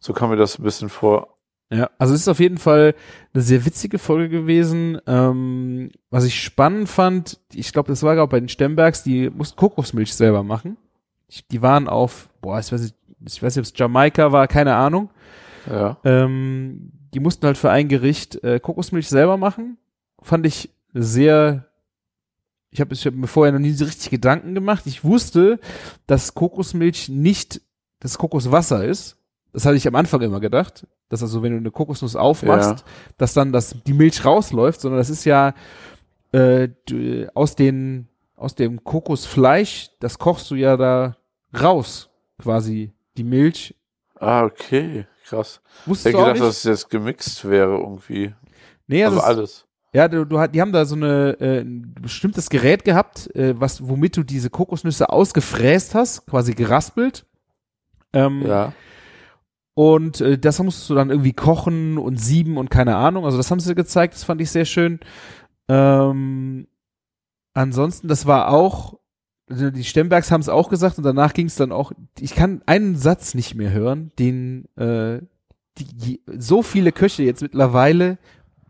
So 0.00 0.12
kam 0.12 0.30
mir 0.30 0.36
das 0.36 0.58
ein 0.58 0.62
bisschen 0.64 0.90
vor. 0.90 1.33
Ja, 1.70 1.90
also 1.98 2.14
es 2.14 2.20
ist 2.20 2.28
auf 2.28 2.40
jeden 2.40 2.58
Fall 2.58 2.94
eine 3.32 3.42
sehr 3.42 3.64
witzige 3.64 3.98
Folge 3.98 4.28
gewesen. 4.28 5.00
Ähm, 5.06 5.90
was 6.10 6.24
ich 6.24 6.40
spannend 6.40 6.88
fand, 6.88 7.40
ich 7.52 7.72
glaube, 7.72 7.88
das 7.88 8.02
war 8.02 8.20
auch 8.22 8.28
bei 8.28 8.40
den 8.40 8.48
Stembergs, 8.48 9.02
die 9.02 9.30
mussten 9.30 9.56
Kokosmilch 9.56 10.14
selber 10.14 10.42
machen. 10.42 10.76
Ich, 11.26 11.46
die 11.48 11.62
waren 11.62 11.88
auf, 11.88 12.28
boah, 12.40 12.60
ich 12.60 12.70
weiß 12.70 12.82
nicht, 12.82 12.94
ich 13.26 13.42
weiß 13.42 13.56
nicht, 13.56 13.66
ob 13.66 13.72
es 13.72 13.78
Jamaika 13.78 14.30
war, 14.30 14.46
keine 14.46 14.74
Ahnung. 14.74 15.10
Ja. 15.68 15.96
Ähm, 16.04 16.92
die 17.14 17.20
mussten 17.20 17.46
halt 17.46 17.56
für 17.56 17.70
ein 17.70 17.88
Gericht 17.88 18.42
äh, 18.44 18.60
Kokosmilch 18.60 19.08
selber 19.08 19.36
machen. 19.36 19.78
Fand 20.20 20.46
ich 20.46 20.70
sehr. 20.92 21.66
Ich 22.70 22.80
habe 22.80 22.94
hab 22.94 23.14
mir 23.14 23.26
vorher 23.28 23.52
noch 23.52 23.60
nie 23.60 23.70
so 23.70 23.84
richtig 23.84 24.10
Gedanken 24.10 24.54
gemacht. 24.54 24.82
Ich 24.86 25.04
wusste, 25.04 25.60
dass 26.06 26.34
Kokosmilch 26.34 27.08
nicht 27.08 27.62
das 28.00 28.18
Kokoswasser 28.18 28.84
ist. 28.84 29.16
Das 29.54 29.64
hatte 29.64 29.76
ich 29.76 29.86
am 29.88 29.94
Anfang 29.94 30.20
immer 30.20 30.40
gedacht. 30.40 30.86
Dass 31.08 31.22
also, 31.22 31.42
wenn 31.42 31.52
du 31.52 31.58
eine 31.58 31.70
Kokosnuss 31.70 32.16
aufmachst, 32.16 32.80
Ja. 32.80 32.84
dass 33.16 33.32
dann 33.34 33.52
das, 33.52 33.74
die 33.86 33.92
Milch 33.94 34.24
rausläuft, 34.24 34.80
sondern 34.80 34.98
das 34.98 35.08
ist 35.10 35.24
ja 35.24 35.54
äh, 36.32 36.68
aus, 37.34 37.54
den, 37.56 38.08
aus 38.36 38.54
dem 38.54 38.82
Kokosfleisch, 38.84 39.90
das 40.00 40.18
kochst 40.18 40.50
du 40.50 40.56
ja 40.56 40.76
da 40.76 41.16
raus, 41.58 42.10
quasi 42.38 42.92
die 43.16 43.24
Milch. 43.24 43.74
Ah, 44.18 44.44
okay. 44.44 45.06
Krass. 45.24 45.60
Ich 45.82 45.88
Wusstest 45.88 46.06
hätte 46.06 46.16
du 46.18 46.22
auch 46.22 46.32
gedacht, 46.34 46.48
dass 46.48 46.56
es 46.58 46.64
jetzt 46.64 46.90
gemixt 46.90 47.48
wäre 47.48 47.78
irgendwie. 47.78 48.34
nee, 48.88 49.04
Also 49.04 49.20
alles. 49.20 49.64
Ja, 49.92 50.08
du, 50.08 50.24
du, 50.26 50.40
hat- 50.40 50.52
die 50.54 50.60
haben 50.60 50.72
da 50.72 50.84
so 50.84 50.96
eine, 50.96 51.36
äh, 51.40 51.60
ein 51.60 51.94
bestimmtes 52.02 52.50
Gerät 52.50 52.84
gehabt, 52.84 53.32
äh, 53.36 53.54
was, 53.58 53.86
womit 53.88 54.16
du 54.16 54.24
diese 54.24 54.50
Kokosnüsse 54.50 55.08
ausgefräst 55.08 55.94
hast, 55.94 56.26
quasi 56.26 56.52
geraspelt. 56.54 57.24
Ähm, 58.12 58.42
Ja. 58.44 58.72
Und 59.74 60.20
äh, 60.20 60.38
das 60.38 60.60
musstest 60.62 60.88
du 60.88 60.94
dann 60.94 61.10
irgendwie 61.10 61.32
kochen 61.32 61.98
und 61.98 62.16
sieben 62.16 62.56
und 62.56 62.70
keine 62.70 62.96
Ahnung. 62.96 63.24
Also 63.24 63.36
das 63.36 63.50
haben 63.50 63.60
sie 63.60 63.74
gezeigt, 63.74 64.14
das 64.14 64.24
fand 64.24 64.40
ich 64.40 64.50
sehr 64.50 64.64
schön. 64.64 65.00
Ähm, 65.68 66.68
ansonsten, 67.54 68.08
das 68.08 68.26
war 68.26 68.48
auch, 68.50 68.98
die 69.48 69.84
Stembergs 69.84 70.30
haben 70.30 70.40
es 70.40 70.48
auch 70.48 70.70
gesagt 70.70 70.96
und 70.98 71.04
danach 71.04 71.34
ging 71.34 71.46
es 71.46 71.56
dann 71.56 71.72
auch, 71.72 71.92
ich 72.18 72.34
kann 72.34 72.62
einen 72.66 72.96
Satz 72.96 73.34
nicht 73.34 73.54
mehr 73.54 73.72
hören, 73.72 74.12
den 74.18 74.66
äh, 74.76 75.20
die, 75.76 76.22
so 76.26 76.62
viele 76.62 76.92
Köche 76.92 77.24
jetzt 77.24 77.42
mittlerweile 77.42 78.18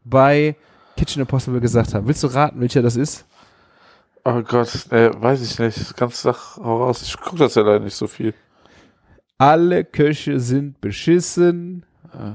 bei 0.05 0.57
Kitchen 0.97 1.21
Impossible 1.21 1.61
gesagt 1.61 1.95
haben. 1.95 2.07
Willst 2.07 2.23
du 2.23 2.29
raten, 2.29 2.61
welcher 2.61 2.83
das 2.83 2.97
ist? 2.97 3.27
Oh 4.25 4.41
Gott, 4.43 4.87
nee, 4.91 5.11
weiß 5.13 5.43
ich 5.43 5.59
nicht. 5.59 5.97
Ganz 5.97 6.23
sag 6.23 6.57
hau 6.57 6.85
raus. 6.85 7.03
Ich 7.03 7.17
gucke 7.19 7.37
das 7.37 7.57
ja 7.57 7.63
leider 7.63 7.85
nicht 7.85 7.97
so 7.97 8.07
viel. 8.07 8.33
Alle 9.39 9.85
Köche 9.85 10.39
sind 10.41 10.80
beschissen. 10.80 11.85
Äh, 12.12 12.32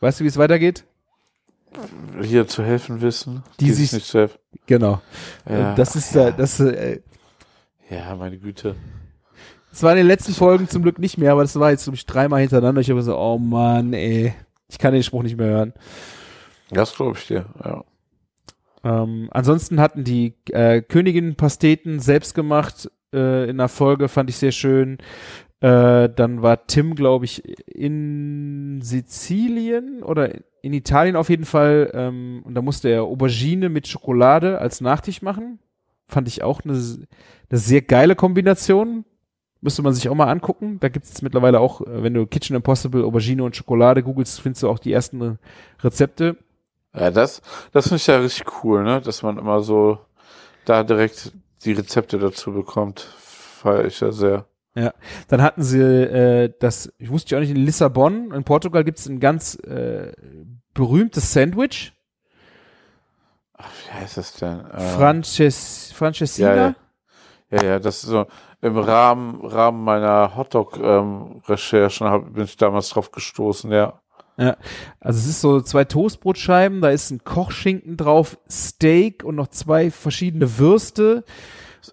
Weißt 0.00 0.20
du, 0.20 0.24
wie 0.24 0.28
es 0.28 0.36
weitergeht? 0.36 0.84
hier 2.22 2.46
zu 2.48 2.62
helfen 2.64 3.00
wissen. 3.02 3.42
Die 3.60 3.70
sich 3.70 3.90
sich- 3.90 3.92
nicht 4.00 4.06
zu 4.06 4.18
helfen. 4.20 4.38
Genau. 4.66 5.02
Ja. 5.48 5.74
Das 5.74 5.96
ist 5.96 6.14
ja. 6.14 6.30
da, 6.30 6.36
das, 6.36 6.58
äh, 6.60 7.00
Ja, 7.90 8.14
meine 8.16 8.38
Güte. 8.38 8.74
das 9.70 9.82
war 9.82 9.90
in 9.92 9.98
den 9.98 10.06
letzten 10.06 10.32
Folgen 10.32 10.68
zum 10.68 10.82
Glück 10.82 10.98
nicht 10.98 11.18
mehr, 11.18 11.32
aber 11.32 11.42
das 11.42 11.58
war 11.60 11.70
jetzt, 11.70 11.84
glaube 11.84 11.96
ich, 11.96 12.06
dreimal 12.06 12.40
hintereinander. 12.40 12.80
Ich 12.80 12.90
habe 12.90 13.02
so, 13.02 13.16
oh 13.18 13.38
Mann, 13.38 13.92
ey. 13.92 14.34
Ich 14.68 14.78
kann 14.78 14.92
den 14.94 15.02
Spruch 15.02 15.22
nicht 15.22 15.36
mehr 15.36 15.48
hören. 15.48 15.74
Das 16.70 16.94
glaube 16.94 17.18
ich 17.18 17.26
dir. 17.26 17.44
Ja. 17.64 17.84
Ähm, 18.84 19.28
ansonsten 19.32 19.80
hatten 19.80 20.04
die 20.04 20.34
äh, 20.50 20.80
Königin-Pasteten 20.82 22.00
selbst 22.00 22.34
gemacht 22.34 22.90
äh, 23.12 23.48
in 23.48 23.58
der 23.58 23.68
Folge, 23.68 24.08
fand 24.08 24.30
ich 24.30 24.36
sehr 24.36 24.52
schön. 24.52 24.98
Äh, 25.60 26.08
dann 26.08 26.42
war 26.42 26.66
Tim, 26.66 26.94
glaube 26.94 27.24
ich, 27.24 27.42
in 27.68 28.80
Sizilien 28.80 30.02
oder 30.02 30.30
in 30.62 30.72
Italien 30.72 31.16
auf 31.16 31.30
jeden 31.30 31.44
Fall. 31.44 31.90
Ähm, 31.94 32.42
und 32.44 32.54
da 32.54 32.62
musste 32.62 32.88
er 32.88 33.02
Aubergine 33.02 33.68
mit 33.68 33.88
Schokolade 33.88 34.60
als 34.60 34.80
Nachtisch 34.80 35.22
machen. 35.22 35.58
Fand 36.06 36.28
ich 36.28 36.42
auch 36.42 36.62
eine, 36.64 36.72
eine 36.72 37.58
sehr 37.58 37.82
geile 37.82 38.14
Kombination. 38.14 39.04
Müsste 39.60 39.82
man 39.82 39.92
sich 39.92 40.08
auch 40.08 40.14
mal 40.14 40.30
angucken. 40.30 40.78
Da 40.78 40.88
gibt 40.88 41.06
es 41.06 41.22
mittlerweile 41.22 41.58
auch, 41.58 41.80
äh, 41.80 42.02
wenn 42.04 42.14
du 42.14 42.26
Kitchen 42.26 42.54
Impossible, 42.54 43.04
Aubergine 43.04 43.42
und 43.42 43.56
Schokolade 43.56 44.04
googelst, 44.04 44.40
findest 44.40 44.62
du 44.62 44.68
auch 44.68 44.78
die 44.78 44.92
ersten 44.92 45.38
Rezepte. 45.82 46.36
Ja, 46.94 47.10
das, 47.10 47.42
das 47.72 47.88
finde 47.88 47.96
ich 47.96 48.06
ja 48.06 48.18
richtig 48.18 48.46
cool, 48.62 48.84
ne? 48.84 49.00
Dass 49.00 49.22
man 49.22 49.38
immer 49.38 49.60
so 49.60 49.98
da 50.64 50.84
direkt 50.84 51.32
die 51.64 51.72
Rezepte 51.72 52.18
dazu 52.18 52.52
bekommt. 52.52 53.00
Feiere 53.00 53.86
ich 53.86 54.00
ja 54.00 54.12
sehr. 54.12 54.46
Dann 55.28 55.42
hatten 55.42 55.62
sie 55.62 55.80
äh, 55.80 56.52
das, 56.60 56.92
ich 56.98 57.10
wusste 57.10 57.32
ja 57.32 57.38
auch 57.38 57.40
nicht, 57.40 57.50
in 57.50 57.64
Lissabon, 57.64 58.32
in 58.32 58.44
Portugal 58.44 58.84
gibt 58.84 58.98
es 58.98 59.06
ein 59.06 59.20
ganz 59.20 59.54
äh, 59.56 60.12
berühmtes 60.74 61.32
Sandwich. 61.32 61.92
Ach, 63.54 63.70
wie 63.86 63.92
heißt 63.92 64.16
das 64.16 64.34
denn? 64.34 64.60
Ähm, 64.72 64.80
Frances, 64.96 65.92
Francesina. 65.94 66.54
ja, 66.54 66.56
ja. 66.56 66.74
Ja, 67.50 67.64
ja, 67.64 67.78
das 67.78 68.02
ist 68.04 68.10
so 68.10 68.26
im 68.60 68.76
Rahmen, 68.76 69.40
Rahmen 69.44 69.82
meiner 69.82 70.36
Hotdog-Recherchen 70.36 72.06
hab, 72.06 72.34
bin 72.34 72.44
ich 72.44 72.56
damals 72.56 72.90
drauf 72.90 73.10
gestoßen, 73.10 73.72
ja. 73.72 74.00
Also 75.00 75.18
es 75.18 75.26
ist 75.26 75.40
so 75.40 75.60
zwei 75.60 75.84
Toastbrotscheiben, 75.84 76.80
da 76.80 76.90
ist 76.90 77.10
ein 77.10 77.24
Kochschinken 77.24 77.96
drauf, 77.96 78.38
Steak 78.48 79.24
und 79.24 79.34
noch 79.34 79.48
zwei 79.48 79.90
verschiedene 79.90 80.58
Würste. 80.58 81.24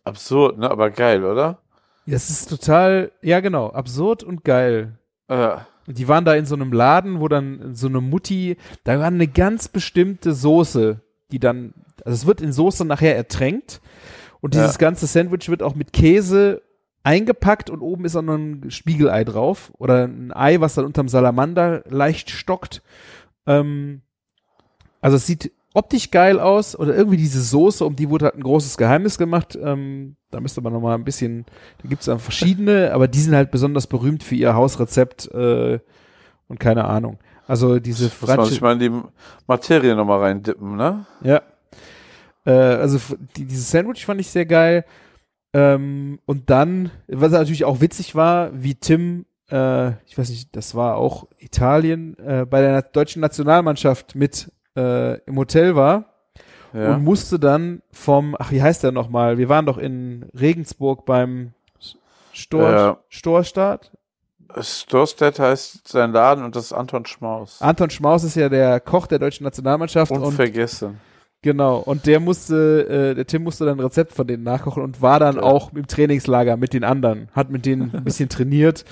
Absurd, 0.04 0.60
ne? 0.60 0.70
Aber 0.70 0.92
geil, 0.92 1.24
oder? 1.24 1.60
Das 2.08 2.30
ist 2.30 2.50
total, 2.50 3.12
ja 3.22 3.40
genau, 3.40 3.70
absurd 3.72 4.24
und 4.24 4.44
geil. 4.44 4.98
Äh, 5.28 5.58
die 5.88 6.08
waren 6.08 6.26
da 6.26 6.36
in 6.36 6.46
so 6.46 6.56
einem 6.56 6.72
Laden, 6.74 7.20
wo 7.20 7.28
dann 7.28 7.76
so 7.76 7.88
eine 7.88 8.02
Mutti, 8.02 8.58
da 8.84 9.00
war 9.00 9.06
eine 9.08 9.28
ganz 9.28 9.68
bestimmte 9.68 10.34
Soße, 10.34 11.02
die 11.32 11.40
dann, 11.40 11.74
also 12.04 12.14
es 12.16 12.26
wird 12.26 12.42
in 12.42 12.52
Soße 12.54 12.86
nachher 12.86 13.16
ertränkt 13.16 13.82
und 14.42 14.54
dieses 14.54 14.74
Ja. 14.74 14.78
ganze 14.80 15.08
Sandwich 15.08 15.50
wird 15.50 15.64
auch 15.64 15.76
mit 15.76 15.94
Käse 15.94 16.62
eingepackt 17.04 17.70
und 17.70 17.82
oben 17.82 18.06
ist 18.06 18.16
auch 18.16 18.22
noch 18.24 18.36
ein 18.36 18.72
Spiegelei 18.72 19.24
drauf 19.24 19.72
oder 19.78 20.06
ein 20.06 20.32
Ei, 20.34 20.60
was 20.60 20.74
dann 20.76 20.86
unterm 20.86 21.08
Salamander 21.08 21.84
leicht 21.88 22.30
stockt. 22.32 22.82
Ähm, 23.46 24.02
also 25.02 25.18
es 25.18 25.28
sieht 25.28 25.52
optisch 25.76 26.10
geil 26.10 26.40
aus 26.40 26.78
oder 26.78 26.96
irgendwie 26.96 27.18
diese 27.18 27.42
Soße, 27.42 27.86
um 27.86 27.96
die 27.96 28.10
wurde 28.10 28.26
halt 28.26 28.36
ein 28.36 28.44
großes 28.44 28.78
Geheimnis 28.78 29.18
gemacht. 29.18 29.58
Ähm, 29.62 30.16
da 30.32 30.40
müsste 30.40 30.62
man 30.62 30.74
noch 30.74 30.80
mal 30.80 30.96
ein 30.96 31.04
bisschen, 31.04 31.46
da 31.84 31.90
gibt 31.90 32.02
es 32.02 32.06
dann 32.06 32.20
verschiedene, 32.20 32.94
aber 32.94 33.08
die 33.08 33.20
sind 33.20 33.36
halt 33.36 33.52
besonders 33.52 33.86
berühmt 33.86 34.24
für 34.24 34.36
ihr 34.36 34.56
Hausrezept 34.56 35.30
äh, 35.34 35.80
und 36.48 36.60
keine 36.60 36.86
Ahnung. 36.86 37.20
Also 37.46 37.80
diese 37.80 38.06
muss 38.22 38.36
man 38.36 38.46
sich 38.46 38.62
mal 38.62 38.74
in 38.74 38.80
die 38.80 39.02
Materie 39.48 39.96
nochmal 39.96 40.22
reindippen, 40.22 40.78
ne? 40.78 41.06
ja. 41.22 41.42
Äh, 42.46 42.52
also 42.52 43.00
die, 43.36 43.46
dieses 43.46 43.70
Sandwich 43.70 44.06
fand 44.06 44.22
ich 44.22 44.30
sehr 44.30 44.46
geil. 44.46 44.86
Ähm, 45.54 46.20
und 46.26 46.50
dann, 46.50 46.92
was 47.08 47.32
natürlich 47.32 47.66
auch 47.66 47.82
witzig 47.82 48.16
war, 48.16 48.50
wie 48.54 48.76
Tim, 48.76 49.26
äh, 49.52 49.90
ich 50.06 50.18
weiß 50.18 50.30
nicht, 50.30 50.56
das 50.56 50.74
war 50.74 50.96
auch 50.96 51.28
Italien, 51.38 52.18
äh, 52.20 52.46
bei 52.46 52.62
der 52.62 52.82
deutschen 52.82 53.22
Nationalmannschaft 53.22 54.16
mit 54.16 54.52
äh, 54.76 55.20
im 55.22 55.38
Hotel 55.38 55.76
war 55.76 56.06
Ja. 56.74 56.96
und 56.96 57.04
musste 57.04 57.40
dann 57.40 57.82
vom, 57.92 58.36
ach, 58.40 58.52
wie 58.52 58.62
heißt 58.62 58.84
der 58.84 58.92
nochmal? 58.92 59.38
Wir 59.38 59.50
waren 59.50 59.66
doch 59.66 59.78
in 59.78 60.26
Regensburg 60.40 61.06
beim 61.06 61.54
Stor, 62.34 62.70
Ja. 62.72 62.98
Storstadt. 63.10 63.92
Storstedt 64.60 65.40
heißt 65.40 65.88
sein 65.88 66.12
Laden 66.12 66.44
und 66.46 66.56
das 66.56 66.66
ist 66.66 66.74
Anton 66.74 67.06
Schmaus. 67.06 67.62
Anton 67.62 67.90
Schmaus 67.90 68.24
ist 68.24 68.36
ja 68.36 68.48
der 68.50 68.80
Koch 68.80 69.08
der 69.08 69.20
deutschen 69.20 69.44
Nationalmannschaft 69.44 70.12
und 70.12 70.22
Unvergessen. 70.22 71.00
Genau, 71.42 71.78
und 71.78 72.06
der 72.08 72.20
musste, 72.20 72.88
äh, 73.12 73.16
der 73.16 73.28
Tim 73.28 73.44
musste 73.44 73.66
dann 73.66 73.78
ein 73.78 73.84
Rezept 73.86 74.14
von 74.14 74.26
denen 74.26 74.44
nachkochen 74.44 74.82
und 74.82 75.02
war 75.02 75.20
dann 75.20 75.36
Ja. 75.36 75.44
auch 75.44 75.74
im 75.74 75.86
Trainingslager 75.88 76.58
mit 76.58 76.74
den 76.74 76.84
anderen, 76.84 77.30
hat 77.34 77.50
mit 77.52 77.66
denen 77.66 77.94
ein 77.94 78.04
bisschen 78.04 78.30
trainiert. 78.30 78.86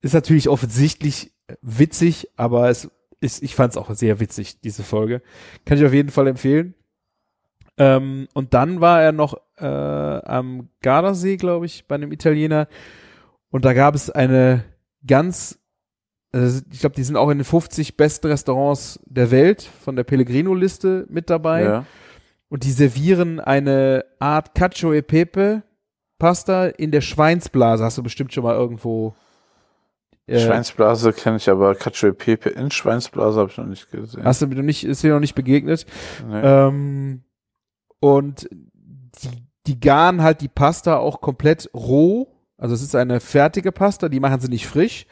Ist 0.00 0.14
natürlich 0.14 0.48
offensichtlich 0.48 1.32
witzig, 1.60 2.28
aber 2.36 2.68
es 2.70 2.90
ist, 3.20 3.42
ich 3.42 3.54
fand 3.54 3.72
es 3.72 3.76
auch 3.76 3.90
sehr 3.94 4.20
witzig, 4.20 4.60
diese 4.60 4.82
Folge. 4.82 5.22
Kann 5.64 5.78
ich 5.78 5.84
auf 5.84 5.92
jeden 5.92 6.10
Fall 6.10 6.26
empfehlen. 6.26 6.74
Ähm, 7.76 8.28
und 8.34 8.54
dann 8.54 8.80
war 8.80 9.02
er 9.02 9.12
noch 9.12 9.36
äh, 9.56 9.64
am 9.64 10.68
Gardasee, 10.82 11.36
glaube 11.36 11.66
ich, 11.66 11.86
bei 11.86 11.94
einem 11.94 12.12
Italiener. 12.12 12.68
Und 13.50 13.64
da 13.64 13.72
gab 13.72 13.94
es 13.94 14.10
eine 14.10 14.64
ganz, 15.06 15.58
also 16.32 16.60
ich 16.70 16.80
glaube, 16.80 16.96
die 16.96 17.04
sind 17.04 17.16
auch 17.16 17.30
in 17.30 17.38
den 17.38 17.44
50 17.44 17.96
besten 17.96 18.26
Restaurants 18.26 19.00
der 19.06 19.30
Welt 19.30 19.62
von 19.62 19.96
der 19.96 20.04
Pellegrino-Liste 20.04 21.06
mit 21.08 21.30
dabei. 21.30 21.62
Ja. 21.62 21.86
und 22.48 22.64
die 22.64 22.72
servieren 22.72 23.40
eine 23.40 24.04
Art 24.18 24.54
Cacio 24.54 24.92
e 24.92 25.02
Pepe 25.02 25.62
Pasta 26.18 26.66
in 26.66 26.90
der 26.90 27.00
Schweinsblase. 27.00 27.84
Hast 27.84 27.98
du 27.98 28.02
bestimmt 28.02 28.32
schon 28.32 28.44
mal 28.44 28.56
irgendwo. 28.56 29.14
Äh, 30.28 30.38
Schweinsblase 30.40 31.12
kenne 31.12 31.36
ich, 31.38 31.48
aber 31.48 31.74
Cacio 31.74 32.12
Pepe 32.12 32.50
in 32.50 32.70
Schweinsblase 32.70 33.40
habe 33.40 33.50
ich 33.50 33.56
noch 33.58 33.66
nicht 33.66 33.90
gesehen. 33.90 34.24
Hast 34.24 34.42
du 34.42 34.46
mir 34.46 34.56
noch 34.56 34.62
nicht, 34.62 34.84
ist 34.84 35.02
dir 35.02 35.12
noch 35.12 35.20
nicht 35.20 35.34
begegnet? 35.34 35.86
Nee. 36.28 36.40
Ähm, 36.42 37.22
und 38.00 38.48
die, 38.50 39.28
die 39.66 39.80
garen 39.80 40.22
halt 40.22 40.40
die 40.40 40.48
Pasta 40.48 40.96
auch 40.98 41.20
komplett 41.20 41.70
roh. 41.74 42.28
Also 42.56 42.74
es 42.74 42.82
ist 42.82 42.94
eine 42.94 43.20
fertige 43.20 43.72
Pasta, 43.72 44.08
die 44.08 44.20
machen 44.20 44.40
sie 44.40 44.48
nicht 44.48 44.66
frisch, 44.66 45.06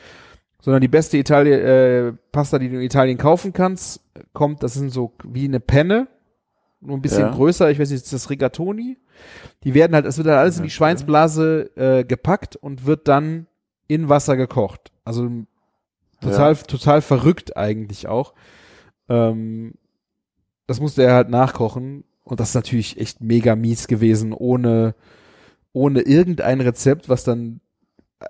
sondern 0.61 0.81
die 0.81 0.89
beste 0.89 1.17
Italien, 1.17 1.61
äh, 1.61 2.13
Pasta, 2.33 2.59
die 2.59 2.69
du 2.69 2.77
in 2.77 2.83
Italien 2.83 3.19
kaufen 3.19 3.53
kannst, 3.53 4.01
kommt, 4.33 4.63
das 4.63 4.75
sind 4.75 4.91
so 4.91 5.13
wie 5.25 5.45
eine 5.45 5.61
Penne, 5.61 6.09
nur 6.81 6.97
ein 6.97 7.03
bisschen 7.03 7.21
Ja. 7.21 7.31
größer, 7.31 7.71
ich 7.71 7.79
weiß 7.79 7.91
nicht, 7.91 8.03
ist 8.03 8.13
das 8.13 8.31
Rigatoni? 8.31 8.99
Die 9.65 9.75
werden 9.75 9.95
halt, 9.95 10.07
es 10.07 10.19
wird 10.19 10.29
halt 10.29 10.39
alles 10.39 10.59
in 10.59 10.65
die. 10.65 10.71
Schweinsblase 10.71 11.71
äh, 11.77 12.05
gepackt 12.05 12.57
und 12.57 12.85
wird 12.85 13.09
dann 13.09 13.47
in 13.89 14.09
Wasser 14.09 14.37
gekocht. 14.37 14.93
Also 15.07 15.31
total, 16.21 16.57
total 16.57 17.01
verrückt 17.01 17.57
eigentlich 17.57 18.09
auch. 18.09 18.35
Ähm, 19.09 19.75
das 20.67 20.81
musste 20.81 21.03
er 21.05 21.15
halt 21.15 21.31
nachkochen 21.31 22.05
und 22.25 22.41
das 22.41 22.51
ist 22.51 22.55
natürlich 22.57 23.01
echt 23.01 23.21
mega 23.21 23.55
mies 23.57 23.87
gewesen, 23.87 24.33
ohne, 24.33 24.95
ohne 25.73 26.01
irgendein 26.01 26.61
Rezept, 26.61 27.09
was 27.09 27.25
dann 27.25 27.61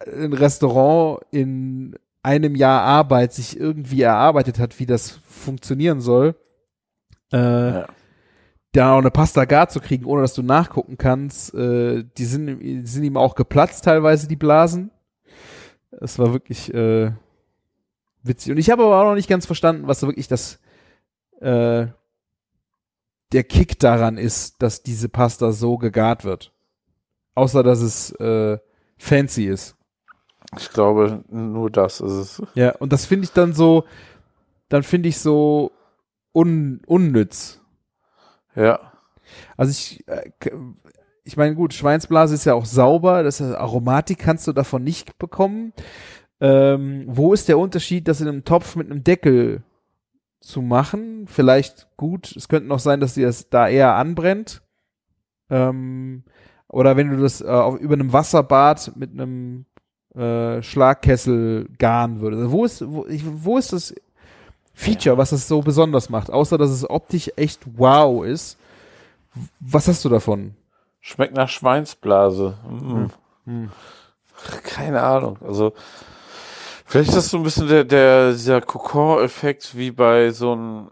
ein 0.07 0.33
Restaurant 0.33 1.21
in 1.31 1.97
einem 2.23 2.57
Jahr 2.57 2.83
Arbeit 2.83 3.33
sich 3.33 3.59
irgendwie 3.59 4.03
erarbeitet 4.03 4.59
hat, 4.59 4.79
wie 4.79 4.87
das 4.87 5.11
funktionieren 5.27 6.01
soll. 6.01 6.35
Äh, 7.33 7.37
Ja. 7.39 7.87
da 8.73 8.93
auch 8.95 8.99
eine 8.99 9.11
Pasta 9.11 9.45
gar 9.47 9.69
zu 9.69 9.81
kriegen, 9.81 10.05
ohne 10.05 10.23
dass 10.23 10.35
du 10.35 10.43
nachgucken 10.43 10.99
kannst. 10.99 11.55
Äh, 11.55 12.05
die, 12.19 12.25
sind, 12.27 12.61
die 12.61 12.87
sind 12.87 13.05
ihm 13.05 13.17
auch 13.17 13.35
geplatzt 13.35 13.85
teilweise, 13.85 14.29
die 14.29 14.37
Blasen. 14.37 14.91
Es 16.01 16.19
war 16.19 16.33
wirklich 16.33 16.73
äh, 16.75 17.13
witzig. 18.23 18.53
Und 18.53 18.59
ich 18.59 18.71
habe 18.71 18.85
aber 18.85 19.01
auch 19.01 19.09
noch 19.09 19.15
nicht 19.15 19.29
ganz 19.29 19.47
verstanden, 19.47 19.87
was 19.87 20.03
wirklich 20.03 20.29
das 20.29 20.61
äh, 21.41 21.87
der 23.33 23.45
Kick 23.45 23.79
daran 23.79 24.19
ist, 24.19 24.63
dass 24.63 24.83
diese 24.83 25.09
Pasta 25.09 25.53
so 25.53 25.79
gegart 25.79 26.25
wird. 26.25 26.53
Außer 27.35 27.63
dass 27.63 27.81
es 27.81 28.13
äh, 28.13 28.59
fancy 28.99 29.47
ist. 29.47 29.77
Ich 30.59 30.71
glaube, 30.71 31.25
nur 31.29 31.71
das 31.71 32.01
ist 32.01 32.13
es. 32.13 32.43
Ja, 32.55 32.75
und 32.77 32.93
das 32.93 33.05
finde 33.05 33.25
ich 33.25 33.33
dann 33.33 33.53
so, 33.53 33.85
dann 34.69 34.83
finde 34.83 35.09
ich 35.09 35.19
so 35.19 35.73
un, 36.33 36.81
unnütz. 36.87 37.61
Ja. 38.55 38.93
Also 39.57 39.71
ich, 39.73 40.07
äh, 40.09 40.31
ich 41.27 41.37
meine, 41.37 41.57
gut, 41.57 41.75
Schweinsblase 41.75 42.35
ist 42.35 42.45
ja 42.45 42.55
auch 42.55 42.67
sauber, 42.67 43.25
das 43.25 43.41
heißt, 43.41 43.57
Aromatik 43.57 44.19
kannst 44.19 44.47
du 44.47 44.53
davon 44.53 44.85
nicht 44.85 45.19
bekommen. 45.19 45.73
Ähm, 46.41 47.05
wo 47.09 47.33
ist 47.33 47.49
der 47.49 47.59
Unterschied, 47.59 48.07
das 48.07 48.21
in 48.21 48.29
einem 48.29 48.45
Topf 48.45 48.77
mit 48.77 48.89
einem 48.89 49.03
Deckel 49.03 49.65
zu 50.41 50.63
machen? 50.63 51.27
Vielleicht 51.27 51.89
gut, 51.97 52.35
es 52.37 52.49
könnte 52.49 52.69
noch 52.69 52.79
sein, 52.79 53.01
dass 53.01 53.15
dir 53.15 53.27
das 53.27 53.49
da 53.49 53.69
eher 53.69 53.95
anbrennt. 53.97 54.63
Ähm, 55.51 56.23
oder 56.69 56.97
wenn 56.97 57.11
du 57.11 57.17
das 57.17 57.41
äh, 57.41 57.47
auf, 57.47 57.81
über 57.81 57.95
einem 57.95 58.13
Wasserbad 58.13 58.93
mit 58.95 59.11
einem 59.11 59.67
äh, 60.15 60.63
Schlagkessel 60.63 61.69
garen 61.77 62.21
würdest. 62.21 62.43
Also 62.43 62.53
wo 62.53 62.65
ist, 62.65 62.85
wo, 62.89 63.07
ich, 63.07 63.25
wo 63.27 63.59
ist 63.59 63.73
das 63.73 63.93
Feature, 64.75 65.19
was 65.19 65.33
es 65.33 65.49
so 65.49 65.61
besonders 65.61 66.09
macht? 66.09 66.31
Außer, 66.31 66.57
dass 66.57 66.71
es 66.71 66.89
optisch 66.89 67.33
echt 67.35 67.63
wow 67.77 68.25
ist. 68.25 68.59
Was 69.59 69.89
hast 69.89 70.05
du 70.05 70.09
davon? 70.09 70.55
Schmeckt 71.09 71.37
nach 71.37 71.49
Schweinsblase. 71.49 72.55
Mm. 72.69 73.07
Hm. 73.45 73.71
Keine 74.65 75.01
Ahnung. 75.03 75.39
Also, 75.41 75.73
vielleicht 76.85 77.11
ist 77.11 77.17
das 77.17 77.31
so 77.31 77.37
ein 77.37 77.45
bisschen 77.45 77.69
der, 77.69 77.85
der, 77.85 78.33
dieser 78.33 78.61
Kokon-Effekt 78.61 79.77
wie 79.77 79.93
bei 79.93 80.31
so 80.31 80.51
einem 80.51 80.91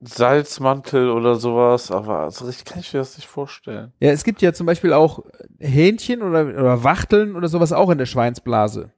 Salzmantel 0.00 1.08
oder 1.08 1.36
sowas, 1.36 1.92
aber 1.92 2.32
so 2.32 2.46
richtig 2.46 2.64
kann 2.64 2.80
ich 2.80 2.92
mir 2.92 2.98
das 2.98 3.16
nicht 3.16 3.28
vorstellen. 3.28 3.92
Ja, 4.00 4.10
es 4.10 4.24
gibt 4.24 4.42
ja 4.42 4.52
zum 4.52 4.66
Beispiel 4.66 4.92
auch 4.92 5.20
Hähnchen 5.60 6.22
oder, 6.22 6.46
oder 6.46 6.82
Wachteln 6.82 7.36
oder 7.36 7.46
sowas 7.46 7.72
auch 7.72 7.90
in 7.90 7.98
der 7.98 8.06
Schweinsblase. 8.06 8.90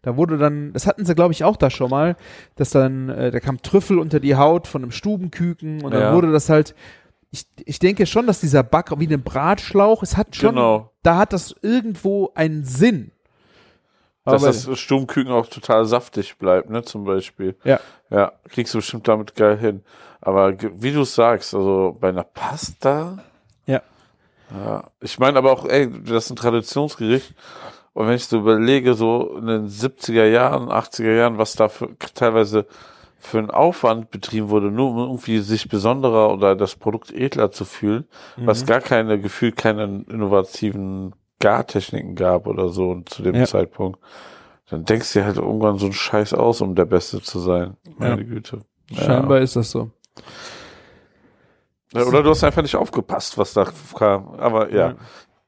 Da 0.00 0.16
wurde 0.16 0.38
dann, 0.38 0.72
das 0.72 0.86
hatten 0.86 1.04
sie 1.04 1.14
glaube 1.14 1.32
ich 1.32 1.44
auch 1.44 1.58
da 1.58 1.68
schon 1.68 1.90
mal, 1.90 2.16
dass 2.56 2.70
dann, 2.70 3.10
äh, 3.10 3.30
da 3.30 3.40
kam 3.40 3.60
Trüffel 3.60 3.98
unter 3.98 4.20
die 4.20 4.36
Haut 4.36 4.66
von 4.68 4.82
einem 4.82 4.90
Stubenküken 4.90 5.84
und 5.84 5.92
dann 5.92 6.00
Ja. 6.00 6.14
wurde 6.14 6.32
das 6.32 6.48
halt, 6.48 6.74
ich, 7.30 7.46
ich 7.64 7.78
denke 7.78 8.06
schon, 8.06 8.26
dass 8.26 8.40
dieser 8.40 8.62
Back 8.62 8.90
wie 8.98 9.12
ein 9.12 9.22
Bratschlauch, 9.22 10.02
es 10.02 10.16
hat 10.16 10.34
schon, 10.36 10.54
Genau. 10.54 10.92
da 11.02 11.18
hat 11.18 11.32
das 11.32 11.54
irgendwo 11.62 12.32
einen 12.34 12.64
Sinn. 12.64 13.12
Dass 14.24 14.42
Aber- 14.42 14.52
das 14.52 14.78
Stummküken 14.78 15.32
auch 15.32 15.46
total 15.46 15.84
saftig 15.86 16.36
bleibt, 16.38 16.68
ne, 16.70 16.82
zum 16.82 17.04
Beispiel. 17.04 17.56
Ja. 17.64 17.80
Ja, 18.10 18.32
kriegst 18.48 18.74
du 18.74 18.78
bestimmt 18.78 19.08
damit 19.08 19.34
geil 19.34 19.58
hin. 19.58 19.82
Aber 20.20 20.54
wie 20.60 20.92
du 20.92 21.04
sagst, 21.04 21.54
also 21.54 21.96
bei 22.00 22.08
einer 22.10 22.24
Pasta. 22.24 23.18
Ja. 23.66 23.82
Ja. 24.54 24.84
Ich 25.00 25.18
meine 25.18 25.38
aber 25.38 25.52
auch, 25.52 25.64
ey, 25.66 25.88
das 26.04 26.24
ist 26.24 26.30
ein 26.30 26.36
Traditionsgericht. 26.36 27.34
Und 27.94 28.06
wenn 28.06 28.14
ich 28.14 28.26
so 28.26 28.38
überlege, 28.38 28.94
so 28.94 29.36
in 29.38 29.46
den 29.46 29.68
70er 29.68 30.24
Jahren, 30.26 30.68
80er 30.70 31.14
Jahren, 31.14 31.38
was 31.38 31.54
da 31.54 31.68
für, 31.68 31.96
teilweise 32.14 32.66
für 33.18 33.38
ein 33.38 33.50
Aufwand 33.50 34.10
betrieben 34.10 34.48
wurde, 34.48 34.70
nur 34.70 34.90
um 34.92 34.98
irgendwie 34.98 35.38
sich 35.40 35.68
besonderer 35.68 36.32
oder 36.32 36.54
das 36.54 36.76
Produkt 36.76 37.12
edler 37.12 37.50
zu 37.50 37.64
fühlen, 37.64 38.06
was 38.36 38.64
gar 38.64 38.80
keine, 38.80 39.18
gefühlt 39.20 39.56
keine 39.56 40.04
innovativen 40.08 41.14
Gartechniken 41.40 42.14
gab 42.14 42.46
oder 42.46 42.68
so 42.68 42.90
und 42.90 43.08
zu 43.08 43.22
dem 43.22 43.34
Ja. 43.34 43.44
Zeitpunkt. 43.44 43.98
Dann 44.70 44.84
denkst 44.84 45.12
du 45.12 45.18
dir 45.20 45.24
halt 45.24 45.36
irgendwann 45.36 45.78
so 45.78 45.86
einen 45.86 45.94
Scheiß 45.94 46.34
aus, 46.34 46.60
um 46.60 46.74
der 46.74 46.84
Beste 46.84 47.20
zu 47.22 47.38
sein. 47.40 47.76
Meine 47.96 48.24
Güte. 48.24 48.60
Ja. 48.90 49.02
Scheinbar 49.02 49.40
ist 49.40 49.56
das 49.56 49.70
so. 49.70 49.90
Ja, 51.94 52.02
Oder 52.04 52.22
du 52.22 52.30
hast 52.30 52.44
einfach 52.44 52.62
nicht 52.62 52.76
aufgepasst, 52.76 53.38
was 53.38 53.54
da 53.54 53.64
kam. 53.96 54.34
Aber 54.38 54.70
ja, 54.70 54.88
Ja. 54.90 54.94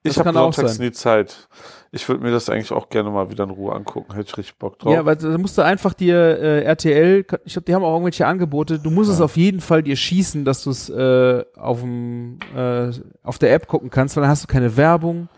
ich 0.02 0.18
habe 0.18 0.32
sonntags 0.32 0.78
nie 0.78 0.90
Zeit. 0.90 1.48
Ich 1.92 2.08
würde 2.08 2.22
mir 2.22 2.30
das 2.30 2.48
eigentlich 2.48 2.70
auch 2.70 2.88
gerne 2.88 3.10
mal 3.10 3.30
wieder 3.30 3.42
in 3.44 3.50
Ruhe 3.50 3.74
angucken. 3.74 4.14
Hätte 4.14 4.28
ich 4.30 4.38
richtig 4.38 4.56
Bock 4.58 4.78
drauf. 4.78 4.92
Ja, 4.94 5.04
weil 5.04 5.16
da 5.16 5.36
musst 5.38 5.58
du 5.58 5.62
einfach 5.62 5.92
dir 5.92 6.14
äh, 6.16 6.62
RTL, 6.62 7.26
ich 7.44 7.52
glaube, 7.52 7.66
die 7.66 7.74
haben 7.74 7.82
auch 7.82 7.94
irgendwelche 7.94 8.26
Angebote. 8.28 8.78
Du 8.78 8.90
musst 8.90 9.10
es 9.10 9.20
auf 9.20 9.36
jeden 9.36 9.60
Fall 9.60 9.82
dir 9.82 9.96
schießen, 9.96 10.44
dass 10.44 10.62
du 10.62 10.70
es 10.70 10.88
äh, 10.88 11.44
auf 11.56 11.80
dem 11.80 12.38
äh, 12.56 12.90
auf 13.24 13.38
der 13.38 13.52
App 13.54 13.66
gucken 13.66 13.90
kannst, 13.90 14.14
weil 14.16 14.22
dann 14.22 14.30
hast 14.30 14.44
du 14.44 14.46
keine 14.46 14.76
Werbung. 14.76 15.28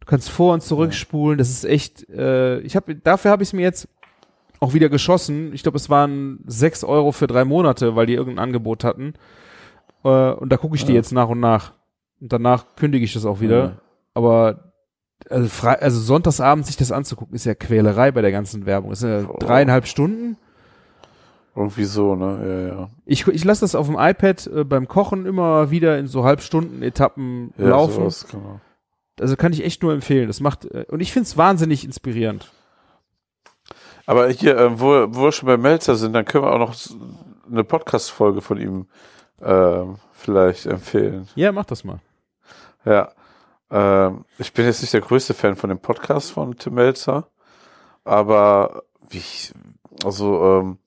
Du 0.00 0.06
kannst 0.06 0.30
vor 0.30 0.54
und 0.54 0.62
zurückspulen. 0.62 1.36
Das 1.36 1.50
ist 1.50 1.64
echt. 1.66 2.08
Äh, 2.08 2.60
ich 2.60 2.74
habe 2.74 2.94
dafür 2.96 3.30
habe 3.30 3.42
ich 3.42 3.50
es 3.50 3.52
mir 3.52 3.62
jetzt 3.62 3.86
auch 4.60 4.72
wieder 4.72 4.88
geschossen. 4.88 5.52
Ich 5.52 5.62
glaube, 5.62 5.76
es 5.76 5.90
waren 5.90 6.40
sechs 6.46 6.84
Euro 6.84 7.12
für 7.12 7.26
drei 7.26 7.44
Monate, 7.44 7.96
weil 7.96 8.06
die 8.06 8.14
irgendein 8.14 8.42
Angebot 8.44 8.82
hatten. 8.82 9.12
Äh, 10.04 10.08
und 10.32 10.48
da 10.50 10.56
gucke 10.56 10.74
ich 10.74 10.84
die 10.86 10.92
Ja. 10.92 10.96
jetzt 10.96 11.12
nach 11.12 11.28
und 11.28 11.40
nach. 11.40 11.72
Und 12.18 12.32
danach 12.32 12.64
kündige 12.76 13.04
ich 13.04 13.12
das 13.12 13.26
auch 13.26 13.40
wieder. 13.40 13.58
Ja. 13.58 13.72
Aber 14.14 14.71
also, 15.30 15.48
frei, 15.48 15.80
also 15.80 16.00
sonntagsabend 16.00 16.66
sich 16.66 16.76
das 16.76 16.92
anzugucken, 16.92 17.34
ist 17.34 17.44
ja 17.44 17.54
Quälerei 17.54 18.10
bei 18.12 18.22
der 18.22 18.32
ganzen 18.32 18.66
Werbung. 18.66 18.90
Das 18.90 19.00
sind 19.00 19.10
ja 19.10 19.28
Oh. 19.28 19.36
dreieinhalb 19.38 19.86
Stunden. 19.86 20.36
Irgendwie 21.54 21.84
so, 21.84 22.14
ne? 22.14 22.68
Ja, 22.70 22.74
ja. 22.80 22.90
Ich, 23.04 23.26
ich 23.28 23.44
lasse 23.44 23.60
das 23.60 23.74
auf 23.74 23.86
dem 23.86 23.96
iPad 23.98 24.46
äh, 24.46 24.64
beim 24.64 24.88
Kochen 24.88 25.26
immer 25.26 25.70
wieder 25.70 25.98
in 25.98 26.06
so 26.06 26.24
Halbstunden-Etappen 26.24 27.52
ja 27.58 27.68
laufen. 27.68 27.94
sowas, 27.94 28.26
genau. 28.30 28.60
Also 29.20 29.36
kann 29.36 29.52
ich 29.52 29.62
echt 29.62 29.82
nur 29.82 29.92
empfehlen. 29.92 30.28
Das 30.28 30.40
macht, 30.40 30.64
äh, 30.64 30.86
und 30.88 31.00
ich 31.00 31.12
finde 31.12 31.26
es 31.26 31.36
wahnsinnig 31.36 31.84
inspirierend. 31.84 32.50
Aber 34.06 34.28
hier, 34.30 34.56
äh, 34.56 34.80
wo, 34.80 35.06
wo 35.14 35.24
wir 35.24 35.32
schon 35.32 35.46
bei 35.46 35.56
Melzer 35.58 35.96
sind, 35.96 36.14
dann 36.14 36.24
können 36.24 36.44
wir 36.44 36.52
auch 36.52 36.58
noch 36.58 36.74
eine 37.50 37.64
Podcast-Folge 37.64 38.40
von 38.40 38.58
ihm 38.58 38.86
ähm, 39.42 39.96
vielleicht 40.12 40.64
empfehlen. 40.66 41.28
Ja, 41.34 41.52
mach 41.52 41.66
das 41.66 41.84
mal. 41.84 41.98
Ja. 42.84 43.12
Ähm, 43.72 44.24
ich 44.38 44.52
bin 44.52 44.66
jetzt 44.66 44.82
nicht 44.82 44.92
der 44.92 45.00
größte 45.00 45.34
Fan 45.34 45.56
von 45.56 45.70
dem 45.70 45.78
Podcast 45.80 46.32
von 46.32 46.56
Tim 46.56 46.74
Melzer, 46.74 47.26
aber 48.04 48.82
wie 49.08 49.18
ich, 49.18 49.52
also, 50.04 50.60
ähm, 50.60 50.78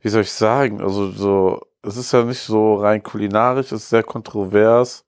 wie 0.00 0.08
soll 0.08 0.22
ich 0.22 0.32
sagen, 0.32 0.80
also 0.82 1.10
so, 1.10 1.60
es 1.82 1.96
ist 1.96 2.12
ja 2.12 2.24
nicht 2.24 2.40
so 2.40 2.76
rein 2.76 3.02
kulinarisch, 3.02 3.66
es 3.66 3.84
ist 3.84 3.90
sehr 3.90 4.02
kontrovers 4.02 5.04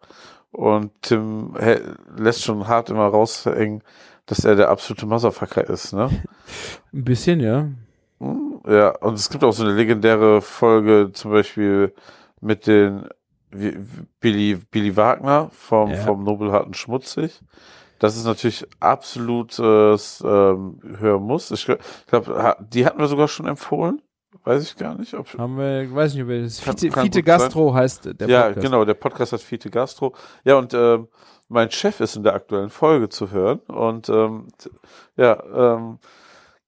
und 0.53 0.93
Tim 1.03 1.55
lässt 2.17 2.45
schon 2.45 2.67
hart 2.69 2.91
immer 2.91 3.09
raushängen, 3.09 3.83
dass 4.27 4.45
er 4.45 4.57
der 4.57 4.71
absolute 4.71 5.07
Motherfucker 5.07 5.69
ist, 5.69 5.93
ne? 5.93 6.09
Ein 6.93 7.05
bisschen, 7.05 7.41
ja. 7.41 7.69
Hm, 8.21 8.61
Ja, 8.69 8.91
und 8.99 9.15
es 9.15 9.31
gibt 9.31 9.45
auch 9.45 9.53
so 9.53 9.65
eine 9.65 9.73
legendäre 9.75 10.41
Folge, 10.41 11.11
zum 11.13 11.33
Beispiel 11.33 11.95
mit 12.41 12.67
den 12.67 13.09
Billy, 13.51 14.57
Billy 14.71 14.97
Wagner 14.97 15.49
vom, 15.53 15.91
Ja. 15.91 15.97
vom 15.99 16.25
Nobelharten 16.25 16.75
Schmutzig. 16.75 17.41
Das 17.99 18.17
ist 18.17 18.25
natürlich 18.25 18.67
absolut 18.81 19.59
äh, 19.59 19.93
s- 19.95 20.23
ähm, 20.27 20.81
Hörmuss. 20.99 21.51
Ich 21.51 21.67
glaube, 22.07 22.57
die 22.71 22.85
hatten 22.85 22.99
wir 22.99 23.07
sogar 23.07 23.29
schon 23.29 23.47
empfohlen. 23.47 24.03
Weiß 24.45 24.63
ich 24.65 24.77
gar 24.77 24.97
nicht. 24.97 25.15
Ob 25.15 25.27
Haben 25.39 25.57
wir, 25.57 25.93
weiß 25.95 26.13
nicht, 26.15 26.23
ob 26.25 26.29
wir 26.29 26.43
das 26.43 26.61
Kann- 26.63 26.77
Fiete, 26.77 26.93
kann 26.95 27.05
Fiete 27.05 27.23
gut 27.23 27.27
sein. 27.31 27.39
Gastro 27.39 27.75
heißt 27.75 28.21
der 28.21 28.29
ja, 28.29 28.43
Podcast. 28.43 28.65
genau, 28.67 28.85
der 28.85 28.95
Podcast 28.95 29.33
hat 29.33 29.41
Fiete 29.41 29.71
Gastro. 29.71 30.15
Ja, 30.45 30.57
und 30.59 30.75
ähm, 30.75 31.09
mein 31.49 31.71
Chef 31.71 32.01
ist 32.01 32.17
in 32.17 32.23
der 32.23 32.35
aktuellen 32.35 32.69
Folge 32.71 33.09
zu 33.09 33.31
hören. 33.31 33.61
Und 33.61 34.09
ähm, 34.11 34.49
ja, 35.17 35.43
ähm, 35.77 35.99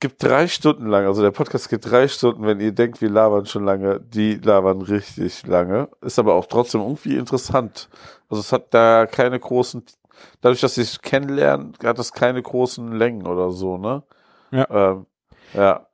gibt 0.00 0.22
drei 0.22 0.46
Stunden 0.46 0.86
lang, 0.86 1.06
also 1.06 1.22
der 1.22 1.30
Podcast 1.30 1.68
geht 1.68 1.90
drei 1.90 2.06
Stunden, 2.08 2.46
wenn 2.46 2.60
ihr 2.60 2.72
denkt, 2.72 3.00
wir 3.00 3.10
labern 3.10 3.46
schon 3.46 3.64
lange, 3.64 4.00
die 4.00 4.34
labern 4.36 4.82
richtig 4.82 5.46
lange. 5.46 5.88
Ist 6.00 6.18
aber 6.18 6.34
auch 6.34 6.46
trotzdem 6.46 6.80
irgendwie 6.80 7.16
interessant. 7.16 7.88
Also 8.28 8.40
es 8.40 8.52
hat 8.52 8.72
da 8.72 9.06
keine 9.06 9.40
großen, 9.40 9.82
dadurch, 10.40 10.60
dass 10.60 10.76
sie 10.76 10.84
sich 10.84 11.00
kennenlernen, 11.02 11.72
hat 11.82 11.98
es 11.98 12.12
keine 12.12 12.42
großen 12.42 12.92
Längen 12.92 13.26
oder 13.26 13.50
so, 13.50 13.76
ne? 13.76 14.02
Ja. 14.50 14.66
Ähm, 14.70 15.06
ja. 15.54 15.84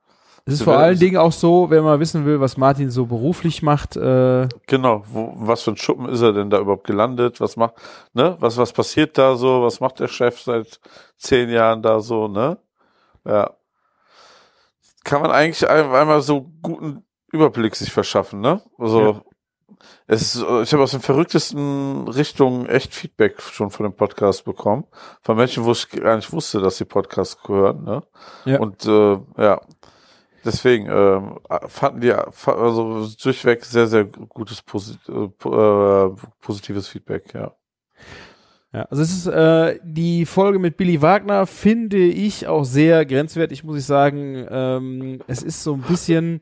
Es 0.46 0.54
ist 0.54 0.62
vor 0.64 0.76
allen 0.76 0.98
Dingen 0.98 1.16
auch 1.16 1.32
so, 1.32 1.70
wenn 1.70 1.82
man 1.82 1.98
wissen 2.00 2.26
will, 2.26 2.38
was 2.38 2.58
Martin 2.58 2.90
so 2.90 3.06
beruflich 3.06 3.62
macht, 3.62 3.96
äh, 3.96 4.46
Genau, 4.66 5.02
wo, 5.06 5.32
was 5.36 5.62
für 5.62 5.70
ein 5.70 5.78
Schuppen 5.78 6.06
ist 6.10 6.20
er 6.20 6.34
denn 6.34 6.50
da 6.50 6.58
überhaupt 6.58 6.86
gelandet? 6.86 7.40
Was 7.40 7.56
macht, 7.56 7.76
ne? 8.12 8.36
Was, 8.40 8.58
was 8.58 8.74
passiert 8.74 9.16
da 9.16 9.36
so? 9.36 9.62
Was 9.62 9.80
macht 9.80 10.00
der 10.00 10.08
Chef 10.08 10.38
seit 10.38 10.80
zehn 11.16 11.48
Jahren 11.48 11.80
da 11.80 12.00
so, 12.00 12.28
ne? 12.28 12.58
Ja. 13.24 13.54
Kann 15.04 15.22
man 15.22 15.30
eigentlich 15.30 15.68
ein- 15.68 15.90
einmal 15.92 16.22
so 16.22 16.50
guten 16.62 17.04
Überblick 17.30 17.76
sich 17.76 17.92
verschaffen, 17.92 18.40
ne? 18.40 18.62
Also, 18.78 19.22
es 20.06 20.34
ist, 20.36 20.42
ich 20.42 20.72
habe 20.72 20.82
aus 20.82 20.92
den 20.92 21.00
verrücktesten 21.00 22.08
Richtungen 22.08 22.66
echt 22.66 22.94
Feedback 22.94 23.40
schon 23.42 23.70
von 23.70 23.84
dem 23.84 23.94
Podcast 23.94 24.44
bekommen. 24.44 24.84
Von 25.22 25.36
Menschen, 25.36 25.64
wo 25.64 25.72
ich 25.72 25.88
gar 25.90 26.16
nicht 26.16 26.32
wusste, 26.32 26.60
dass 26.60 26.76
sie 26.78 26.84
Podcasts 26.84 27.36
hören, 27.46 27.84
ne? 27.84 28.02
Ja. 28.44 28.60
Und, 28.60 28.84
äh, 28.86 29.18
ja. 29.36 29.60
Deswegen 30.44 30.88
ähm, 30.90 31.38
fanden 31.68 32.02
die 32.02 32.12
also 32.12 33.08
durchweg 33.22 33.64
sehr, 33.64 33.86
sehr 33.86 34.04
gutes 34.04 34.60
Posi 34.60 34.98
äh, 35.08 35.48
äh, 35.48 36.14
positives 36.40 36.86
Feedback, 36.88 37.32
ja. 37.32 37.52
Ja, 38.74 38.82
also 38.90 39.02
es 39.02 39.12
ist 39.12 39.26
äh, 39.28 39.78
die 39.84 40.26
Folge 40.26 40.58
mit 40.58 40.76
Billy 40.76 41.00
Wagner 41.00 41.46
finde 41.46 41.98
ich 41.98 42.48
auch 42.48 42.64
sehr 42.64 43.06
grenzwertig, 43.06 43.62
muss 43.62 43.78
ich 43.78 43.84
sagen. 43.84 44.44
Ähm, 44.50 45.20
es 45.28 45.42
ist 45.42 45.62
so 45.62 45.74
ein 45.74 45.82
bisschen, 45.82 46.40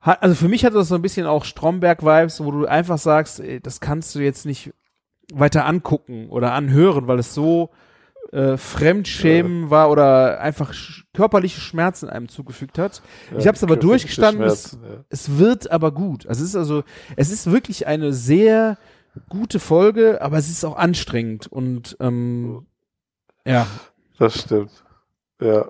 hat, 0.00 0.22
also 0.22 0.34
für 0.34 0.48
mich 0.48 0.64
hat 0.64 0.74
das 0.74 0.88
so 0.88 0.94
ein 0.94 1.02
bisschen 1.02 1.26
auch 1.26 1.44
Stromberg-Vibes, 1.44 2.42
wo 2.42 2.50
du 2.52 2.64
einfach 2.66 2.96
sagst, 2.98 3.40
ey, 3.40 3.60
das 3.60 3.80
kannst 3.80 4.14
du 4.14 4.20
jetzt 4.20 4.46
nicht 4.46 4.72
weiter 5.32 5.66
angucken 5.66 6.30
oder 6.30 6.54
anhören, 6.54 7.06
weil 7.06 7.18
es 7.18 7.34
so 7.34 7.68
äh, 8.32 8.56
Fremdschämen 8.56 9.68
war 9.70 9.90
oder 9.90 10.40
einfach 10.40 10.72
sch 10.72 11.04
körperliche 11.12 11.60
Schmerzen 11.60 12.08
einem 12.08 12.28
zugefügt 12.28 12.78
hat. 12.78 13.02
Ich 13.38 13.46
hab's 13.46 13.62
aber 13.62 13.76
körperliche 13.76 14.06
durchgestanden, 14.06 14.46
es- 14.46 14.72
ja. 14.72 15.04
Es 15.10 15.36
wird 15.38 15.70
aber 15.70 15.92
gut. 15.92 16.26
Also 16.26 16.42
es 16.44 16.50
ist 16.50 16.56
also, 16.56 16.82
es 17.16 17.30
ist 17.30 17.50
wirklich 17.50 17.86
eine 17.86 18.12
sehr 18.14 18.78
gute 19.28 19.58
Folge, 19.60 20.20
aber 20.22 20.38
es 20.38 20.48
ist 20.48 20.64
auch 20.64 20.76
anstrengend 20.76 21.46
und 21.46 21.96
ähm, 22.00 22.66
ja, 23.46 23.66
Das 24.18 24.40
stimmt. 24.40 24.70
Ja. 25.40 25.66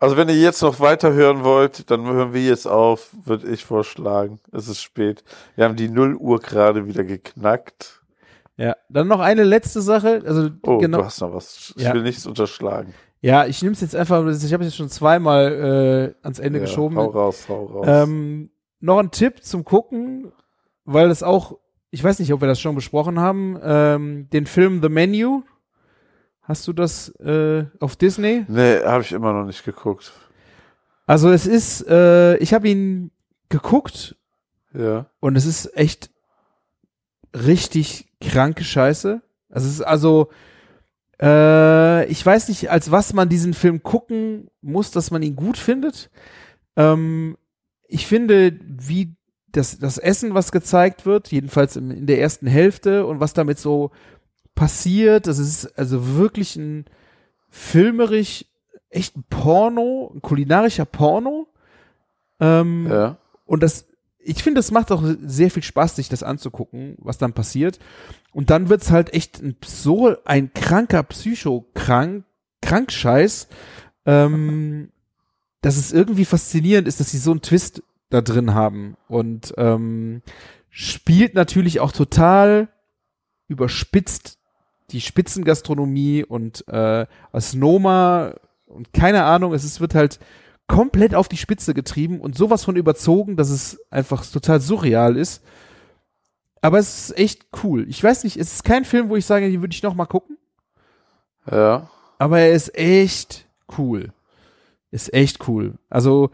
Also 0.00 0.16
wenn 0.16 0.28
ihr 0.28 0.36
jetzt 0.40 0.60
noch 0.62 0.80
weiter 0.80 1.12
hören 1.12 1.44
wollt, 1.44 1.90
dann 1.90 2.04
hören 2.04 2.32
wir 2.34 2.42
jetzt 2.42 2.66
auf, 2.66 3.10
würde 3.24 3.48
ich 3.48 3.64
vorschlagen. 3.64 4.40
Es 4.50 4.68
ist 4.68 4.82
spät. 4.82 5.22
Wir 5.54 5.64
haben 5.64 5.76
die 5.76 5.88
0 5.88 6.16
Uhr 6.16 6.40
gerade 6.40 6.86
wieder 6.86 7.04
geknackt. 7.04 8.02
ja. 8.56 8.76
Dann 8.88 9.08
noch 9.08 9.20
eine 9.20 9.44
letzte 9.44 9.80
Sache. 9.80 10.22
Also 10.26 10.50
Oh, 10.62 10.78
genau. 10.78 10.98
du 10.98 11.04
hast 11.04 11.20
noch 11.20 11.32
was. 11.32 11.72
Ich 11.76 11.82
Ja. 11.84 11.94
will 11.94 12.02
nichts 12.02 12.26
unterschlagen. 12.26 12.92
Ja, 13.20 13.46
ich 13.46 13.62
nehme 13.62 13.72
es 13.74 13.80
jetzt 13.80 13.94
einfach. 13.94 14.18
Ich 14.26 14.52
habe 14.52 14.64
es 14.64 14.70
jetzt 14.70 14.76
schon 14.76 14.88
zweimal 14.88 16.14
äh, 16.20 16.24
ans 16.24 16.40
Ende 16.40 16.58
Ja, 16.58 16.64
geschoben. 16.64 16.96
Hau 16.98 17.06
raus, 17.06 17.44
hau 17.48 17.66
raus. 17.66 17.86
Ähm, 17.88 18.50
noch 18.80 18.98
ein 18.98 19.12
Tipp 19.12 19.44
zum 19.44 19.64
Gucken, 19.64 20.32
weil 20.84 21.08
es 21.08 21.22
auch, 21.22 21.56
ich 21.92 22.02
weiß 22.02 22.18
nicht, 22.18 22.32
ob 22.32 22.40
wir 22.40 22.48
das 22.48 22.60
schon 22.60 22.74
besprochen 22.74 23.20
haben, 23.20 23.56
ähm, 23.62 24.28
den 24.32 24.46
Film 24.46 24.80
The 24.82 24.88
Menu. 24.88 25.42
Hast 26.40 26.66
du 26.66 26.72
das 26.72 27.10
äh, 27.20 27.66
auf 27.78 27.94
Disney? 27.94 28.44
nee, 28.48 28.78
habe 28.84 29.02
ich 29.04 29.12
immer 29.12 29.32
noch 29.32 29.44
nicht 29.44 29.64
geguckt. 29.64 30.12
Also 31.06 31.30
es 31.30 31.46
ist, 31.46 31.86
äh, 31.86 32.36
ich 32.38 32.52
habe 32.54 32.68
ihn 32.68 33.12
geguckt 33.48 34.16
Ja. 34.74 35.06
und 35.20 35.36
es 35.36 35.46
ist 35.46 35.76
echt 35.76 36.10
richtig 37.34 38.08
kranke 38.20 38.64
Scheiße. 38.64 39.22
Also 39.50 39.66
es 39.68 39.74
ist 39.74 39.82
also, 39.82 40.30
äh, 41.20 42.06
ich 42.06 42.24
weiß 42.24 42.48
nicht, 42.48 42.70
als 42.70 42.90
was 42.90 43.12
man 43.12 43.28
diesen 43.28 43.54
Film 43.54 43.82
gucken 43.82 44.48
muss, 44.60 44.90
dass 44.90 45.10
man 45.10 45.22
ihn 45.22 45.36
gut 45.36 45.58
findet. 45.58 46.10
Ähm, 46.76 47.36
ich 47.86 48.06
finde, 48.06 48.58
wie 48.64 49.14
das, 49.52 49.78
das 49.78 49.98
Essen, 49.98 50.34
was 50.34 50.50
gezeigt 50.52 51.06
wird, 51.06 51.28
jedenfalls 51.28 51.76
im, 51.76 51.90
in 51.90 52.06
der 52.06 52.20
ersten 52.20 52.46
Hälfte 52.46 53.06
und 53.06 53.20
was 53.20 53.34
damit 53.34 53.58
so 53.58 53.90
passiert, 54.54 55.26
das 55.26 55.38
ist 55.38 55.78
also 55.78 56.16
wirklich 56.16 56.56
ein 56.56 56.84
filmerisch 57.50 58.44
echt 58.90 59.16
ein 59.16 59.24
Porno, 59.28 60.10
ein 60.14 60.22
kulinarischer 60.22 60.84
Porno. 60.84 61.46
Ähm, 62.40 62.86
Ja. 62.90 63.16
und 63.46 63.62
das, 63.62 63.86
ich 64.18 64.42
finde, 64.42 64.58
das 64.58 64.70
macht 64.70 64.90
auch 64.92 65.02
sehr 65.24 65.50
viel 65.50 65.62
Spaß, 65.62 65.96
sich 65.96 66.08
das 66.08 66.22
anzugucken, 66.22 66.96
was 66.98 67.18
dann 67.18 67.32
passiert. 67.32 67.78
Und 68.32 68.50
dann 68.50 68.68
wird's 68.68 68.90
halt 68.90 69.12
echt 69.14 69.42
ein, 69.42 69.56
so 69.64 70.14
ein 70.24 70.52
kranker 70.54 71.02
Psycho-Krank, 71.02 72.24
Krankscheiß, 72.62 73.48
ähm, 74.06 74.90
dass 75.60 75.76
es 75.76 75.92
irgendwie 75.92 76.24
faszinierend 76.24 76.88
ist, 76.88 77.00
dass 77.00 77.10
sie 77.10 77.18
so 77.18 77.30
einen 77.32 77.42
Twist 77.42 77.82
da 78.12 78.20
drin 78.20 78.54
haben. 78.54 78.96
Und 79.08 79.54
ähm, 79.56 80.22
spielt 80.70 81.34
natürlich 81.34 81.80
auch 81.80 81.92
total 81.92 82.68
überspitzt 83.48 84.38
die 84.90 85.00
Spitzengastronomie 85.00 86.24
und 86.24 86.66
äh, 86.68 87.06
als 87.32 87.54
Noma 87.54 88.34
und 88.66 88.92
keine 88.92 89.24
Ahnung, 89.24 89.52
es 89.54 89.64
ist, 89.64 89.80
wird 89.80 89.94
halt 89.94 90.18
komplett 90.66 91.14
auf 91.14 91.28
die 91.28 91.36
Spitze 91.36 91.74
getrieben 91.74 92.20
und 92.20 92.36
sowas 92.36 92.64
von 92.64 92.76
überzogen, 92.76 93.36
dass 93.36 93.50
es 93.50 93.80
einfach 93.90 94.24
total 94.26 94.60
surreal 94.60 95.16
ist. 95.16 95.42
Aber 96.60 96.78
es 96.78 97.10
ist 97.10 97.18
echt 97.18 97.46
cool. 97.64 97.86
Ich 97.88 98.02
weiß 98.02 98.24
nicht, 98.24 98.36
es 98.36 98.52
ist 98.54 98.64
kein 98.64 98.84
Film, 98.84 99.08
wo 99.08 99.16
ich 99.16 99.26
sage, 99.26 99.50
den 99.50 99.60
würde 99.60 99.74
ich 99.74 99.82
noch 99.82 99.94
mal 99.94 100.06
gucken, 100.06 100.38
Ja. 101.50 101.90
aber 102.18 102.40
er 102.40 102.52
ist 102.52 102.74
echt 102.76 103.46
cool. 103.78 104.12
Ist 104.90 105.12
echt 105.12 105.48
cool. 105.48 105.74
Also 105.90 106.30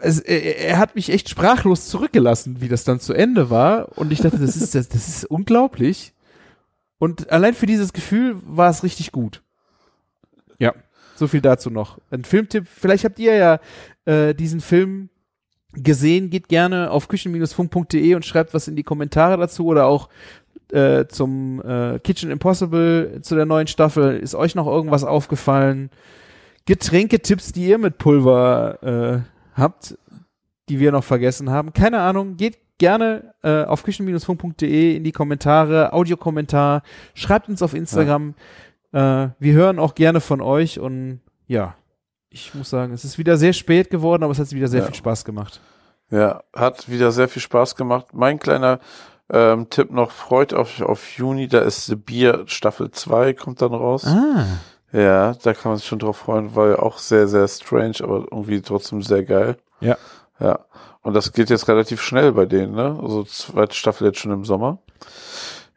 es, 0.00 0.20
er, 0.20 0.58
er 0.58 0.78
hat 0.78 0.94
mich 0.94 1.10
echt 1.10 1.28
sprachlos 1.28 1.88
zurückgelassen, 1.88 2.60
wie 2.60 2.68
das 2.68 2.84
dann 2.84 3.00
zu 3.00 3.12
Ende 3.12 3.50
war 3.50 3.96
und 3.96 4.12
ich 4.12 4.20
dachte, 4.20 4.38
das 4.38 4.56
ist 4.56 4.74
das, 4.74 4.88
das 4.88 5.08
ist 5.08 5.24
unglaublich. 5.24 6.12
Und 6.98 7.30
allein 7.30 7.54
für 7.54 7.66
dieses 7.66 7.92
Gefühl 7.92 8.36
war 8.44 8.70
es 8.70 8.84
richtig 8.84 9.10
gut. 9.10 9.42
Ja, 10.58 10.72
so 11.16 11.26
viel 11.26 11.40
dazu 11.40 11.70
noch. 11.70 11.98
Ein 12.10 12.24
Filmtipp, 12.24 12.66
vielleicht 12.68 13.04
habt 13.04 13.18
ihr 13.18 13.34
ja 13.34 13.60
äh, 14.04 14.34
diesen 14.34 14.60
Film 14.60 15.08
gesehen, 15.72 16.30
geht 16.30 16.48
gerne 16.48 16.90
auf 16.90 17.08
küchen-funk.de 17.08 18.14
und 18.14 18.24
schreibt 18.24 18.54
was 18.54 18.68
in 18.68 18.76
die 18.76 18.82
Kommentare 18.82 19.38
dazu 19.38 19.66
oder 19.66 19.86
auch 19.86 20.10
äh, 20.70 21.06
zum 21.06 21.62
äh, 21.62 21.98
Kitchen 21.98 22.30
Impossible 22.30 23.20
zu 23.22 23.34
der 23.34 23.46
neuen 23.46 23.66
Staffel. 23.66 24.18
Ist 24.18 24.34
euch 24.34 24.54
noch 24.54 24.66
irgendwas 24.66 25.04
aufgefallen? 25.04 25.90
Getränketipps, 26.66 27.52
die 27.52 27.68
ihr 27.68 27.78
mit 27.78 27.98
Pulver 27.98 28.78
äh, 28.82 29.31
habt, 29.54 29.96
die 30.68 30.78
wir 30.80 30.92
noch 30.92 31.04
vergessen 31.04 31.50
haben. 31.50 31.72
Keine 31.72 32.00
Ahnung, 32.00 32.36
geht 32.36 32.58
gerne 32.78 33.34
äh, 33.42 33.64
auf 33.64 33.82
küchen-funk.de 33.84 34.96
in 34.96 35.04
die 35.04 35.12
Kommentare, 35.12 35.92
Audiokommentar, 35.92 36.82
schreibt 37.14 37.48
uns 37.48 37.62
auf 37.62 37.74
Instagram. 37.74 38.34
Äh, 38.92 39.28
wir 39.38 39.52
hören 39.54 39.78
auch 39.78 39.94
gerne 39.94 40.20
von 40.20 40.40
euch 40.40 40.80
und 40.80 41.20
ja, 41.46 41.74
ich 42.30 42.54
muss 42.54 42.70
sagen, 42.70 42.92
es 42.92 43.04
ist 43.04 43.18
wieder 43.18 43.36
sehr 43.36 43.52
spät 43.52 43.90
geworden, 43.90 44.22
aber 44.22 44.32
es 44.32 44.38
hat 44.38 44.50
wieder 44.52 44.68
sehr 44.68 44.80
Ja. 44.80 44.86
viel 44.86 44.94
Spaß 44.94 45.24
gemacht. 45.24 45.60
Ja, 46.10 46.42
hat 46.54 46.88
wieder 46.90 47.12
sehr 47.12 47.28
viel 47.28 47.42
Spaß 47.42 47.76
gemacht. 47.76 48.08
Mein 48.12 48.38
kleiner 48.38 48.80
ähm, 49.30 49.70
Tipp 49.70 49.90
noch, 49.90 50.10
freut 50.10 50.52
euch 50.52 50.82
auf 50.82 51.16
Juni, 51.16 51.48
da 51.48 51.60
ist 51.60 51.86
The 51.86 51.96
Beer 51.96 52.42
Staffel 52.46 52.90
2, 52.90 53.32
kommt 53.34 53.62
dann 53.62 53.72
raus. 53.72 54.04
Ah. 54.06 54.44
Ja, 54.92 55.32
da 55.42 55.54
kann 55.54 55.70
man 55.72 55.78
sich 55.78 55.86
schon 55.86 55.98
drauf 55.98 56.18
freuen, 56.18 56.54
weil 56.54 56.76
auch 56.76 56.98
sehr, 56.98 57.26
sehr 57.26 57.48
strange, 57.48 57.96
aber 58.02 58.26
irgendwie 58.30 58.60
trotzdem 58.60 59.02
sehr 59.02 59.24
geil. 59.24 59.56
Ja. 59.80 59.96
Ja. 60.38 60.60
Und 61.02 61.14
das 61.14 61.32
geht 61.32 61.50
jetzt 61.50 61.66
relativ 61.68 62.00
schnell 62.02 62.32
bei 62.32 62.46
denen, 62.46 62.74
ne? 62.74 62.98
Also 63.02 63.24
zweite 63.24 63.74
Staffel 63.74 64.06
jetzt 64.06 64.18
schon 64.18 64.32
im 64.32 64.44
Sommer. 64.44 64.78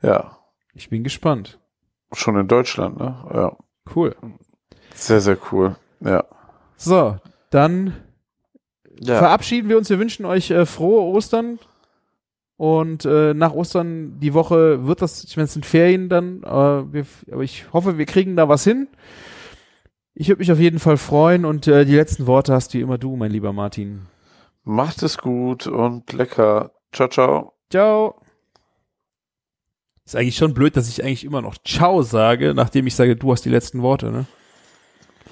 Ja. 0.01 0.37
Ich 0.73 0.89
bin 0.89 1.03
gespannt. 1.03 1.59
Schon 2.11 2.37
in 2.37 2.47
Deutschland, 2.47 2.99
ne? 2.99 3.15
Ja. 3.33 3.55
Cool. 3.95 4.15
Sehr, 4.93 5.21
sehr 5.21 5.37
cool. 5.51 5.75
Ja. 6.01 6.23
So, 6.77 7.17
dann 7.49 7.93
Ja. 8.99 9.17
verabschieden 9.17 9.69
wir 9.69 9.77
uns. 9.77 9.89
Wir 9.89 9.99
wünschen 9.99 10.25
euch 10.25 10.51
äh, 10.51 10.65
frohe 10.65 11.01
Ostern. 11.01 11.59
Und 12.57 13.03
äh, 13.05 13.33
nach 13.33 13.51
Ostern 13.51 14.19
die 14.19 14.33
Woche 14.33 14.85
wird 14.85 15.01
das, 15.01 15.23
ich 15.25 15.35
meine, 15.35 15.45
es 15.45 15.53
sind 15.53 15.65
Ferien 15.65 16.07
dann, 16.07 16.41
äh, 16.43 16.93
wir, 16.93 17.05
aber 17.31 17.43
ich 17.43 17.73
hoffe, 17.73 17.97
wir 17.97 18.05
kriegen 18.05 18.35
da 18.35 18.47
was 18.47 18.63
hin. 18.63 18.87
Ich 20.13 20.29
würde 20.29 20.39
mich 20.39 20.51
auf 20.51 20.59
jeden 20.59 20.79
Fall 20.79 20.95
freuen 20.95 21.43
und 21.43 21.67
äh, 21.67 21.83
die 21.83 21.95
letzten 21.95 22.27
Worte 22.27 22.53
hast 22.53 22.73
wie 22.73 22.79
immer 22.79 22.97
du, 22.97 23.17
mein 23.17 23.31
lieber 23.31 23.51
Martin. 23.51 24.07
Macht 24.63 25.03
es 25.03 25.17
gut 25.17 25.67
und 25.67 26.13
lecker. 26.13 26.71
Ciao, 26.93 27.09
ciao. 27.09 27.53
Ciao. 27.69 28.21
Ist 30.05 30.15
eigentlich 30.15 30.37
schon 30.37 30.53
blöd, 30.53 30.77
dass 30.77 30.87
ich 30.87 31.03
eigentlich 31.03 31.25
immer 31.25 31.41
noch 31.41 31.57
Ciao 31.65 32.03
sage, 32.03 32.53
nachdem 32.53 32.87
ich 32.87 32.95
sage, 32.95 33.17
du 33.17 33.31
hast 33.33 33.43
die 33.43 33.49
letzten 33.49 33.81
Worte, 33.81 34.11
ne? 34.11 34.25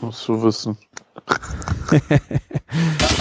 Musst 0.01 0.27
du 0.27 0.43
wissen. 0.43 0.77